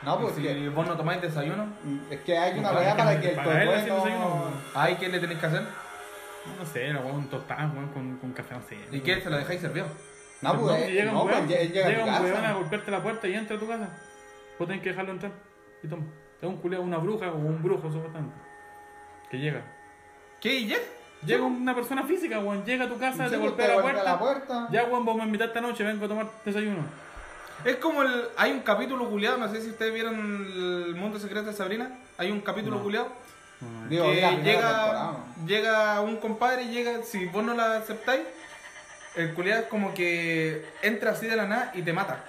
No, 0.00 0.18
pues 0.18 0.36
si 0.36 0.68
vos 0.68 0.86
no 0.86 0.96
tomáis 0.96 1.20
desayuno, 1.20 1.66
es 2.08 2.20
que 2.20 2.38
hay 2.38 2.58
una 2.58 2.72
weá 2.72 2.96
para 2.96 3.20
que 3.20 3.32
el 3.32 3.36
no... 3.36 4.04
weón. 4.04 4.54
¿ay 4.74 4.96
qué 4.98 5.10
le 5.10 5.18
tenéis 5.18 5.38
que 5.38 5.44
hacer? 5.44 5.60
No, 5.60 6.56
no 6.58 6.64
sé, 6.64 6.94
la 6.94 7.00
weón 7.00 7.16
un 7.16 7.28
tostado, 7.28 7.74
weón, 7.74 7.88
con, 7.88 8.16
con 8.16 8.32
café, 8.32 8.54
no 8.54 8.62
sé. 8.62 8.78
¿Y 8.90 9.00
qué? 9.00 9.20
¿Se 9.20 9.28
lo 9.28 9.36
dejáis 9.36 9.60
servido? 9.60 9.86
No, 10.40 10.58
pues, 10.58 10.82
eh, 10.82 10.92
llega 10.92 11.12
no, 11.12 11.24
un 11.24 11.28
pues, 11.28 11.46
weón, 11.46 11.48
llega 11.48 12.16
a 12.16 12.20
un 12.20 12.24
weón 12.24 12.54
golpearte 12.54 12.90
la 12.90 13.02
puerta 13.02 13.28
y 13.28 13.34
entra 13.34 13.56
a 13.56 13.60
tu 13.60 13.68
casa. 13.68 13.90
Vos 14.58 14.66
tenés 14.66 14.82
que 14.82 14.88
dejarlo 14.88 15.12
entrar. 15.12 15.32
Y 15.82 15.88
toma. 15.88 16.04
Es 16.40 16.48
un 16.48 16.56
culiao, 16.56 16.80
una 16.80 16.96
bruja 16.96 17.30
o 17.30 17.36
un 17.36 17.62
brujo, 17.62 17.92
supuestamente. 17.92 18.34
Que 19.30 19.38
llega. 19.38 19.60
¿Qué? 20.40 20.54
¿Y 20.60 20.68
ya? 20.68 20.78
Llega 21.24 21.44
una 21.44 21.74
persona 21.74 22.02
física, 22.04 22.38
weón. 22.40 22.64
Llega 22.64 22.84
a 22.84 22.88
tu 22.88 22.98
casa, 22.98 23.24
Sí, 23.26 23.30
te 23.32 23.38
pues, 23.38 23.50
golpea 23.50 23.68
la 23.68 23.82
puerta. 23.82 24.02
la 24.02 24.18
puerta. 24.18 24.68
Ya, 24.72 24.84
weón, 24.84 25.04
vos 25.04 25.16
me 25.16 25.24
invitaste 25.24 25.58
esta 25.58 25.60
noche, 25.60 25.84
vengo 25.84 26.04
a 26.04 26.08
tomar 26.08 26.26
desayuno. 26.44 26.84
Es 27.64 27.76
como 27.76 28.02
el. 28.02 28.24
Hay 28.36 28.50
un 28.50 28.60
capítulo 28.60 29.08
culiado, 29.08 29.36
no 29.38 29.48
sé 29.48 29.60
si 29.62 29.70
ustedes 29.70 29.94
vieron 29.94 30.14
el 30.16 30.94
mundo 30.96 31.18
secreto 31.20 31.46
de 31.46 31.52
Sabrina. 31.52 31.90
Hay 32.18 32.30
un 32.30 32.40
capítulo 32.40 32.76
No. 32.78 32.82
culiado 32.82 33.08
No, 33.60 33.88
Digo, 33.88 34.04
que 34.10 34.40
llega, 34.42 35.12
llega 35.46 36.00
un 36.00 36.16
compadre 36.16 36.64
y 36.64 36.70
llega, 36.72 37.02
si 37.04 37.26
vos 37.26 37.44
no 37.44 37.54
la 37.54 37.76
aceptáis, 37.76 38.22
el 39.14 39.32
culiado 39.34 39.62
es 39.62 39.68
como 39.68 39.94
que 39.94 40.64
entra 40.82 41.12
así 41.12 41.26
de 41.26 41.36
la 41.36 41.46
nada 41.46 41.70
y 41.74 41.82
te 41.82 41.92
mata. 41.92 42.24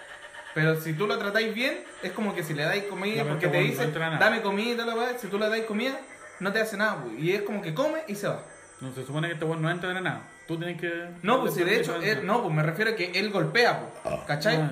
Pero 0.54 0.80
si 0.80 0.94
tú 0.94 1.08
lo 1.08 1.18
tratáis 1.18 1.52
bien, 1.56 1.84
es 2.04 2.12
como 2.12 2.36
que 2.36 2.44
si 2.44 2.54
le 2.54 2.62
dais 2.64 2.84
comida, 2.84 3.24
porque 3.24 3.48
este 3.48 3.58
te 3.58 3.64
dice, 3.64 3.92
dame 4.20 4.42
comida 4.44 4.84
y 4.84 4.88
weá, 4.96 5.18
si 5.18 5.26
tú 5.28 5.40
le 5.40 5.50
dais 5.50 5.66
comida, 5.66 5.98
no 6.40 6.54
te 6.54 6.62
hace 6.62 6.78
nada, 6.78 6.98
güey. 7.04 7.20
Y 7.20 7.32
es 7.34 7.42
como 7.42 7.64
que 7.64 7.74
come 7.74 8.04
y 8.08 8.14
se 8.14 8.28
va. 8.28 8.44
No, 8.84 8.94
se 8.94 9.06
supone 9.06 9.28
que 9.28 9.34
este 9.34 9.46
weón 9.46 9.62
no 9.62 9.70
entra 9.72 9.94
de 9.94 10.02
nada. 10.02 10.22
Tú 10.48 10.58
tienes 10.58 10.80
que. 10.80 11.10
No, 11.22 11.40
pues 11.42 11.54
si 11.54 11.64
de 11.64 11.80
hecho, 11.80 11.96
él- 12.02 12.26
no, 12.26 12.42
pues 12.44 12.54
me 12.54 12.64
refiero 12.64 12.92
a 12.92 12.96
que 12.96 13.12
él 13.16 13.32
golpea, 13.32 13.80
pues, 14.04 14.16
¿cachai? 14.28 14.58
Ah. 14.58 14.72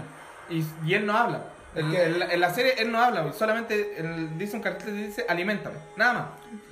Y, 0.50 0.66
y 0.86 0.94
él 0.96 1.06
no 1.06 1.18
habla. 1.18 1.44
El- 1.74 1.90
que- 1.90 2.04
el- 2.04 2.22
en 2.24 2.40
la 2.42 2.54
serie 2.54 2.74
él 2.80 2.92
no 2.92 3.00
habla, 3.02 3.22
güey, 3.22 3.34
solamente 3.34 3.96
él 3.98 4.38
dice 4.38 4.58
un 4.58 4.62
cartel 4.62 4.88
que 4.88 4.92
dice 5.08 5.26
alimentame, 5.30 5.78
nada 5.96 6.14
más. 6.14 6.24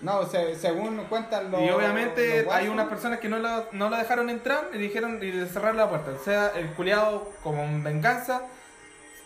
No, 0.02 0.26
se- 0.28 0.56
según 0.56 0.98
cuentan 1.06 1.50
los. 1.50 1.62
y 1.62 1.70
obviamente 1.70 2.44
los 2.44 2.54
hay 2.54 2.68
unas 2.68 2.88
personas 2.90 3.20
que 3.20 3.30
no 3.30 3.40
la, 3.40 3.64
no 3.72 3.90
la 3.90 4.00
dejaron 4.00 4.30
entrar 4.30 4.68
y 4.74 4.78
dijeron 4.78 5.20
y 5.24 5.32
le 5.32 5.46
cerraron 5.46 5.78
la 5.78 5.88
puerta. 5.90 6.12
O 6.12 6.22
sea, 6.24 6.52
el 6.58 6.68
culiado, 6.74 7.32
como 7.42 7.64
en 7.64 7.82
venganza, 7.82 8.42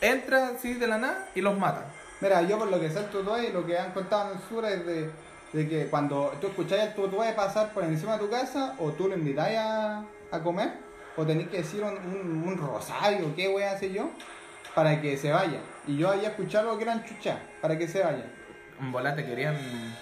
entra 0.02 0.50
así 0.50 0.76
de 0.76 0.86
la 0.88 0.98
nada 1.00 1.30
y 1.34 1.42
los 1.42 1.58
mata. 1.58 1.86
Mira, 2.22 2.42
yo 2.44 2.60
por 2.60 2.70
lo 2.70 2.80
que 2.80 2.90
sé 2.92 3.00
el 3.00 3.06
tutué 3.08 3.50
y 3.50 3.52
lo 3.52 3.66
que 3.66 3.78
han 3.78 3.92
contado 3.94 4.32
en 4.32 4.38
el 4.38 4.44
sur 4.48 4.64
es 4.66 4.86
de, 4.86 5.10
de 5.54 5.70
que 5.70 5.86
cuando 5.88 6.34
tú 6.42 6.48
escucháis 6.48 6.82
al 6.82 6.96
tutué 6.96 7.32
pasar 7.34 7.72
por 7.72 7.84
encima 7.84 8.14
de 8.14 8.20
tu 8.20 8.30
casa, 8.30 8.76
o 8.80 8.92
tú 8.92 9.08
lo 9.08 9.16
invitáis 9.16 9.58
a, 9.60 10.04
a 10.32 10.40
comer, 10.44 10.74
o 11.16 11.24
tenéis 11.26 11.50
que 11.50 11.58
decir 11.58 11.84
un, 11.84 11.96
un, 11.96 12.48
un 12.48 12.58
rosario, 12.58 13.34
qué 13.36 13.48
wea 13.48 13.78
sé 13.78 13.94
yo, 13.94 14.10
para 14.74 15.00
que 15.00 15.16
se 15.16 15.32
vaya. 15.32 15.60
Y 15.88 15.98
yo 15.98 16.10
había 16.10 16.30
escuchado 16.30 16.72
lo 16.72 16.78
que 16.78 16.84
eran 16.84 17.06
chuchas, 17.06 17.38
para 17.62 17.78
que 17.78 17.88
se 17.88 18.04
vaya. 18.04 18.26
En 18.82 18.92
bola 18.92 19.16
te 19.16 19.24
querían 19.24 19.56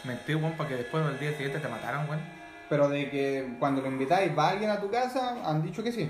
mentir, 0.05 0.37
weón, 0.37 0.53
para 0.53 0.69
que 0.69 0.75
después 0.77 1.05
al 1.05 1.19
día 1.19 1.31
siguiente 1.31 1.59
te 1.59 1.67
mataran, 1.67 2.07
weón. 2.09 2.21
Pero 2.69 2.87
de 2.87 3.09
que 3.09 3.55
cuando 3.59 3.81
lo 3.81 3.87
invitáis 3.89 4.35
va 4.37 4.49
alguien 4.49 4.69
a 4.69 4.79
tu 4.79 4.89
casa, 4.89 5.35
han 5.45 5.61
dicho 5.61 5.83
que 5.83 5.91
sí. 5.91 6.09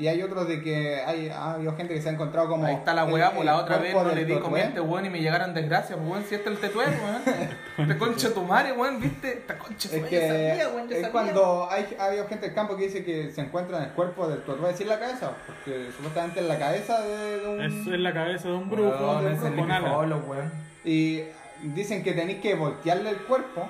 Y 0.00 0.08
hay 0.08 0.22
otros 0.22 0.48
de 0.48 0.62
que 0.62 1.02
hay, 1.04 1.28
ha 1.28 1.52
habido 1.52 1.76
gente 1.76 1.92
que 1.92 2.00
se 2.00 2.08
ha 2.08 2.12
encontrado 2.12 2.48
como. 2.48 2.64
Ahí 2.64 2.74
está 2.74 2.94
la 2.94 3.04
weá, 3.04 3.32
pues 3.32 3.44
la 3.44 3.58
otra 3.58 3.76
vez 3.76 3.94
no 3.94 4.04
le 4.14 4.24
di 4.24 4.32
este 4.32 4.80
weón 4.80 5.04
y 5.04 5.10
me 5.10 5.20
llegaron 5.20 5.52
desgracias, 5.52 5.98
pues, 5.98 6.10
weón, 6.10 6.24
si 6.24 6.36
este 6.36 6.48
es 6.48 6.56
el 6.56 6.60
tetué, 6.60 6.86
weón. 6.86 7.88
Te 7.88 7.98
concha 7.98 8.32
tu 8.32 8.42
madre, 8.42 8.72
weón, 8.72 8.98
viste, 8.98 9.30
esta 9.30 9.58
concha 9.58 9.88
Es 9.88 10.00
madre, 10.00 10.08
que 10.08 10.28
sabía, 10.28 10.68
weón, 10.70 10.88
yo 10.88 10.94
es 10.94 11.02
sabía. 11.02 11.12
cuando 11.12 11.68
hay, 11.70 11.96
ha 11.98 12.04
habido 12.06 12.26
gente 12.28 12.46
del 12.46 12.54
campo 12.54 12.76
que 12.78 12.84
dice 12.84 13.04
que 13.04 13.30
se 13.30 13.42
encuentra 13.42 13.76
en 13.76 13.84
el 13.84 13.90
cuerpo 13.90 14.26
del 14.26 14.40
tutué, 14.40 14.68
decir 14.68 14.86
la 14.86 14.98
cabeza, 14.98 15.32
porque 15.46 15.90
supuestamente 15.94 16.40
en 16.40 16.48
la 16.48 16.58
cabeza 16.58 17.00
de, 17.02 17.40
de 17.40 17.48
un... 17.48 17.60
Eso 17.60 17.92
es 17.92 18.00
la 18.00 18.14
cabeza 18.14 18.48
de 18.48 18.54
un 18.54 18.70
brujo 18.70 18.88
Weón, 18.88 19.24
de 19.26 19.32
es 19.34 19.42
el 19.42 19.54
con 19.54 19.70
alas. 19.70 19.92
Follow, 19.92 20.20
weón. 20.26 20.50
Y 20.82 21.24
dicen 21.62 22.02
que 22.02 22.12
tenéis 22.14 22.40
que 22.40 22.54
voltearle 22.54 23.10
el 23.10 23.18
cuerpo 23.18 23.68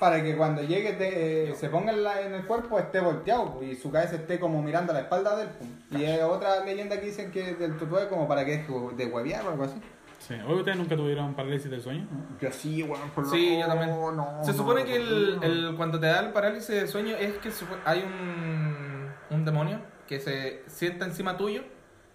para 0.00 0.20
que 0.22 0.34
cuando 0.36 0.62
llegue 0.62 0.94
te- 0.94 1.50
eh, 1.50 1.54
se 1.54 1.68
ponga 1.68 1.92
en, 1.92 2.02
la- 2.02 2.22
en 2.22 2.34
el 2.34 2.44
cuerpo 2.46 2.78
esté 2.80 2.98
volteado 3.00 3.62
y 3.62 3.76
su 3.76 3.92
cabeza 3.92 4.16
esté 4.16 4.40
como 4.40 4.60
mirando 4.62 4.90
a 4.90 4.94
la 4.94 5.00
espalda 5.02 5.36
del 5.36 5.48
pues. 5.50 5.70
Y 6.00 6.04
hay 6.06 6.20
otra 6.22 6.64
leyenda 6.64 6.98
que 6.98 7.06
dicen 7.06 7.30
que 7.30 7.54
del 7.54 7.76
tutué 7.76 8.08
como 8.08 8.26
para 8.26 8.44
que 8.44 8.54
es 8.54 8.66
de 8.96 9.06
huevear 9.06 9.46
o 9.46 9.50
algo 9.50 9.64
así. 9.64 9.76
Sí. 10.18 10.34
Oye, 10.46 10.54
¿ustedes 10.56 10.76
nunca 10.78 10.96
tuvieron 10.96 11.34
parálisis 11.34 11.70
del 11.70 11.80
sueño? 11.82 12.06
Yo 12.40 12.50
sí, 12.50 12.82
weón, 12.82 13.10
por 13.10 13.26
Sí, 13.30 13.58
yo 13.58 13.66
también. 13.66 13.90
no, 13.90 14.40
Se 14.42 14.52
supone 14.52 14.80
no, 14.80 14.86
que 14.86 14.96
el, 14.96 15.36
no. 15.36 15.42
el- 15.42 15.74
cuando 15.76 16.00
te 16.00 16.06
da 16.06 16.20
el 16.20 16.32
parálisis 16.32 16.74
de 16.74 16.86
sueño 16.88 17.16
es 17.16 17.34
que 17.38 17.50
hay 17.84 18.02
un, 18.02 19.08
un 19.36 19.44
demonio 19.44 19.80
que 20.08 20.18
se 20.20 20.62
sienta 20.66 21.04
encima 21.04 21.36
tuyo 21.36 21.62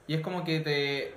y 0.07 0.13
es 0.15 0.21
como 0.21 0.43
que 0.43 0.59
te, 0.59 1.13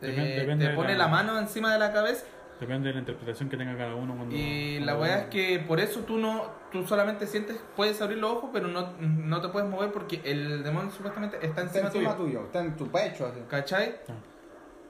te, 0.00 0.06
Depende- 0.08 0.34
depende 0.36 0.64
te 0.66 0.70
de 0.72 0.76
pone 0.76 0.92
la- 0.92 1.04
la 1.04 1.08
mano 1.08 1.38
encima 1.38 1.72
de 1.72 1.78
la 1.78 1.92
cabeza 1.92 2.24
Depende 2.60 2.88
de 2.88 2.94
la 2.94 3.00
interpretación 3.00 3.48
que 3.50 3.56
tenga 3.56 3.76
cada 3.76 3.94
uno 3.94 4.16
cuando. 4.16 4.34
y 4.34 4.78
la 4.80 4.96
weá 4.96 5.18
es 5.20 5.24
que 5.26 5.58
por 5.66 5.78
eso 5.78 6.00
tú 6.00 6.16
no 6.18 6.44
tú 6.72 6.86
solamente 6.86 7.26
sientes, 7.26 7.58
puedes 7.76 8.00
abrir 8.00 8.18
los 8.18 8.32
ojos 8.32 8.50
pero 8.52 8.66
no, 8.68 8.92
no 8.98 9.40
te 9.42 9.48
puedes 9.48 9.68
mover 9.68 9.92
porque 9.92 10.20
el 10.24 10.62
demonio 10.64 10.90
supuestamente 10.90 11.36
está 11.36 11.48
Está 11.48 11.80
encima, 11.80 11.86
encima 11.88 12.16
tuyo. 12.16 12.24
tuyo, 12.26 12.46
está 12.46 12.60
en 12.60 12.76
tu 12.76 12.86
pecho 12.90 13.26
así. 13.26 13.40
¿Cachai? 13.48 13.96
Ah. 14.08 14.12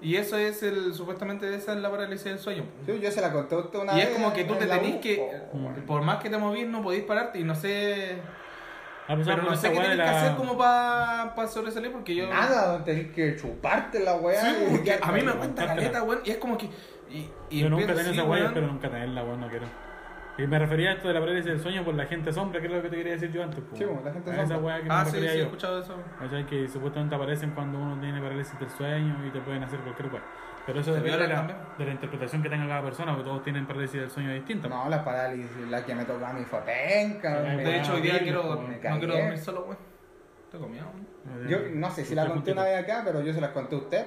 Y 0.00 0.16
eso 0.16 0.36
es 0.36 0.62
el, 0.62 0.94
supuestamente 0.94 1.52
esa 1.54 1.72
es 1.72 1.78
la 1.78 1.90
parálisis 1.90 2.24
del 2.26 2.38
sueño. 2.38 2.64
Sí, 2.84 3.00
yo 3.00 3.10
se 3.10 3.20
la 3.20 3.32
conté 3.32 3.54
a 3.54 3.58
usted 3.58 3.78
una 3.80 3.94
Y 3.94 3.96
vez. 3.96 4.08
es 4.10 4.14
como 4.14 4.32
que 4.32 4.44
tú 4.44 4.54
te 4.54 4.66
la 4.66 4.78
tenés 4.78 4.96
que, 5.00 5.26
Oh, 5.52 5.56
bueno. 5.58 5.76
por 5.86 6.02
más 6.02 6.22
que 6.22 6.28
te 6.30 6.36
movís, 6.38 6.66
no 6.68 6.82
podís 6.82 7.02
pararte 7.02 7.38
y 7.40 7.44
no 7.44 7.54
sé 7.54 8.18
Ah, 9.08 9.14
pues, 9.14 9.26
Pero 9.28 9.42
no 9.44 9.54
sé 9.54 9.68
qué 9.68 9.74
tienes 9.74 9.90
de 9.90 9.96
que 9.98 10.02
la- 10.10 10.20
hacer 10.20 10.36
como 10.36 10.58
para 10.58 11.46
sobresalir 11.46 11.92
porque 11.92 12.12
yo. 12.16 12.28
Nada, 12.28 12.82
tenés 12.84 13.12
que 13.12 13.36
chuparte 13.36 14.00
la 14.00 14.16
weá. 14.16 14.40
Sí, 14.40 14.48
y 14.62 14.64
porque 14.70 14.82
quedarte 14.82 15.04
a 15.08 15.12
mí 15.12 15.22
me 15.22 15.32
Cártela. 15.32 15.66
caleta, 15.68 16.02
weón. 16.02 16.20
Y 16.24 16.30
es 16.30 16.38
como 16.38 16.58
que. 16.58 16.68
Y, 17.10 17.30
y 17.50 17.60
Yo 17.60 17.70
nunca 17.70 17.94
tenía 17.94 18.10
esa 18.12 18.24
weá, 18.24 18.42
weón. 18.42 18.54
pero 18.54 18.66
nunca 18.66 18.90
tenerla, 18.90 19.22
weón, 19.24 19.40
no 19.40 19.48
quiero. 19.48 19.66
Y 20.38 20.46
me 20.46 20.58
refería 20.58 20.90
a 20.90 20.92
esto 20.94 21.08
de 21.08 21.14
la 21.14 21.20
parálisis 21.20 21.46
del 21.46 21.60
sueño 21.60 21.82
por 21.82 21.94
la 21.94 22.04
gente 22.04 22.30
sombra, 22.30 22.60
que 22.60 22.66
es 22.66 22.72
lo 22.72 22.82
que 22.82 22.90
te 22.90 22.96
quería 22.96 23.12
decir 23.12 23.32
yo 23.32 23.42
antes. 23.42 23.60
po. 23.60 23.74
Sí, 23.74 23.84
po, 23.84 24.02
la 24.04 24.12
gente 24.12 24.30
A 24.30 24.34
Esa 24.34 24.54
sombra. 24.54 24.58
weá 24.76 24.82
que 24.82 24.88
Ah, 24.90 24.98
me 24.98 25.04
sí, 25.06 25.10
sí, 25.10 25.16
refería 25.16 25.32
he 25.34 25.38
yo. 25.38 25.44
escuchado 25.44 25.80
eso. 25.80 25.96
O 26.24 26.28
sea, 26.28 26.46
que 26.46 26.68
supuestamente 26.68 27.14
aparecen 27.14 27.50
cuando 27.52 27.78
uno 27.78 27.98
tiene 28.00 28.20
parálisis 28.20 28.58
del 28.60 28.68
sueño 28.68 29.26
y 29.26 29.30
te 29.30 29.40
pueden 29.40 29.62
hacer 29.62 29.80
cualquier 29.80 30.12
weá. 30.12 30.22
Pero 30.66 30.80
eso 30.80 30.92
depende 30.92 31.16
de 31.16 31.28
la, 31.28 31.46
de 31.78 31.84
la 31.86 31.92
interpretación 31.92 32.42
que 32.42 32.48
tenga 32.50 32.66
cada 32.66 32.82
persona, 32.82 33.12
porque 33.12 33.28
todos 33.30 33.42
tienen 33.44 33.66
parálisis 33.66 34.00
del 34.00 34.10
sueño 34.10 34.34
distinta. 34.34 34.68
No, 34.68 34.88
la 34.90 35.02
parálisis, 35.04 35.56
la 35.70 35.84
que 35.84 35.94
me 35.94 36.04
tocó 36.04 36.26
a 36.26 36.32
mí 36.32 36.44
fue 36.44 36.60
penca. 36.62 37.40
Me- 37.40 37.56
De 37.64 37.78
hecho, 37.78 37.94
hoy 37.94 38.00
día 38.02 38.18
quiero. 38.18 38.42
po, 38.42 38.56
No 38.56 38.68
me 38.68 38.78
quiero 38.78 39.14
dormir 39.16 39.38
solo, 39.38 39.62
weón. 39.62 39.78
Te 40.50 40.58
comía, 40.58 40.82
weón. 40.84 41.48
Yo 41.48 41.58
no 41.72 41.90
sé 41.90 42.04
si 42.04 42.14
la 42.14 42.26
conté 42.26 42.52
una 42.52 42.64
vez 42.64 42.82
acá, 42.82 43.02
pero 43.04 43.20
yo 43.22 43.32
se 43.32 43.40
las 43.40 43.50
conté 43.52 43.74
a 43.76 43.78
usted. 43.78 44.06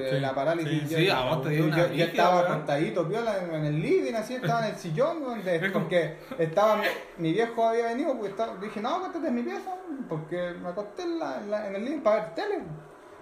De 0.00 0.10
Sí, 0.10 0.20
la 0.20 0.34
parálisis. 0.34 0.82
sí, 0.82 0.88
yo, 0.88 0.98
sí, 0.98 1.08
a 1.10 1.20
vos 1.24 1.42
te 1.42 1.48
dio 1.50 1.58
yo- 1.60 1.64
una 1.66 1.76
yo, 1.76 1.82
yo 1.84 1.88
brígida, 1.88 2.06
estaba 2.06 2.36
weón. 2.40 2.52
acostadito, 2.52 3.08
piola, 3.08 3.38
en, 3.44 3.64
el 3.64 3.80
living, 3.80 4.14
así, 4.14 4.34
estaba 4.34 4.66
en 4.66 4.74
el 4.74 4.78
sillón, 4.80 5.22
donde, 5.24 5.70
porque 5.70 6.18
estaba, 6.38 6.82
mi, 7.18 7.32
viejo 7.32 7.68
había 7.68 7.86
venido, 7.86 8.16
pues 8.18 8.30
estaba- 8.32 8.56
dije, 8.56 8.80
no, 8.80 8.96
acuéstate 8.96 9.28
en 9.28 9.34
mi 9.34 9.42
pieza, 9.42 9.74
porque 10.08 10.52
me 10.62 10.68
acosté 10.68 11.02
en, 11.02 11.18
la, 11.18 11.38
en, 11.40 11.50
la- 11.50 11.66
en 11.68 11.76
el 11.76 11.84
living 11.84 12.00
para 12.00 12.16
ver 12.26 12.34
tele. 12.34 12.58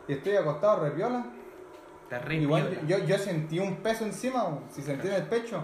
Y 0.08 0.12
estoy 0.14 0.36
acostado, 0.36 0.84
repiola. 0.84 1.24
Terrible. 2.08 2.42
Igual 2.44 2.86
yo, 2.86 2.98
yo 2.98 3.18
sentí 3.18 3.58
un 3.58 3.76
peso 3.76 4.04
encima, 4.04 4.58
si 4.70 4.82
sentí 4.82 5.08
en 5.08 5.14
el 5.14 5.22
pecho. 5.24 5.62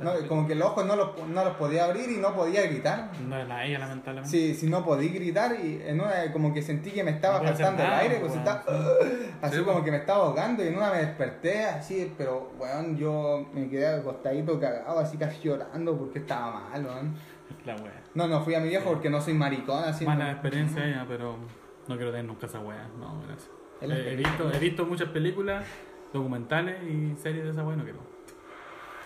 No, 0.00 0.12
como 0.28 0.46
que 0.46 0.54
los 0.54 0.68
ojos 0.68 0.86
no 0.86 0.96
los, 0.96 1.28
no 1.28 1.44
los 1.44 1.56
podía 1.56 1.84
abrir 1.84 2.10
y 2.10 2.16
no 2.18 2.34
podía 2.34 2.62
gritar. 2.62 3.10
No 3.26 3.36
es 3.36 3.48
la 3.48 3.64
ella, 3.64 3.78
lamentablemente. 3.80 4.30
Si, 4.30 4.54
si 4.54 4.68
no 4.68 4.84
podía 4.84 5.12
gritar 5.12 5.56
y 5.62 5.82
en 5.84 6.00
una 6.00 6.32
como 6.32 6.54
que 6.54 6.62
sentí 6.62 6.90
que 6.90 7.02
me 7.02 7.10
estaba 7.10 7.40
No 7.40 7.48
faltando 7.48 7.82
el 7.82 7.92
aire, 7.92 8.16
pues 8.20 8.34
estaba, 8.34 8.64
así 9.42 9.56
Sí, 9.58 9.64
como 9.64 9.82
que 9.82 9.90
me 9.90 9.98
estaba 9.98 10.24
ahogando 10.24 10.64
y 10.64 10.68
en 10.68 10.76
una 10.76 10.90
me 10.90 10.98
desperté 10.98 11.64
así, 11.64 12.12
pero 12.16 12.52
weón, 12.58 12.96
yo 12.96 13.46
me 13.52 13.68
quedé 13.68 13.86
acostadito 13.88 14.58
cagado, 14.60 14.98
así 14.98 15.16
casi 15.16 15.40
llorando 15.42 15.96
porque 15.96 16.20
estaba 16.20 16.68
mal, 16.70 16.84
weón. 16.84 17.14
La 17.64 17.74
wea. 17.76 18.02
No, 18.14 18.28
no 18.28 18.42
fui 18.42 18.54
a 18.54 18.60
mi 18.60 18.68
viejo 18.68 18.90
porque 18.90 19.10
no 19.10 19.20
soy 19.20 19.34
maricón, 19.34 19.84
así. 19.84 20.04
Mala 20.04 20.26
no. 20.26 20.30
experiencia 20.32 20.86
ella, 20.86 21.04
pero 21.08 21.36
no 21.86 21.96
quiero 21.96 22.10
tener 22.10 22.26
nunca 22.26 22.46
esa 22.46 22.60
wea. 22.60 22.88
No, 22.98 23.20
gracias. 23.26 23.50
Eh, 23.80 24.12
he, 24.12 24.16
visto, 24.16 24.52
he 24.52 24.58
visto 24.58 24.84
muchas 24.86 25.08
películas, 25.10 25.64
documentales 26.12 26.82
y 26.82 27.16
series 27.16 27.44
de 27.44 27.50
esa 27.50 27.64
wea, 27.64 27.76
no 27.76 27.84
quiero. 27.84 28.00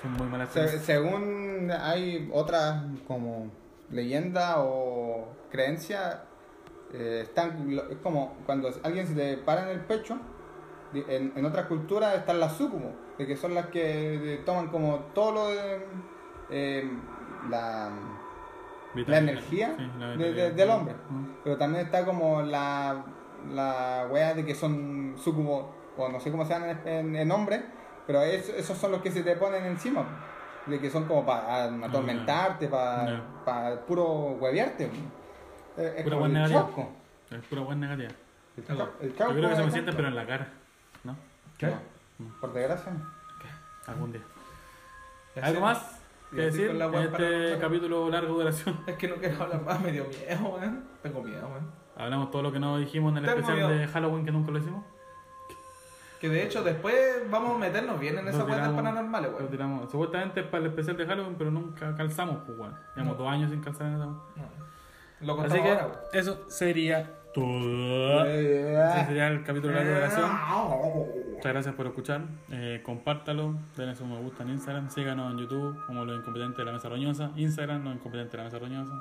Son 0.03 0.13
muy 0.13 0.27
malas 0.27 0.51
Se- 0.51 0.61
experiencias. 0.61 0.85
según 0.85 1.71
hay 1.71 2.29
otras 2.33 2.83
como 3.07 3.47
leyenda 3.91 4.57
o 4.59 5.29
creencia, 5.51 6.25
eh, 6.93 7.21
están, 7.23 7.71
es 7.91 7.99
como 8.03 8.37
cuando 8.47 8.71
alguien 8.83 9.07
se 9.07 9.15
le 9.15 9.37
para 9.39 9.63
en 9.65 9.69
el 9.69 9.81
pecho, 9.81 10.19
en, 10.95 11.33
en 11.37 11.45
otras 11.47 11.67
culturas 11.67 12.15
están 12.17 12.41
las 12.41 12.57
sucubos, 12.57 12.93
de 13.19 13.27
que 13.27 13.37
son 13.37 13.55
las 13.55 13.67
que 13.67 14.43
toman 14.45 14.69
como 14.69 14.97
todo 15.15 15.33
lo 15.33 15.49
de 15.49 15.87
eh, 16.51 16.91
la, 17.49 17.91
la 19.07 19.19
energía 19.19 19.75
Sí, 19.77 19.91
la 19.99 20.07
de- 20.09 20.17
vitalidad. 20.17 20.45
de- 20.49 20.53
del 20.53 20.71
hombre. 20.71 20.95
Mm. 21.09 21.25
Pero 21.45 21.57
también 21.57 21.85
está 21.87 22.05
como 22.05 22.43
la, 22.43 23.05
la 23.55 24.07
wea 24.11 24.35
de 24.35 24.45
que 24.45 24.55
son 24.55 25.15
sucubos, 25.17 25.67
o 25.97 26.09
no 26.09 26.21
sé 26.21 26.31
cómo 26.31 26.45
se 26.45 26.53
llaman 26.55 26.81
en, 26.85 26.89
en, 26.89 27.17
en 27.17 27.31
hombre, 27.31 27.65
pero 28.07 28.23
es- 28.23 28.49
esos 28.51 28.77
son 28.79 28.93
los 28.93 29.03
que 29.03 29.11
se 29.11 29.23
te 29.23 29.37
ponen 29.37 29.65
encima. 29.65 30.05
de 30.65 30.79
que 30.79 30.89
son 30.91 31.07
como 31.07 31.27
para 31.27 31.65
atormentarte, 31.65 32.69
para 32.69 33.19
No. 33.75 33.81
puro 33.85 34.05
huevearte. 34.41 34.85
Eh, 35.77 35.95
Es 35.97 36.05
Pura 36.05 36.17
buena 36.19 36.45
el 36.45 36.53
chasco. 36.53 36.89
Es 37.33 37.45
pura 37.47 37.63
buena 37.63 37.89
negativa. 37.89 38.11
El 38.57 38.65
chasco- 38.65 38.93
el 39.01 39.09
Yo 39.17 39.29
creo 39.29 39.49
que 39.51 39.57
se 39.57 39.63
me 39.65 39.71
siente, 39.73 39.93
pero 39.93 40.07
en 40.07 40.15
la 40.15 40.25
cara. 40.25 40.49
¿No? 41.03 41.17
¿Qué? 41.59 41.67
No, 41.67 42.29
Por 42.41 42.53
desgracia. 42.53 42.93
Algún 43.89 44.13
día. 44.13 44.21
¿Algo 45.43 45.61
más 45.63 46.01
que 46.31 46.43
decir 46.43 46.71
en 46.71 46.79
para 46.79 47.03
este 47.07 47.59
capítulo 47.61 48.09
largo 48.09 48.35
duración? 48.35 48.79
Es 48.87 48.97
que 48.97 49.09
no 49.09 49.17
quiero 49.17 49.43
hablar 49.43 49.63
más, 49.63 49.81
me 49.81 49.91
dio 49.91 50.05
miedo, 50.05 50.49
weón. 50.49 50.85
Tengo 51.03 51.23
miedo, 51.25 51.49
weón. 51.49 51.73
Hablamos 51.97 52.31
todo 52.31 52.43
lo 52.43 52.53
que 52.53 52.61
no 52.61 52.79
dijimos 52.79 53.11
en 53.13 53.19
el 53.19 53.25
Tengo 53.25 53.41
especial 53.41 53.57
miedo. 53.69 53.81
de 53.81 53.89
Halloween 53.89 54.25
que 54.25 54.31
nunca 54.31 54.53
lo 54.53 54.59
hicimos. 54.59 54.85
Que 56.23 56.29
de 56.29 56.45
hecho 56.45 56.63
después 56.63 56.95
vamos 57.31 57.57
a 57.57 57.59
meternos 57.59 57.99
bien 57.99 58.17
en 58.17 58.25
Lo 58.25 58.31
esa 58.31 58.45
weá 58.45 58.55
del 58.55 58.65
tiramos- 58.67 58.77
paranormales, 58.83 59.31
lo 59.33 59.37
weón. 59.39 59.51
tiramos. 59.51 59.91
Supuestamente 59.91 60.41
es 60.41 60.47
para 60.47 60.59
el 60.63 60.71
especial 60.71 60.97
de 60.97 61.05
Halloween, 61.07 61.35
pero 61.37 61.51
nunca 61.51 61.95
calzamos, 61.97 62.37
pues, 62.47 62.57
weón. 62.57 62.75
Llevamos 62.95 63.19
No. 63.19 63.25
dos 63.25 63.33
años 63.33 63.51
sin 63.51 63.61
calzar 63.61 63.89
en 63.89 63.95
esa. 63.95 64.07
No. 64.07 64.23
Lo 65.21 65.41
Así 65.41 65.61
que 65.61 65.69
ahora, 65.69 65.87
weón. 65.89 65.99
eso 66.13 66.45
sería 66.49 67.11
todo. 67.35 68.25
Ese 68.25 69.05
sería 69.07 69.29
el 69.29 69.43
capítulo 69.43 69.75
de 69.75 69.95
duración. 69.95 70.31
Muchas 71.35 71.53
gracias 71.53 71.75
por 71.75 71.87
escuchar. 71.87 72.21
Eh, 72.53 72.81
compártalo, 72.85 73.57
denle 73.77 73.97
su 73.97 74.07
me 74.07 74.17
gusta 74.21 74.45
en 74.45 74.51
Instagram, 74.51 74.91
síganos 74.91 75.33
en 75.33 75.39
YouTube 75.39 75.77
como 75.87 76.05
Los 76.05 76.19
Incompetentes 76.21 76.57
de 76.59 76.65
la 76.65 76.71
Mesa 76.73 76.89
Roñosa, 76.89 77.31
Instagram 77.35 77.83
Los 77.83 77.95
Incompetentes 77.97 78.31
de 78.33 78.39
la 78.39 78.45
Mesa 78.45 78.59
Roñosa, 78.61 78.93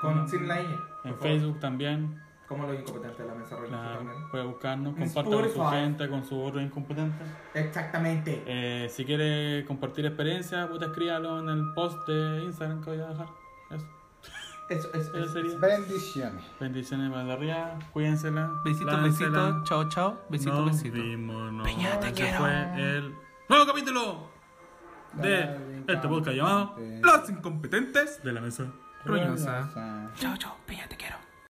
Con 0.00 0.26
sin 0.26 0.48
la 0.48 0.56
ñ. 0.56 0.60
en 1.04 1.14
favor. 1.14 1.18
Facebook 1.18 1.60
también. 1.60 2.22
Como 2.48 2.66
los 2.66 2.78
incompetentes 2.80 3.18
de 3.18 3.26
la 3.26 3.34
mesa 3.34 3.56
roja 3.56 3.68
Claro, 3.68 3.98
también. 3.98 4.28
puede 4.30 4.44
buscarnos, 4.44 4.96
compartan 4.96 5.32
con 5.32 5.50
su 5.52 5.64
gente, 5.66 6.08
con 6.08 6.24
sus 6.24 6.48
otros 6.48 6.62
incompetentes. 6.62 7.28
Exactamente. 7.54 8.42
Eh, 8.46 8.88
si 8.88 9.04
quiere 9.04 9.64
compartir 9.66 10.06
experiencia, 10.06 10.66
puta, 10.68 10.86
escríbalo 10.86 11.40
en 11.40 11.48
el 11.50 11.74
post 11.74 12.08
de 12.08 12.44
Instagram 12.44 12.82
que 12.82 12.90
voy 12.90 13.00
a 13.00 13.08
dejar. 13.08 13.26
Eso, 13.70 13.86
Eso, 14.70 14.88
eso, 14.94 14.98
eso 14.98 15.18
eso. 15.18 15.32
sería. 15.32 15.58
Bendiciones. 15.58 16.44
Bendiciones 16.58 17.10
para 17.10 17.32
arriba, 17.34 17.78
cuídensela. 17.92 18.50
Besitos, 18.64 19.02
besitos. 19.02 19.64
Chao, 19.68 19.88
chao. 19.90 20.18
Besitos, 20.30 20.54
Nos 20.58 20.66
besitos. 20.72 21.00
vimos, 21.02 21.64
Peña, 21.64 22.00
te 22.00 22.06
Ese 22.06 22.14
quiero. 22.14 22.38
fue 22.38 22.52
el 22.96 23.14
nuevo 23.48 23.66
capítulo 23.66 24.30
de 25.14 25.82
este 25.86 26.08
podcast 26.08 26.36
llamado 26.36 26.76
Los 27.02 27.28
incompetentes 27.30 28.22
De 28.22 28.32
la 28.32 28.40
Mesa. 28.40 28.64
Roñosa. 29.04 30.10
Chao, 30.16 30.36
chao. 30.38 30.56
Peña, 30.66 30.86
te 30.88 30.96
quiero. 30.96 31.16